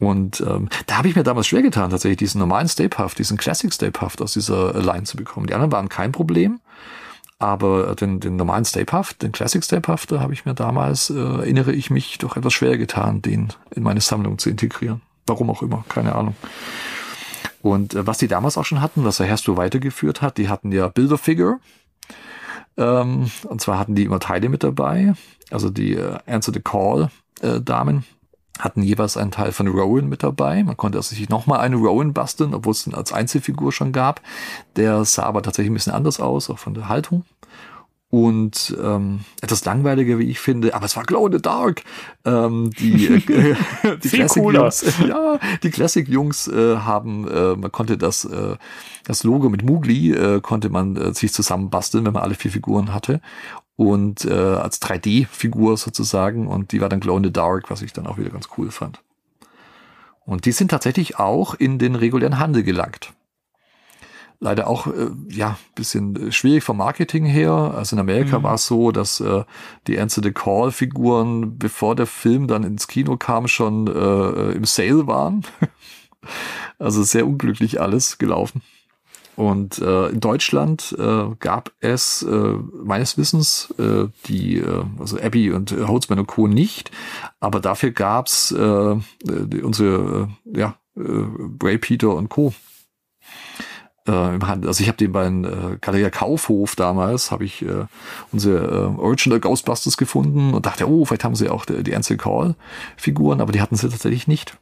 Und 0.00 0.40
ähm, 0.40 0.68
da 0.86 0.98
habe 0.98 1.08
ich 1.08 1.16
mir 1.16 1.24
damals 1.24 1.48
schwer 1.48 1.62
getan, 1.62 1.90
tatsächlich 1.90 2.18
diesen 2.18 2.38
normalen 2.38 2.68
Stay 2.68 2.88
Puft, 2.88 3.18
diesen 3.18 3.36
Classic 3.36 3.72
Stay 3.72 3.90
Puft 3.90 4.22
aus 4.22 4.32
dieser 4.32 4.74
äh, 4.74 4.80
Line 4.80 5.04
zu 5.04 5.16
bekommen. 5.16 5.46
Die 5.48 5.54
anderen 5.54 5.72
waren 5.72 5.88
kein 5.88 6.12
Problem. 6.12 6.60
Aber 7.40 7.94
den, 7.94 8.18
den 8.18 8.36
normalen 8.36 8.64
Stay 8.64 8.84
Puft, 8.84 9.22
den 9.22 9.30
Classic 9.30 9.62
Stay 9.62 9.80
Puft, 9.80 10.10
da 10.10 10.20
habe 10.20 10.32
ich 10.32 10.44
mir 10.44 10.54
damals, 10.54 11.10
äh, 11.10 11.18
erinnere 11.18 11.72
ich 11.72 11.88
mich, 11.88 12.18
doch 12.18 12.36
etwas 12.36 12.52
schwer 12.52 12.76
getan, 12.78 13.22
den 13.22 13.52
in 13.70 13.84
meine 13.84 14.00
Sammlung 14.00 14.38
zu 14.38 14.50
integrieren. 14.50 15.02
Warum 15.26 15.50
auch 15.50 15.62
immer, 15.62 15.84
keine 15.88 16.16
Ahnung. 16.16 16.34
Und 17.62 17.94
äh, 17.94 18.06
was 18.06 18.18
die 18.18 18.28
damals 18.28 18.58
auch 18.58 18.64
schon 18.64 18.80
hatten, 18.80 19.04
was 19.04 19.18
der 19.18 19.26
Hersto 19.26 19.56
weitergeführt 19.56 20.20
hat, 20.20 20.38
die 20.38 20.48
hatten 20.48 20.72
ja 20.72 20.88
Builder-Figure. 20.88 21.58
Ähm, 22.76 23.30
und 23.48 23.60
zwar 23.60 23.78
hatten 23.78 23.94
die 23.94 24.04
immer 24.04 24.20
Teile 24.20 24.48
mit 24.48 24.64
dabei. 24.64 25.14
Also 25.50 25.70
die 25.70 25.94
äh, 25.94 26.18
Answer 26.26 26.52
the 26.52 26.60
Call 26.60 27.10
äh, 27.40 27.60
Damen 27.60 28.04
hatten 28.58 28.82
jeweils 28.82 29.16
einen 29.16 29.30
Teil 29.30 29.52
von 29.52 29.68
Rowan 29.68 30.08
mit 30.08 30.22
dabei. 30.22 30.62
Man 30.62 30.76
konnte 30.76 30.98
also 30.98 31.14
sich 31.14 31.28
nochmal 31.28 31.60
eine 31.60 31.76
Rowan 31.76 32.12
basteln, 32.12 32.54
obwohl 32.54 32.72
es 32.72 32.84
den 32.84 32.94
als 32.94 33.12
Einzelfigur 33.12 33.72
schon 33.72 33.92
gab. 33.92 34.20
Der 34.76 35.04
sah 35.04 35.24
aber 35.24 35.42
tatsächlich 35.42 35.70
ein 35.70 35.74
bisschen 35.74 35.92
anders 35.92 36.20
aus, 36.20 36.50
auch 36.50 36.58
von 36.58 36.74
der 36.74 36.88
Haltung. 36.88 37.24
Und 38.10 38.74
ähm, 38.82 39.20
etwas 39.42 39.66
langweiliger, 39.66 40.18
wie 40.18 40.30
ich 40.30 40.40
finde, 40.40 40.74
aber 40.74 40.86
es 40.86 40.96
war 40.96 41.04
Glow 41.04 41.26
in 41.26 41.32
the 41.32 41.42
Dark. 41.42 41.82
Ähm, 42.24 42.70
die 42.78 43.06
äh, 43.06 43.20
die. 44.02 44.08
Classic-Jungs, 44.08 44.94
ja, 45.06 45.38
die 45.62 45.70
Classic-Jungs 45.70 46.48
äh, 46.48 46.76
haben, 46.78 47.28
äh, 47.28 47.54
man 47.54 47.70
konnte 47.70 47.98
das, 47.98 48.24
äh, 48.24 48.56
das 49.04 49.24
Logo 49.24 49.50
mit 49.50 49.62
Mugli 49.62 50.12
äh, 50.12 50.40
konnte 50.40 50.70
man 50.70 50.96
äh, 50.96 51.12
sich 51.12 51.34
zusammenbasteln, 51.34 52.06
wenn 52.06 52.14
man 52.14 52.22
alle 52.22 52.34
vier 52.34 52.50
Figuren 52.50 52.94
hatte. 52.94 53.20
Und 53.78 54.26
äh, 54.26 54.32
als 54.32 54.82
3D-Figur 54.82 55.78
sozusagen. 55.78 56.46
Und 56.46 56.72
die 56.72 56.80
war 56.82 56.90
dann 56.90 57.00
Glow 57.00 57.16
in 57.16 57.24
the 57.24 57.32
Dark, 57.32 57.70
was 57.70 57.80
ich 57.80 57.94
dann 57.94 58.06
auch 58.06 58.18
wieder 58.18 58.30
ganz 58.30 58.48
cool 58.58 58.70
fand. 58.70 59.00
Und 60.26 60.44
die 60.44 60.52
sind 60.52 60.70
tatsächlich 60.70 61.18
auch 61.18 61.54
in 61.54 61.78
den 61.78 61.94
regulären 61.94 62.38
Handel 62.38 62.62
gelangt 62.62 63.14
leider 64.40 64.68
auch 64.68 64.86
äh, 64.86 65.10
ja 65.28 65.58
bisschen 65.74 66.28
äh, 66.28 66.32
schwierig 66.32 66.62
vom 66.62 66.76
Marketing 66.76 67.24
her. 67.24 67.52
Also 67.52 67.96
in 67.96 68.00
Amerika 68.00 68.38
Mhm. 68.38 68.42
war 68.44 68.54
es 68.54 68.66
so, 68.66 68.92
dass 68.92 69.20
äh, 69.20 69.44
die 69.86 69.98
Answer 69.98 70.22
the 70.22 70.32
Call 70.32 70.70
Figuren, 70.70 71.58
bevor 71.58 71.96
der 71.96 72.06
Film 72.06 72.46
dann 72.46 72.62
ins 72.62 72.88
Kino 72.88 73.16
kam, 73.16 73.48
schon 73.48 73.86
äh, 73.88 74.52
im 74.52 74.64
Sale 74.64 75.06
waren. 75.06 75.44
also 76.78 77.02
sehr 77.02 77.26
unglücklich 77.26 77.80
alles 77.80 78.18
gelaufen. 78.18 78.62
Und 79.38 79.78
äh, 79.78 80.08
in 80.08 80.18
Deutschland 80.18 80.96
äh, 80.98 81.26
gab 81.38 81.70
es 81.78 82.24
äh, 82.24 82.54
meines 82.82 83.16
Wissens 83.18 83.72
äh, 83.78 84.08
die, 84.26 84.56
äh, 84.56 84.82
also 84.98 85.16
Abby 85.16 85.52
und 85.52 85.70
äh, 85.70 85.84
Holzmann 85.84 86.18
und 86.18 86.26
Co. 86.26 86.48
nicht, 86.48 86.90
aber 87.38 87.60
dafür 87.60 87.92
gab's 87.92 88.50
äh, 88.50 88.96
die, 89.22 89.62
unsere, 89.62 90.28
äh, 90.52 90.58
ja, 90.58 90.74
äh, 90.96 91.02
Ray 91.62 91.78
Peter 91.78 92.16
und 92.16 92.30
Co 92.30 92.52
äh, 94.08 94.34
im 94.34 94.44
Handel. 94.48 94.66
Also 94.66 94.82
ich 94.82 94.88
habe 94.88 94.98
den 94.98 95.12
beim 95.12 95.44
äh, 95.44 95.78
Galeria 95.80 96.10
Kaufhof 96.10 96.74
damals, 96.74 97.30
habe 97.30 97.44
ich 97.44 97.62
äh, 97.62 97.86
unsere 98.32 98.66
äh, 98.66 99.00
Original 99.00 99.38
Ghostbusters 99.38 99.96
gefunden 99.96 100.52
und 100.52 100.66
dachte, 100.66 100.90
oh, 100.90 101.04
vielleicht 101.04 101.22
haben 101.22 101.36
sie 101.36 101.48
auch 101.48 101.64
die, 101.64 101.84
die 101.84 101.94
Ansel 101.94 102.16
Call 102.16 102.56
Figuren, 102.96 103.40
aber 103.40 103.52
die 103.52 103.60
hatten 103.60 103.76
sie 103.76 103.88
tatsächlich 103.88 104.26
nicht. 104.26 104.58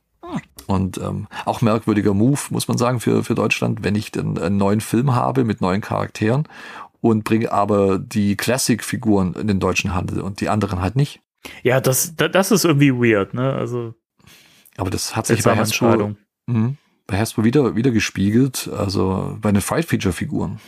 Und 0.67 0.99
ähm, 0.99 1.29
auch 1.45 1.61
merkwürdiger 1.63 2.13
Move, 2.15 2.41
muss 2.51 2.67
man 2.69 2.77
sagen, 2.79 2.99
für, 3.01 3.23
für 3.23 3.35
Deutschland, 3.35 3.85
wenn 3.85 3.95
ich 3.95 4.11
dann 4.11 4.37
einen 4.39 4.57
neuen 4.57 4.81
Film 4.81 5.15
habe 5.15 5.45
mit 5.45 5.61
neuen 5.61 5.81
Charakteren 5.81 6.49
und 7.01 7.23
bringe 7.25 7.53
aber 7.53 7.99
die 7.99 8.37
Classic-Figuren 8.37 9.35
in 9.35 9.47
den 9.47 9.61
deutschen 9.61 9.95
Handel 9.95 10.21
und 10.21 10.41
die 10.41 10.49
anderen 10.49 10.81
halt 10.81 10.97
nicht. 10.97 11.21
Ja, 11.63 11.81
das, 11.81 12.17
da- 12.17 12.29
das 12.29 12.51
ist 12.51 12.65
irgendwie 12.65 12.93
weird, 12.93 13.33
ne? 13.35 13.53
Also, 13.53 13.95
Aber 14.77 14.91
das 14.91 15.15
hat 15.15 15.27
sich 15.29 15.45
bei 15.45 15.55
Hasbro, 15.57 15.87
Entscheidung. 15.87 16.17
Mhm. 16.47 16.77
bei 17.07 17.19
Hasbro 17.19 17.45
wieder, 17.45 17.77
wieder 17.77 17.93
gespiegelt, 17.93 18.69
also 18.77 19.37
bei 19.41 19.53
den 19.53 19.61
Fight-Feature-Figuren. 19.63 20.59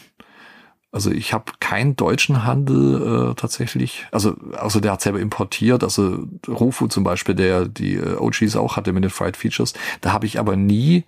Also 0.98 1.12
ich 1.12 1.32
habe 1.32 1.52
keinen 1.60 1.94
deutschen 1.94 2.44
Handel 2.44 3.30
äh, 3.30 3.34
tatsächlich, 3.36 4.08
also 4.10 4.34
also 4.56 4.80
der 4.80 4.90
hat 4.90 5.00
selber 5.00 5.20
importiert, 5.20 5.84
also 5.84 6.26
Rufu 6.48 6.88
zum 6.88 7.04
Beispiel, 7.04 7.36
der 7.36 7.66
die 7.66 7.94
äh, 7.94 8.16
OGs 8.16 8.56
auch 8.56 8.76
hatte 8.76 8.92
mit 8.92 9.04
den 9.04 9.10
Fried 9.10 9.36
Features, 9.36 9.74
da 10.00 10.12
habe 10.12 10.26
ich 10.26 10.40
aber 10.40 10.56
nie 10.56 11.04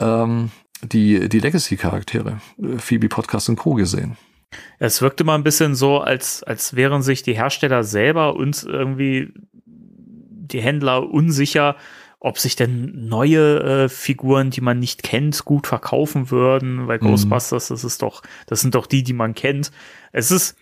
ähm, 0.00 0.50
die 0.82 1.28
die 1.28 1.40
Legacy-Charaktere, 1.40 2.38
äh, 2.56 2.78
Phoebe 2.78 3.10
Podcast 3.10 3.50
und 3.50 3.56
Co. 3.56 3.74
gesehen. 3.74 4.16
Es 4.78 5.02
wirkte 5.02 5.24
mal 5.24 5.34
ein 5.34 5.44
bisschen 5.44 5.74
so, 5.74 5.98
als, 5.98 6.42
als 6.42 6.74
wären 6.74 7.02
sich 7.02 7.22
die 7.22 7.34
Hersteller 7.34 7.84
selber 7.84 8.36
und 8.36 8.62
irgendwie 8.62 9.34
die 9.66 10.62
Händler 10.62 11.10
unsicher, 11.10 11.76
ob 12.24 12.38
sich 12.38 12.56
denn 12.56 13.06
neue 13.06 13.60
äh, 13.84 13.88
Figuren, 13.90 14.48
die 14.48 14.62
man 14.62 14.78
nicht 14.78 15.02
kennt, 15.02 15.44
gut 15.44 15.66
verkaufen 15.66 16.30
würden, 16.30 16.88
weil 16.88 16.98
Mhm. 16.98 17.08
Ghostbusters, 17.08 17.68
das 17.68 17.84
ist 17.84 18.00
doch, 18.00 18.22
das 18.46 18.62
sind 18.62 18.74
doch 18.74 18.86
die, 18.86 19.02
die 19.02 19.12
man 19.12 19.34
kennt. 19.34 19.70
Es 20.10 20.30
ist, 20.30 20.56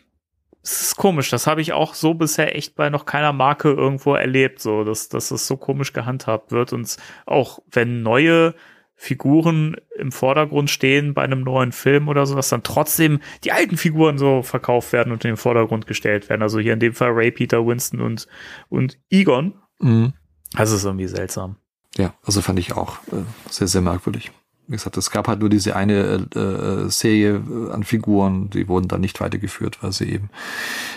es 0.65 0.83
ist 0.83 0.97
komisch, 0.97 1.31
das 1.31 1.47
habe 1.47 1.61
ich 1.61 1.73
auch 1.73 1.95
so 1.95 2.15
bisher 2.15 2.57
echt 2.57 2.75
bei 2.75 2.91
noch 2.91 3.07
keiner 3.07 3.33
Marke 3.33 3.71
irgendwo 3.71 4.15
erlebt, 4.17 4.61
so, 4.61 4.83
dass, 4.83 5.09
dass 5.09 5.31
es 5.31 5.47
so 5.47 5.57
komisch 5.57 5.93
gehandhabt 5.93 6.51
wird 6.51 6.73
und 6.73 6.97
auch 7.27 7.61
wenn 7.71 8.03
neue 8.03 8.57
Figuren 8.97 9.77
im 9.97 10.11
Vordergrund 10.11 10.69
stehen 10.69 11.15
bei 11.15 11.23
einem 11.23 11.43
neuen 11.43 11.71
Film 11.71 12.09
oder 12.09 12.27
so, 12.27 12.35
dass 12.35 12.49
dann 12.49 12.65
trotzdem 12.65 13.21
die 13.45 13.53
alten 13.53 13.77
Figuren 13.77 14.19
so 14.19 14.43
verkauft 14.43 14.93
werden 14.93 15.13
und 15.13 15.25
in 15.25 15.33
den 15.33 15.37
Vordergrund 15.37 15.87
gestellt 15.87 16.29
werden. 16.29 16.43
Also 16.43 16.59
hier 16.59 16.73
in 16.73 16.81
dem 16.81 16.95
Fall 16.95 17.11
Ray, 17.11 17.31
Peter, 17.31 17.65
Winston 17.65 18.01
und, 18.01 18.27
und 18.69 18.99
Egon. 19.11 19.55
Mhm. 19.79 20.13
Das 20.55 20.73
ist 20.73 20.85
irgendwie 20.85 21.09
seltsam. 21.09 21.57
Ja, 21.97 22.15
also 22.25 22.41
fand 22.41 22.59
ich 22.59 22.73
auch 22.73 22.99
äh, 23.09 23.25
sehr, 23.51 23.69
sehr 23.69 23.81
merkwürdig. 23.81 24.33
Wie 24.67 24.73
gesagt, 24.77 24.97
es 24.97 25.11
gab 25.11 25.29
halt 25.29 25.41
nur 25.41 25.51
diese 25.51 25.77
eine 25.77 26.27
äh, 26.35 26.39
äh, 26.39 26.89
Serie 26.89 27.37
äh, 27.37 27.73
an 27.73 27.85
Figuren, 27.85 28.49
die 28.51 28.69
wurden 28.69 28.89
dann 28.89 29.01
nicht 29.01 29.21
weitergeführt, 29.21 29.83
weil 29.83 29.93
sie 29.93 30.09
eben 30.09 30.31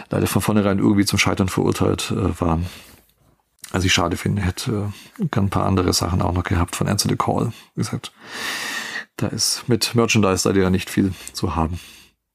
leider 0.10 0.28
von 0.28 0.42
vornherein 0.42 0.80
irgendwie 0.80 1.06
zum 1.06 1.20
Scheitern 1.20 1.50
verurteilt 1.50 2.12
äh, 2.12 2.40
waren. 2.40 2.68
Also 3.72 3.88
ich 3.88 3.94
schade 3.94 4.16
finde, 4.16 4.44
hätte 4.44 4.94
äh, 5.20 5.38
ein 5.38 5.50
paar 5.50 5.66
andere 5.66 5.92
Sachen 5.94 6.22
auch 6.22 6.32
noch 6.32 6.44
gehabt 6.44 6.76
von 6.76 6.88
Answer 6.88 7.10
the 7.10 7.18
Call. 7.18 7.52
Wie 7.74 7.82
gesagt, 7.82 8.14
da 9.18 9.28
ist 9.28 9.68
mit 9.68 9.96
Merchandise 9.96 10.48
da 10.48 10.58
ja 10.58 10.70
nicht 10.70 10.90
viel 10.90 11.14
zu 11.34 11.56
haben. 11.56 11.80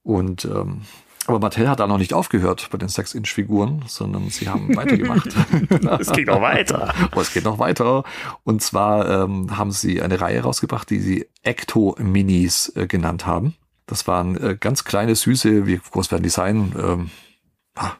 Und 0.02 0.44
ähm, 0.44 0.82
aber 1.30 1.38
Mattel 1.38 1.68
hat 1.68 1.80
da 1.80 1.86
noch 1.86 1.98
nicht 1.98 2.12
aufgehört 2.12 2.68
bei 2.70 2.78
den 2.78 2.88
6-Inch-Figuren, 2.88 3.84
sondern 3.86 4.30
sie 4.30 4.48
haben 4.48 4.74
weitergemacht. 4.76 5.28
es 6.00 6.12
geht 6.12 6.26
noch 6.26 6.40
weiter. 6.40 6.92
oh, 7.14 7.20
es 7.20 7.32
geht 7.32 7.44
noch 7.44 7.58
weiter. 7.58 8.04
Und 8.44 8.62
zwar 8.62 9.08
ähm, 9.08 9.56
haben 9.56 9.70
sie 9.70 10.02
eine 10.02 10.20
Reihe 10.20 10.40
rausgebracht, 10.40 10.90
die 10.90 10.98
sie 10.98 11.28
Ecto-Minis 11.42 12.72
äh, 12.74 12.86
genannt 12.86 13.26
haben. 13.26 13.54
Das 13.86 14.06
waren 14.06 14.36
äh, 14.36 14.56
ganz 14.58 14.84
kleine, 14.84 15.14
süße, 15.14 15.66
wie 15.66 15.78
groß 15.78 16.10
werden 16.10 16.22
die 16.22 16.30
sein? 16.30 16.74
Ähm, 16.76 17.10
ah, 17.76 17.92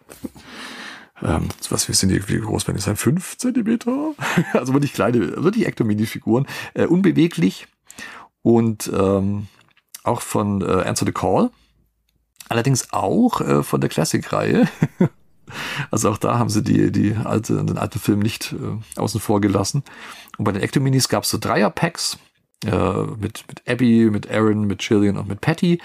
ähm, 1.22 1.48
was 1.68 1.86
wir 1.86 1.94
sind 1.94 2.10
die, 2.10 2.28
wie 2.28 2.40
groß 2.40 2.66
werden 2.66 2.76
die 2.76 2.82
sein? 2.82 2.96
Fünf 2.96 3.38
Zentimeter? 3.38 4.14
also 4.52 4.72
wirklich 4.72 4.92
kleine, 4.92 5.42
wirklich 5.42 5.66
Ecto-Mini-Figuren. 5.66 6.46
Äh, 6.74 6.86
unbeweglich 6.86 7.68
und 8.42 8.90
ähm, 8.92 9.46
auch 10.02 10.20
von 10.20 10.62
äh, 10.62 10.82
Answer 10.82 11.06
the 11.06 11.12
Call 11.12 11.50
Allerdings 12.50 12.92
auch 12.92 13.40
äh, 13.40 13.62
von 13.62 13.80
der 13.80 13.88
Classic-Reihe. 13.88 14.66
also 15.92 16.10
auch 16.10 16.18
da 16.18 16.36
haben 16.38 16.50
sie 16.50 16.64
die, 16.64 16.90
die 16.90 17.14
alte, 17.14 17.64
den 17.64 17.78
alten 17.78 18.00
Film 18.00 18.18
nicht 18.18 18.52
äh, 18.52 19.00
außen 19.00 19.20
vor 19.20 19.40
gelassen. 19.40 19.84
Und 20.36 20.44
bei 20.44 20.52
den 20.52 20.60
Ectominis 20.60 21.08
gab 21.08 21.22
es 21.22 21.30
so 21.30 21.38
Dreier-Packs 21.38 22.18
äh, 22.66 23.02
mit, 23.18 23.44
mit 23.46 23.62
Abby, 23.68 24.10
mit 24.10 24.28
Aaron, 24.28 24.66
mit 24.66 24.82
Jillian 24.82 25.16
und 25.16 25.28
mit 25.28 25.40
Patty. 25.40 25.80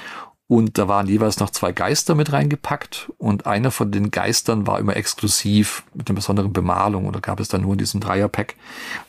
Und 0.47 0.79
da 0.79 0.87
waren 0.87 1.07
jeweils 1.07 1.39
noch 1.39 1.51
zwei 1.51 1.71
Geister 1.71 2.15
mit 2.15 2.31
reingepackt 2.31 3.11
und 3.19 3.45
einer 3.45 3.69
von 3.69 3.91
den 3.91 4.09
Geistern 4.09 4.65
war 4.65 4.79
immer 4.79 4.95
exklusiv 4.95 5.83
mit 5.93 6.09
einer 6.09 6.15
besonderen 6.15 6.51
Bemalung 6.51 7.07
oder 7.07 7.19
gab 7.19 7.39
es 7.39 7.47
dann 7.47 7.61
nur 7.61 7.73
in 7.73 7.79
diesem 7.79 7.99
Dreierpack, 7.99 8.55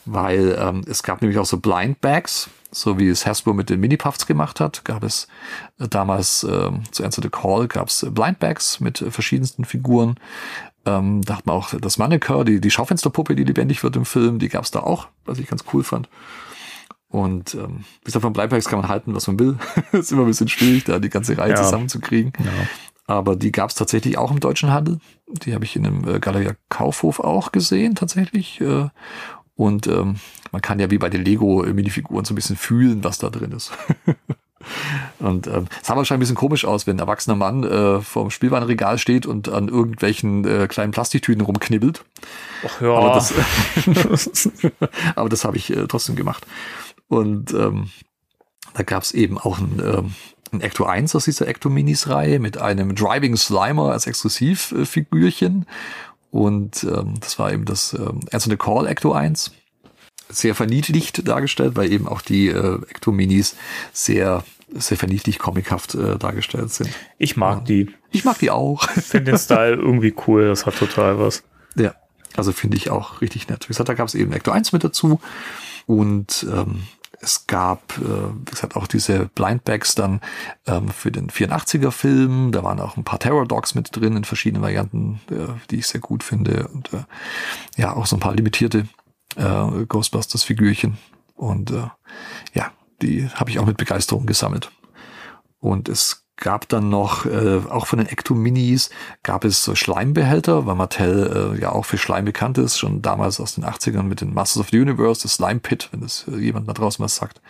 weil 0.04 0.58
ähm, 0.58 0.82
es 0.86 1.02
gab 1.02 1.20
nämlich 1.20 1.38
auch 1.38 1.44
so 1.44 1.58
Blind 1.58 2.00
Bags, 2.00 2.48
so 2.76 2.98
wie 2.98 3.08
es 3.08 3.26
Hasbro 3.26 3.54
mit 3.54 3.70
den 3.70 3.80
Mini-Puffs 3.80 4.26
gemacht 4.26 4.60
hat, 4.60 4.84
gab 4.84 5.02
es 5.02 5.28
äh, 5.78 5.88
damals 5.88 6.44
äh, 6.44 6.70
zu 6.90 7.04
Answer 7.04 7.22
the 7.22 7.30
Call 7.30 7.68
gab 7.68 7.88
es 7.88 8.06
Blind 8.10 8.38
Bags 8.38 8.80
mit 8.80 9.00
äh, 9.00 9.10
verschiedensten 9.10 9.64
Figuren. 9.64 10.16
Ähm, 10.84 11.22
da 11.22 11.38
hat 11.38 11.46
man 11.46 11.56
auch 11.56 11.72
das 11.80 11.96
Mannequin, 11.96 12.44
die, 12.44 12.60
die 12.60 12.70
Schaufensterpuppe, 12.70 13.34
die 13.34 13.44
lebendig 13.44 13.82
wird 13.82 13.96
im 13.96 14.04
Film, 14.04 14.38
die 14.38 14.48
gab 14.48 14.64
es 14.64 14.70
da 14.70 14.80
auch, 14.80 15.08
was 15.24 15.38
ich 15.38 15.48
ganz 15.48 15.64
cool 15.72 15.82
fand. 15.82 16.08
Und 17.08 17.54
ähm, 17.54 17.84
bis 18.04 18.14
auf 18.14 18.22
von 18.22 18.34
Bleibwerks 18.34 18.68
kann 18.68 18.80
man 18.80 18.88
halten, 18.88 19.14
was 19.14 19.26
man 19.26 19.38
will. 19.38 19.56
ist 19.92 20.12
immer 20.12 20.22
ein 20.22 20.28
bisschen 20.28 20.48
schwierig, 20.48 20.84
da 20.84 20.98
die 20.98 21.08
ganze 21.08 21.38
Reihe 21.38 21.52
ja. 21.52 21.56
zusammenzukriegen. 21.56 22.32
Ja. 22.44 22.50
Aber 23.06 23.36
die 23.36 23.52
gab 23.52 23.70
es 23.70 23.76
tatsächlich 23.76 24.18
auch 24.18 24.32
im 24.32 24.40
deutschen 24.40 24.70
Handel. 24.70 24.98
Die 25.28 25.54
habe 25.54 25.64
ich 25.64 25.76
in 25.76 25.86
einem 25.86 26.08
äh, 26.08 26.18
Galeria 26.18 26.56
Kaufhof 26.68 27.20
auch 27.20 27.52
gesehen, 27.52 27.94
tatsächlich. 27.94 28.60
Äh, 28.60 28.88
und 29.56 29.86
ähm, 29.86 30.16
man 30.52 30.62
kann 30.62 30.78
ja 30.78 30.90
wie 30.90 30.98
bei 30.98 31.08
den 31.08 31.24
Lego-Minifiguren 31.24 32.24
so 32.24 32.32
ein 32.32 32.36
bisschen 32.36 32.56
fühlen, 32.56 33.02
was 33.04 33.18
da 33.18 33.30
drin 33.30 33.52
ist. 33.52 33.72
Und 35.18 35.46
ähm, 35.46 35.66
sah 35.82 35.96
wahrscheinlich 35.96 36.10
ein 36.10 36.20
bisschen 36.20 36.36
komisch 36.36 36.64
aus, 36.64 36.86
wenn 36.86 36.96
ein 36.96 37.00
erwachsener 37.00 37.36
Mann 37.36 37.64
äh, 37.64 38.00
vor 38.00 38.24
dem 38.24 38.30
Spielwarenregal 38.30 38.98
steht 38.98 39.26
und 39.26 39.48
an 39.48 39.68
irgendwelchen 39.68 40.44
äh, 40.44 40.66
kleinen 40.66 40.92
Plastiktüten 40.92 41.42
rumknibbelt. 41.42 42.04
Ach 42.64 42.80
ja. 42.80 42.92
Aber 42.92 43.14
das, 43.14 43.32
aber 45.14 45.28
das 45.28 45.44
habe 45.44 45.56
ich 45.56 45.70
äh, 45.70 45.86
trotzdem 45.86 46.16
gemacht. 46.16 46.46
Und 47.08 47.52
ähm, 47.52 47.90
da 48.74 48.82
gab 48.82 49.02
es 49.02 49.12
eben 49.12 49.38
auch 49.38 49.58
ein, 49.58 49.80
ähm, 49.84 50.14
ein 50.52 50.60
Ecto 50.60 50.84
1 50.84 51.14
aus 51.14 51.24
dieser 51.24 51.46
Ecto 51.46 51.70
Minis 51.70 52.08
Reihe 52.08 52.40
mit 52.40 52.58
einem 52.58 52.94
Driving 52.94 53.36
Slimer 53.36 53.92
als 53.92 54.06
Exklusivfigürchen. 54.06 55.66
Und 56.36 56.84
ähm, 56.84 57.14
das 57.18 57.38
war 57.38 57.50
eben 57.50 57.64
das 57.64 57.94
ähm, 57.94 58.20
the 58.30 58.56
Call 58.58 58.86
Ecto 58.86 59.12
1. 59.12 59.52
Sehr 60.28 60.54
verniedlicht 60.54 61.26
dargestellt, 61.26 61.76
weil 61.76 61.90
eben 61.90 62.06
auch 62.06 62.20
die 62.20 62.48
äh, 62.48 62.74
Ecto 62.90 63.10
Minis 63.10 63.56
sehr 63.94 64.44
sehr 64.74 64.98
verniedlich 64.98 65.38
comichaft 65.38 65.94
äh, 65.94 66.18
dargestellt 66.18 66.72
sind. 66.72 66.90
Ich 67.16 67.38
mag 67.38 67.60
ja. 67.60 67.64
die. 67.64 67.90
Ich 68.10 68.24
mag 68.26 68.38
die 68.38 68.50
auch. 68.50 68.86
Ich 68.96 69.04
finde 69.04 69.32
den 69.32 69.38
Style 69.38 69.76
irgendwie 69.76 70.14
cool, 70.26 70.48
das 70.48 70.66
hat 70.66 70.76
total 70.76 71.18
was. 71.18 71.42
Ja, 71.74 71.94
also 72.36 72.52
finde 72.52 72.76
ich 72.76 72.90
auch 72.90 73.22
richtig 73.22 73.48
nett. 73.48 73.64
Wie 73.64 73.68
gesagt, 73.68 73.88
da 73.88 73.94
gab 73.94 74.08
es 74.08 74.14
eben 74.14 74.32
Ecto 74.32 74.50
1 74.50 74.72
mit 74.72 74.84
dazu 74.84 75.20
und 75.86 76.46
ähm, 76.52 76.82
es 77.26 77.46
gab, 77.46 77.98
äh, 77.98 78.02
wie 78.02 78.50
gesagt, 78.50 78.76
auch 78.76 78.86
diese 78.86 79.26
Blindbags 79.34 79.94
dann 79.94 80.20
ähm, 80.66 80.88
für 80.88 81.10
den 81.10 81.28
84er 81.28 81.90
Film. 81.90 82.52
Da 82.52 82.62
waren 82.62 82.80
auch 82.80 82.96
ein 82.96 83.04
paar 83.04 83.18
Terror 83.18 83.46
Dogs 83.46 83.74
mit 83.74 83.94
drin 83.94 84.16
in 84.16 84.24
verschiedenen 84.24 84.62
Varianten, 84.62 85.20
äh, 85.30 85.48
die 85.70 85.76
ich 85.76 85.88
sehr 85.88 86.00
gut 86.00 86.22
finde. 86.22 86.68
Und 86.68 86.92
äh, 86.92 87.04
ja, 87.76 87.94
auch 87.94 88.06
so 88.06 88.16
ein 88.16 88.20
paar 88.20 88.34
limitierte 88.34 88.86
äh, 89.36 89.84
Ghostbusters 89.86 90.44
Figürchen. 90.44 90.98
Und 91.34 91.72
äh, 91.72 91.88
ja, 92.54 92.72
die 93.02 93.28
habe 93.28 93.50
ich 93.50 93.58
auch 93.58 93.66
mit 93.66 93.76
Begeisterung 93.76 94.26
gesammelt. 94.26 94.70
Und 95.58 95.88
es 95.88 96.25
gab 96.36 96.68
dann 96.68 96.88
noch, 96.88 97.26
äh, 97.26 97.60
auch 97.68 97.86
von 97.86 97.98
den 97.98 98.08
Ecto-Minis, 98.08 98.90
gab 99.22 99.44
es 99.44 99.64
so 99.64 99.74
Schleimbehälter, 99.74 100.66
weil 100.66 100.74
Mattel 100.74 101.54
äh, 101.56 101.60
ja 101.60 101.72
auch 101.72 101.84
für 101.84 101.98
Schleim 101.98 102.24
bekannt 102.24 102.58
ist, 102.58 102.78
schon 102.78 103.02
damals 103.02 103.40
aus 103.40 103.54
den 103.54 103.64
80ern 103.64 104.02
mit 104.02 104.20
den 104.20 104.34
Masters 104.34 104.60
of 104.60 104.68
the 104.70 104.80
Universe, 104.80 105.22
das 105.22 105.34
Slime 105.34 105.60
Pit, 105.60 105.88
wenn 105.92 106.00
das 106.00 106.26
äh, 106.28 106.36
jemand 106.36 106.68
da 106.68 106.74
draußen 106.74 107.02
was 107.02 107.16
sagt. 107.16 107.40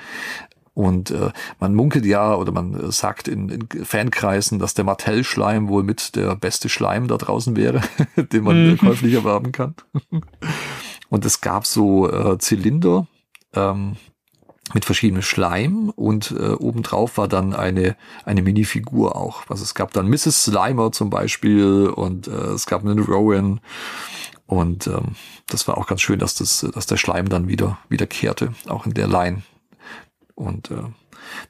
Und 0.76 1.10
äh, 1.10 1.30
man 1.58 1.74
munkelt 1.74 2.04
ja 2.04 2.34
oder 2.34 2.52
man 2.52 2.74
äh, 2.74 2.92
sagt 2.92 3.28
in, 3.28 3.48
in 3.48 3.84
Fankreisen, 3.84 4.58
dass 4.58 4.74
der 4.74 4.84
Mattel-Schleim 4.84 5.68
wohl 5.68 5.82
mit 5.82 6.14
der 6.16 6.36
beste 6.36 6.68
Schleim 6.68 7.08
da 7.08 7.16
draußen 7.16 7.56
wäre, 7.56 7.80
den 8.16 8.44
man 8.44 8.72
mhm. 8.72 8.78
käuflich 8.78 9.14
erwerben 9.14 9.52
kann. 9.52 9.74
Und 11.08 11.24
es 11.24 11.40
gab 11.40 11.66
so 11.66 12.10
äh, 12.10 12.38
Zylinder, 12.38 13.06
ähm, 13.54 13.96
mit 14.74 14.84
verschiedenem 14.84 15.22
Schleim 15.22 15.90
und 15.90 16.32
äh, 16.32 16.52
obendrauf 16.52 17.18
war 17.18 17.28
dann 17.28 17.54
eine, 17.54 17.96
eine 18.24 18.42
Minifigur 18.42 19.16
auch. 19.16 19.48
Also 19.48 19.62
es 19.62 19.74
gab 19.74 19.92
dann 19.92 20.08
Mrs. 20.08 20.44
Slimer 20.44 20.92
zum 20.92 21.08
Beispiel 21.08 21.86
und 21.88 22.26
äh, 22.26 22.30
es 22.30 22.66
gab 22.66 22.82
einen 22.82 22.98
Rowan 22.98 23.60
und 24.46 24.86
ähm, 24.86 25.14
das 25.48 25.68
war 25.68 25.78
auch 25.78 25.86
ganz 25.86 26.00
schön, 26.00 26.18
dass, 26.18 26.34
das, 26.34 26.66
dass 26.74 26.86
der 26.86 26.96
Schleim 26.96 27.28
dann 27.28 27.48
wieder 27.48 27.78
wiederkehrte, 27.88 28.54
auch 28.66 28.86
in 28.86 28.94
der 28.94 29.06
Line. 29.08 29.42
Und 30.34 30.70
äh, 30.70 30.82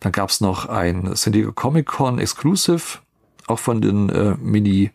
dann 0.00 0.12
gab's 0.12 0.40
noch 0.40 0.66
ein 0.66 1.14
San 1.14 1.32
Diego 1.32 1.52
Comic 1.52 1.86
Con 1.86 2.18
Exclusive, 2.18 2.98
auch 3.46 3.58
von 3.58 3.80
den 3.80 4.08
äh, 4.08 4.36
Mini 4.38 4.90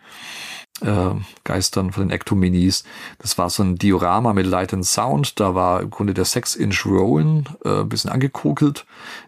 äh, 0.82 1.16
Geistern 1.44 1.92
von 1.92 2.04
den 2.04 2.12
Ectominis. 2.12 2.84
Das 3.20 3.38
war 3.38 3.50
so 3.50 3.64
ein 3.64 3.76
Diorama 3.76 4.34
mit 4.34 4.46
Light 4.46 4.74
and 4.74 4.86
Sound. 4.86 5.40
Da 5.40 5.56
war 5.56 5.82
im 5.82 5.90
Grunde 5.90 6.14
der 6.14 6.26
6-Inch 6.26 6.86
Rowan 6.86 7.46
äh, 7.64 7.82
ein 7.82 7.90
bisschen 7.90 8.10
angekokelt 8.10 8.86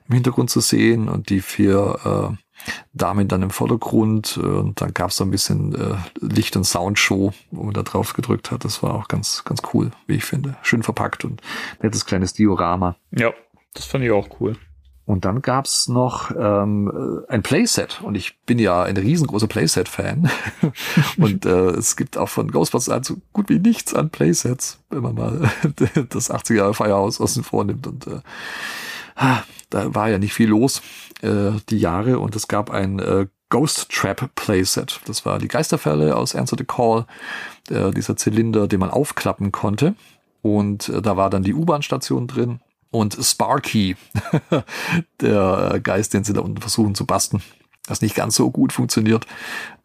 im 0.07 0.15
Hintergrund 0.15 0.49
zu 0.49 0.59
sehen 0.59 1.07
und 1.07 1.29
die 1.29 1.41
vier 1.41 2.31
äh, 2.31 2.35
Damen 2.93 3.27
dann 3.27 3.41
im 3.41 3.49
Vordergrund. 3.49 4.39
Äh, 4.41 4.45
und 4.45 4.81
dann 4.81 4.93
gab 4.93 5.09
es 5.09 5.17
so 5.17 5.23
ein 5.23 5.31
bisschen 5.31 5.75
äh, 5.75 5.95
Licht- 6.19 6.55
und 6.55 6.63
Soundshow, 6.63 7.33
wo 7.51 7.63
man 7.63 7.73
da 7.73 7.83
drauf 7.83 8.13
gedrückt 8.13 8.51
hat. 8.51 8.65
Das 8.65 8.83
war 8.83 8.93
auch 8.93 9.07
ganz, 9.07 9.43
ganz 9.43 9.61
cool, 9.73 9.91
wie 10.07 10.15
ich 10.15 10.25
finde. 10.25 10.55
Schön 10.61 10.83
verpackt 10.83 11.25
und 11.25 11.41
nettes 11.81 12.05
kleines 12.05 12.33
Diorama. 12.33 12.95
Ja, 13.11 13.31
das 13.73 13.85
fand 13.85 14.03
ich 14.03 14.11
auch 14.11 14.27
cool. 14.39 14.57
Und 15.05 15.25
dann 15.25 15.41
gab's 15.41 15.89
noch 15.89 16.31
ähm, 16.31 17.23
ein 17.27 17.43
Playset. 17.43 18.01
Und 18.01 18.15
ich 18.15 18.39
bin 18.45 18.57
ja 18.57 18.83
ein 18.83 18.95
riesengroßer 18.95 19.47
Playset-Fan. 19.47 20.29
und 21.17 21.45
äh, 21.45 21.71
es 21.71 21.97
gibt 21.97 22.17
auch 22.17 22.29
von 22.29 22.49
Ghostbusters 22.49 23.07
so 23.07 23.17
gut 23.33 23.49
wie 23.49 23.59
nichts 23.59 23.93
an 23.93 24.09
Playsets, 24.09 24.79
wenn 24.89 25.01
man 25.01 25.15
mal 25.15 25.51
das 26.09 26.31
80er 26.31 26.55
Jahre 26.55 26.73
Feierhaus 26.73 27.19
außen 27.19 27.43
vor 27.43 27.65
nimmt. 27.65 27.85
Und 27.85 28.07
äh, 28.07 28.21
da 29.69 29.93
war 29.93 30.09
ja 30.09 30.19
nicht 30.19 30.33
viel 30.33 30.49
los 30.49 30.81
äh, 31.21 31.51
die 31.69 31.79
Jahre. 31.79 32.19
Und 32.19 32.35
es 32.37 32.47
gab 32.47 32.69
ein 32.69 32.99
äh, 32.99 33.27
Ghost 33.49 33.89
Trap 33.91 34.33
Playset. 34.35 35.01
Das 35.05 35.25
war 35.25 35.37
die 35.37 35.49
Geisterfälle 35.49 36.15
aus 36.15 36.33
Answer 36.33 36.55
the 36.57 36.63
Call. 36.63 37.05
Äh, 37.69 37.91
dieser 37.91 38.15
Zylinder, 38.15 38.67
den 38.69 38.79
man 38.79 38.89
aufklappen 38.89 39.51
konnte. 39.51 39.95
Und 40.41 40.87
äh, 40.87 41.01
da 41.01 41.17
war 41.17 41.29
dann 41.29 41.43
die 41.43 41.53
U-Bahn-Station 41.53 42.27
drin 42.27 42.61
und 42.93 43.17
Sparky, 43.19 43.95
der 45.21 45.79
Geist, 45.81 46.13
den 46.13 46.23
sie 46.23 46.33
da 46.33 46.41
unten 46.41 46.61
versuchen 46.61 46.93
zu 46.93 47.05
basten, 47.05 47.41
was 47.87 48.01
nicht 48.01 48.15
ganz 48.15 48.35
so 48.35 48.51
gut 48.51 48.71
funktioniert. 48.71 49.25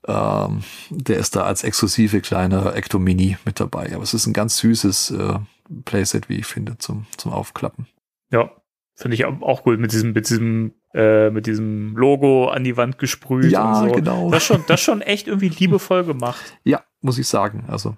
Ähm, 0.07 0.63
der 0.91 1.17
ist 1.17 1.35
da 1.35 1.45
als 1.45 1.65
exklusive 1.65 2.21
kleiner 2.21 2.75
Ectomini 2.77 3.39
mit 3.47 3.61
dabei. 3.61 3.95
Aber 3.95 4.03
es 4.03 4.13
ist 4.13 4.27
ein 4.27 4.35
ganz 4.35 4.59
süßes 4.59 5.11
äh, 5.13 5.39
Playset, 5.87 6.29
wie 6.29 6.37
ich 6.37 6.47
finde, 6.47 6.77
zum, 6.79 7.07
zum 7.17 7.33
Aufklappen. 7.33 7.87
Ja, 8.31 8.51
finde 8.95 9.15
ich 9.15 9.25
auch 9.25 9.63
gut 9.63 9.81
mit 9.81 9.93
diesem, 9.93 10.13
mit 10.13 10.29
diesem, 10.29 10.75
äh, 10.93 11.31
mit 11.31 11.47
diesem 11.47 11.97
Logo 11.97 12.49
an 12.49 12.63
die 12.63 12.77
Wand 12.77 12.99
gesprüht. 12.99 13.51
Ja, 13.51 13.81
und 13.81 13.89
so. 13.89 13.95
genau. 13.95 14.31
Das 14.31 14.45
schon, 14.45 14.65
das 14.67 14.81
schon 14.81 15.01
echt 15.01 15.29
irgendwie 15.29 15.49
liebevoll 15.49 16.05
gemacht. 16.05 16.59
Ja, 16.63 16.83
muss 17.01 17.19
ich 17.19 17.27
sagen. 17.27 17.65
Also 17.69 17.97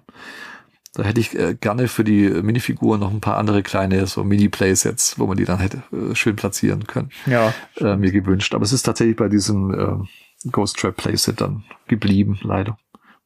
da 0.93 1.03
hätte 1.03 1.21
ich 1.21 1.37
äh, 1.37 1.55
gerne 1.55 1.87
für 1.87 2.03
die 2.03 2.29
Minifiguren 2.29 2.99
noch 2.99 3.11
ein 3.11 3.21
paar 3.21 3.37
andere 3.37 3.63
kleine 3.63 4.05
so 4.07 4.23
Mini-Playsets, 4.23 5.17
wo 5.17 5.25
man 5.25 5.37
die 5.37 5.45
dann 5.45 5.59
hätte 5.59 5.83
äh, 5.93 6.15
schön 6.15 6.35
platzieren 6.35 6.85
können. 6.85 7.11
Ja. 7.25 7.53
Äh, 7.77 7.95
mir 7.95 8.11
gewünscht. 8.11 8.53
Aber 8.53 8.63
es 8.63 8.73
ist 8.73 8.83
tatsächlich 8.83 9.15
bei 9.15 9.29
diesem 9.29 9.73
äh, 9.73 10.49
Ghost 10.49 10.77
Trap 10.77 10.97
Playset 10.97 11.39
dann 11.39 11.63
geblieben, 11.87 12.39
leider. 12.41 12.77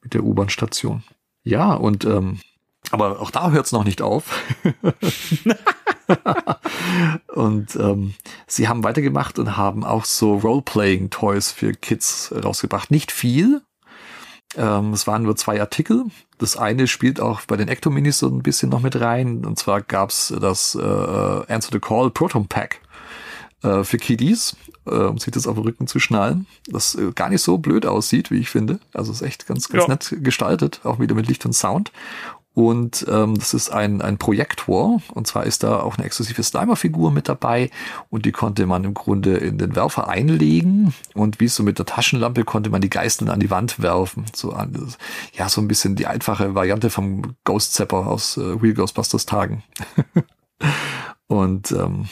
Mit 0.03 0.13
der 0.13 0.23
U-Bahn-Station. 0.23 1.03
Ja, 1.43 1.73
und 1.73 2.05
ähm, 2.05 2.39
Aber 2.91 3.19
auch 3.19 3.31
da 3.31 3.49
hört 3.49 3.65
es 3.65 3.71
noch 3.71 3.83
nicht 3.83 4.03
auf. 4.03 4.39
und 7.33 7.75
ähm, 7.75 8.13
sie 8.45 8.67
haben 8.67 8.83
weitergemacht 8.83 9.39
und 9.39 9.57
haben 9.57 9.83
auch 9.83 10.05
so 10.05 10.37
Role-Playing-Toys 10.37 11.51
für 11.51 11.71
Kids 11.71 12.31
rausgebracht. 12.43 12.91
Nicht 12.91 13.11
viel. 13.11 13.61
Ähm, 14.57 14.93
es 14.93 15.07
waren 15.07 15.23
nur 15.23 15.35
zwei 15.35 15.59
Artikel. 15.59 16.05
Das 16.37 16.57
eine 16.57 16.87
spielt 16.87 17.19
auch 17.19 17.41
bei 17.41 17.57
den 17.57 17.67
Ecto-Minis 17.67 18.19
so 18.19 18.27
ein 18.27 18.43
bisschen 18.43 18.69
noch 18.69 18.81
mit 18.81 18.99
rein. 18.99 19.45
Und 19.45 19.57
zwar 19.59 19.81
gab's 19.81 20.33
das 20.39 20.75
äh, 20.75 20.79
Answer 20.81 21.69
the 21.71 21.79
Call 21.79 22.09
Proton 22.09 22.47
Pack 22.47 22.81
äh, 23.63 23.83
für 23.83 23.97
Kiddies, 23.97 24.55
äh, 24.85 24.91
um 24.91 25.17
sich 25.17 25.31
das 25.33 25.47
auf 25.47 25.55
den 25.55 25.63
Rücken 25.63 25.87
zu 25.87 25.99
schnallen. 25.99 26.45
Das 26.67 26.95
äh, 26.95 27.11
gar 27.13 27.29
nicht 27.29 27.41
so 27.41 27.57
blöd 27.57 27.85
aussieht, 27.85 28.31
wie 28.31 28.39
ich 28.39 28.49
finde. 28.49 28.79
Also 28.93 29.11
ist 29.11 29.21
echt 29.21 29.47
ganz, 29.47 29.69
ganz 29.69 29.83
Ja. 29.83 29.89
nett 29.89 30.15
gestaltet, 30.23 30.81
auch 30.83 30.99
wieder 30.99 31.15
mit 31.15 31.27
Licht 31.27 31.45
und 31.45 31.53
Sound. 31.53 31.91
Und 32.55 33.05
ähm, 33.09 33.37
das 33.37 33.53
ist 33.53 33.69
ein, 33.69 34.01
ein 34.01 34.17
Projektor. 34.17 35.01
Und 35.13 35.27
zwar 35.27 35.45
ist 35.45 35.63
da 35.63 35.81
auch 35.81 35.97
eine 35.97 36.05
exklusive 36.05 36.41
Slimer-Figur 36.41 37.11
mit 37.11 37.27
dabei. 37.27 37.69
Und 38.09 38.25
die 38.25 38.31
konnte 38.31 38.65
man 38.65 38.85
im 38.85 38.93
Grunde 38.93 39.35
in 39.35 39.57
den 39.57 39.75
Werfer 39.75 40.07
einlegen. 40.07 40.93
Und 41.13 41.41
wie 41.41 41.49
so 41.49 41.63
mit 41.63 41.79
der 41.79 41.85
Taschenlampe 41.85 42.45
konnte 42.45 42.69
man 42.69 42.79
die 42.79 42.89
Geißeln 42.89 43.29
an 43.29 43.41
die 43.41 43.49
Wand 43.49 43.81
werfen. 43.81 44.25
So 44.33 44.53
an, 44.53 44.93
ja, 45.33 45.49
so 45.49 45.59
ein 45.59 45.67
bisschen 45.67 45.97
die 45.97 46.07
einfache 46.07 46.55
Variante 46.55 46.89
vom 46.89 47.35
Ghost 47.43 47.73
Zapper 47.73 48.07
aus 48.07 48.37
äh, 48.37 48.41
Real 48.41 48.73
Ghostbusters 48.73 49.25
Tagen. 49.25 49.61
und 51.27 51.73
ähm, 51.73 52.07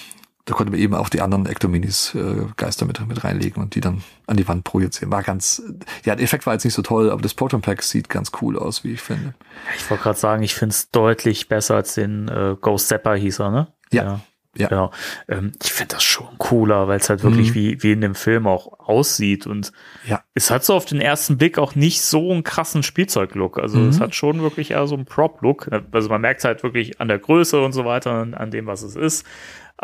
da 0.45 0.53
konnte 0.53 0.71
man 0.71 0.79
eben 0.79 0.93
auch 0.93 1.07
die 1.09 1.21
anderen 1.21 1.45
Ectominis 1.45 2.13
äh, 2.15 2.45
Geister 2.57 2.85
mit, 2.85 3.05
mit 3.07 3.23
reinlegen 3.23 3.61
und 3.63 3.75
die 3.75 3.81
dann 3.81 4.03
an 4.27 4.35
die 4.37 4.47
Wand 4.47 4.63
projizieren. 4.65 5.11
War 5.11 5.23
ganz, 5.23 5.61
ja, 6.03 6.15
der 6.15 6.23
Effekt 6.23 6.45
war 6.45 6.53
jetzt 6.53 6.65
nicht 6.65 6.73
so 6.73 6.81
toll, 6.81 7.09
aber 7.11 7.21
das 7.21 7.33
Proton 7.33 7.61
Pack 7.61 7.81
sieht 7.81 8.09
ganz 8.09 8.31
cool 8.41 8.59
aus, 8.59 8.83
wie 8.83 8.91
ich 8.93 9.01
finde. 9.01 9.33
Ich 9.77 9.89
wollte 9.89 10.03
gerade 10.03 10.19
sagen, 10.19 10.43
ich 10.43 10.53
finde 10.55 10.73
es 10.73 10.91
deutlich 10.91 11.47
besser 11.47 11.75
als 11.75 11.95
den 11.95 12.27
äh, 12.27 12.55
Ghost 12.59 12.89
Zapper 12.89 13.15
hieß 13.15 13.39
er, 13.39 13.51
ne? 13.51 13.67
Ja. 13.91 14.19
Ja. 14.55 14.67
Genau. 14.67 14.91
Ähm, 15.27 15.53
ich 15.63 15.73
finde 15.73 15.95
das 15.95 16.03
schon 16.03 16.27
cooler, 16.37 16.87
weil 16.87 16.99
es 16.99 17.09
halt 17.09 17.23
wirklich 17.23 17.49
Mhm. 17.51 17.55
wie, 17.55 17.81
wie 17.81 17.91
in 17.93 18.01
dem 18.01 18.13
Film 18.13 18.45
auch 18.45 18.79
aussieht. 18.87 19.47
Und 19.47 19.71
Ja. 20.05 20.21
es 20.35 20.51
hat 20.51 20.63
so 20.63 20.75
auf 20.75 20.85
den 20.85 21.01
ersten 21.01 21.39
Blick 21.39 21.57
auch 21.57 21.73
nicht 21.73 22.03
so 22.03 22.31
einen 22.31 22.43
krassen 22.43 22.83
Spielzeuglook. 22.83 23.57
Also 23.57 23.79
Mhm. 23.79 23.89
es 23.89 23.99
hat 23.99 24.13
schon 24.13 24.41
wirklich 24.43 24.69
eher 24.69 24.85
so 24.85 24.93
einen 24.93 25.05
Prop-Look. 25.05 25.71
Also 25.91 26.09
man 26.09 26.21
merkt 26.21 26.43
halt 26.43 26.61
wirklich 26.61 27.01
an 27.01 27.07
der 27.07 27.17
Größe 27.17 27.59
und 27.63 27.71
so 27.71 27.83
weiter, 27.85 28.27
an 28.31 28.51
dem, 28.51 28.67
was 28.67 28.83
es 28.83 28.95
ist. 28.95 29.25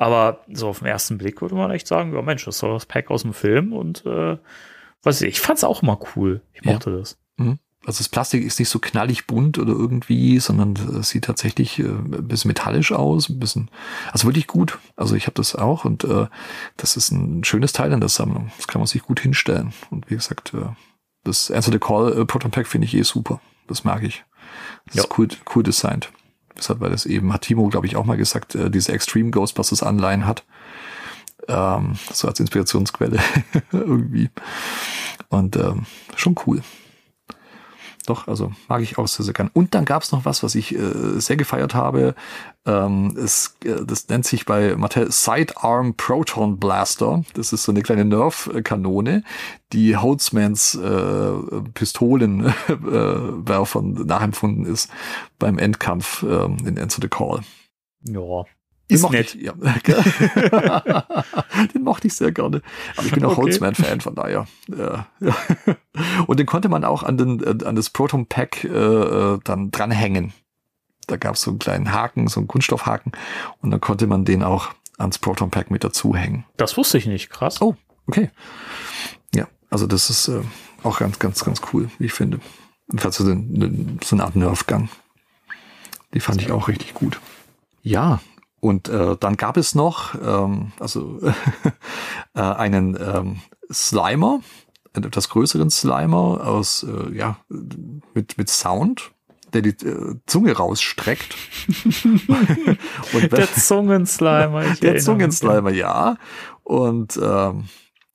Aber 0.01 0.45
so 0.53 0.69
auf 0.69 0.79
den 0.79 0.87
ersten 0.87 1.17
Blick 1.17 1.41
würde 1.41 1.55
man 1.55 1.71
echt 1.71 1.85
sagen, 1.85 2.13
ja 2.13 2.21
Mensch, 2.21 2.45
das 2.45 2.55
ist 2.55 2.63
doch 2.63 2.73
das 2.73 2.85
Pack 2.85 3.11
aus 3.11 3.23
dem 3.23 3.33
Film 3.33 3.73
und 3.73 4.05
äh, 4.05 4.37
weiß 5.03 5.21
ich, 5.23 5.27
ich 5.27 5.39
fand 5.41 5.57
es 5.57 5.65
auch 5.65 5.83
immer 5.83 5.99
cool. 6.15 6.41
Ich 6.53 6.63
Ja. 6.63 6.71
mochte 6.73 6.97
das. 6.97 7.17
Also 7.85 7.99
das 7.99 8.09
Plastik 8.09 8.43
ist 8.43 8.59
nicht 8.59 8.67
so 8.69 8.79
knallig 8.79 9.25
bunt 9.25 9.57
oder 9.57 9.71
irgendwie, 9.71 10.39
sondern 10.39 10.75
es 10.99 11.09
sieht 11.09 11.23
tatsächlich 11.25 11.79
äh, 11.79 11.83
ein 11.83 12.27
bisschen 12.27 12.47
metallisch 12.49 12.91
aus, 12.91 13.27
ein 13.29 13.39
bisschen, 13.39 13.71
also 14.11 14.27
wirklich 14.27 14.47
gut. 14.47 14.77
Also 14.95 15.15
ich 15.15 15.25
habe 15.27 15.33
das 15.35 15.55
auch 15.55 15.83
und 15.85 16.03
äh, 16.05 16.27
das 16.77 16.95
ist 16.97 17.11
ein 17.11 17.43
schönes 17.43 17.73
Teil 17.73 17.91
in 17.91 17.99
der 18.01 18.09
Sammlung. 18.09 18.51
Das 18.57 18.67
kann 18.67 18.79
man 18.79 18.87
sich 18.87 19.01
gut 19.01 19.19
hinstellen. 19.21 19.73
Und 19.89 20.09
wie 20.09 20.15
gesagt, 20.15 20.53
äh, 20.53 20.67
das 21.23 21.51
Answer 21.51 21.71
the 21.73 21.79
Call 21.79 22.21
äh, 22.21 22.25
Proton 22.25 22.51
Pack 22.51 22.67
finde 22.67 22.85
ich 22.85 22.93
eh 22.95 23.01
super. 23.03 23.41
Das 23.67 23.83
mag 23.83 24.03
ich. 24.03 24.23
Das 24.87 24.95
Ja. 24.95 25.03
ist 25.03 25.17
cool, 25.17 25.27
cool 25.55 25.63
designt. 25.63 26.11
Deshalb, 26.59 26.81
weil 26.81 26.91
das 26.91 27.05
eben, 27.05 27.33
hat 27.33 27.43
Timo, 27.43 27.67
glaube 27.69 27.87
ich, 27.87 27.95
auch 27.95 28.05
mal 28.05 28.17
gesagt, 28.17 28.53
äh, 28.53 28.69
diese 28.69 28.91
Extreme 28.91 29.31
Ghostbusters 29.31 29.81
Anleihen 29.81 30.25
hat. 30.25 30.43
Ähm, 31.47 31.93
so 32.11 32.27
als 32.27 32.39
Inspirationsquelle 32.39 33.19
irgendwie. 33.71 34.29
Und 35.29 35.55
ähm, 35.55 35.85
schon 36.15 36.35
cool. 36.45 36.61
Doch, 38.09 38.27
also 38.27 38.51
mag 38.67 38.81
ich 38.81 38.97
auch 38.97 39.07
sehr, 39.07 39.23
sehr 39.23 39.35
gern. 39.35 39.51
Und 39.53 39.75
dann 39.75 39.85
gab 39.85 40.01
es 40.01 40.11
noch 40.11 40.25
was, 40.25 40.41
was 40.41 40.55
ich 40.55 40.73
äh, 40.73 41.19
sehr 41.19 41.37
gefeiert 41.37 41.75
habe. 41.75 42.15
Ähm, 42.65 43.15
es, 43.15 43.55
äh, 43.63 43.85
das 43.85 44.07
nennt 44.07 44.25
sich 44.25 44.47
bei 44.47 44.75
Mattel 44.75 45.11
Sidearm 45.11 45.93
Proton 45.93 46.57
Blaster. 46.57 47.21
Das 47.35 47.53
ist 47.53 47.65
so 47.65 47.71
eine 47.71 47.83
kleine 47.83 48.05
Nerf-Kanone, 48.05 49.23
die 49.73 49.95
Holtzmans 49.95 50.73
äh, 50.73 51.33
Pistolenwerfern 51.75 53.93
nachempfunden 54.07 54.65
ist 54.65 54.89
beim 55.37 55.59
Endkampf 55.59 56.23
ähm, 56.23 56.57
in 56.65 56.79
Answer 56.79 57.03
the 57.03 57.09
Call. 57.09 57.41
Ja. 58.07 58.43
Den 58.89 58.95
Ist 58.95 59.01
mochte 59.03 59.17
nett. 59.17 59.35
Ich, 59.35 59.43
ja. 59.43 59.53
den 61.73 61.83
mochte 61.83 62.07
ich 62.07 62.15
sehr 62.15 62.31
gerne. 62.31 62.61
Aber 62.97 63.05
ich 63.05 63.11
bin 63.11 63.23
auch 63.23 63.33
Okay. 63.33 63.41
Holzman-Fan, 63.43 64.01
von 64.01 64.15
daher. 64.15 64.47
Ja, 64.75 65.05
ja. 65.19 65.35
Und 66.25 66.39
den 66.39 66.47
konnte 66.47 66.69
man 66.69 66.83
auch 66.83 67.03
an, 67.03 67.17
den, 67.17 67.43
äh, 67.43 67.63
an 67.65 67.75
das 67.75 67.91
Proton 67.91 68.25
Pack 68.25 68.63
äh, 68.63 68.67
äh, 68.67 69.39
dann 69.43 69.69
dranhängen. 69.69 70.33
Da 71.05 71.17
gab 71.17 71.35
es 71.35 71.41
so 71.41 71.51
einen 71.51 71.59
kleinen 71.59 71.93
Haken, 71.93 72.27
so 72.27 72.39
einen 72.39 72.47
Kunststoffhaken. 72.47 73.11
Und 73.61 73.69
dann 73.71 73.79
konnte 73.79 74.07
man 74.07 74.25
den 74.25 74.41
auch 74.41 74.69
ans 74.97 75.19
Proton 75.19 75.51
Pack 75.51 75.69
mit 75.69 75.83
dazu 75.83 76.15
hängen. 76.15 76.45
Das 76.57 76.75
wusste 76.75 76.97
ich 76.97 77.05
nicht, 77.05 77.29
krass. 77.29 77.61
Oh, 77.61 77.75
okay. 78.07 78.31
Ja, 79.35 79.47
also 79.69 79.85
das 79.85 80.09
ist 80.09 80.27
äh, 80.29 80.41
auch 80.83 80.97
ganz, 80.99 81.19
ganz, 81.19 81.43
ganz 81.45 81.61
cool, 81.73 81.89
wie 81.99 82.05
ich 82.05 82.13
finde. 82.13 82.39
Jedenfalls 82.87 83.17
so, 83.17 83.29
eine, 83.29 83.99
so 84.03 84.15
eine 84.15 84.23
Art 84.23 84.35
Nerf-Gun. 84.35 84.89
Die 86.13 86.19
fand 86.19 86.41
ich 86.41 86.51
auch 86.51 86.67
richtig 86.67 86.95
gut. 86.95 87.19
Ja, 87.83 88.19
und 88.59 88.89
äh, 88.89 89.15
dann 89.19 89.37
gab 89.37 89.57
es 89.57 89.75
noch 89.75 90.15
ähm, 90.15 90.71
also 90.79 91.19
äh, 92.33 92.41
einen 92.41 92.97
ähm, 92.99 93.39
Slimer, 93.71 94.41
einen 94.93 95.05
etwas 95.05 95.29
größeren 95.29 95.69
Slimer 95.69 96.45
aus 96.45 96.83
äh, 96.83 97.15
ja 97.15 97.37
mit 98.13 98.37
mit 98.37 98.49
Sound, 98.49 99.11
der 99.53 99.61
die 99.61 99.69
äh, 99.85 100.15
Zunge 100.25 100.53
rausstreckt. 100.53 101.35
und 103.13 103.31
Der 103.31 103.53
Zungenslimer. 103.53 104.65
ich 104.71 104.79
der 104.79 104.93
mich. 104.93 105.03
Zungenslimer, 105.03 105.71
ja. 105.71 106.17
Und 106.63 107.19
ähm, 107.21 107.65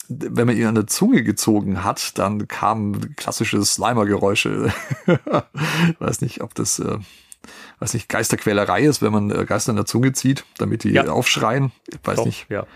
wenn 0.09 0.47
man 0.47 0.57
ihn 0.57 0.67
an 0.67 0.75
der 0.75 0.87
Zunge 0.87 1.23
gezogen 1.23 1.83
hat, 1.83 2.19
dann 2.19 2.47
kamen 2.47 3.17
klassische 3.17 3.65
Slimer-Geräusche. 3.65 4.73
weiß 5.99 6.21
nicht, 6.21 6.43
ob 6.43 6.55
das, 6.55 6.79
äh, 6.79 6.99
weiß 7.81 7.95
nicht, 7.95 8.09
Geisterquälerei 8.09 8.83
ist, 8.83 9.03
wenn 9.03 9.13
man 9.13 9.31
äh, 9.31 9.45
Geister 9.45 9.71
an 9.71 9.77
der 9.77 9.87
Zunge 9.87 10.13
zieht, 10.13 10.45
damit 10.59 10.85
die 10.85 10.91
Ja. 10.91 11.07
aufschreien. 11.09 11.73
Ich 11.87 11.99
weiß 12.03 12.17
Doch, 12.17 12.27
nicht. 12.27 12.47
Ja. 12.49 12.67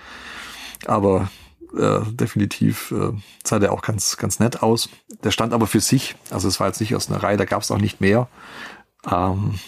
Aber 0.87 1.31
äh, 1.77 2.01
definitiv 2.11 2.93
äh, 2.93 3.12
sah 3.45 3.59
der 3.59 3.73
auch 3.73 3.83
ganz, 3.83 4.16
ganz 4.16 4.41
nett 4.41 4.62
aus. 4.62 4.89
Der 5.25 5.31
stand 5.31 5.53
aber 5.53 5.66
für 5.66 5.81
sich. 5.81 6.16
Also 6.31 6.49
es 6.49 6.61
war 6.61 6.66
jetzt 6.69 6.81
nicht 6.81 6.95
aus 6.95 7.11
einer 7.11 7.23
Reihe, 7.23 7.37
da 7.37 7.45
gab 7.45 7.62
es 7.62 7.70
auch 7.70 7.79
nicht 7.79 8.01
mehr. 8.01 8.29
Ähm, 9.11 9.59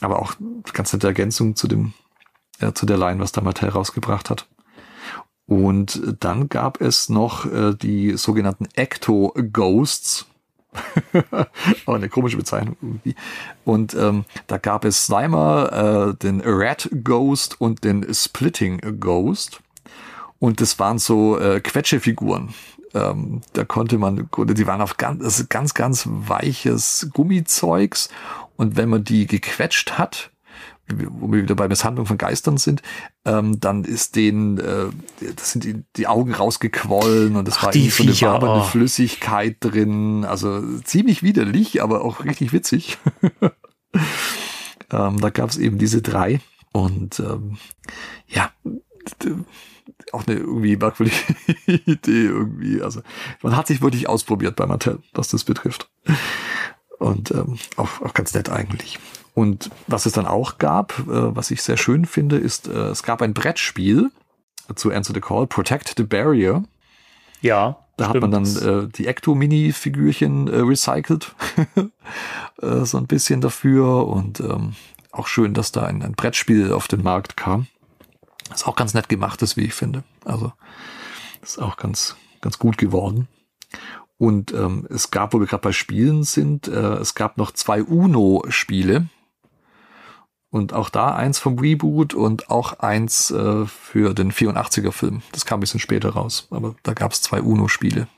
aber 0.00 0.20
auch 0.20 0.34
ganz 0.72 0.92
nette 0.92 1.06
Ergänzung 1.06 1.56
zu 1.56 1.68
dem, 1.68 1.94
äh, 2.58 2.72
zu 2.72 2.84
der 2.86 2.98
Line, 2.98 3.20
was 3.20 3.32
da 3.32 3.40
Mattel 3.40 3.68
rausgebracht 3.68 4.28
hat. 4.30 4.46
Und 5.46 6.02
dann 6.20 6.48
gab 6.48 6.80
es 6.80 7.08
noch 7.08 7.46
äh, 7.46 7.74
die 7.74 8.16
sogenannten 8.16 8.66
Ecto 8.74 9.32
Ghosts. 9.52 10.26
Aber 11.86 11.96
eine 11.96 12.08
komische 12.08 12.36
Bezeichnung 12.36 12.76
irgendwie. 12.80 13.14
Und 13.64 13.94
ähm, 13.94 14.24
da 14.46 14.58
gab 14.58 14.84
es 14.84 15.06
Slimer, 15.06 16.12
äh, 16.12 16.14
den 16.14 16.42
Rat 16.44 16.88
Ghost 17.04 17.60
und 17.60 17.84
den 17.84 18.12
Splitting 18.12 19.00
Ghost. 19.00 19.60
Und 20.38 20.60
das 20.60 20.78
waren 20.78 20.98
so 20.98 21.38
äh, 21.38 21.60
Quetschefiguren. 21.60 22.54
Ähm, 22.94 23.40
da 23.52 23.64
konnte 23.64 23.98
man, 23.98 24.28
die 24.36 24.66
waren 24.66 24.80
auf 24.80 24.96
ganz, 24.96 25.22
ist 25.22 25.50
ganz, 25.50 25.74
ganz 25.74 26.04
weiches 26.06 27.08
Gummizeugs. 27.12 28.08
Und 28.56 28.76
wenn 28.76 28.88
man 28.88 29.04
die 29.04 29.26
gequetscht 29.26 29.98
hat, 29.98 30.30
wo 30.88 31.32
wir 31.32 31.42
wieder 31.42 31.54
bei 31.54 31.68
Misshandlung 31.68 32.06
von 32.06 32.18
Geistern 32.18 32.58
sind, 32.58 32.82
ähm, 33.24 33.58
dann 33.60 33.84
ist 33.84 34.16
denen, 34.16 34.58
äh, 34.58 34.86
das 35.34 35.52
sind 35.52 35.64
die, 35.64 35.82
die 35.96 36.06
Augen 36.06 36.32
rausgequollen 36.32 37.36
und 37.36 37.48
es 37.48 37.62
war 37.62 37.72
die 37.72 37.86
irgendwie 37.86 38.12
so 38.12 38.26
eine 38.26 38.34
wabernde 38.34 38.64
oh. 38.64 38.68
Flüssigkeit 38.68 39.56
drin. 39.60 40.24
Also 40.24 40.62
ziemlich 40.84 41.22
widerlich, 41.22 41.82
aber 41.82 42.02
auch 42.04 42.24
richtig 42.24 42.52
witzig. 42.52 42.98
ähm, 44.92 45.20
da 45.20 45.30
gab 45.30 45.50
es 45.50 45.58
eben 45.58 45.78
diese 45.78 46.02
drei 46.02 46.40
und 46.72 47.20
ähm, 47.20 47.58
ja, 48.28 48.50
auch 50.12 50.26
eine 50.26 50.36
irgendwie 50.36 50.76
merkwürdige 50.76 51.16
Idee 51.66 52.26
irgendwie. 52.26 52.82
Also 52.82 53.02
man 53.42 53.56
hat 53.56 53.66
sich 53.66 53.82
wirklich 53.82 54.08
ausprobiert 54.08 54.56
bei 54.56 54.66
Mattel, 54.66 55.00
was 55.12 55.28
das 55.28 55.44
betrifft. 55.44 55.88
Und 56.98 57.30
ähm, 57.32 57.58
auch, 57.76 58.00
auch 58.00 58.14
ganz 58.14 58.34
nett 58.34 58.48
eigentlich. 58.48 58.98
Und 59.36 59.68
was 59.86 60.06
es 60.06 60.14
dann 60.14 60.26
auch 60.26 60.56
gab, 60.56 60.98
äh, 61.00 61.36
was 61.36 61.50
ich 61.50 61.62
sehr 61.62 61.76
schön 61.76 62.06
finde, 62.06 62.38
ist, 62.38 62.68
äh, 62.68 62.88
es 62.88 63.02
gab 63.02 63.20
ein 63.20 63.34
Brettspiel 63.34 64.10
zu 64.74 64.90
Answer 64.90 65.12
the 65.12 65.20
Call, 65.20 65.46
Protect 65.46 65.92
the 65.98 66.04
Barrier. 66.04 66.64
Ja. 67.42 67.76
Da 67.98 68.08
hat 68.08 68.20
man 68.22 68.30
dann 68.30 68.46
stimmt. 68.46 68.94
äh, 68.94 68.96
die 68.96 69.06
Ecto-Mini-Figürchen 69.06 70.48
äh, 70.48 70.60
recycelt. 70.60 71.34
äh, 72.62 72.84
so 72.86 72.96
ein 72.96 73.06
bisschen 73.06 73.42
dafür. 73.42 74.08
Und 74.08 74.40
ähm, 74.40 74.74
auch 75.12 75.26
schön, 75.26 75.52
dass 75.52 75.70
da 75.70 75.82
ein, 75.82 76.02
ein 76.02 76.14
Brettspiel 76.14 76.72
auf 76.72 76.88
den 76.88 77.02
Markt 77.02 77.36
kam. 77.36 77.66
Das 78.48 78.64
auch 78.64 78.74
ganz 78.74 78.94
nett 78.94 79.10
gemacht 79.10 79.42
ist, 79.42 79.58
wie 79.58 79.64
ich 79.64 79.74
finde. 79.74 80.02
Also 80.24 80.50
ist 81.42 81.60
auch 81.60 81.76
ganz, 81.76 82.16
ganz 82.40 82.58
gut 82.58 82.78
geworden. 82.78 83.28
Und 84.16 84.54
ähm, 84.54 84.86
es 84.88 85.10
gab, 85.10 85.34
wo 85.34 85.40
wir 85.40 85.46
gerade 85.46 85.60
bei 85.60 85.72
Spielen 85.72 86.22
sind, 86.22 86.68
äh, 86.68 86.94
es 86.94 87.14
gab 87.14 87.36
noch 87.36 87.50
zwei 87.50 87.82
Uno-Spiele. 87.82 89.10
Und 90.56 90.72
auch 90.72 90.88
da 90.88 91.14
eins 91.14 91.38
vom 91.38 91.58
Reboot 91.58 92.14
und 92.14 92.50
auch 92.50 92.80
eins 92.80 93.30
äh, 93.30 93.66
für 93.66 94.14
den 94.14 94.32
84er 94.32 94.92
Film. 94.92 95.22
Das 95.32 95.44
kam 95.46 95.58
ein 95.58 95.60
bisschen 95.60 95.80
später 95.80 96.10
raus, 96.10 96.48
aber 96.50 96.74
da 96.82 96.94
gab 96.94 97.12
es 97.12 97.20
zwei 97.22 97.40
UNO-Spiele. 97.42 98.08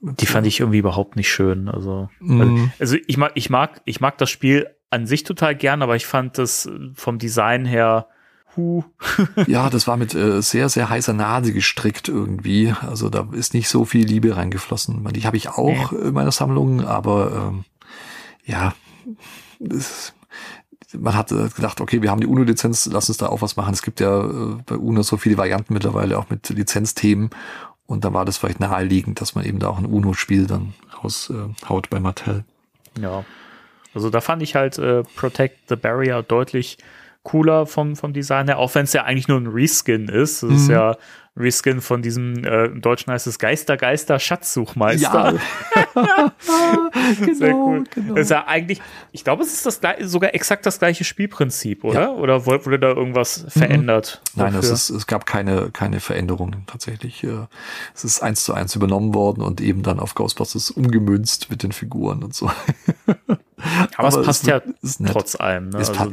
Die 0.00 0.26
fand 0.26 0.46
ich 0.46 0.58
irgendwie 0.60 0.78
überhaupt 0.78 1.14
nicht 1.16 1.30
schön. 1.30 1.68
Also, 1.68 2.08
Mhm. 2.18 2.72
also 2.80 2.96
ich 3.06 3.16
mag, 3.18 3.32
ich 3.34 3.50
mag, 3.50 3.82
ich 3.84 4.00
mag 4.00 4.18
das 4.18 4.30
Spiel 4.30 4.68
an 4.90 5.06
sich 5.06 5.22
total 5.22 5.54
gern, 5.54 5.80
aber 5.82 5.94
ich 5.96 6.06
fand 6.06 6.38
das 6.38 6.68
vom 6.94 7.18
Design 7.18 7.64
her, 7.64 8.08
hu, 8.56 8.84
Ja, 9.46 9.70
das 9.70 9.86
war 9.86 9.96
mit 9.96 10.14
äh, 10.14 10.42
sehr, 10.42 10.68
sehr 10.68 10.90
heißer 10.90 11.12
Nadel 11.12 11.52
gestrickt 11.52 12.08
irgendwie. 12.08 12.74
Also 12.80 13.08
da 13.10 13.28
ist 13.32 13.54
nicht 13.54 13.68
so 13.68 13.84
viel 13.84 14.04
Liebe 14.06 14.36
reingeflossen. 14.36 15.04
Die 15.12 15.24
habe 15.24 15.36
ich 15.36 15.48
auch 15.50 15.92
in 15.92 16.12
meiner 16.14 16.32
Sammlung, 16.32 16.84
aber 16.84 17.50
ähm, 17.52 17.64
ja, 18.44 18.74
das, 19.60 20.14
man 20.98 21.14
hat 21.14 21.28
gedacht, 21.28 21.80
okay, 21.80 22.02
wir 22.02 22.10
haben 22.10 22.20
die 22.20 22.26
UNO-Lizenz, 22.26 22.88
lass 22.92 23.08
uns 23.08 23.18
da 23.18 23.26
auch 23.26 23.42
was 23.42 23.56
machen. 23.56 23.72
Es 23.72 23.82
gibt 23.82 24.00
ja 24.00 24.24
äh, 24.24 24.56
bei 24.66 24.76
UNO 24.76 25.02
so 25.02 25.16
viele 25.16 25.36
Varianten 25.36 25.74
mittlerweile, 25.74 26.18
auch 26.18 26.30
mit 26.30 26.48
Lizenzthemen. 26.48 27.30
Und 27.86 28.04
da 28.04 28.12
war 28.12 28.24
das 28.24 28.38
vielleicht 28.38 28.60
naheliegend, 28.60 29.20
dass 29.20 29.34
man 29.34 29.44
eben 29.44 29.58
da 29.58 29.68
auch 29.68 29.78
ein 29.78 29.86
UNO-Spiel 29.86 30.46
dann 30.46 30.74
raushaut 31.02 31.86
äh, 31.86 31.88
bei 31.90 32.00
Mattel. 32.00 32.44
ja. 32.98 33.24
Also 33.94 34.08
da 34.08 34.22
fand 34.22 34.42
ich 34.42 34.54
halt 34.54 34.78
äh, 34.78 35.02
Protect 35.16 35.68
the 35.68 35.76
Barrier 35.76 36.22
deutlich 36.22 36.78
cooler 37.22 37.66
vom, 37.66 37.94
vom 37.96 38.12
Design 38.12 38.46
her, 38.46 38.58
auch 38.58 38.74
wenn 38.74 38.84
es 38.84 38.92
ja 38.92 39.04
eigentlich 39.04 39.28
nur 39.28 39.38
ein 39.38 39.46
Reskin 39.46 40.08
ist. 40.08 40.42
Das 40.42 40.50
ist 40.50 40.66
Mhm. 40.68 40.70
ja 40.74 40.90
ein 40.90 40.96
Reskin 41.42 41.80
von 41.80 42.02
diesem, 42.02 42.44
äh, 42.44 42.64
im 42.66 42.80
Deutschen 42.82 43.12
heißt 43.12 43.26
es 43.26 43.38
Geister, 43.38 43.76
Geister, 43.76 44.18
Schatzsuchmeister. 44.18 45.34
Sehr 47.34 47.54
cool. 47.54 47.84
genau. 47.94 48.14
Das 48.14 48.24
ist 48.24 48.30
ja 48.30 48.46
eigentlich, 48.46 48.80
ich 49.12 49.24
glaube, 49.24 49.42
es 49.42 49.52
ist 49.52 49.66
das 49.66 49.80
sogar 50.10 50.34
exakt 50.34 50.66
das 50.66 50.78
gleiche 50.78 51.04
Spielprinzip, 51.04 51.84
oder? 51.84 52.16
Oder 52.16 52.46
wurde 52.46 52.78
da 52.78 52.88
irgendwas 52.88 53.44
verändert? 53.48 54.20
Nein, 54.34 54.54
es, 54.54 54.70
ist, 54.70 54.90
es 54.90 55.06
gab 55.06 55.26
keine, 55.26 55.70
keine 55.70 56.00
Veränderungen 56.00 56.64
tatsächlich. 56.66 57.24
Es 57.94 58.04
ist 58.04 58.22
eins 58.22 58.44
zu 58.44 58.54
eins 58.54 58.74
übernommen 58.76 59.14
worden 59.14 59.42
und 59.42 59.60
eben 59.60 59.82
dann 59.82 60.00
auf 60.00 60.14
Ghostbusters 60.14 60.70
umgemünzt 60.70 61.50
mit 61.50 61.62
den 61.62 61.72
Figuren 61.72 62.22
und 62.22 62.34
so. 62.34 62.50
aber, 63.96 64.08
es 64.08 64.14
aber 64.16 64.22
passt 64.24 64.42
es 64.42 64.48
ja 64.48 64.60
ist 64.82 65.00
nett. 65.00 65.12
trotz 65.12 65.36
allem, 65.36 65.70
ne? 65.70 65.78
Es 65.78 65.88
Also 65.90 65.92
pa- 66.00 66.06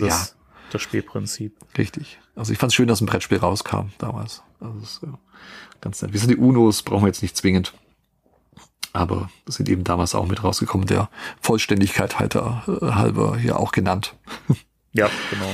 das, 0.70 0.82
Spielprinzip. 0.82 1.56
Richtig. 1.78 2.20
Also 2.36 2.54
ich 2.54 2.60
fand 2.60 2.72
es 2.72 2.76
schön, 2.76 2.88
dass 2.88 3.02
ein 3.02 3.06
Brettspiel 3.06 3.38
rauskam 3.38 3.90
damals. 3.98 4.44
Also 4.60 4.80
ist, 4.80 5.04
äh, 5.04 5.08
ganz 5.82 6.02
nett. 6.02 6.14
Wir 6.14 6.20
sind 6.20 6.30
die 6.30 6.38
Unos, 6.38 6.84
brauchen 6.84 7.04
wir 7.04 7.08
jetzt 7.08 7.22
nicht 7.22 7.38
zwingend. 7.38 7.74
Aber 8.92 9.30
sind 9.46 9.70
eben 9.70 9.84
damals 9.84 10.16
auch 10.16 10.26
mit 10.26 10.44
rausgekommen, 10.44 10.88
der 10.88 11.10
Vollständigkeit 11.42 12.20
halber, 12.20 12.64
äh, 12.82 12.86
halber 12.86 13.38
hier 13.38 13.60
auch 13.60 13.72
genannt. 13.72 14.16
Ja, 14.92 15.08
genau. 15.30 15.52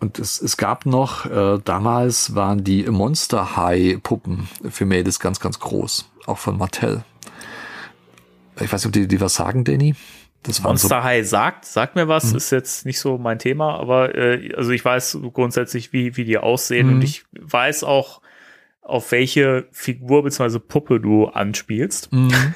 Und 0.00 0.18
es, 0.18 0.42
es 0.42 0.56
gab 0.56 0.86
noch, 0.86 1.26
äh, 1.26 1.60
damals 1.64 2.34
waren 2.34 2.64
die 2.64 2.82
Monster 2.82 3.56
High 3.56 4.02
Puppen 4.02 4.48
für 4.68 4.84
Mädels 4.84 5.20
ganz, 5.20 5.38
ganz 5.38 5.60
groß. 5.60 6.10
Auch 6.26 6.38
von 6.38 6.58
Mattel. 6.58 7.04
Ich 8.56 8.72
weiß 8.72 8.82
nicht, 8.82 8.86
ob 8.86 8.92
die, 8.92 9.06
die 9.06 9.20
was 9.20 9.34
sagen, 9.34 9.62
Danny? 9.62 9.94
Das 10.44 10.62
Monster 10.62 11.04
High 11.04 11.26
sagt, 11.28 11.64
sagt 11.66 11.94
mir 11.94 12.06
Mhm. 12.06 12.08
was, 12.08 12.32
ist 12.32 12.50
jetzt 12.50 12.84
nicht 12.84 12.98
so 12.98 13.16
mein 13.18 13.38
Thema, 13.38 13.78
aber 13.78 14.14
äh, 14.16 14.52
also 14.56 14.70
ich 14.70 14.84
weiß 14.84 15.18
grundsätzlich, 15.32 15.92
wie, 15.92 16.16
wie 16.16 16.24
die 16.24 16.38
aussehen 16.38 16.88
Mhm. 16.88 16.94
und 16.94 17.02
ich 17.02 17.24
weiß 17.40 17.84
auch, 17.84 18.20
auf 18.80 19.12
welche 19.12 19.68
Figur 19.70 20.24
bzw. 20.24 20.58
Puppe 20.58 20.98
du 20.98 21.26
anspielst. 21.28 22.08
so. 22.10 22.16
Mhm. 22.16 22.32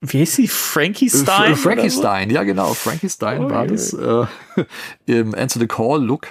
Wie 0.00 0.18
hieß 0.18 0.36
sie? 0.36 0.48
Frankie 0.48 1.10
Stein? 1.10 1.52
Äh, 1.52 1.56
Frankie 1.56 1.80
oder 1.82 1.90
so? 1.90 2.00
Stein, 2.00 2.30
ja 2.30 2.42
genau. 2.44 2.72
Frankie 2.74 3.08
Stein 3.10 3.50
war 3.50 3.62
Ui. 3.62 3.68
das 3.68 3.92
äh, 3.92 4.24
im 5.06 5.34
Answer 5.34 5.58
the 5.60 5.66
Call 5.66 6.02
Look. 6.02 6.28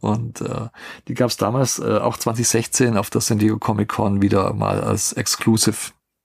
Und 0.00 0.40
äh, 0.40 0.66
die 1.08 1.14
gab 1.14 1.28
es 1.30 1.36
damals 1.36 1.78
äh, 1.78 1.98
auch 1.98 2.16
2016 2.16 2.96
auf 2.96 3.10
der 3.10 3.20
San 3.20 3.38
Diego 3.38 3.58
Comic 3.58 3.88
Con 3.88 4.20
wieder 4.22 4.52
mal 4.54 4.80
als 4.80 5.12
Exclusive. 5.12 5.76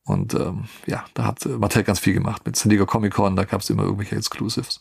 Und 0.06 0.36
ähm, 0.36 0.66
ja, 0.86 1.04
da 1.16 1.26
hat 1.26 1.46
äh, 1.46 1.50
Mattel 1.50 1.84
ganz 1.84 2.00
viel 2.00 2.14
gemacht 2.14 2.44
mit 2.46 2.56
San 2.56 2.70
Diego 2.70 2.86
Comic 2.86 3.16
Con, 3.16 3.36
da 3.36 3.44
gab 3.44 3.62
es 3.62 3.70
immer 3.72 3.84
irgendwelche 3.84 4.16
Exclusives. 4.16 4.80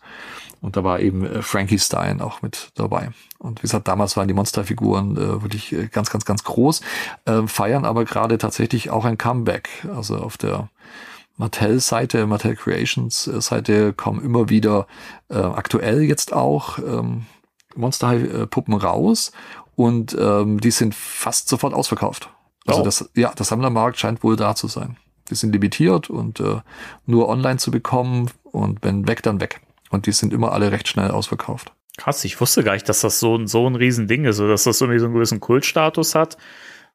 Und 0.60 0.76
da 0.76 0.84
war 0.84 1.01
eben 1.01 1.24
äh, 1.24 1.40
Frankie 1.40 1.78
Stein 1.78 2.20
auch 2.20 2.42
mit 2.42 2.70
dabei. 2.74 3.10
Und 3.38 3.60
wie 3.60 3.62
gesagt, 3.62 3.88
damals 3.88 4.18
waren 4.18 4.28
die 4.28 4.34
Monsterfiguren 4.34 5.16
äh, 5.16 5.42
wirklich 5.42 5.72
äh, 5.72 5.88
ganz, 5.88 6.10
ganz, 6.10 6.26
ganz 6.26 6.44
groß, 6.44 6.82
äh, 7.24 7.46
feiern 7.46 7.86
aber 7.86 8.05
gerade 8.05 8.36
tatsächlich 8.36 8.90
auch 8.90 9.06
ein 9.06 9.16
Comeback. 9.16 9.70
Also 9.96 10.18
auf 10.18 10.36
der 10.36 10.68
Mattel-Seite, 11.38 12.26
Mattel 12.26 12.55
Creations-Seite 12.55 13.94
kommen 13.94 14.22
immer 14.22 14.51
wieder 14.51 14.86
äh, 15.30 15.38
aktuell 15.38 16.02
jetzt 16.02 16.34
auch 16.34 16.78
ähm, 16.78 17.24
Monster 17.74 18.09
High-Puppen 18.09 18.74
raus 18.74 19.32
und 19.74 20.14
ähm, 20.20 20.60
die 20.60 20.70
sind 20.70 20.94
fast 20.94 21.48
sofort 21.48 21.72
ausverkauft. 21.72 22.28
Also 22.66 22.80
Oh. 22.80 22.84
das, 22.84 23.10
ja, 23.14 23.32
der 23.32 23.44
Sammlermarkt 23.44 23.98
scheint 23.98 24.22
wohl 24.22 24.36
da 24.36 24.55
zu 24.55 24.68
sein. 24.68 24.96
Die 25.30 25.34
sind 25.34 25.52
limitiert 25.52 26.10
und 26.10 26.40
äh, 26.40 26.60
nur 27.06 27.28
online 27.28 27.59
zu 27.59 27.70
bekommen 27.70 28.30
und 28.44 28.78
wenn 28.82 29.09
weg, 29.09 29.22
dann 29.22 29.40
weg. 29.40 29.60
Und 29.90 30.06
die 30.06 30.12
sind 30.12 30.32
immer 30.32 30.52
alle 30.52 30.72
recht 30.72 30.88
schnell 30.88 31.10
ausverkauft. 31.10 31.72
Krass, 31.96 32.24
ich 32.24 32.40
wusste 32.40 32.64
gar 32.64 32.74
nicht, 32.74 32.88
dass 32.88 33.01
das 33.01 33.20
so, 33.20 33.36
ein- 33.36 33.46
so 33.46 33.66
ein 33.66 33.76
Riesending 33.76 34.24
ist, 34.24 34.40
oder 34.40 34.51
dass 34.51 34.64
das 34.64 34.80
irgendwie 34.80 34.98
so 34.98 35.06
einen 35.06 35.14
gewissen 35.14 35.40
Kultstatus 35.40 36.14
hat. 36.14 36.36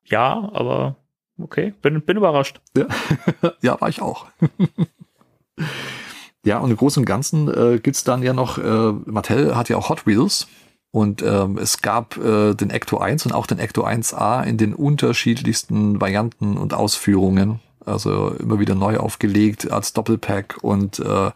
Ja, 0.05 0.49
aber 0.53 0.95
okay, 1.41 1.73
bin, 1.81 2.01
bin 2.01 2.17
überrascht. 2.17 2.59
Ja, 2.75 2.85
ja 3.61 3.79
war 3.81 3.89
ich 3.89 4.01
auch. 4.01 4.25
ja, 6.43 6.59
und 6.59 6.71
im 6.71 6.77
Großen 6.77 7.01
und 7.01 7.05
Ganzen 7.05 7.47
äh, 7.47 7.79
gibt's 7.79 8.03
dann 8.03 8.23
ja 8.23 8.33
noch, 8.33 8.57
äh, 8.57 8.91
Mattel 9.05 9.55
hat 9.55 9.69
ja 9.69 9.77
auch 9.77 9.89
Hot 9.89 10.05
Wheels. 10.05 10.47
Und 10.91 11.21
ähm, 11.21 11.59
es 11.59 11.83
gab 11.83 12.17
äh, 12.17 12.55
den 12.55 12.71
Ecto 12.71 12.97
1 12.97 13.27
und 13.27 13.31
auch 13.31 13.45
den 13.45 13.59
Ecto 13.59 13.85
1A 13.85 14.43
in 14.43 14.57
den 14.57 14.73
unterschiedlichsten 14.73 16.01
Varianten 16.01 16.57
und 16.57 16.73
Ausführungen. 16.73 17.59
Also 17.85 18.29
immer 18.39 18.59
wieder 18.59 18.75
neu 18.75 18.97
aufgelegt 18.97 19.71
als 19.71 19.93
Doppelpack 19.93 20.57
und 20.61 20.99
äh, 20.99 21.31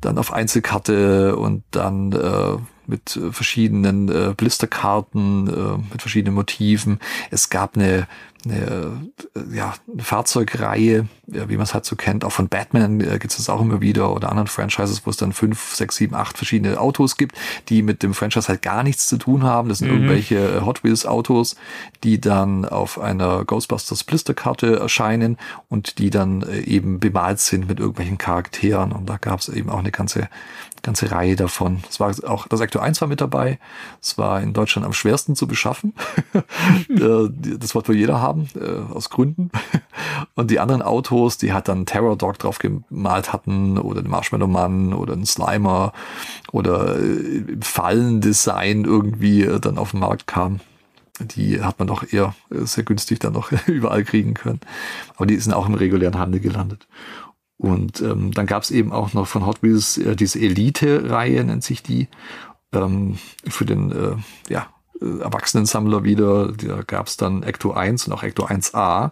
dann 0.00 0.18
auf 0.18 0.32
Einzelkarte 0.32 1.36
und 1.36 1.62
dann 1.70 2.12
äh, 2.12 2.58
mit 2.86 3.18
verschiedenen 3.30 4.08
äh, 4.08 4.34
Blisterkarten, 4.36 5.48
äh, 5.48 5.92
mit 5.92 6.02
verschiedenen 6.02 6.34
Motiven. 6.34 6.98
Es 7.30 7.48
gab 7.48 7.76
eine, 7.76 8.06
eine, 8.44 9.00
äh, 9.36 9.56
ja, 9.56 9.74
eine 9.92 10.02
Fahrzeugreihe, 10.02 11.06
wie 11.26 11.56
man 11.56 11.62
es 11.62 11.74
halt 11.74 11.84
so 11.84 11.96
kennt. 11.96 12.24
Auch 12.24 12.32
von 12.32 12.48
Batman 12.48 13.00
äh, 13.00 13.18
gibt 13.18 13.30
es 13.30 13.36
das 13.36 13.48
auch 13.48 13.60
immer 13.60 13.80
wieder 13.80 14.12
oder 14.14 14.30
anderen 14.30 14.48
Franchises, 14.48 15.02
wo 15.04 15.10
es 15.10 15.16
dann 15.16 15.32
fünf, 15.32 15.74
sechs, 15.74 15.96
sieben, 15.96 16.14
acht 16.14 16.36
verschiedene 16.36 16.80
Autos 16.80 17.16
gibt, 17.16 17.36
die 17.68 17.82
mit 17.82 18.02
dem 18.02 18.14
Franchise 18.14 18.48
halt 18.48 18.62
gar 18.62 18.82
nichts 18.82 19.06
zu 19.06 19.16
tun 19.16 19.42
haben. 19.42 19.68
Das 19.68 19.78
sind 19.78 19.88
Mhm. 19.88 19.94
irgendwelche 19.94 20.36
äh, 20.36 20.60
Hot 20.62 20.82
Wheels 20.84 21.06
Autos, 21.06 21.56
die 22.04 22.20
dann 22.20 22.64
auf 22.64 22.98
einer 23.00 23.44
Ghostbusters 23.44 24.04
Blisterkarte 24.04 24.76
erscheinen 24.78 25.36
und 25.68 25.98
die 25.98 26.10
dann 26.10 26.42
äh, 26.42 26.60
eben 26.60 27.00
bemalt 27.00 27.40
sind 27.40 27.68
mit 27.68 27.78
irgendwelchen 27.80 28.18
Charakteren. 28.18 28.92
Und 28.92 29.08
da 29.08 29.16
gab 29.16 29.40
es 29.40 29.48
eben 29.48 29.70
auch 29.70 29.78
eine 29.78 29.90
ganze 29.90 30.28
ganze 30.82 31.10
Reihe 31.10 31.36
davon. 31.36 31.82
Das 31.86 32.00
war 32.00 32.14
auch, 32.30 32.46
das 32.48 32.60
Ecto 32.60 32.78
1 32.78 33.00
war 33.00 33.08
mit 33.08 33.20
dabei. 33.20 33.58
Es 34.00 34.16
war 34.18 34.40
in 34.40 34.52
Deutschland 34.52 34.86
am 34.86 34.92
schwersten 34.92 35.36
zu 35.36 35.46
beschaffen. 35.46 35.94
Äh, 36.90 37.28
die- 37.30 37.58
das 37.58 37.74
wollte 37.74 37.88
wohl 37.88 37.96
jeder 37.96 38.20
haben, 38.20 38.48
äh, 38.54 38.92
aus 38.92 39.10
Gründen. 39.10 39.50
Und 40.34 40.50
die 40.50 40.58
anderen 40.60 40.82
Autos, 40.82 41.38
die 41.38 41.52
hat 41.52 41.68
dann 41.68 41.86
Terror 41.86 42.16
Dog 42.16 42.38
drauf 42.38 42.58
gemalt 42.58 43.32
hatten 43.32 43.78
oder 43.78 44.02
den 44.02 44.10
Marshmallow 44.10 44.46
Mann 44.48 44.92
oder 44.92 45.12
einen 45.12 45.24
Slimer 45.26 45.92
oder 46.52 46.98
äh, 46.98 47.44
Fallendesign 47.62 48.84
irgendwie 48.84 49.42
äh, 49.42 49.60
dann 49.60 49.78
auf 49.78 49.92
den 49.92 50.00
Markt 50.00 50.26
kam. 50.26 50.60
Die 51.20 51.62
hat 51.62 51.78
man 51.78 51.86
doch 51.88 52.02
eher 52.12 52.34
äh, 52.50 52.64
sehr 52.64 52.84
günstig 52.84 53.18
dann 53.20 53.34
noch 53.34 53.52
überall 53.66 54.04
kriegen 54.04 54.34
können. 54.34 54.60
Aber 55.16 55.26
die 55.26 55.36
sind 55.36 55.52
auch 55.52 55.66
im 55.66 55.74
regulären 55.74 56.18
Handel 56.18 56.40
gelandet. 56.40 56.86
Und 57.60 58.00
ähm, 58.00 58.32
dann 58.32 58.46
gab 58.46 58.62
es 58.62 58.70
eben 58.70 58.90
auch 58.90 59.12
noch 59.12 59.26
von 59.26 59.44
Hot 59.44 59.62
Wheels 59.62 59.98
äh, 59.98 60.16
diese 60.16 60.40
Elite-Reihe, 60.40 61.44
nennt 61.44 61.62
sich 61.62 61.82
die, 61.82 62.08
ähm, 62.72 63.18
für 63.46 63.66
den 63.66 63.92
äh, 63.92 64.16
ja, 64.48 64.68
äh, 65.02 65.20
Erwachsenensammler 65.20 66.02
wieder. 66.02 66.52
Da 66.52 66.80
gab 66.82 67.08
es 67.08 67.18
dann 67.18 67.42
Ecto 67.42 67.72
1 67.72 68.06
und 68.06 68.14
auch 68.14 68.22
Ecto 68.22 68.46
1A 68.46 69.10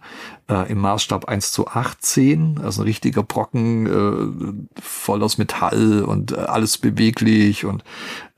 äh, 0.48 0.72
im 0.72 0.78
Maßstab 0.78 1.26
1 1.26 1.52
zu 1.52 1.68
18, 1.68 2.58
also 2.64 2.80
ein 2.80 2.86
richtiger 2.86 3.22
Brocken, 3.22 3.86
äh, 3.86 4.80
voll 4.80 5.22
aus 5.22 5.36
Metall 5.36 6.02
und 6.04 6.32
äh, 6.32 6.36
alles 6.36 6.78
beweglich 6.78 7.66
und 7.66 7.84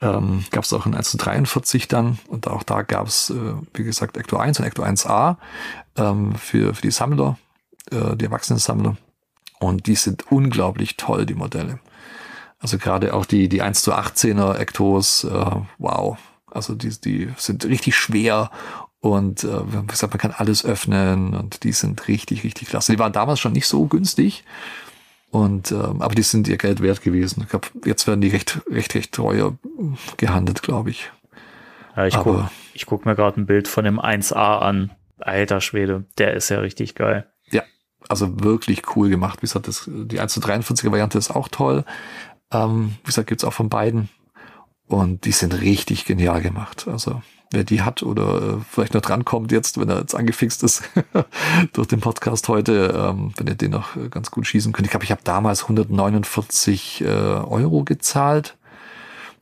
ähm, 0.00 0.44
gab 0.50 0.64
es 0.64 0.72
auch 0.72 0.86
in 0.86 0.94
1 0.96 1.08
zu 1.08 1.18
43 1.18 1.86
dann 1.86 2.18
und 2.26 2.48
auch 2.48 2.64
da 2.64 2.82
gab 2.82 3.06
es, 3.06 3.30
äh, 3.30 3.54
wie 3.74 3.84
gesagt, 3.84 4.16
Ecto 4.16 4.38
1 4.38 4.58
und 4.58 4.66
Ecto 4.66 4.82
1A 4.82 5.36
ähm, 5.96 6.34
für, 6.34 6.74
für 6.74 6.82
die 6.82 6.90
Sammler, 6.90 7.38
äh, 7.92 8.16
die 8.16 8.24
Erwachsenensammler. 8.24 8.96
Und 9.60 9.86
die 9.86 9.94
sind 9.94 10.32
unglaublich 10.32 10.96
toll, 10.96 11.26
die 11.26 11.34
Modelle. 11.34 11.78
Also 12.58 12.78
gerade 12.78 13.14
auch 13.14 13.24
die, 13.24 13.48
die 13.48 13.62
1 13.62 13.82
zu 13.82 13.94
18er 13.94 14.56
Ectos, 14.56 15.24
äh, 15.24 15.50
wow. 15.78 16.18
Also 16.50 16.74
die, 16.74 16.90
die 17.00 17.30
sind 17.36 17.64
richtig 17.64 17.94
schwer 17.94 18.50
und 19.00 19.44
äh, 19.44 19.72
wie 19.72 19.86
gesagt, 19.86 20.12
man 20.12 20.20
kann 20.20 20.34
alles 20.36 20.64
öffnen 20.64 21.34
und 21.34 21.62
die 21.62 21.72
sind 21.72 22.08
richtig, 22.08 22.42
richtig 22.42 22.68
klasse. 22.68 22.92
Die 22.92 22.98
waren 22.98 23.12
damals 23.12 23.40
schon 23.40 23.52
nicht 23.52 23.66
so 23.66 23.86
günstig. 23.86 24.44
Und 25.30 25.70
ähm, 25.70 26.02
aber 26.02 26.14
die 26.14 26.22
sind 26.22 26.48
ihr 26.48 26.58
Geld 26.58 26.82
wert 26.82 27.02
gewesen. 27.02 27.42
Ich 27.42 27.48
glaube, 27.48 27.68
jetzt 27.84 28.06
werden 28.06 28.20
die 28.20 28.28
recht, 28.28 28.60
recht, 28.68 28.94
recht 28.94 29.12
teuer 29.12 29.56
gehandelt, 30.16 30.62
glaube 30.62 30.90
ich. 30.90 31.10
Ja, 31.96 32.06
ich 32.06 32.16
gucke 32.16 32.50
ich 32.74 32.86
guck 32.86 33.06
mir 33.06 33.14
gerade 33.14 33.40
ein 33.40 33.46
Bild 33.46 33.68
von 33.68 33.84
dem 33.84 34.00
1A 34.00 34.58
an. 34.58 34.90
Alter 35.18 35.60
Schwede, 35.60 36.04
der 36.18 36.34
ist 36.34 36.48
ja 36.48 36.60
richtig 36.60 36.94
geil. 36.94 37.29
Also 38.10 38.42
wirklich 38.42 38.96
cool 38.96 39.08
gemacht. 39.08 39.40
Wie 39.40 39.46
gesagt, 39.46 39.68
das, 39.68 39.88
die 39.88 40.18
1 40.18 40.32
zu 40.32 40.40
43er 40.40 40.90
Variante 40.90 41.16
ist 41.16 41.30
auch 41.30 41.48
toll. 41.48 41.84
Ähm, 42.50 42.96
wie 43.04 43.06
gesagt, 43.06 43.28
gibt's 43.28 43.44
auch 43.44 43.52
von 43.52 43.68
beiden. 43.68 44.08
Und 44.88 45.24
die 45.24 45.32
sind 45.32 45.60
richtig 45.60 46.06
genial 46.06 46.42
gemacht. 46.42 46.88
Also 46.88 47.22
wer 47.52 47.62
die 47.62 47.82
hat 47.82 48.02
oder 48.02 48.42
äh, 48.42 48.56
vielleicht 48.68 48.94
noch 48.94 49.00
drankommt 49.00 49.52
jetzt, 49.52 49.78
wenn 49.78 49.88
er 49.88 50.00
jetzt 50.00 50.16
angefixt 50.16 50.64
ist 50.64 50.82
durch 51.72 51.86
den 51.86 52.00
Podcast 52.00 52.48
heute, 52.48 52.92
ähm, 52.96 53.32
wenn 53.36 53.46
ihr 53.46 53.54
den 53.54 53.70
noch 53.70 53.94
äh, 53.94 54.08
ganz 54.08 54.32
gut 54.32 54.48
schießen 54.48 54.72
könnt. 54.72 54.86
Ich 54.86 54.90
glaube, 54.90 55.04
ich 55.04 55.12
habe 55.12 55.22
damals 55.22 55.62
149 55.62 57.02
äh, 57.02 57.06
Euro 57.06 57.84
gezahlt 57.84 58.56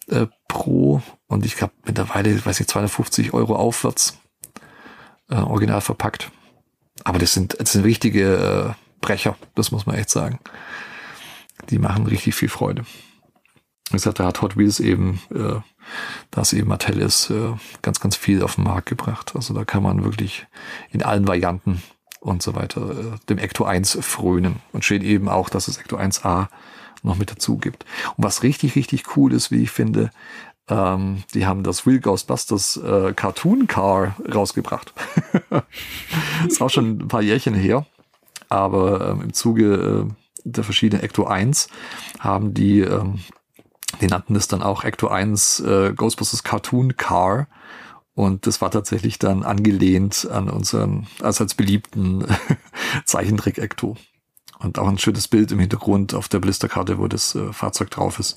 äh, 0.09 0.27
pro 0.47 1.01
und 1.27 1.47
ich 1.47 1.57
glaube 1.57 1.73
mittlerweile, 1.87 2.45
weiß 2.45 2.61
ich, 2.61 2.67
250 2.67 3.33
Euro 3.33 3.57
aufwärts 3.57 4.19
äh, 5.31 5.37
original 5.37 5.81
verpackt. 5.81 6.31
Aber 7.05 7.19
das 7.19 7.35
sind, 7.35 7.57
das 7.59 7.73
sind 7.73 7.85
richtige 7.85 8.75
äh, 8.77 9.01
Brecher, 9.01 9.37
das 9.55 9.71
muss 9.71 9.87
man 9.87 9.97
echt 9.97 10.11
sagen. 10.11 10.41
Die 11.71 11.79
machen 11.79 12.07
richtig 12.07 12.35
viel 12.35 12.49
Freude. 12.49 12.85
Wie 13.91 13.97
gesagt, 13.97 14.21
da 14.21 14.27
hat 14.27 14.43
Hot 14.43 14.57
Wheels 14.57 14.81
eben, 14.81 15.21
äh, 15.31 15.61
da 16.31 16.41
es 16.41 16.53
eben 16.53 16.69
Mattel 16.69 17.01
ist, 17.01 17.31
äh, 17.31 17.55
ganz, 17.81 18.01
ganz 18.01 18.17
viel 18.17 18.43
auf 18.43 18.57
den 18.57 18.65
Markt 18.65 18.89
gebracht. 18.89 19.33
Also 19.35 19.55
da 19.55 19.65
kann 19.65 19.83
man 19.83 20.05
wirklich 20.05 20.47
in 20.91 21.03
allen 21.03 21.27
Varianten 21.27 21.83
und 22.21 22.43
so 22.43 22.55
weiter 22.55 22.91
äh, 22.91 23.19
dem 23.29 23.39
Ecto 23.39 23.65
1 23.65 23.99
frönen. 24.03 24.57
Und 24.73 24.85
schön 24.85 25.03
eben 25.03 25.29
auch, 25.29 25.49
dass 25.49 25.69
es 25.69 25.79
Ecto 25.79 25.97
1A 25.97 26.49
noch 27.03 27.17
mit 27.17 27.31
dazu 27.31 27.57
gibt. 27.57 27.85
Und 28.17 28.25
was 28.25 28.43
richtig, 28.43 28.75
richtig 28.75 29.17
cool 29.17 29.33
ist, 29.33 29.51
wie 29.51 29.63
ich 29.63 29.71
finde, 29.71 30.11
ähm, 30.69 31.23
die 31.35 31.47
haben 31.47 31.63
das 31.63 31.87
Real 31.87 32.01
Ghostbusters 32.01 32.77
äh, 32.77 33.13
Cartoon 33.15 33.67
Car 33.67 34.17
rausgebracht. 34.33 34.93
ist 36.49 36.61
auch 36.61 36.71
schon 36.71 36.99
ein 36.99 37.09
paar 37.09 37.23
Jährchen 37.23 37.55
her. 37.55 37.87
Aber 38.49 39.11
ähm, 39.11 39.23
im 39.23 39.33
Zuge 39.33 40.07
äh, 40.07 40.13
der 40.45 40.65
verschiedenen 40.65 41.03
Ecto 41.03 41.25
1 41.25 41.69
haben 42.19 42.55
die, 42.55 42.81
ähm, 42.81 43.21
die 44.01 44.07
nannten 44.07 44.37
es 44.37 44.49
dann 44.49 44.63
auch 44.63 44.85
Ecto 44.85 45.09
1 45.09 45.61
äh, 45.61 45.93
Ghostbusters 45.95 46.45
Cartoon 46.45 46.97
Car. 46.97 47.49
Und 48.15 48.47
das 48.47 48.61
war 48.61 48.71
tatsächlich 48.71 49.19
dann 49.19 49.45
angelehnt 49.45 50.29
an 50.31 50.51
unseren 50.51 51.07
als 51.23 51.41
als 51.41 51.55
beliebten 51.55 52.27
Zeichentrick 53.05 53.59
Ecto. 53.59 53.97
Und 54.59 54.79
auch 54.79 54.89
ein 54.89 54.99
schönes 54.99 55.29
Bild 55.29 55.53
im 55.53 55.61
Hintergrund 55.61 56.15
auf 56.15 56.29
der 56.29 56.41
Blisterkarte, 56.41 56.99
wo 56.99 57.07
das 57.07 57.35
äh, 57.35 57.53
Fahrzeug 57.53 57.91
drauf 57.91 58.19
ist. 58.19 58.37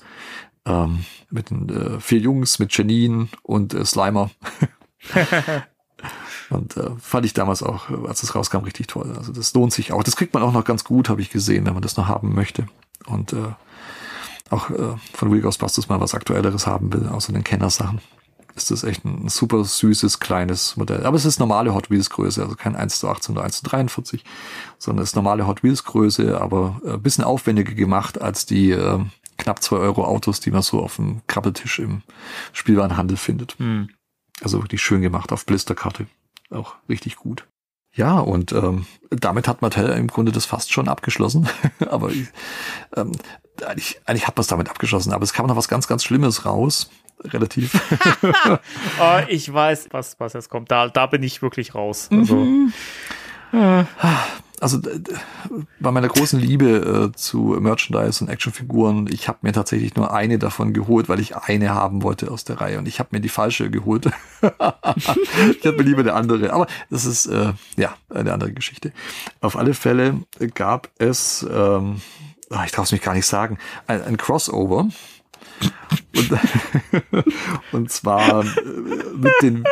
Ähm, 0.64 1.04
mit 1.30 1.50
den 1.50 1.68
äh, 1.68 2.00
vier 2.00 2.20
Jungs, 2.20 2.58
mit 2.58 2.76
Janine 2.76 3.28
und 3.42 3.74
äh, 3.74 3.84
Slimer. 3.84 4.30
und 6.50 6.76
äh, 6.76 6.90
fand 7.00 7.26
ich 7.26 7.34
damals 7.34 7.62
auch, 7.62 7.90
äh, 7.90 8.06
als 8.06 8.22
es 8.22 8.34
rauskam, 8.34 8.58
richtig 8.58 8.86
toll. 8.86 9.12
Also 9.16 9.32
das 9.32 9.54
lohnt 9.54 9.72
sich 9.72 9.92
auch. 9.92 10.04
Das 10.04 10.14
kriegt 10.14 10.34
man 10.34 10.42
auch 10.42 10.52
noch 10.52 10.64
ganz 10.64 10.84
gut, 10.84 11.08
habe 11.08 11.20
ich 11.20 11.30
gesehen, 11.30 11.66
wenn 11.66 11.74
man 11.74 11.82
das 11.82 11.96
noch 11.96 12.06
haben 12.06 12.34
möchte. 12.34 12.68
Und 13.06 13.32
äh, 13.32 13.54
auch 14.50 14.70
äh, 14.70 14.96
von 15.14 15.30
Real 15.30 15.42
Ghostbusters 15.42 15.88
mal 15.88 16.00
was 16.00 16.14
Aktuelleres 16.14 16.66
haben 16.66 16.92
will, 16.92 17.08
außer 17.08 17.32
den 17.32 17.44
Kennersachen. 17.44 18.00
Ist 18.54 18.70
das 18.70 18.84
echt 18.84 19.04
ein 19.04 19.28
super 19.28 19.64
süßes, 19.64 20.20
kleines 20.20 20.76
Modell. 20.76 21.06
Aber 21.06 21.16
es 21.16 21.24
ist 21.24 21.40
normale 21.40 21.74
Hot 21.74 21.90
Wheels 21.90 22.10
Größe, 22.10 22.42
also 22.42 22.54
kein 22.54 22.76
1 22.76 23.00
zu 23.00 23.08
18 23.08 23.34
oder 23.34 23.44
1 23.44 23.56
zu 23.58 23.64
43, 23.64 24.24
sondern 24.78 25.02
es 25.02 25.10
ist 25.10 25.16
normale 25.16 25.46
Hot 25.46 25.62
Wheels 25.62 25.84
Größe, 25.84 26.38
aber 26.38 26.80
äh, 26.84 26.92
ein 26.92 27.02
bisschen 27.02 27.24
aufwendiger 27.24 27.72
gemacht 27.72 28.20
als 28.20 28.44
die 28.44 28.72
äh, 28.72 28.98
knapp 29.38 29.62
2 29.62 29.76
Euro 29.76 30.04
Autos, 30.04 30.40
die 30.40 30.50
man 30.50 30.62
so 30.62 30.80
auf 30.82 30.96
dem 30.96 31.22
Krabbeltisch 31.26 31.78
im 31.78 32.02
Spielwarenhandel 32.52 33.16
findet. 33.16 33.58
Hm. 33.58 33.88
Also 34.42 34.62
wirklich 34.62 34.82
schön 34.82 35.02
gemacht 35.02 35.32
auf 35.32 35.46
Blisterkarte. 35.46 36.06
Auch 36.50 36.74
richtig 36.88 37.16
gut. 37.16 37.46
Ja, 37.94 38.18
und 38.20 38.52
ähm, 38.52 38.86
damit 39.10 39.46
hat 39.48 39.60
Mattel 39.60 39.90
im 39.90 40.06
Grunde 40.06 40.32
das 40.32 40.46
fast 40.46 40.72
schon 40.72 40.88
abgeschlossen. 40.88 41.48
aber 41.90 42.10
ich, 42.10 42.28
ähm, 42.96 43.12
eigentlich, 43.66 44.00
eigentlich 44.06 44.26
hat 44.26 44.36
man 44.36 44.40
es 44.42 44.46
damit 44.48 44.70
abgeschlossen. 44.70 45.12
Aber 45.12 45.24
es 45.24 45.32
kam 45.34 45.46
noch 45.46 45.56
was 45.56 45.68
ganz, 45.68 45.86
ganz 45.88 46.02
Schlimmes 46.02 46.46
raus. 46.46 46.90
Relativ. 47.24 47.78
Oh, 48.98 49.18
ich 49.28 49.52
weiß, 49.52 49.88
was, 49.90 50.18
was 50.18 50.32
jetzt 50.32 50.48
kommt. 50.48 50.70
Da, 50.70 50.88
da 50.88 51.06
bin 51.06 51.22
ich 51.22 51.42
wirklich 51.42 51.74
raus. 51.74 52.08
Also, 52.10 52.46
Also 53.52 53.86
d- 53.86 53.86
d- 54.78 55.00
bei 55.80 55.90
meiner 55.90 56.08
großen 56.08 56.38
Liebe 56.38 57.10
äh, 57.12 57.16
zu 57.16 57.56
Merchandise 57.60 58.22
und 58.24 58.30
Actionfiguren, 58.30 59.08
ich 59.10 59.26
habe 59.28 59.38
mir 59.42 59.52
tatsächlich 59.52 59.96
nur 59.96 60.14
eine 60.14 60.38
davon 60.38 60.72
geholt, 60.72 61.08
weil 61.08 61.18
ich 61.20 61.36
eine 61.36 61.74
haben 61.74 62.02
wollte 62.02 62.30
aus 62.30 62.44
der 62.44 62.60
Reihe 62.60 62.78
und 62.78 62.86
ich 62.86 62.98
habe 63.00 63.08
mir 63.12 63.20
die 63.20 63.28
falsche 63.28 63.70
geholt. 63.70 64.06
ich 64.96 65.06
hätte 65.64 65.72
mir 65.72 65.82
lieber 65.82 66.00
eine 66.00 66.14
andere, 66.14 66.52
aber 66.52 66.66
das 66.90 67.04
ist 67.04 67.26
äh, 67.26 67.52
ja 67.76 67.94
eine 68.08 68.32
andere 68.32 68.52
Geschichte. 68.52 68.92
Auf 69.40 69.56
alle 69.56 69.74
Fälle 69.74 70.20
gab 70.54 70.88
es, 70.98 71.44
ähm, 71.52 72.00
ah, 72.50 72.64
ich 72.64 72.72
traue 72.72 72.84
es 72.84 72.92
mich 72.92 73.02
gar 73.02 73.14
nicht 73.14 73.26
sagen, 73.26 73.58
ein, 73.86 74.02
ein 74.02 74.16
Crossover. 74.16 74.88
Und, 76.14 77.24
und 77.72 77.90
zwar 77.90 78.44
äh, 78.44 78.44
mit 79.14 79.32
den, 79.42 79.64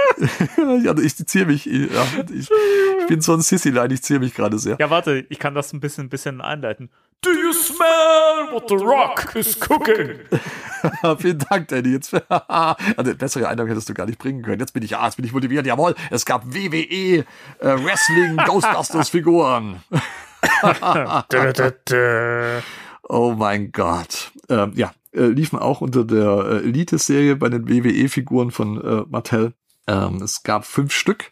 ja, 0.84 0.96
ich 0.96 1.16
ziehe 1.16 1.46
mich, 1.46 1.66
ja, 1.66 2.06
ich, 2.32 2.50
ich 2.50 3.06
bin 3.08 3.20
so 3.20 3.34
ein 3.34 3.42
Sissy-Line, 3.42 3.92
ich 3.92 4.02
ziehe 4.02 4.18
mich 4.18 4.34
gerade 4.34 4.58
sehr. 4.58 4.76
ja, 4.78 4.90
warte, 4.90 5.26
ich 5.28 5.38
kann 5.38 5.54
das 5.54 5.72
ein 5.72 5.80
bisschen, 5.80 6.06
ein 6.06 6.08
bisschen 6.08 6.40
einleiten. 6.40 6.90
Do 7.22 7.30
you 7.30 7.52
smell 7.52 8.50
what 8.50 8.68
the 8.68 8.76
rock 8.76 9.34
is 9.36 9.58
cooking? 9.60 10.20
Vielen 11.18 11.38
Dank, 11.38 11.68
Danny. 11.68 11.90
Jetzt, 11.90 12.14
also, 12.30 13.14
bessere 13.14 13.46
Einladung 13.46 13.68
hättest 13.68 13.90
du 13.90 13.94
gar 13.94 14.06
nicht 14.06 14.18
bringen 14.18 14.42
können. 14.42 14.58
Jetzt 14.58 14.72
bin 14.72 14.82
ich, 14.82 14.96
ah, 14.96 15.04
jetzt 15.04 15.16
bin 15.16 15.26
ich 15.26 15.32
motiviert. 15.32 15.66
Jawohl, 15.66 15.94
es 16.10 16.24
gab 16.24 16.46
WWE 16.46 17.18
äh, 17.18 17.24
Wrestling 17.60 18.38
Ghostbusters 18.38 19.10
Figuren. 19.10 19.82
Oh 23.02 23.34
mein 23.36 23.70
Gott. 23.72 24.32
Ähm, 24.48 24.72
ja, 24.74 24.92
äh, 25.12 25.26
liefen 25.26 25.58
auch 25.58 25.80
unter 25.80 26.04
der 26.04 26.62
äh, 26.62 26.64
Elite-Serie 26.64 27.36
bei 27.36 27.48
den 27.48 27.68
WWE-Figuren 27.68 28.50
von 28.50 28.80
äh, 28.80 29.04
Mattel. 29.08 29.54
Ähm, 29.86 30.20
es 30.22 30.42
gab 30.42 30.64
fünf 30.64 30.92
Stück, 30.92 31.30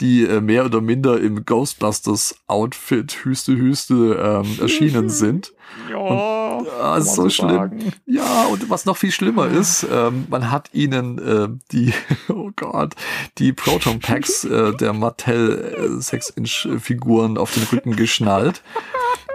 die 0.00 0.24
äh, 0.24 0.40
mehr 0.40 0.64
oder 0.64 0.80
minder 0.80 1.20
im 1.20 1.44
Ghostbusters-Outfit 1.44 3.24
Hüste 3.24 3.56
Hüste 3.56 4.42
ähm, 4.44 4.58
erschienen 4.60 5.08
sind. 5.08 5.52
Ja, 5.90 6.62
man 6.82 7.00
ist 7.00 7.14
so 7.14 7.28
schlimm. 7.28 7.50
sagen. 7.50 7.92
Ja, 8.06 8.46
und 8.46 8.70
was 8.70 8.86
noch 8.86 8.96
viel 8.96 9.12
schlimmer 9.12 9.48
ist, 9.48 9.86
ähm, 9.90 10.26
man 10.28 10.50
hat 10.50 10.70
ihnen 10.72 11.18
äh, 11.18 11.48
die, 11.72 11.92
oh 12.28 12.50
Gott, 12.56 12.94
die 13.38 13.52
Proton 13.52 14.00
Packs 14.00 14.44
äh, 14.44 14.72
der 14.74 14.92
Mattel 14.92 15.74
äh, 15.76 15.86
6-Inch-Figuren 15.98 17.38
auf 17.38 17.54
den 17.54 17.64
Rücken 17.64 17.96
geschnallt. 17.96 18.62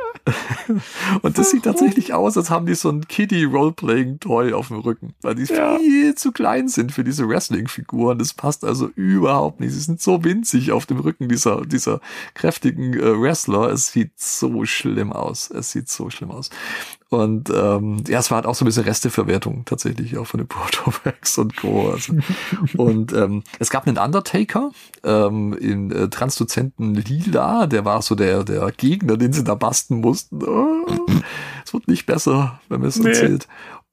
Und 1.21 1.37
das 1.37 1.51
sieht 1.51 1.63
tatsächlich 1.63 2.13
aus, 2.13 2.37
als 2.37 2.49
haben 2.49 2.65
die 2.65 2.75
so 2.75 2.89
ein 2.89 3.07
Kitty-Roleplaying-Toy 3.07 4.53
auf 4.53 4.69
dem 4.69 4.79
Rücken, 4.79 5.13
weil 5.21 5.35
die 5.35 5.43
Ja. 5.45 5.77
viel 5.77 6.15
zu 6.15 6.31
klein 6.31 6.67
sind 6.67 6.91
für 6.91 7.03
diese 7.03 7.27
Wrestling-Figuren. 7.27 8.17
Das 8.17 8.33
passt 8.33 8.63
also 8.65 8.87
überhaupt 8.95 9.59
nicht. 9.59 9.73
Sie 9.73 9.79
sind 9.79 10.01
so 10.01 10.23
winzig 10.23 10.71
auf 10.71 10.85
dem 10.85 10.99
Rücken 10.99 11.29
dieser, 11.29 11.61
dieser 11.65 12.01
kräftigen 12.33 12.93
äh, 12.93 13.21
Wrestler. 13.21 13.69
Es 13.71 13.91
sieht 13.91 14.11
so 14.19 14.65
schlimm 14.65 15.13
aus. 15.13 15.49
Es 15.51 15.71
sieht 15.71 15.89
so 15.89 16.09
schlimm 16.09 16.31
aus. 16.31 16.49
Und 17.15 17.49
ähm, 17.49 18.03
ja, 18.07 18.19
es 18.19 18.29
war 18.31 18.37
halt 18.37 18.45
auch 18.45 18.55
so 18.55 18.63
ein 18.63 18.67
bisschen 18.67 18.83
Resteverwertung 18.83 19.65
tatsächlich 19.65 20.17
auch 20.17 20.25
von 20.27 20.39
den 20.39 20.47
Protovax 20.47 21.37
und 21.37 21.55
Co. 21.57 21.91
Also. 21.91 22.13
und 22.77 23.13
ähm, 23.13 23.43
es 23.59 23.69
gab 23.69 23.87
einen 23.87 23.97
Undertaker 23.97 24.71
ähm, 25.03 25.53
in 25.53 25.91
äh, 25.91 26.09
transluzenten 26.09 26.95
Lila, 26.95 27.67
der 27.67 27.85
war 27.85 28.01
so 28.01 28.15
der, 28.15 28.43
der 28.43 28.71
Gegner, 28.75 29.17
den 29.17 29.33
sie 29.33 29.43
da 29.43 29.55
basten 29.55 30.01
mussten. 30.01 30.43
Oh, 30.43 30.85
es 31.65 31.73
wird 31.73 31.87
nicht 31.87 32.05
besser, 32.05 32.59
wenn 32.69 32.79
man 32.81 32.89
es 32.89 32.97
Nee. 32.97 33.09
erzählt. 33.09 33.47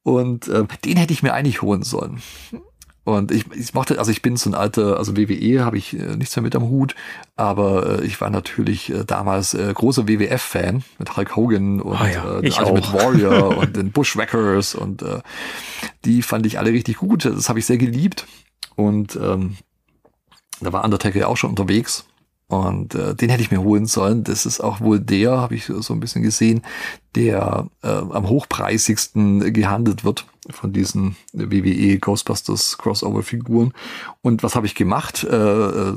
Und 0.04 0.48
ähm, 0.48 0.66
den 0.84 0.96
hätte 0.96 1.12
ich 1.12 1.22
mir 1.22 1.32
eigentlich 1.32 1.62
holen 1.62 1.84
sollen. 1.84 2.20
Und 3.04 3.32
ich, 3.32 3.50
ich 3.52 3.74
mochte, 3.74 3.98
also 3.98 4.12
ich 4.12 4.22
bin 4.22 4.36
so 4.36 4.48
ein 4.48 4.54
alter, 4.54 4.96
also 4.96 5.16
WWE 5.16 5.64
habe 5.64 5.76
ich 5.76 5.98
äh, 5.98 6.16
nichts 6.16 6.36
mehr 6.36 6.44
mit 6.44 6.54
am 6.54 6.68
Hut, 6.68 6.94
aber 7.34 8.00
äh, 8.00 8.04
ich 8.06 8.20
war 8.20 8.30
natürlich 8.30 8.90
äh, 8.90 9.04
damals 9.04 9.54
äh, 9.54 9.72
großer 9.74 10.06
WWF-Fan 10.06 10.84
mit 10.98 11.16
Hulk 11.16 11.34
Hogan 11.34 11.80
und 11.80 11.96
Ah 11.96 12.08
ja, 12.08 12.24
äh, 12.24 12.46
Ultimate 12.46 12.88
auch. 12.88 12.92
Warrior 12.92 13.58
und 13.58 13.76
den 13.76 13.90
Bushwhackers 13.90 14.76
und 14.76 15.02
äh, 15.02 15.20
die 16.04 16.22
fand 16.22 16.46
ich 16.46 16.60
alle 16.60 16.70
richtig 16.70 16.98
gut. 16.98 17.24
Das 17.24 17.48
habe 17.48 17.58
ich 17.58 17.66
sehr 17.66 17.78
geliebt. 17.78 18.26
Und 18.76 19.16
ähm, 19.16 19.56
da 20.60 20.72
war 20.72 20.84
Undertaker 20.84 21.18
ja 21.18 21.26
auch 21.26 21.36
schon 21.36 21.50
unterwegs. 21.50 22.06
Und 22.52 22.94
äh, 22.94 23.14
den 23.14 23.30
hätte 23.30 23.42
ich 23.42 23.50
mir 23.50 23.62
holen 23.62 23.86
sollen. 23.86 24.24
Das 24.24 24.44
ist 24.44 24.60
auch 24.60 24.82
wohl 24.82 25.00
der, 25.00 25.38
habe 25.38 25.54
ich 25.54 25.64
so 25.64 25.94
ein 25.94 26.00
bisschen 26.00 26.22
gesehen, 26.22 26.60
der 27.14 27.66
äh, 27.82 27.88
am 27.88 28.28
hochpreisigsten 28.28 29.54
gehandelt 29.54 30.04
wird 30.04 30.26
von 30.50 30.70
diesen 30.70 31.16
WWE 31.32 31.98
Ghostbusters 31.98 32.76
Crossover 32.76 33.22
Figuren. 33.22 33.72
Und 34.20 34.42
was 34.42 34.54
habe 34.54 34.66
ich 34.66 34.74
gemacht? 34.74 35.24
Äh, 35.24 35.34
äh, 35.34 35.94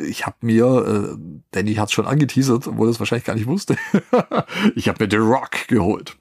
ich 0.00 0.24
habe 0.24 0.36
mir, 0.40 0.64
äh, 0.64 1.42
Danny 1.50 1.74
hat 1.74 1.88
es 1.88 1.92
schon 1.92 2.06
angeteasert, 2.06 2.68
obwohl 2.68 2.88
er 2.88 2.92
es 2.92 2.98
wahrscheinlich 2.98 3.26
gar 3.26 3.34
nicht 3.34 3.46
wusste. 3.46 3.76
ich 4.76 4.88
habe 4.88 5.04
mir 5.04 5.10
The 5.10 5.18
Rock 5.18 5.68
geholt. 5.68 6.16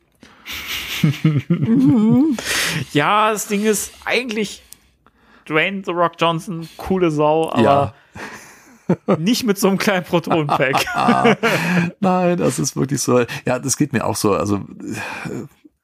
Ja, 2.92 3.32
das 3.32 3.48
Ding 3.48 3.64
ist 3.64 3.94
eigentlich, 4.04 4.64
Dwayne 5.48 5.82
The 5.86 5.92
Rock 5.92 6.14
Johnson, 6.20 6.68
coole 6.76 7.10
Sau, 7.10 7.50
aber 7.52 7.62
Ja. 7.62 7.94
Nicht 9.18 9.46
mit 9.46 9.58
so 9.58 9.68
einem 9.68 9.78
kleinen 9.78 10.06
Protonenpack. 10.06 10.86
Ah, 10.94 11.36
nein, 12.00 12.38
das 12.38 12.60
ist 12.60 12.76
wirklich 12.76 13.02
so. 13.02 13.26
Ja, 13.46 13.60
das 13.60 13.78
geht 13.78 13.94
mir 13.94 14.06
auch 14.06 14.16
so. 14.16 14.34
Also 14.34 14.62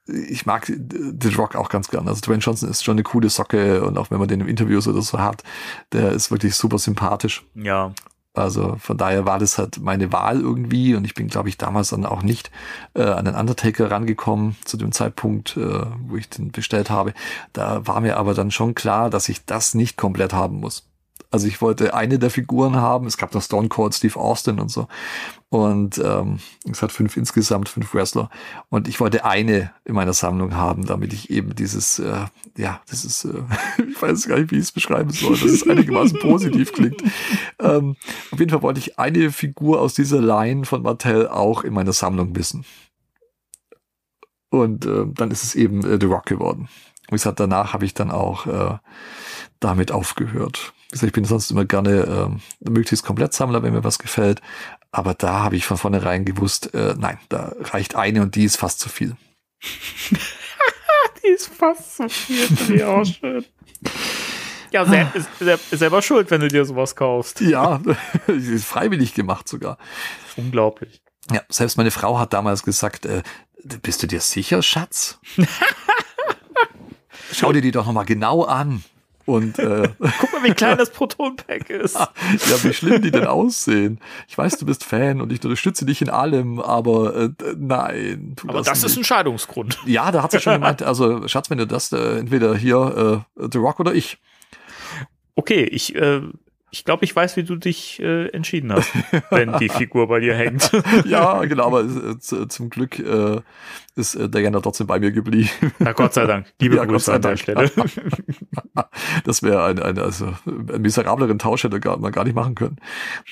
ich 0.08 0.46
mag 0.46 0.66
The 0.68 1.30
Rock 1.36 1.56
auch 1.56 1.70
ganz 1.70 1.90
gern. 1.90 2.08
Also 2.08 2.22
Dwayne 2.22 2.40
Johnson 2.40 2.70
ist 2.70 2.84
schon 2.84 2.96
eine 2.96 3.04
coole 3.04 3.30
Socke 3.30 3.84
und 3.84 3.98
auch 3.98 4.12
wenn 4.12 4.20
man 4.20 4.28
den 4.28 4.42
im 4.42 4.48
Interviews 4.48 4.88
oder 4.88 5.02
so 5.02 5.20
hat, 5.20 5.44
der 5.94 6.12
ist 6.12 6.32
wirklich 6.32 6.56
super 6.56 6.78
sympathisch. 6.78 7.44
ja. 7.56 7.94
Also 8.34 8.78
von 8.80 8.98
daher 8.98 9.26
war 9.26 9.40
das 9.40 9.58
halt 9.58 9.82
meine 9.82 10.14
Wahl 10.14 10.40
irgendwie 10.40 10.96
und 10.96 11.04
ich 11.04 11.16
bin, 11.16 11.28
glaube 11.28 11.50
ich, 11.50 11.58
damals 11.58 11.90
dann 11.90 12.06
auch 12.06 12.24
nicht 12.24 12.50
äh, 12.94 13.04
an 13.04 13.26
den 13.26 13.36
Undertaker 13.36 13.92
rangekommen 13.92 14.56
zu 14.64 14.78
dem 14.78 14.94
Zeitpunkt, 14.94 15.58
äh, 15.58 15.86
wo 16.08 16.16
ich 16.16 16.30
den 16.30 16.52
bestellt 16.52 16.90
habe. 16.90 17.14
Da 17.52 17.86
war 17.86 18.00
mir 18.00 18.16
aber 18.16 18.34
dann 18.34 18.50
schon 18.50 18.74
klar, 18.74 19.10
dass 19.10 19.28
ich 19.28 19.46
das 19.46 19.74
nicht 19.74 19.98
komplett 19.98 20.32
haben 20.32 20.62
muss. 20.62 20.88
Also 21.32 21.48
ich 21.48 21.62
wollte 21.62 21.94
eine 21.94 22.20
der 22.20 22.30
Figuren 22.30 22.76
haben. 22.76 23.08
Es 23.08 23.18
gab 23.18 23.34
noch 23.34 23.42
Stone 23.42 23.70
Cold 23.70 23.96
Steve 23.96 24.20
Austin 24.20 24.60
und 24.60 24.70
so. 24.70 24.88
Und 25.50 25.98
ähm, 25.98 26.40
es 26.70 26.82
hat 26.82 26.92
fünf 26.92 27.16
insgesamt, 27.16 27.70
fünf 27.70 27.94
Wrestler. 27.94 28.30
Und 28.70 28.90
ich 28.90 29.00
wollte 29.00 29.24
eine 29.24 29.72
in 29.86 29.96
meiner 29.96 30.14
Sammlung 30.14 30.56
haben, 30.56 30.86
damit 30.86 31.14
ich 31.14 31.30
eben 31.30 31.56
dieses, 31.56 32.00
äh, 32.00 32.26
ja, 32.58 32.82
das 32.90 33.06
ist, 33.06 33.26
äh, 33.26 33.44
ich 33.90 34.02
weiß 34.02 34.28
gar 34.28 34.40
nicht, 34.40 34.52
wie 34.52 34.58
ich 34.58 34.64
es 34.64 34.72
beschreiben 34.74 35.10
soll, 35.10 35.32
dass 35.32 35.44
es 35.44 35.68
einigermaßen 35.68 36.20
positiv 36.20 36.74
klingt. 36.74 37.02
Ähm, 37.60 37.96
auf 38.32 38.40
jeden 38.40 38.52
Fall 38.52 38.62
wollte 38.62 38.80
ich 38.80 39.00
eine 39.00 39.32
Figur 39.32 39.80
aus 39.80 39.94
dieser 39.94 40.22
Line 40.22 40.66
von 40.66 40.84
Mattel 40.84 41.30
auch 41.30 41.64
in 41.64 41.74
meiner 41.74 41.94
Sammlung 41.94 42.36
wissen. 42.36 42.66
Und 44.50 44.86
äh, 44.86 45.06
dann 45.08 45.32
ist 45.32 45.44
es 45.44 45.56
eben 45.56 45.86
äh, 45.86 45.98
The 46.00 46.08
Rock 46.08 46.26
geworden. 46.26 46.68
Wie 47.08 47.16
gesagt, 47.16 47.40
danach 47.40 47.74
habe 47.74 47.86
ich 47.86 47.94
dann 47.94 48.12
auch 48.12 48.48
äh, 48.48 48.78
damit 49.60 49.92
aufgehört. 49.92 50.74
Gesagt, 50.92 51.08
ich 51.08 51.14
bin 51.14 51.26
sonst 51.26 51.52
immer 51.52 51.66
gerne 51.66 52.40
äh, 52.62 52.70
möglichst 52.70 53.06
Komplettsammler, 53.06 53.64
wenn 53.64 53.74
mir 53.74 53.84
was 53.84 54.00
gefällt. 54.00 54.42
Aber 54.92 55.14
da 55.14 55.40
habe 55.40 55.56
ich 55.56 55.66
von 55.66 55.78
vornherein 55.78 56.26
gewusst, 56.26 56.74
äh, 56.74 56.96
nein, 56.98 57.18
da 57.30 57.54
reicht 57.60 57.96
eine 57.96 58.22
und 58.22 58.36
die 58.36 58.44
ist 58.44 58.58
fast 58.58 58.80
zu 58.80 58.90
viel. 58.90 59.16
Die 61.24 61.28
ist 61.28 61.48
fast 61.54 61.98
so 61.98 62.10
viel. 62.10 62.48
Finde 62.48 62.76
ich 62.76 62.84
auch 62.84 63.06
schön. 63.06 63.46
Ja, 64.72 64.86
sel 64.86 65.08
ist, 65.14 65.30
ist 65.72 65.80
selber 65.80 66.02
schuld, 66.02 66.32
wenn 66.32 66.42
du 66.42 66.48
dir 66.48 66.66
sowas 66.66 66.96
kaufst. 66.96 67.42
Ja, 67.42 67.82
ist 68.28 68.66
freiwillig 68.66 69.14
gemacht 69.14 69.48
sogar. 69.48 69.78
Unglaublich. 70.38 71.02
Ja, 71.32 71.42
selbst 71.50 71.78
meine 71.78 71.92
Frau 71.92 72.18
hat 72.18 72.34
damals 72.34 72.64
gesagt, 72.64 73.06
äh, 73.06 73.22
bist 73.64 74.02
du 74.02 74.08
dir 74.08 74.22
sicher, 74.22 74.62
Schatz? 74.62 75.20
Schau 77.34 77.52
dir 77.52 77.62
die 77.62 77.72
doch 77.72 77.86
nochmal 77.86 78.06
genau 78.06 78.44
an. 78.44 78.84
Und 79.26 79.60
äh, 79.60 79.90
Guck 80.20 80.34
mal, 80.34 80.44
wie 80.44 80.52
klein 80.52 80.78
das 80.78 80.90
Protonpack 80.90 81.70
ist. 81.70 81.96
ja, 82.00 82.64
wie 82.64 82.74
schlimm 82.74 83.02
die 83.02 83.12
denn 83.12 83.26
aussehen. 83.26 84.00
Ich 84.28 84.38
weiß, 84.38 84.58
du 84.58 84.66
bist 84.66 84.84
Fan 84.84 85.22
und 85.22 85.32
ich 85.32 85.44
unterstütze 85.44 85.86
dich 85.86 86.02
in 86.02 86.10
allem, 86.10 86.60
aber 86.60 87.16
äh, 87.16 87.30
nein. 87.58 88.36
Aber 88.48 88.62
das 88.62 88.84
ist 88.84 88.98
ein. 88.98 89.04
Scheidungsgrund. 89.04 89.80
Ja, 89.86 90.12
da 90.12 90.24
hat 90.24 90.32
sie 90.32 90.40
schon 90.40 90.54
gemeint, 90.54 90.84
also 90.84 91.28
Schatz, 91.28 91.50
wenn 91.50 91.58
du 91.58 91.68
das 91.68 91.92
äh, 91.92 92.20
entweder 92.20 92.56
hier 92.56 93.26
äh, 93.36 93.48
The 93.52 93.58
Rock 93.58 93.80
oder 93.80 93.94
ich. 93.94 94.20
Okay, 95.36 95.64
ich, 95.64 95.96
äh, 95.96 96.22
ich 96.72 96.86
glaube, 96.86 97.04
ich 97.06 97.16
weiß, 97.16 97.36
wie 97.38 97.44
du 97.44 97.56
dich 97.58 98.00
äh, 98.02 98.28
entschieden 98.30 98.72
hast, 98.74 98.92
wenn 99.30 99.58
die 99.60 99.70
Figur 99.70 100.08
bei 100.08 100.20
dir 100.20 100.36
hängt. 100.36 100.72
Ja, 101.06 101.44
genau, 101.46 101.68
aber 101.68 101.82
äh, 101.84 102.18
zu- 102.20 102.46
zum 102.48 102.70
Glück 102.70 102.98
äh, 103.00 103.42
ist 103.96 104.16
äh, 104.16 104.30
Diana 104.30 104.60
trotzdem 104.62 104.88
bei 104.88 105.00
mir 105.00 105.12
geblieben. 105.12 105.50
Na 105.80 105.92
Gott 105.92 106.14
sei 106.14 106.26
Dank. 106.26 106.48
Liebe 106.60 106.76
Ja, 106.78 106.86
Grüße 106.86 107.14
an 107.14 107.22
der. 107.22 107.36
Stelle. 107.38 107.70
Das 109.26 109.44
wäre 109.44 109.66
ein, 109.66 109.80
ein, 109.80 110.00
also, 110.00 110.34
ein 110.46 110.82
miserableren 110.82 111.40
Tausch 111.40 111.64
hätte 111.64 111.80
gar, 111.80 111.98
man 111.98 112.12
gar 112.12 112.24
nicht 112.24 112.36
machen 112.36 112.56
können. 112.56 112.78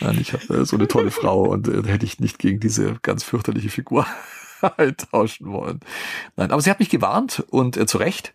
Nein, 0.01 0.17
ich 0.19 0.33
habe 0.33 0.53
äh, 0.61 0.65
so 0.65 0.75
eine 0.75 0.87
tolle 0.87 1.11
Frau 1.11 1.43
und 1.43 1.67
äh, 1.67 1.83
hätte 1.87 2.05
ich 2.05 2.19
nicht 2.19 2.39
gegen 2.39 2.59
diese 2.59 2.97
ganz 3.01 3.23
fürchterliche 3.23 3.69
Figur 3.69 4.05
eintauschen 4.77 5.51
wollen. 5.51 5.79
Nein, 6.35 6.51
aber 6.51 6.61
sie 6.61 6.69
hat 6.69 6.79
mich 6.79 6.89
gewarnt 6.89 7.43
und 7.49 7.77
äh, 7.77 7.85
zu 7.85 7.97
Recht. 7.97 8.33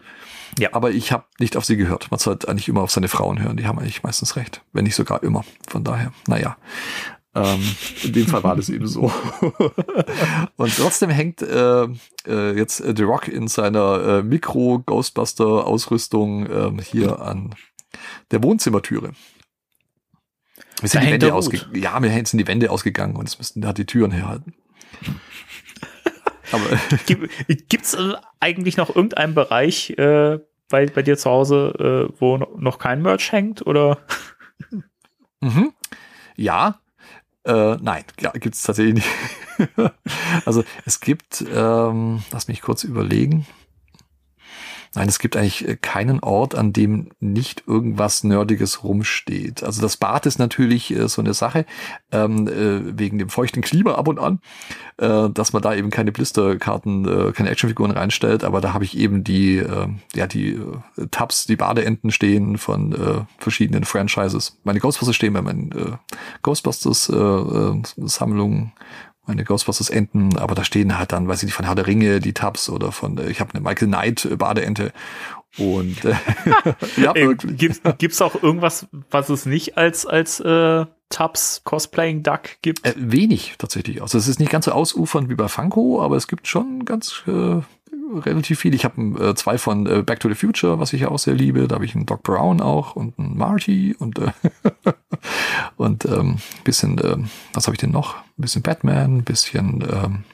Ja. 0.58 0.70
Aber 0.72 0.90
ich 0.90 1.12
habe 1.12 1.24
nicht 1.38 1.56
auf 1.56 1.64
sie 1.64 1.76
gehört. 1.76 2.10
Man 2.10 2.20
sollte 2.20 2.48
eigentlich 2.48 2.68
immer 2.68 2.82
auf 2.82 2.90
seine 2.90 3.08
Frauen 3.08 3.42
hören. 3.42 3.56
Die 3.56 3.66
haben 3.66 3.78
eigentlich 3.78 4.02
meistens 4.02 4.36
recht. 4.36 4.62
Wenn 4.72 4.84
nicht 4.84 4.94
sogar 4.94 5.22
immer. 5.22 5.44
Von 5.68 5.84
daher, 5.84 6.12
naja. 6.26 6.56
Ähm, 7.34 7.62
in 8.04 8.12
dem 8.12 8.26
Fall 8.28 8.44
war 8.44 8.54
das 8.54 8.68
eben 8.68 8.86
so. 8.86 9.10
und 10.56 10.76
trotzdem 10.76 11.10
hängt 11.10 11.42
äh, 11.42 11.88
äh, 12.26 12.56
jetzt 12.56 12.80
äh, 12.80 12.94
The 12.96 13.02
Rock 13.02 13.26
in 13.26 13.48
seiner 13.48 14.18
äh, 14.18 14.22
Mikro-Ghostbuster-Ausrüstung 14.22 16.48
ähm, 16.48 16.78
hier 16.78 17.20
an 17.20 17.56
der 18.30 18.40
Wohnzimmertüre. 18.42 19.12
Wir 20.80 20.88
sind 20.88 21.02
Da 21.02 21.06
die 21.06 21.12
Wände 21.12 21.34
ausge 21.34 21.58
gut. 21.58 21.76
ja, 21.76 21.98
mir 21.98 22.10
sind 22.24 22.38
die 22.38 22.46
Wände 22.46 22.70
ausgegangen 22.70 23.16
und 23.16 23.28
es 23.28 23.38
müssten 23.38 23.60
da 23.60 23.72
die 23.72 23.86
Türen 23.86 24.12
herhalten. 24.12 24.54
Aber 26.54 26.78
Gibt 27.06 27.84
es 27.84 27.96
eigentlich 28.40 28.76
noch 28.76 28.94
irgendeinen 28.94 29.34
Bereich 29.34 29.90
äh, 29.90 30.38
bei, 30.68 30.86
bei 30.86 31.02
dir 31.02 31.16
zu 31.16 31.30
Hause, 31.30 32.08
äh, 32.10 32.14
wo 32.20 32.36
no- 32.38 32.56
noch 32.56 32.78
kein 32.78 33.02
Merch 33.02 33.32
hängt? 33.32 33.66
Oder? 33.66 33.98
Mhm. 35.40 35.72
Ja, 36.36 36.80
äh, 37.44 37.76
nein, 37.76 38.04
ja, 38.20 38.30
gibt 38.32 38.54
es 38.54 38.62
tatsächlich 38.62 38.94
nicht. 38.94 39.08
also 40.46 40.64
es 40.86 41.00
gibt, 41.00 41.44
ähm, 41.54 42.22
lass 42.32 42.48
mich 42.48 42.62
kurz 42.62 42.84
überlegen. 42.84 43.46
Nein, 44.94 45.08
es 45.08 45.18
gibt 45.18 45.36
eigentlich 45.36 45.66
äh, 45.68 45.76
keinen 45.76 46.20
Ort, 46.20 46.54
an 46.54 46.72
dem 46.72 47.10
nicht 47.20 47.64
irgendwas 47.66 48.24
Nerdiges 48.24 48.84
rumsteht. 48.84 49.62
Also 49.62 49.82
das 49.82 49.96
Bad 49.96 50.26
ist 50.26 50.38
natürlich 50.38 50.94
äh, 50.94 51.08
so 51.08 51.20
eine 51.20 51.34
Sache, 51.34 51.66
ähm, 52.12 52.46
äh, 52.48 52.98
wegen 52.98 53.18
dem 53.18 53.28
feuchten 53.28 53.62
Klima 53.62 53.94
ab 53.94 54.08
und 54.08 54.18
an, 54.18 54.40
äh, 54.98 55.28
dass 55.30 55.52
man 55.52 55.62
da 55.62 55.74
eben 55.74 55.90
keine 55.90 56.12
Blisterkarten, 56.12 57.28
äh, 57.28 57.32
keine 57.32 57.50
Actionfiguren 57.50 57.90
reinstellt, 57.90 58.44
aber 58.44 58.60
da 58.60 58.72
habe 58.72 58.84
ich 58.84 58.96
eben 58.96 59.24
die, 59.24 59.58
äh, 59.58 59.88
ja, 60.14 60.26
die 60.26 60.50
äh, 60.50 61.06
Tabs, 61.10 61.46
die 61.46 61.56
Badeenten 61.56 62.10
stehen 62.10 62.58
von 62.58 62.92
äh, 62.92 63.24
verschiedenen 63.38 63.84
Franchises. 63.84 64.58
Meine 64.64 64.80
Ghostbusters 64.80 65.16
stehen 65.16 65.32
bei 65.32 65.42
meinen 65.42 65.72
äh, 65.72 65.96
Äh, 69.26 69.30
äh, 69.30 69.34
meine 69.34 69.44
Ghostbusters 69.44 69.90
Enten, 69.90 70.36
aber 70.38 70.54
da 70.54 70.64
stehen 70.64 70.98
halt 70.98 71.12
dann, 71.12 71.28
weiß 71.28 71.38
ich 71.42 71.46
nicht, 71.46 71.54
von 71.54 71.66
Herr 71.66 71.74
der 71.74 71.86
Ringe 71.86 72.20
die 72.20 72.32
Tabs 72.32 72.68
oder 72.68 72.92
von, 72.92 73.18
äh, 73.18 73.28
ich 73.28 73.40
habe 73.40 73.54
eine 73.54 73.62
Michael 73.62 73.88
Knight 73.88 74.24
äh, 74.24 74.36
Badeente 74.36 74.92
und 75.58 76.04
äh, 76.04 76.14
ja, 76.96 77.12
Ey, 77.12 77.28
wirklich. 77.28 77.58
Gibt 77.98 78.14
es 78.14 78.22
auch 78.22 78.42
irgendwas, 78.42 78.86
was 79.10 79.28
es 79.28 79.46
nicht 79.46 79.76
als, 79.76 80.06
als 80.06 80.40
äh, 80.40 80.86
Tubbs 81.10 81.62
Cosplaying 81.64 82.22
Duck 82.22 82.42
gibt? 82.62 82.84
Äh, 82.84 82.94
wenig 82.96 83.54
tatsächlich. 83.58 84.02
Also 84.02 84.18
es 84.18 84.28
ist 84.28 84.40
nicht 84.40 84.50
ganz 84.50 84.64
so 84.64 84.72
ausufernd 84.72 85.28
wie 85.28 85.34
bei 85.34 85.48
Funko, 85.48 86.02
aber 86.02 86.16
es 86.16 86.26
gibt 86.26 86.48
schon 86.48 86.84
ganz 86.84 87.22
äh, 87.26 87.60
relativ 88.18 88.60
viel. 88.60 88.74
Ich 88.74 88.84
habe 88.84 89.00
äh, 89.30 89.34
zwei 89.34 89.58
von 89.58 89.86
äh, 89.86 90.02
Back 90.02 90.20
to 90.20 90.28
the 90.28 90.34
Future, 90.34 90.80
was 90.80 90.92
ich 90.92 91.02
ja 91.02 91.08
auch 91.08 91.18
sehr 91.18 91.34
liebe. 91.34 91.68
Da 91.68 91.76
habe 91.76 91.84
ich 91.84 91.94
einen 91.94 92.06
Doc 92.06 92.22
Brown 92.24 92.60
auch 92.60 92.96
und 92.96 93.18
einen 93.18 93.36
Marty 93.36 93.94
und 93.98 94.18
äh, 94.18 94.32
und 95.76 96.04
ähm, 96.04 96.38
bisschen, 96.64 97.00
ähm, 97.04 97.30
was 97.52 97.66
habe 97.66 97.74
ich 97.74 97.80
denn 97.80 97.92
noch? 97.92 98.23
Ein 98.36 98.42
bisschen 98.42 98.62
Batman, 98.62 99.18
ein 99.18 99.24
bisschen 99.24 99.82
ähm, 99.82 100.24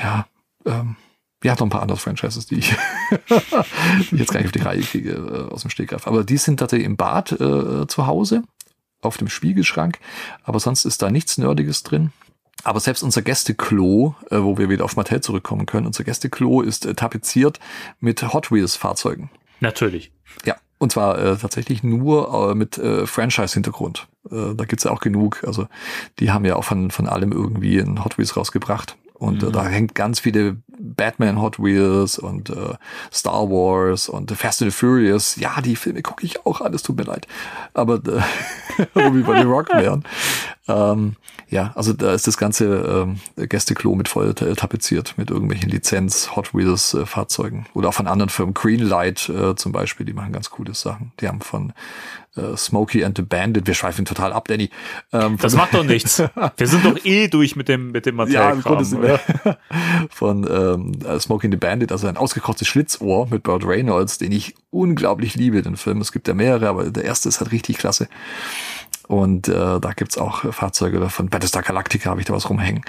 ja, 0.00 0.26
ähm, 0.66 0.96
ja, 1.44 1.54
noch 1.54 1.62
ein 1.62 1.70
paar 1.70 1.82
andere 1.82 1.98
Franchises, 1.98 2.46
die 2.46 2.56
ich, 2.56 2.70
die 3.10 4.14
ich 4.14 4.20
jetzt 4.20 4.32
gar 4.32 4.40
nicht 4.40 4.46
auf 4.46 4.52
die 4.52 4.60
Reihe 4.60 4.82
kriege 4.82 5.12
äh, 5.12 5.52
aus 5.52 5.62
dem 5.62 5.70
Stegreif. 5.70 6.06
Aber 6.06 6.24
die 6.24 6.36
sind 6.36 6.58
tatsächlich 6.58 6.86
im 6.86 6.96
Bad 6.96 7.32
äh, 7.32 7.86
zu 7.86 8.06
Hause 8.06 8.42
auf 9.00 9.16
dem 9.16 9.28
Spiegelschrank, 9.28 9.98
aber 10.44 10.60
sonst 10.60 10.84
ist 10.84 11.02
da 11.02 11.10
nichts 11.10 11.38
Nerdiges 11.38 11.82
drin. 11.82 12.12
Aber 12.64 12.78
selbst 12.78 13.02
unser 13.02 13.22
Gästeklo, 13.22 14.14
äh, 14.30 14.38
wo 14.38 14.56
wir 14.56 14.68
wieder 14.68 14.84
auf 14.84 14.94
Mattel 14.94 15.20
zurückkommen 15.20 15.66
können, 15.66 15.86
unser 15.86 16.04
Gästeklo 16.04 16.60
ist 16.60 16.86
äh, 16.86 16.94
tapeziert 16.94 17.58
mit 17.98 18.32
Hot 18.32 18.52
Wheels 18.52 18.76
Fahrzeugen. 18.76 19.30
Natürlich. 19.58 20.12
Ja, 20.44 20.56
und 20.82 20.90
zwar 20.90 21.16
äh, 21.16 21.36
tatsächlich 21.36 21.84
nur 21.84 22.50
äh, 22.50 22.54
mit 22.56 22.76
äh, 22.76 23.06
Franchise-Hintergrund. 23.06 24.08
Äh, 24.28 24.56
da 24.56 24.64
gibt's 24.64 24.82
ja 24.82 24.90
auch 24.90 24.98
genug. 24.98 25.44
Also 25.46 25.68
die 26.18 26.32
haben 26.32 26.44
ja 26.44 26.56
auch 26.56 26.64
von, 26.64 26.90
von 26.90 27.06
allem 27.06 27.30
irgendwie 27.30 27.78
ein 27.78 28.04
Hot 28.04 28.18
Wheels 28.18 28.36
rausgebracht. 28.36 28.96
Und 29.14 29.44
äh, 29.44 29.52
da 29.52 29.64
hängt 29.64 29.94
ganz 29.94 30.18
viele 30.18 30.56
Batman 30.82 31.40
Hot 31.40 31.58
Wheels 31.58 32.18
und 32.18 32.50
äh, 32.50 32.74
Star 33.12 33.48
Wars 33.48 34.08
und 34.08 34.30
Fast 34.32 34.62
and 34.62 34.72
the 34.72 34.76
Furious. 34.76 35.36
Ja, 35.36 35.60
die 35.60 35.76
Filme 35.76 36.02
gucke 36.02 36.24
ich 36.26 36.44
auch 36.44 36.60
an, 36.60 36.74
es 36.74 36.82
tut 36.82 36.96
mir 36.96 37.04
leid. 37.04 37.26
Aber 37.72 37.94
äh, 37.94 38.84
wir 38.94 39.24
bei 39.24 39.40
The 39.40 39.46
Rock 39.46 39.72
wären. 39.72 40.04
Ähm, 40.68 41.16
ja, 41.48 41.72
also 41.74 41.92
da 41.92 42.14
ist 42.14 42.26
das 42.26 42.38
ganze 42.38 42.64
ähm, 43.36 43.46
Gästeklo 43.48 43.94
mit 43.94 44.08
voll 44.08 44.34
tapeziert 44.34 45.14
mit 45.18 45.30
irgendwelchen 45.30 45.68
Lizenz 45.68 46.34
Hot 46.34 46.54
Wheels 46.54 46.94
äh, 46.94 47.04
Fahrzeugen 47.04 47.66
oder 47.74 47.90
auch 47.90 47.94
von 47.94 48.06
anderen 48.06 48.30
Firmen. 48.30 48.54
Greenlight 48.54 49.28
äh, 49.28 49.54
zum 49.54 49.70
Beispiel, 49.70 50.06
die 50.06 50.14
machen 50.14 50.32
ganz 50.32 50.50
coole 50.50 50.74
Sachen. 50.74 51.12
Die 51.20 51.28
haben 51.28 51.42
von 51.42 51.74
äh, 52.36 52.56
Smokey 52.56 53.04
and 53.04 53.18
the 53.18 53.22
Bandit. 53.22 53.66
Wir 53.66 53.74
schweifen 53.74 54.06
total 54.06 54.32
ab, 54.32 54.48
Danny. 54.48 54.70
Ähm, 55.12 55.36
das 55.40 55.54
macht 55.54 55.74
doch 55.74 55.84
nichts. 55.84 56.22
Wir 56.56 56.66
sind 56.66 56.86
doch 56.86 57.04
eh 57.04 57.28
durch 57.28 57.56
mit 57.56 57.68
dem 57.68 57.92
mit 57.92 58.06
dem 58.06 58.16
Material. 58.16 58.58
Ja, 58.64 59.20
von 60.10 60.46
ähm, 60.48 60.48
äh, 60.48 60.71
Smokey 61.18 61.46
and 61.46 61.54
the 61.54 61.58
Bandit, 61.58 61.92
also 61.92 62.06
ein 62.06 62.16
ausgekochtes 62.16 62.68
Schlitzohr 62.68 63.28
mit 63.28 63.42
Burt 63.42 63.64
Reynolds, 63.64 64.18
den 64.18 64.32
ich 64.32 64.54
unglaublich 64.70 65.34
liebe, 65.34 65.62
den 65.62 65.76
Film. 65.76 66.00
Es 66.00 66.12
gibt 66.12 66.28
ja 66.28 66.34
mehrere, 66.34 66.68
aber 66.68 66.90
der 66.90 67.04
erste 67.04 67.28
ist 67.28 67.40
halt 67.40 67.52
richtig 67.52 67.78
klasse. 67.78 68.08
Und 69.08 69.48
äh, 69.48 69.80
da 69.80 69.92
gibt's 69.94 70.18
auch 70.18 70.52
Fahrzeuge 70.52 71.10
von 71.10 71.28
Battlestar 71.28 71.62
Galactica, 71.62 72.10
habe 72.10 72.20
ich 72.20 72.26
da 72.26 72.34
was 72.34 72.48
rumhängen. 72.48 72.82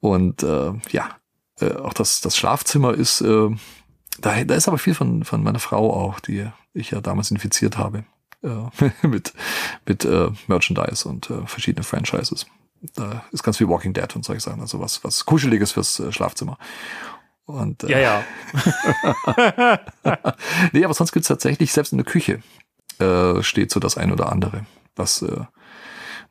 Und 0.00 0.42
äh, 0.42 0.72
ja, 0.90 1.10
äh, 1.60 1.74
auch 1.74 1.92
das, 1.92 2.20
das 2.20 2.36
Schlafzimmer 2.36 2.94
ist, 2.94 3.20
äh, 3.20 3.50
da, 4.20 4.44
da 4.44 4.54
ist 4.54 4.68
aber 4.68 4.78
viel 4.78 4.94
von, 4.94 5.24
von 5.24 5.42
meiner 5.42 5.58
Frau 5.58 5.92
auch, 5.92 6.20
die 6.20 6.46
ich 6.74 6.90
ja 6.90 7.00
damals 7.00 7.30
infiziert 7.30 7.78
habe 7.78 8.04
äh, 8.42 9.06
mit, 9.06 9.32
mit 9.86 10.04
äh, 10.04 10.30
Merchandise 10.46 11.08
und 11.08 11.30
äh, 11.30 11.46
verschiedene 11.46 11.84
Franchises. 11.84 12.46
Da 12.94 13.24
ist 13.32 13.42
ganz 13.42 13.56
viel 13.56 13.68
Walking 13.68 13.92
Dead 13.92 14.14
und 14.14 14.24
solche 14.24 14.40
Sachen, 14.40 14.60
also 14.60 14.78
was, 14.80 15.02
was 15.02 15.26
Kuscheliges 15.26 15.72
fürs 15.72 15.98
äh, 15.98 16.12
Schlafzimmer. 16.12 16.58
Und, 17.48 17.82
äh, 17.84 17.92
ja, 17.92 17.98
ja. 17.98 19.80
nee, 20.72 20.84
aber 20.84 20.92
sonst 20.92 21.12
gibt's 21.12 21.28
tatsächlich, 21.28 21.72
selbst 21.72 21.92
in 21.92 21.98
der 21.98 22.04
Küche 22.04 22.42
äh, 22.98 23.42
steht 23.42 23.70
so 23.70 23.80
das 23.80 23.96
ein 23.96 24.12
oder 24.12 24.30
andere, 24.30 24.66
was 24.96 25.22
äh, 25.22 25.44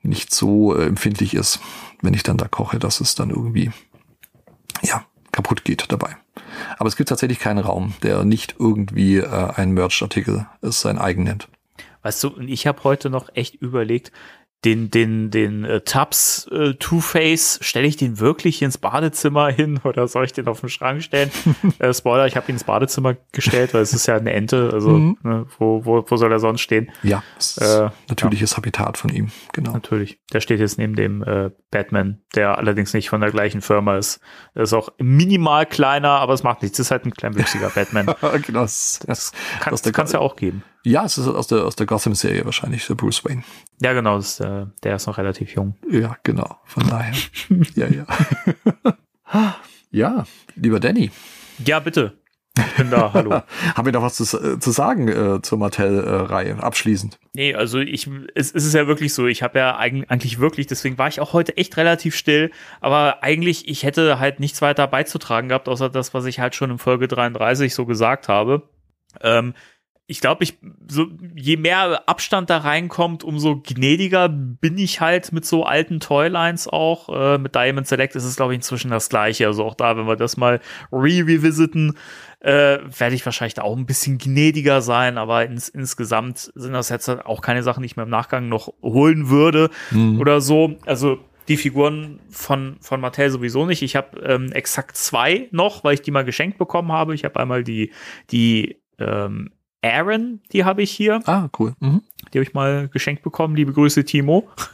nicht 0.03 0.31
so 0.31 0.75
äh, 0.75 0.85
empfindlich 0.85 1.33
ist, 1.33 1.59
wenn 2.03 2.13
ich 2.13 2.21
dann 2.21 2.37
da 2.37 2.47
koche, 2.47 2.77
dass 2.77 3.01
es 3.01 3.15
dann 3.15 3.31
irgendwie 3.31 3.71
ja 4.83 5.05
kaputt 5.31 5.63
geht 5.63 5.91
dabei. 5.91 6.15
Aber 6.77 6.87
es 6.87 6.95
gibt 6.95 7.09
tatsächlich 7.09 7.39
keinen 7.39 7.59
Raum, 7.65 7.95
der 8.03 8.23
nicht 8.23 8.53
irgendwie 8.59 9.17
äh, 9.17 9.53
ein 9.55 9.71
Merch-Artikel 9.71 10.45
sein 10.61 10.99
eigen 10.99 11.23
nennt. 11.23 11.47
Weißt 12.03 12.23
du, 12.23 12.39
ich 12.41 12.67
habe 12.67 12.83
heute 12.83 13.09
noch 13.09 13.29
echt 13.33 13.55
überlegt, 13.55 14.11
den, 14.67 14.91
den, 14.91 15.31
den 15.31 15.63
äh, 15.63 15.79
Tubbs 15.79 16.45
äh, 16.51 16.73
Two-Face, 16.73 17.59
stelle 17.61 17.87
ich 17.87 17.95
den 17.95 18.19
wirklich 18.19 18.61
ins 18.61 18.77
Badezimmer 18.77 19.47
hin 19.47 19.79
oder 19.85 20.09
soll 20.09 20.25
ich 20.25 20.33
den 20.33 20.47
auf 20.47 20.59
den 20.59 20.67
Schrank 20.67 21.01
stellen? 21.01 21.31
äh, 21.79 21.93
Spoiler, 21.93 22.27
ich 22.27 22.35
habe 22.35 22.51
ihn 22.51 22.55
ins 22.55 22.65
Badezimmer 22.65 23.15
gestellt, 23.31 23.73
weil 23.73 23.81
es 23.81 23.93
ist 23.93 24.07
ja 24.07 24.17
eine 24.17 24.33
Ente, 24.33 24.71
also 24.73 24.89
mhm. 24.89 25.17
ne, 25.23 25.45
wo, 25.57 25.85
wo, 25.85 26.03
wo 26.05 26.17
soll 26.17 26.31
er 26.33 26.39
sonst 26.39 26.61
stehen? 26.61 26.91
Ja, 27.01 27.23
äh, 27.61 27.89
natürliches 28.09 28.51
ja. 28.51 28.57
Habitat 28.57 28.97
von 28.97 29.09
ihm, 29.09 29.31
genau. 29.53 29.71
Natürlich. 29.71 30.19
Der 30.33 30.41
steht 30.41 30.59
jetzt 30.59 30.77
neben 30.77 30.95
dem 30.95 31.23
äh, 31.23 31.51
Batman, 31.71 32.19
der 32.35 32.57
allerdings 32.57 32.93
nicht 32.93 33.09
von 33.09 33.21
der 33.21 33.31
gleichen 33.31 33.61
Firma 33.61 33.95
ist. 33.95 34.19
Er 34.53 34.63
ist 34.63 34.73
auch 34.73 34.89
minimal 34.97 35.65
kleiner, 35.65 36.09
aber 36.09 36.33
es 36.33 36.43
macht 36.43 36.61
nichts. 36.61 36.77
Es 36.77 36.87
ist 36.87 36.91
halt 36.91 37.05
ein 37.05 37.13
kleinwüchsiger 37.13 37.69
Batman. 37.75 38.07
genau, 38.45 38.61
das, 38.63 38.99
das, 39.07 39.31
kann, 39.61 39.71
das 39.71 39.81
kann 39.93 40.05
es 40.05 40.11
ja 40.11 40.19
auch 40.19 40.35
geben. 40.35 40.63
Ja, 40.87 41.03
es 41.03 41.17
ist 41.17 41.27
aus 41.27 41.47
der, 41.47 41.65
aus 41.65 41.75
der 41.75 41.85
Gotham-Serie 41.85 42.45
wahrscheinlich, 42.45 42.87
der 42.87 42.95
Bruce 42.95 43.25
Wayne. 43.25 43.43
Ja, 43.81 43.91
genau, 43.91 44.15
das, 44.15 44.39
äh, 44.39 44.67
der 44.83 44.95
ist 44.95 45.05
noch 45.05 45.17
relativ 45.17 45.53
jung. 45.53 45.75
Ja, 45.91 46.15
genau, 46.23 46.59
von 46.63 46.87
daher. 46.87 47.13
ja, 47.75 47.87
ja. 47.87 48.05
ja, 49.91 50.25
lieber 50.55 50.79
Danny. 50.79 51.11
Ja, 51.65 51.81
bitte. 51.81 52.13
Ich 52.57 52.75
bin 52.77 52.89
da, 52.89 53.11
hallo. 53.11 53.31
Haben 53.75 53.85
wir 53.85 53.91
noch 53.91 54.01
was 54.01 54.15
zu, 54.15 54.23
äh, 54.37 54.59
zu 54.59 54.71
sagen 54.71 55.09
äh, 55.09 55.41
zur 55.41 55.57
Mattel-Reihe, 55.57 56.63
abschließend? 56.63 57.19
Nee, 57.33 57.53
also 57.53 57.79
ich, 57.79 58.09
es, 58.33 58.53
es 58.53 58.63
ist 58.63 58.73
ja 58.73 58.87
wirklich 58.87 59.13
so, 59.13 59.27
ich 59.27 59.43
habe 59.43 59.59
ja 59.59 59.75
eigentlich 59.75 60.39
wirklich, 60.39 60.67
deswegen 60.67 60.97
war 60.97 61.09
ich 61.09 61.19
auch 61.19 61.33
heute 61.33 61.57
echt 61.57 61.75
relativ 61.75 62.15
still, 62.15 62.49
aber 62.79 63.23
eigentlich, 63.23 63.67
ich 63.67 63.83
hätte 63.83 64.19
halt 64.19 64.39
nichts 64.39 64.61
weiter 64.61 64.87
beizutragen 64.87 65.49
gehabt, 65.49 65.67
außer 65.67 65.89
das, 65.89 66.13
was 66.13 66.23
ich 66.23 66.39
halt 66.39 66.55
schon 66.55 66.71
in 66.71 66.77
Folge 66.77 67.09
33 67.09 67.75
so 67.75 67.85
gesagt 67.85 68.29
habe. 68.29 68.69
Ähm, 69.21 69.53
ich 70.09 70.21
glaube, 70.21 70.45
ich 70.45 70.57
so 70.87 71.07
je 71.35 71.57
mehr 71.57 72.07
Abstand 72.07 72.49
da 72.49 72.59
reinkommt, 72.59 73.25
umso 73.25 73.61
gnädiger 73.61 74.29
bin 74.29 74.77
ich 74.77 75.01
halt 75.01 75.33
mit 75.33 75.45
so 75.45 75.65
alten 75.65 75.99
Toylines 75.99 76.69
auch. 76.69 77.09
Äh, 77.09 77.37
mit 77.37 77.55
Diamond 77.55 77.87
Select 77.87 78.15
ist 78.15 78.23
es 78.23 78.37
glaube 78.37 78.53
ich 78.53 78.59
inzwischen 78.59 78.89
das 78.89 79.09
gleiche. 79.09 79.47
Also 79.47 79.65
auch 79.65 79.75
da, 79.75 79.97
wenn 79.97 80.07
wir 80.07 80.15
das 80.15 80.37
mal 80.37 80.61
re-revisiten, 80.93 81.97
äh, 82.39 82.79
werde 82.97 83.15
ich 83.15 83.25
wahrscheinlich 83.25 83.59
auch 83.59 83.75
ein 83.75 83.85
bisschen 83.85 84.17
gnädiger 84.17 84.81
sein. 84.81 85.17
Aber 85.17 85.45
ins, 85.45 85.67
insgesamt 85.67 86.53
sind 86.55 86.71
das 86.71 86.87
jetzt 86.87 87.09
auch 87.09 87.41
keine 87.41 87.61
Sachen, 87.61 87.81
die 87.83 87.87
ich 87.87 87.97
mir 87.97 88.03
im 88.03 88.09
Nachgang 88.09 88.47
noch 88.47 88.73
holen 88.81 89.29
würde 89.29 89.69
mhm. 89.91 90.21
oder 90.21 90.39
so. 90.39 90.77
Also 90.85 91.19
die 91.49 91.57
Figuren 91.57 92.21
von, 92.29 92.77
von 92.79 93.01
Mattel 93.01 93.29
sowieso 93.29 93.65
nicht. 93.65 93.81
Ich 93.81 93.97
habe 93.97 94.21
ähm, 94.21 94.53
exakt 94.53 94.95
zwei 94.95 95.49
noch, 95.51 95.83
weil 95.83 95.95
ich 95.95 96.01
die 96.01 96.11
mal 96.11 96.23
geschenkt 96.23 96.57
bekommen 96.57 96.93
habe. 96.93 97.13
Ich 97.13 97.25
habe 97.25 97.37
einmal 97.41 97.65
die, 97.65 97.91
die 98.31 98.77
ähm, 98.99 99.51
Aaron, 99.81 100.41
die 100.51 100.65
habe 100.65 100.81
ich 100.81 100.91
hier. 100.91 101.21
Ah, 101.25 101.49
cool. 101.59 101.73
Mhm. 101.79 102.01
Die 102.33 102.39
habe 102.39 102.43
ich 102.43 102.53
mal 102.53 102.89
geschenkt 102.89 103.23
bekommen. 103.23 103.55
Liebe 103.55 103.73
Grüße, 103.73 104.03
Timo. 104.03 104.49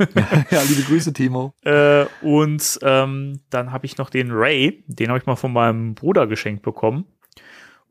ja, 0.50 0.62
liebe 0.68 0.82
Grüße, 0.84 1.14
Timo. 1.14 1.54
äh, 1.64 2.06
und 2.22 2.80
ähm, 2.82 3.42
dann 3.50 3.72
habe 3.72 3.86
ich 3.86 3.98
noch 3.98 4.10
den 4.10 4.32
Ray, 4.32 4.84
den 4.88 5.10
habe 5.10 5.20
ich 5.20 5.26
mal 5.26 5.36
von 5.36 5.54
meinem 5.54 5.94
Bruder 5.94 6.28
geschenkt 6.28 6.64
bekommen. 6.64 7.06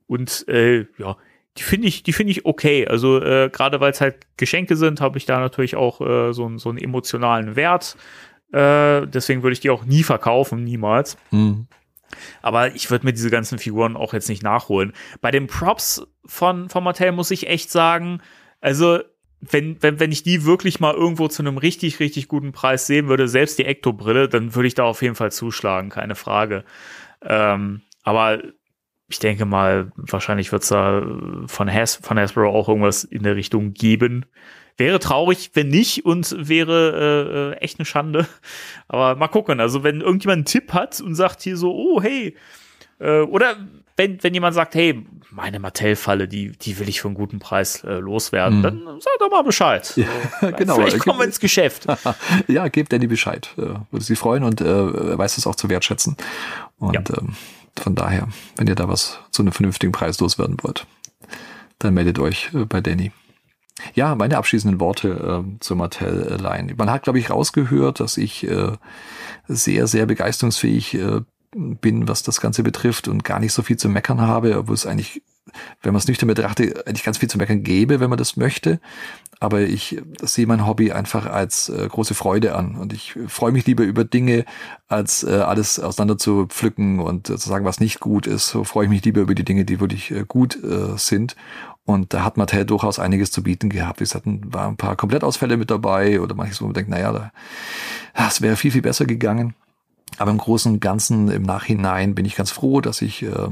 Und 0.06 0.47
äh, 0.48 0.86
ja, 0.98 1.16
die 1.59 1.62
finde 1.62 1.89
ich, 1.89 2.02
die 2.02 2.12
finde 2.12 2.32
ich 2.32 2.44
okay. 2.47 2.86
Also 2.86 3.20
äh, 3.22 3.51
gerade 3.52 3.80
weil 3.80 3.93
es 3.93 4.01
halt 4.01 4.26
Geschenke 4.36 4.76
sind, 4.76 5.01
habe 5.01 5.18
ich 5.18 5.26
da 5.26 5.39
natürlich 5.39 5.76
auch 5.76 6.01
äh, 6.01 6.32
so, 6.32 6.56
so 6.59 6.70
einen 6.70 6.78
emotionalen 6.78 7.56
Wert. 7.56 7.97
Äh, 8.52 9.06
deswegen 9.06 9.43
würde 9.43 9.52
ich 9.52 9.60
die 9.60 9.70
auch 9.70 9.84
nie 9.84 10.02
verkaufen, 10.02 10.64
niemals. 10.64 11.16
Mhm. 11.30 11.66
Aber 12.43 12.74
ich 12.74 12.90
würde 12.90 13.06
mir 13.06 13.12
diese 13.12 13.30
ganzen 13.30 13.59
Figuren 13.59 13.97
auch 13.97 14.12
jetzt 14.12 14.28
nicht 14.28 14.43
nachholen. 14.43 14.93
Bei 15.20 15.30
den 15.30 15.47
Props 15.47 16.06
von, 16.24 16.68
von 16.68 16.84
Mattel 16.84 17.12
muss 17.12 17.30
ich 17.30 17.48
echt 17.48 17.70
sagen, 17.70 18.20
also 18.60 19.01
wenn, 19.40 19.82
wenn, 19.82 19.98
wenn 19.98 20.12
ich 20.12 20.22
die 20.22 20.44
wirklich 20.44 20.78
mal 20.78 20.94
irgendwo 20.94 21.26
zu 21.28 21.43
einem 21.43 21.59
richtig, 21.59 21.98
richtig 21.98 22.28
guten 22.28 22.52
Preis 22.52 22.86
sehen 22.86 23.09
würde, 23.09 23.26
selbst 23.26 23.59
die 23.59 23.64
Ecto-Brille, 23.64 24.28
dann 24.28 24.55
würde 24.55 24.68
ich 24.68 24.74
da 24.74 24.84
auf 24.84 25.02
jeden 25.02 25.16
Fall 25.16 25.32
zuschlagen, 25.32 25.90
keine 25.90 26.14
Frage. 26.14 26.64
Ähm, 27.22 27.82
aber 28.05 28.40
ich 29.09 29.18
denke 29.18 29.44
mal, 29.44 29.90
wahrscheinlich 29.97 30.52
wird 30.52 30.62
es 30.62 30.68
da 30.68 31.05
von, 31.47 31.72
Has 31.72 31.97
von 31.97 32.18
Hasbro 32.18 32.48
auch 32.48 32.68
irgendwas 32.68 33.05
in 33.05 33.24
der 33.24 33.36
Richtung 33.36 33.74
geben. 33.74 34.24
Wäre 34.82 34.98
traurig, 34.98 35.52
wenn 35.54 35.68
nicht 35.68 36.04
und 36.04 36.34
wäre 36.36 37.54
äh, 37.54 37.59
äh, 37.59 37.64
echt 37.64 37.78
eine 37.78 37.86
Schande. 37.86 38.26
Aber 38.88 39.14
mal 39.14 39.28
gucken. 39.28 39.60
Also 39.60 39.84
wenn 39.84 40.00
irgendjemand 40.00 40.38
einen 40.38 40.44
Tipp 40.44 40.72
hat 40.72 41.00
und 41.00 41.14
sagt 41.14 41.42
hier 41.42 41.56
so, 41.56 41.72
oh 41.72 42.02
hey, 42.02 42.36
äh, 42.98 43.20
oder 43.20 43.56
wenn, 43.96 44.20
wenn 44.24 44.34
jemand 44.34 44.56
sagt, 44.56 44.74
hey, 44.74 45.06
meine 45.30 45.60
Mattel-Falle, 45.60 46.26
die, 46.26 46.50
die 46.50 46.80
will 46.80 46.88
ich 46.88 47.00
für 47.00 47.06
einen 47.06 47.14
guten 47.14 47.38
Preis 47.38 47.84
äh, 47.84 47.94
loswerden, 47.94 48.59
mhm. 48.59 48.62
dann 48.62 49.00
sag 49.00 49.12
doch 49.20 49.30
mal 49.30 49.42
Bescheid. 49.42 49.92
Ja, 49.94 50.06
so, 50.40 50.50
genau. 50.56 50.74
Vielleicht 50.74 50.98
kommen 50.98 51.20
wir 51.20 51.24
ins 51.26 51.38
Geschäft. 51.38 51.86
ja, 52.48 52.66
gebt 52.66 52.92
Danny 52.92 53.06
Bescheid. 53.06 53.50
Äh, 53.56 53.74
würde 53.92 54.04
sie 54.04 54.16
freuen 54.16 54.42
und 54.42 54.60
äh, 54.60 55.16
weiß 55.16 55.38
es 55.38 55.46
auch 55.46 55.54
zu 55.54 55.68
wertschätzen. 55.68 56.16
Und 56.80 56.94
ja. 56.94 57.18
ähm, 57.18 57.36
von 57.78 57.94
daher, 57.94 58.26
wenn 58.56 58.66
ihr 58.66 58.74
da 58.74 58.88
was 58.88 59.20
zu 59.30 59.42
einem 59.42 59.52
vernünftigen 59.52 59.92
Preis 59.92 60.18
loswerden 60.18 60.56
wollt, 60.62 60.86
dann 61.78 61.94
meldet 61.94 62.18
euch 62.18 62.50
äh, 62.52 62.64
bei 62.64 62.80
Danny. 62.80 63.12
Ja, 63.94 64.15
meine 64.15 64.36
abschließenden 64.36 64.81
Worte 64.81 65.44
äh, 65.44 65.59
zur 65.61 65.77
Mattel-Line. 65.77 66.74
Man 66.77 66.90
hat, 66.90 67.05
glaube 67.05 67.19
ich, 67.19 67.31
rausgehört, 67.31 68.01
dass 68.01 68.16
ich 68.16 68.47
äh, 68.47 68.73
sehr, 69.49 69.86
sehr 69.86 70.07
begeisterungsfähig 70.07 70.94
äh, 70.94 71.20
bin, 71.55 72.09
was 72.09 72.23
das 72.23 72.40
Ganze 72.40 72.62
betrifft 72.62 73.09
und 73.09 73.24
gar 73.24 73.39
nicht 73.39 73.53
so 73.53 73.62
viel 73.62 73.77
zu 73.77 73.89
meckern 73.89 74.20
habe, 74.20 74.59
obwohl 74.59 74.74
es 74.74 74.86
eigentlich, 74.86 75.23
wenn 75.82 75.93
man 75.93 76.01
es 76.01 76.09
nüchtern 76.09 76.28
betrachtet, 76.28 76.86
eigentlich 76.86 77.05
ganz 77.05 77.19
viel 77.19 77.31
zu 77.31 77.39
meckern 77.39 77.62
gäbe, 77.62 78.01
wenn 78.01 78.11
man 78.11 78.19
das 78.19 78.36
möchte. 78.36 78.81
Aber 79.43 79.62
ich 79.62 80.01
sehe 80.23 80.47
mein 80.47 80.69
Hobby 80.69 80.93
einfach 80.93 81.27
als 81.27 81.69
äh, 81.69 81.89
große 81.89 82.14
Freude 82.14 82.55
an 82.55 82.77
und 82.77 82.93
ich 82.93 83.19
freue 83.27 83.51
mich 83.51 83.66
lieber 83.66 83.82
über 83.82 84.05
Dinge, 84.05 84.44
als 84.86 85.24
äh, 85.24 85.32
alles 85.32 85.81
auseinander 85.81 86.16
zu 86.16 86.47
pflücken 86.47 87.01
und 87.01 87.28
äh, 87.28 87.36
zu 87.36 87.48
sagen, 87.48 87.64
was 87.64 87.81
nicht 87.81 87.98
gut 87.98 88.28
ist. 88.28 88.51
So 88.51 88.62
freue 88.62 88.85
ich 88.85 88.90
mich 88.90 89.05
lieber 89.05 89.20
über 89.20 89.35
die 89.35 89.44
Dinge, 89.44 89.64
die 89.64 89.81
wirklich 89.81 90.12
äh, 90.12 90.24
gut 90.28 90.62
äh, 90.62 90.97
sind 90.97 91.35
und 91.85 92.14
da 92.14 92.23
hat 92.23 92.36
Mattel 92.36 92.64
durchaus 92.64 93.01
einiges 93.01 93.32
zu 93.32 93.43
bieten 93.43 93.69
gehabt. 93.69 94.01
Es 94.01 94.14
hatten, 94.14 94.55
waren 94.55 94.74
ein 94.74 94.77
paar 94.77 94.94
Komplettausfälle 94.94 95.56
mit 95.56 95.73
dabei 95.73 96.20
oder 96.20 96.36
manches, 96.36 96.62
wo 96.62 96.66
man 96.66 96.74
denkt, 96.74 96.90
naja, 96.90 97.10
da, 97.10 97.32
das 98.14 98.43
wäre 98.43 98.55
viel, 98.55 98.70
viel 98.70 98.82
besser 98.82 99.06
gegangen. 99.06 99.56
Aber 100.19 100.31
im 100.31 100.39
Großen 100.39 100.73
und 100.73 100.78
Ganzen 100.78 101.28
im 101.32 101.43
Nachhinein 101.43 102.14
bin 102.14 102.27
ich 102.27 102.36
ganz 102.36 102.52
froh, 102.52 102.81
dass 102.81 103.02
ich 103.02 103.24
äh, 103.24 103.48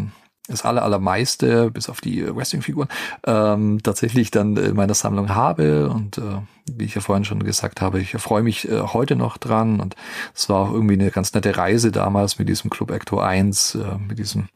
das 0.51 0.65
aller, 0.65 0.83
allermeiste, 0.83 1.71
bis 1.71 1.89
auf 1.89 2.01
die 2.01 2.27
Wrestling-Figuren, 2.35 2.89
ähm, 3.27 3.81
tatsächlich 3.83 4.31
dann 4.31 4.57
in 4.57 4.77
meiner 4.77 4.95
Sammlung 4.95 5.35
habe. 5.35 5.89
Und 5.89 6.19
äh, 6.19 6.41
wie 6.71 6.85
ich 6.85 6.95
ja 6.95 7.01
vorhin 7.01 7.25
schon 7.25 7.43
gesagt 7.43 7.81
habe, 7.81 8.01
ich 8.01 8.13
freue 8.13 8.43
mich 8.43 8.69
äh, 8.69 8.81
heute 8.81 9.17
noch 9.17 9.39
dran. 9.39 9.81
Und 9.81 9.97
es 10.35 10.49
war 10.49 10.61
auch 10.61 10.73
irgendwie 10.73 10.95
eine 10.95 11.11
ganz 11.11 11.33
nette 11.33 11.57
Reise 11.57 11.93
damals 11.93 12.39
mit 12.39 12.49
diesem 12.49 12.71
Club 12.71 12.91
Ecto 12.91 13.19
1, 13.21 13.77
äh, 13.77 13.99
mit 14.07 14.19
diesem 14.19 14.49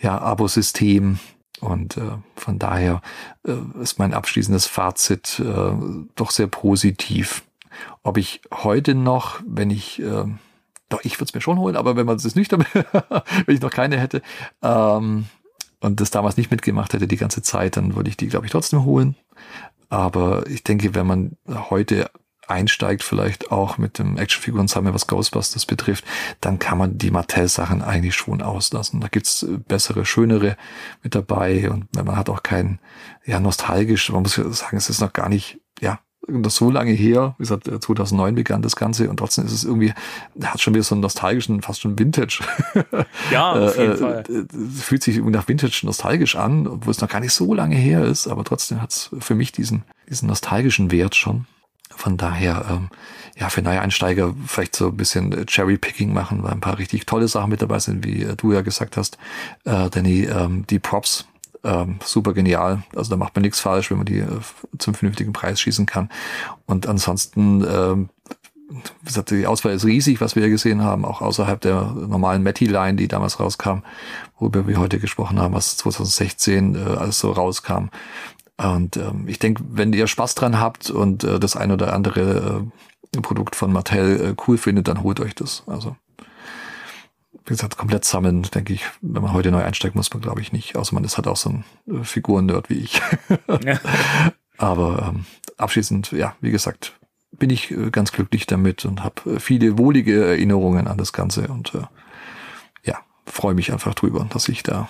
ja, 0.00 0.18
Abo-System. 0.18 1.18
Und 1.60 1.96
äh, 1.96 2.02
von 2.34 2.58
daher 2.58 3.00
äh, 3.46 3.54
ist 3.80 3.98
mein 3.98 4.14
abschließendes 4.14 4.66
Fazit 4.66 5.40
äh, 5.40 5.72
doch 6.14 6.30
sehr 6.30 6.48
positiv. 6.48 7.42
Ob 8.02 8.18
ich 8.18 8.40
heute 8.52 8.94
noch, 8.94 9.40
wenn 9.46 9.70
ich, 9.70 10.00
ähm, 10.00 10.38
doch, 10.88 11.04
ich 11.04 11.16
würde 11.16 11.24
es 11.24 11.34
mir 11.34 11.40
schon 11.40 11.58
holen, 11.58 11.76
aber 11.76 11.96
wenn 11.96 12.06
man 12.06 12.16
es 12.16 12.34
nüchtern, 12.34 12.64
wenn 12.72 13.54
ich 13.54 13.60
noch 13.60 13.70
keine 13.70 13.98
hätte, 13.98 14.22
ähm, 14.62 15.26
und 15.80 16.00
das 16.00 16.10
damals 16.10 16.36
nicht 16.36 16.50
mitgemacht 16.50 16.92
hätte 16.92 17.06
die 17.06 17.16
ganze 17.16 17.42
Zeit, 17.42 17.76
dann 17.76 17.94
würde 17.94 18.08
ich 18.08 18.16
die, 18.16 18.28
glaube 18.28 18.46
ich, 18.46 18.52
trotzdem 18.52 18.84
holen. 18.84 19.14
Aber 19.88 20.46
ich 20.48 20.64
denke, 20.64 20.94
wenn 20.94 21.06
man 21.06 21.36
heute 21.46 22.10
einsteigt, 22.48 23.02
vielleicht 23.02 23.50
auch 23.50 23.78
mit 23.78 23.98
dem 23.98 24.16
Actionfiguren 24.16 24.68
sammeln, 24.68 24.94
was 24.94 25.06
Ghostbusters 25.06 25.66
betrifft, 25.66 26.04
dann 26.40 26.58
kann 26.58 26.78
man 26.78 26.98
die 26.98 27.10
Mattel-Sachen 27.10 27.82
eigentlich 27.82 28.14
schon 28.14 28.42
auslassen. 28.42 29.00
Da 29.00 29.08
gibt's 29.08 29.42
äh, 29.42 29.58
bessere, 29.58 30.04
schönere 30.04 30.56
mit 31.02 31.14
dabei 31.14 31.70
und 31.70 31.94
man 31.94 32.16
hat 32.16 32.30
auch 32.30 32.42
kein, 32.42 32.78
ja, 33.24 33.40
nostalgisch, 33.40 34.10
man 34.10 34.22
muss 34.22 34.34
sagen, 34.34 34.76
es 34.76 34.90
ist 34.90 35.00
noch 35.00 35.12
gar 35.12 35.28
nicht, 35.28 35.60
ja, 35.80 35.98
noch 36.28 36.50
so 36.50 36.70
lange 36.70 36.92
her, 36.92 37.34
wie 37.38 37.42
gesagt, 37.42 37.64
2009 37.66 38.28
äh, 38.28 38.36
begann 38.36 38.62
das 38.62 38.76
Ganze 38.76 39.08
und 39.08 39.18
trotzdem 39.18 39.46
ist 39.46 39.52
es 39.52 39.64
irgendwie, 39.64 39.92
hat 40.42 40.60
schon 40.60 40.74
wieder 40.74 40.84
so 40.84 40.94
einen 40.94 41.02
nostalgischen, 41.02 41.62
fast 41.62 41.80
schon 41.80 41.98
Vintage. 41.98 42.40
Ja, 43.30 43.52
auf 43.52 43.78
jeden 43.78 43.92
äh, 43.92 43.96
Fall. 43.96 44.24
Fühlt 44.74 45.02
sich 45.02 45.16
irgendwie 45.16 45.34
nach 45.34 45.48
Vintage 45.48 45.82
nostalgisch 45.84 46.36
an, 46.36 46.66
obwohl 46.66 46.90
es 46.90 47.00
noch 47.00 47.08
gar 47.08 47.20
nicht 47.20 47.32
so 47.32 47.54
lange 47.54 47.76
her 47.76 48.04
ist, 48.04 48.26
aber 48.26 48.44
trotzdem 48.44 48.80
hat 48.80 48.90
es 48.90 49.10
für 49.18 49.34
mich 49.34 49.52
diesen, 49.52 49.84
diesen 50.08 50.28
nostalgischen 50.28 50.90
Wert 50.90 51.14
schon. 51.14 51.46
Von 51.90 52.16
daher, 52.16 52.66
ähm, 52.70 52.88
ja, 53.38 53.48
für 53.48 53.62
neue 53.62 53.80
Einsteiger 53.80 54.34
vielleicht 54.46 54.76
so 54.76 54.88
ein 54.88 54.96
bisschen 54.96 55.46
Cherry-Picking 55.46 56.12
machen, 56.12 56.42
weil 56.42 56.52
ein 56.52 56.60
paar 56.60 56.78
richtig 56.78 57.06
tolle 57.06 57.28
Sachen 57.28 57.50
mit 57.50 57.62
dabei 57.62 57.78
sind, 57.78 58.04
wie 58.04 58.26
du 58.36 58.52
ja 58.52 58.60
gesagt 58.60 58.96
hast, 58.96 59.18
äh, 59.64 59.88
Danny, 59.90 60.24
ähm, 60.24 60.66
die 60.68 60.78
Props, 60.78 61.26
ähm, 61.64 61.98
super 62.04 62.32
genial. 62.32 62.82
Also 62.94 63.10
da 63.10 63.16
macht 63.16 63.34
man 63.34 63.42
nichts 63.42 63.60
falsch, 63.60 63.90
wenn 63.90 63.98
man 63.98 64.06
die 64.06 64.18
äh, 64.18 64.40
zum 64.78 64.94
vernünftigen 64.94 65.32
Preis 65.32 65.60
schießen 65.60 65.86
kann. 65.86 66.10
Und 66.66 66.86
ansonsten, 66.86 67.64
ähm, 67.68 68.08
wie 68.68 69.06
gesagt, 69.06 69.30
die 69.30 69.46
Auswahl 69.46 69.72
ist 69.72 69.84
riesig, 69.84 70.20
was 70.20 70.34
wir 70.34 70.42
hier 70.42 70.50
gesehen 70.50 70.82
haben, 70.82 71.04
auch 71.04 71.20
außerhalb 71.22 71.60
der 71.60 71.82
normalen 71.84 72.42
Matty-Line, 72.42 72.96
die 72.96 73.08
damals 73.08 73.38
rauskam, 73.38 73.82
worüber 74.38 74.66
wir 74.66 74.78
heute 74.78 74.98
gesprochen 74.98 75.40
haben, 75.40 75.54
was 75.54 75.76
2016 75.76 76.74
äh, 76.74 76.78
alles 76.78 77.18
so 77.18 77.30
rauskam. 77.32 77.88
Und 78.56 78.96
ähm, 78.96 79.28
ich 79.28 79.38
denke, 79.38 79.62
wenn 79.68 79.92
ihr 79.92 80.06
Spaß 80.06 80.34
dran 80.34 80.58
habt 80.58 80.90
und 80.90 81.24
äh, 81.24 81.38
das 81.38 81.56
ein 81.56 81.70
oder 81.70 81.92
andere 81.92 82.66
äh, 83.14 83.20
Produkt 83.20 83.54
von 83.54 83.72
Mattel 83.72 84.20
äh, 84.20 84.34
cool 84.46 84.58
findet, 84.58 84.88
dann 84.88 85.02
holt 85.02 85.20
euch 85.20 85.34
das. 85.34 85.62
Also 85.66 85.96
wie 87.46 87.54
gesagt, 87.54 87.76
komplett 87.76 88.04
sammeln, 88.04 88.42
denke 88.42 88.72
ich, 88.72 88.84
wenn 89.00 89.22
man 89.22 89.32
heute 89.32 89.52
neu 89.52 89.62
einsteigt, 89.62 89.94
muss 89.94 90.12
man, 90.12 90.20
glaube 90.20 90.40
ich, 90.40 90.52
nicht. 90.52 90.76
Außer 90.76 90.94
man 90.94 91.04
ist 91.04 91.16
halt 91.16 91.28
auch 91.28 91.36
so 91.36 91.50
ein 91.50 91.64
äh, 91.88 92.02
Figuren-Nerd 92.02 92.68
wie 92.68 92.78
ich. 92.80 93.00
Ja. 93.64 93.78
Aber 94.58 95.12
ähm, 95.14 95.26
abschließend, 95.56 96.12
ja, 96.12 96.34
wie 96.40 96.50
gesagt, 96.50 96.98
bin 97.30 97.50
ich 97.50 97.70
äh, 97.70 97.90
ganz 97.90 98.12
glücklich 98.12 98.46
damit 98.46 98.84
und 98.84 99.04
habe 99.04 99.36
äh, 99.36 99.40
viele 99.40 99.78
wohlige 99.78 100.24
Erinnerungen 100.24 100.88
an 100.88 100.98
das 100.98 101.12
Ganze 101.12 101.48
und 101.48 101.74
äh, 101.74 101.82
ja, 102.84 102.98
freue 103.26 103.54
mich 103.54 103.72
einfach 103.72 103.94
drüber, 103.94 104.26
dass 104.30 104.48
ich 104.48 104.62
da 104.62 104.88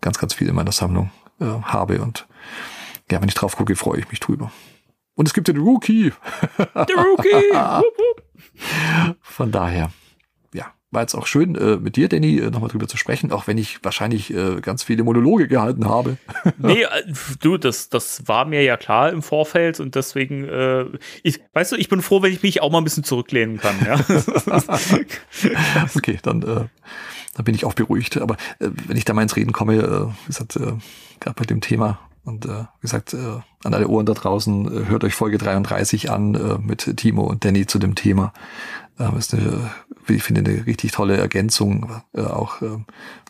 ganz, 0.00 0.18
ganz 0.18 0.34
viel 0.34 0.48
in 0.48 0.54
meiner 0.54 0.72
Sammlung 0.72 1.10
äh, 1.40 1.44
habe 1.44 2.00
und 2.00 2.26
ja, 3.10 3.20
wenn 3.20 3.28
ich 3.28 3.34
drauf 3.34 3.56
gucke, 3.56 3.74
freue 3.74 4.00
ich 4.00 4.10
mich 4.10 4.20
drüber. 4.20 4.52
Und 5.14 5.26
es 5.26 5.34
gibt 5.34 5.48
den 5.48 5.56
Rookie. 5.56 6.12
Der 6.58 6.96
Rookie. 6.96 7.52
Von 9.20 9.50
daher, 9.50 9.90
war 10.90 11.02
jetzt 11.02 11.14
auch 11.14 11.26
schön, 11.26 11.54
äh, 11.54 11.76
mit 11.76 11.96
dir, 11.96 12.08
Danny, 12.08 12.38
äh, 12.38 12.50
nochmal 12.50 12.70
drüber 12.70 12.88
zu 12.88 12.96
sprechen, 12.96 13.30
auch 13.30 13.46
wenn 13.46 13.58
ich 13.58 13.84
wahrscheinlich 13.84 14.32
äh, 14.32 14.60
ganz 14.60 14.82
viele 14.82 15.04
Monologe 15.04 15.46
gehalten 15.46 15.86
habe. 15.86 16.16
nee, 16.58 16.82
äh, 16.82 17.12
du, 17.40 17.58
das, 17.58 17.90
das 17.90 18.26
war 18.26 18.46
mir 18.46 18.62
ja 18.62 18.76
klar 18.76 19.12
im 19.12 19.22
Vorfeld 19.22 19.80
und 19.80 19.94
deswegen, 19.94 20.44
äh, 20.44 20.86
ich, 21.22 21.40
weißt 21.52 21.72
du, 21.72 21.76
ich 21.76 21.88
bin 21.88 22.00
froh, 22.00 22.22
wenn 22.22 22.32
ich 22.32 22.42
mich 22.42 22.62
auch 22.62 22.70
mal 22.70 22.78
ein 22.78 22.84
bisschen 22.84 23.04
zurücklehnen 23.04 23.58
kann. 23.58 23.76
Ja? 23.84 24.00
okay, 25.94 26.18
dann, 26.22 26.42
äh, 26.42 26.64
dann 27.34 27.44
bin 27.44 27.54
ich 27.54 27.64
auch 27.66 27.74
beruhigt. 27.74 28.16
Aber 28.16 28.36
äh, 28.58 28.70
wenn 28.86 28.96
ich 28.96 29.04
da 29.04 29.12
mal 29.12 29.22
ins 29.22 29.36
Reden 29.36 29.52
komme, 29.52 29.78
wie 29.78 30.26
gesagt, 30.26 30.58
gerade 31.20 31.34
bei 31.36 31.44
dem 31.44 31.60
Thema, 31.60 31.98
und 32.28 32.44
äh, 32.44 32.48
wie 32.48 32.82
gesagt, 32.82 33.14
äh, 33.14 33.40
an 33.64 33.74
alle 33.74 33.88
Ohren 33.88 34.04
da 34.04 34.12
draußen, 34.12 34.66
äh, 34.66 34.88
hört 34.88 35.02
euch 35.02 35.14
Folge 35.14 35.38
33 35.38 36.10
an 36.10 36.34
äh, 36.34 36.58
mit 36.58 36.96
Timo 36.98 37.22
und 37.22 37.44
Danny 37.44 37.66
zu 37.66 37.78
dem 37.78 37.94
Thema. 37.94 38.34
Ähm, 38.98 39.16
ist 39.16 39.34
eine, 39.34 39.70
wie 40.06 40.14
ich 40.14 40.22
finde, 40.22 40.48
eine 40.48 40.66
richtig 40.66 40.92
tolle 40.92 41.16
Ergänzung 41.16 42.02
äh, 42.14 42.22
auch 42.22 42.62
äh, 42.62 42.78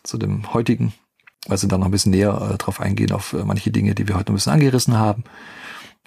zu 0.03 0.17
dem 0.17 0.53
heutigen, 0.53 0.93
weil 1.47 1.57
sie 1.57 1.67
dann 1.67 1.81
noch 1.81 1.87
ein 1.87 1.91
bisschen 1.91 2.11
näher 2.11 2.51
äh, 2.53 2.57
drauf 2.57 2.81
eingehen 2.81 3.11
auf 3.11 3.33
manche 3.33 3.71
Dinge, 3.71 3.95
die 3.95 4.07
wir 4.07 4.15
heute 4.15 4.31
ein 4.31 4.35
bisschen 4.35 4.53
angerissen 4.53 4.97
haben. 4.97 5.23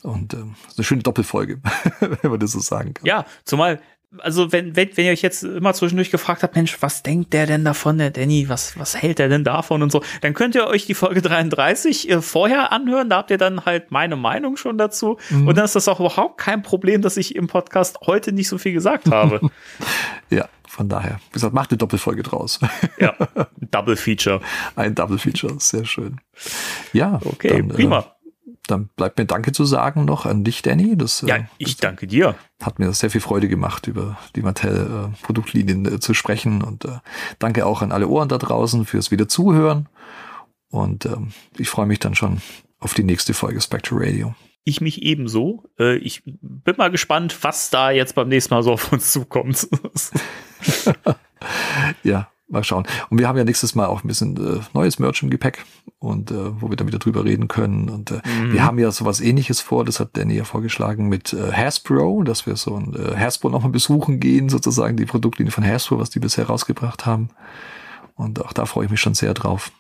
Und 0.03 0.35
ähm, 0.35 0.57
eine 0.77 0.85
schöne 0.85 1.03
Doppelfolge, 1.03 1.61
wenn 2.01 2.31
man 2.31 2.41
das 2.41 2.53
so 2.53 2.61
sagen 2.61 2.95
kann. 2.95 3.07
Ja, 3.07 3.25
zumal 3.45 3.81
also 4.19 4.53
wenn, 4.53 4.77
wenn, 4.77 4.97
wenn 4.97 5.07
ihr 5.07 5.13
euch 5.13 5.23
jetzt 5.23 5.43
immer 5.43 5.73
zwischendurch 5.75 6.11
gefragt 6.11 6.43
habt, 6.43 6.55
Mensch, 6.55 6.77
was 6.81 7.03
denkt 7.03 7.33
der 7.33 7.47
denn 7.47 7.65
davon, 7.65 7.99
der 7.99 8.11
Danny, 8.11 8.49
was, 8.49 8.79
was 8.79 9.01
hält 9.01 9.19
der 9.19 9.29
denn 9.29 9.45
davon 9.45 9.83
und 9.83 9.91
so, 9.91 10.03
dann 10.21 10.35
könnt 10.35 10.55
ihr 10.55 10.67
euch 10.67 10.87
die 10.87 10.95
Folge 10.95 11.23
33 11.23 12.11
äh, 12.11 12.23
vorher 12.23 12.73
anhören, 12.73 13.09
da 13.09 13.19
habt 13.19 13.31
ihr 13.31 13.39
dann 13.39 13.65
halt 13.65 13.91
meine 13.91 14.17
Meinung 14.17 14.57
schon 14.57 14.79
dazu 14.79 15.19
mhm. 15.31 15.49
und 15.49 15.57
dann 15.57 15.65
ist 15.65 15.77
das 15.77 15.89
auch 15.89 16.01
überhaupt 16.01 16.39
kein 16.39 16.63
Problem, 16.63 17.03
dass 17.03 17.17
ich 17.17 17.35
im 17.37 17.47
Podcast 17.47 18.01
heute 18.07 18.33
nicht 18.33 18.49
so 18.49 18.59
viel 18.59 18.73
gesagt 18.73 19.11
habe. 19.11 19.51
ja, 20.31 20.49
von 20.69 20.89
daher, 20.89 21.21
wie 21.31 21.35
gesagt, 21.35 21.55
macht 21.55 21.71
eine 21.71 21.79
Doppelfolge 21.79 22.23
draus. 22.23 22.61
ja, 22.99 23.15
Double 23.71 23.97
Feature. 23.97 24.41
Ein 24.77 24.95
Double 24.95 25.19
Feature, 25.19 25.55
sehr 25.59 25.85
schön. 25.85 26.21
Ja, 26.93 27.21
okay, 27.25 27.49
dann, 27.49 27.71
äh, 27.71 27.75
prima. 27.75 27.99
Äh, 27.99 28.22
dann 28.67 28.89
bleibt 28.97 29.19
mir 29.19 29.27
Danke 29.27 29.53
zu 29.53 29.65
sagen 29.65 30.05
noch 30.05 30.27
an 30.27 30.45
dich, 30.45 30.63
Danny. 30.63 30.97
Das, 30.97 31.23
ja, 31.23 31.37
äh, 31.37 31.45
ich 31.59 31.77
danke 31.77 32.07
dir. 32.07 32.37
Hat 32.61 32.79
mir 32.79 32.93
sehr 32.93 33.11
viel 33.11 33.21
Freude 33.21 33.49
gemacht, 33.49 33.87
über 33.87 34.19
die 34.37 34.43
Mattel-Produktlinien 34.43 35.87
äh, 35.87 36.01
zu 36.01 36.15
sprechen. 36.15 36.63
Und 36.63 36.85
äh, 36.85 36.99
danke 37.39 37.67
auch 37.67 37.83
an 37.83 37.93
alle 37.93 38.09
Ohren 38.09 38.29
da 38.29 38.39
draußen 38.39 38.85
fürs 38.85 39.11
wieder 39.11 39.29
Zuhören. 39.29 39.89
Und 40.71 41.07
ähm, 41.07 41.33
ich 41.59 41.69
freue 41.69 41.87
mich 41.87 41.99
dann 41.99 42.15
schon 42.15 42.41
auf 42.79 42.95
die 42.95 43.05
nächste 43.05 43.35
Folge 43.35 43.61
Spectre 43.61 43.97
Radio. 43.97 44.35
Ich 44.65 44.81
mich 44.81 45.03
ebenso. 45.03 45.65
Ich 45.77 46.23
bin 46.25 46.77
mal 46.79 46.93
gespannt, 46.93 47.37
was 47.43 47.71
da 47.71 47.91
jetzt 47.91 48.15
beim 48.15 48.29
nächsten 48.29 48.55
Mal 48.55 48.63
so 48.63 48.73
auf 48.73 48.93
uns 48.93 49.11
zukommt. 49.11 49.67
ja, 52.05 52.32
mal 52.53 52.65
schauen. 52.65 52.87
Und 53.11 53.19
wir 53.19 53.29
haben 53.29 53.37
ja 53.37 53.45
nächstes 53.45 53.75
Mal 53.75 53.87
auch 53.87 54.05
ein 54.05 54.09
bisschen 54.09 54.37
äh, 54.37 54.61
neues 54.75 54.99
Merch 54.99 55.23
im 55.23 55.31
Gepäck 55.31 55.65
und 55.99 56.31
äh, 56.31 56.61
wo 56.61 56.71
wir 56.71 56.77
dann 56.77 56.87
wieder 56.87 56.99
drüber 56.99 57.25
reden 57.25 57.49
können. 57.49 57.89
Und 57.89 58.11
äh, 58.11 58.21
mhm. 58.25 58.53
wir 58.53 58.65
haben 58.65 58.79
ja 58.79 58.91
sowas 58.91 59.21
ähnliches 59.21 59.61
vor, 59.61 59.85
das 59.85 60.01
hat 60.01 60.11
Danny 60.17 60.37
ja 60.37 60.45
vorgeschlagen 60.45 61.09
mit 61.09 61.33
äh, 61.33 61.53
Hasbro, 61.53 62.23
dass 62.23 62.47
wir 62.47 62.57
so 62.57 62.77
ein 62.77 62.95
äh, 62.95 63.17
Hasbro 63.17 63.49
nochmal 63.49 63.73
besuchen 63.73 64.21
gehen, 64.21 64.49
sozusagen 64.49 64.97
die 64.97 65.07
Produktlinie 65.07 65.53
von 65.53 65.65
Hasbro, 65.65 65.99
was 65.99 66.11
die 66.11 66.21
bisher 66.21 66.47
rausgebracht 66.47 67.07
haben. 67.07 67.31
Und 68.15 68.41
auch 68.45 68.53
da 68.53 68.67
freue 68.67 68.85
ich 68.85 68.91
mich 68.91 69.01
schon 69.01 69.15
sehr 69.15 69.35
drauf. 69.35 69.73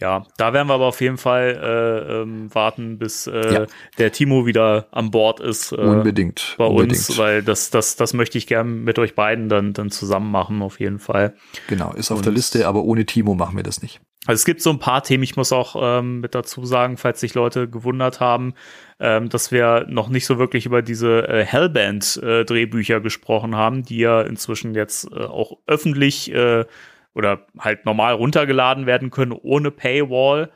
Ja, 0.00 0.24
da 0.36 0.52
werden 0.52 0.68
wir 0.68 0.74
aber 0.74 0.86
auf 0.86 1.00
jeden 1.00 1.16
Fall 1.16 1.58
äh, 1.62 2.22
ähm, 2.22 2.54
warten, 2.54 2.98
bis 2.98 3.26
äh, 3.26 3.54
ja. 3.54 3.66
der 3.98 4.12
Timo 4.12 4.44
wieder 4.44 4.88
an 4.90 5.10
Bord 5.10 5.40
ist. 5.40 5.72
Äh, 5.72 5.76
unbedingt. 5.76 6.54
Bei 6.58 6.66
unbedingt. 6.66 6.92
uns, 6.92 7.16
weil 7.18 7.42
das, 7.42 7.70
das, 7.70 7.96
das 7.96 8.12
möchte 8.12 8.36
ich 8.36 8.46
gern 8.46 8.84
mit 8.84 8.98
euch 8.98 9.14
beiden 9.14 9.48
dann, 9.48 9.72
dann 9.72 9.90
zusammen 9.90 10.30
machen, 10.30 10.60
auf 10.62 10.80
jeden 10.80 10.98
Fall. 10.98 11.34
Genau, 11.68 11.92
ist 11.94 12.10
auf 12.10 12.18
Und, 12.18 12.26
der 12.26 12.32
Liste, 12.32 12.66
aber 12.68 12.82
ohne 12.82 13.06
Timo 13.06 13.34
machen 13.34 13.56
wir 13.56 13.62
das 13.62 13.80
nicht. 13.80 14.00
Also 14.26 14.40
es 14.40 14.44
gibt 14.46 14.62
so 14.62 14.70
ein 14.70 14.78
paar 14.78 15.02
Themen, 15.02 15.22
ich 15.22 15.36
muss 15.36 15.52
auch 15.52 15.76
ähm, 15.78 16.20
mit 16.20 16.34
dazu 16.34 16.64
sagen, 16.64 16.96
falls 16.96 17.20
sich 17.20 17.34
Leute 17.34 17.68
gewundert 17.68 18.20
haben, 18.20 18.54
ähm, 18.98 19.28
dass 19.28 19.52
wir 19.52 19.86
noch 19.88 20.08
nicht 20.08 20.24
so 20.24 20.38
wirklich 20.38 20.64
über 20.64 20.80
diese 20.80 21.28
äh, 21.28 21.44
Hellband-Drehbücher 21.44 22.96
äh, 22.96 23.00
gesprochen 23.00 23.54
haben, 23.54 23.82
die 23.84 23.98
ja 23.98 24.22
inzwischen 24.22 24.74
jetzt 24.74 25.10
äh, 25.12 25.24
auch 25.24 25.58
öffentlich 25.66 26.32
äh, 26.32 26.64
oder 27.14 27.46
halt 27.58 27.84
normal 27.84 28.14
runtergeladen 28.14 28.86
werden 28.86 29.10
können 29.10 29.32
ohne 29.32 29.70
Paywall. 29.70 30.50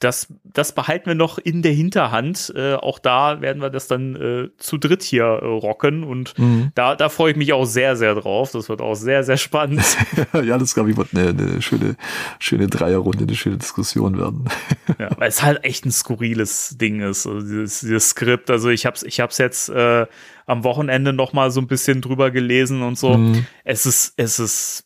Das, 0.00 0.26
das 0.44 0.72
behalten 0.74 1.06
wir 1.06 1.14
noch 1.14 1.38
in 1.38 1.62
der 1.62 1.72
Hinterhand. 1.72 2.52
Äh, 2.54 2.74
auch 2.74 2.98
da 2.98 3.40
werden 3.40 3.62
wir 3.62 3.70
das 3.70 3.86
dann 3.86 4.16
äh, 4.16 4.48
zu 4.58 4.76
dritt 4.76 5.02
hier 5.02 5.24
äh, 5.24 5.44
rocken. 5.46 6.04
Und 6.04 6.38
mhm. 6.38 6.72
da, 6.74 6.94
da 6.94 7.08
freue 7.08 7.30
ich 7.30 7.36
mich 7.38 7.52
auch 7.54 7.64
sehr, 7.64 7.96
sehr 7.96 8.14
drauf. 8.14 8.50
Das 8.52 8.68
wird 8.68 8.82
auch 8.82 8.96
sehr, 8.96 9.24
sehr 9.24 9.38
spannend. 9.38 9.82
ja, 10.34 10.58
das 10.58 10.74
glaube 10.74 10.90
ich 10.90 10.96
wird 10.96 11.08
eine, 11.14 11.28
eine 11.28 11.62
schöne, 11.62 11.96
schöne 12.38 12.66
Dreierrunde, 12.66 13.24
eine 13.24 13.34
schöne 13.34 13.56
Diskussion 13.56 14.18
werden. 14.18 14.44
ja, 14.98 15.08
weil 15.16 15.28
es 15.28 15.42
halt 15.42 15.64
echt 15.64 15.86
ein 15.86 15.92
skurriles 15.92 16.76
Ding 16.76 17.00
ist, 17.00 17.26
also 17.26 17.40
dieses, 17.40 17.80
dieses 17.80 18.10
Skript. 18.10 18.50
Also 18.50 18.68
ich 18.68 18.84
habe 18.84 18.96
es 18.96 19.04
ich 19.04 19.20
hab's 19.20 19.38
jetzt 19.38 19.70
äh, 19.70 20.06
am 20.44 20.64
Wochenende 20.64 21.14
noch 21.14 21.32
mal 21.32 21.50
so 21.50 21.60
ein 21.60 21.66
bisschen 21.66 22.02
drüber 22.02 22.30
gelesen 22.30 22.82
und 22.82 22.98
so. 22.98 23.16
Mhm. 23.16 23.46
Es 23.64 23.86
ist, 23.86 24.12
es 24.18 24.38
ist 24.38 24.84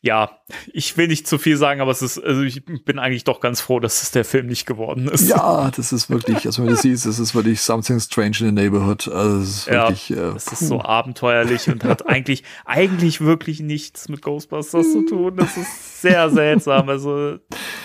ja, 0.00 0.30
ich 0.72 0.96
will 0.96 1.08
nicht 1.08 1.26
zu 1.26 1.38
viel 1.38 1.56
sagen, 1.56 1.80
aber 1.80 1.90
es 1.90 2.02
ist, 2.02 2.22
also 2.22 2.42
ich 2.42 2.64
bin 2.64 2.98
eigentlich 2.98 3.24
doch 3.24 3.40
ganz 3.40 3.60
froh, 3.60 3.80
dass 3.80 4.02
es 4.02 4.12
der 4.12 4.24
Film 4.24 4.46
nicht 4.46 4.64
geworden 4.64 5.08
ist. 5.08 5.28
Ja, 5.28 5.70
das 5.74 5.92
ist 5.92 6.08
wirklich, 6.08 6.46
also 6.46 6.62
wenn 6.62 6.70
du 6.70 6.76
siehst, 6.76 7.04
das 7.04 7.18
ist 7.18 7.34
wirklich 7.34 7.60
something 7.60 7.98
strange 7.98 8.36
in 8.40 8.46
the 8.46 8.52
neighborhood. 8.52 9.08
Also 9.08 9.38
es 9.38 9.48
ist 9.48 9.66
wirklich, 9.66 10.08
ja, 10.10 10.30
äh, 10.30 10.36
es 10.36 10.46
ist 10.46 10.68
so 10.68 10.80
abenteuerlich 10.80 11.68
und 11.68 11.82
hat 11.82 12.06
eigentlich, 12.08 12.44
eigentlich 12.64 13.20
wirklich 13.20 13.60
nichts 13.60 14.08
mit 14.08 14.22
Ghostbusters 14.22 14.92
zu 14.92 15.04
tun. 15.04 15.36
Das 15.36 15.56
ist 15.56 16.02
sehr 16.02 16.30
seltsam. 16.30 16.88
Also, 16.88 17.38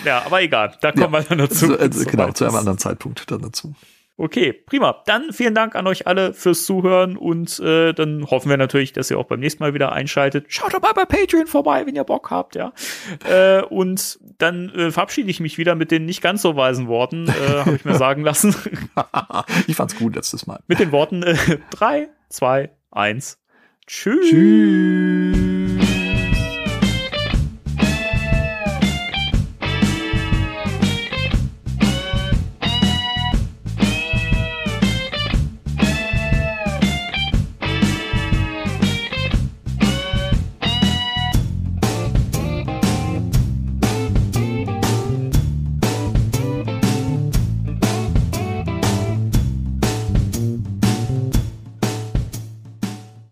ja, 0.04 0.22
aber 0.24 0.40
egal, 0.40 0.76
da 0.80 0.92
kommen 0.92 1.12
ja, 1.12 1.20
wir 1.20 1.22
dann 1.22 1.38
dazu. 1.38 1.76
Also, 1.76 2.04
genau, 2.04 2.30
zu 2.30 2.44
einem 2.44 2.54
anderen 2.54 2.78
Zeitpunkt 2.78 3.28
dann 3.30 3.42
dazu. 3.42 3.74
Okay, 4.16 4.52
prima. 4.52 5.02
Dann 5.06 5.32
vielen 5.32 5.56
Dank 5.56 5.74
an 5.74 5.88
euch 5.88 6.06
alle 6.06 6.34
fürs 6.34 6.64
Zuhören 6.64 7.16
und 7.16 7.58
äh, 7.58 7.92
dann 7.92 8.24
hoffen 8.30 8.48
wir 8.48 8.56
natürlich, 8.56 8.92
dass 8.92 9.10
ihr 9.10 9.18
auch 9.18 9.26
beim 9.26 9.40
nächsten 9.40 9.62
Mal 9.62 9.74
wieder 9.74 9.92
einschaltet. 9.92 10.46
Schaut 10.48 10.72
doch 10.72 10.80
mal 10.80 10.92
bei 10.92 11.04
Patreon 11.04 11.48
vorbei, 11.48 11.84
wenn 11.84 11.96
ihr 11.96 12.04
Bock 12.04 12.30
habt, 12.30 12.54
ja. 12.54 12.72
äh, 13.28 13.62
und 13.62 14.20
dann 14.38 14.70
äh, 14.70 14.92
verabschiede 14.92 15.30
ich 15.30 15.40
mich 15.40 15.58
wieder 15.58 15.74
mit 15.74 15.90
den 15.90 16.04
nicht 16.04 16.22
ganz 16.22 16.42
so 16.42 16.54
weisen 16.54 16.86
Worten, 16.86 17.26
äh, 17.28 17.58
habe 17.58 17.74
ich 17.74 17.84
mir 17.84 17.96
sagen 17.96 18.22
lassen. 18.22 18.54
ich 19.66 19.74
fand's 19.74 19.96
gut 19.96 20.14
letztes 20.14 20.46
Mal. 20.46 20.60
mit 20.68 20.78
den 20.78 20.92
Worten 20.92 21.24
äh, 21.24 21.36
3, 21.70 22.08
2, 22.28 22.70
1. 22.92 23.38
Tschüss. 23.86 24.30
Tschüss. 24.30 25.43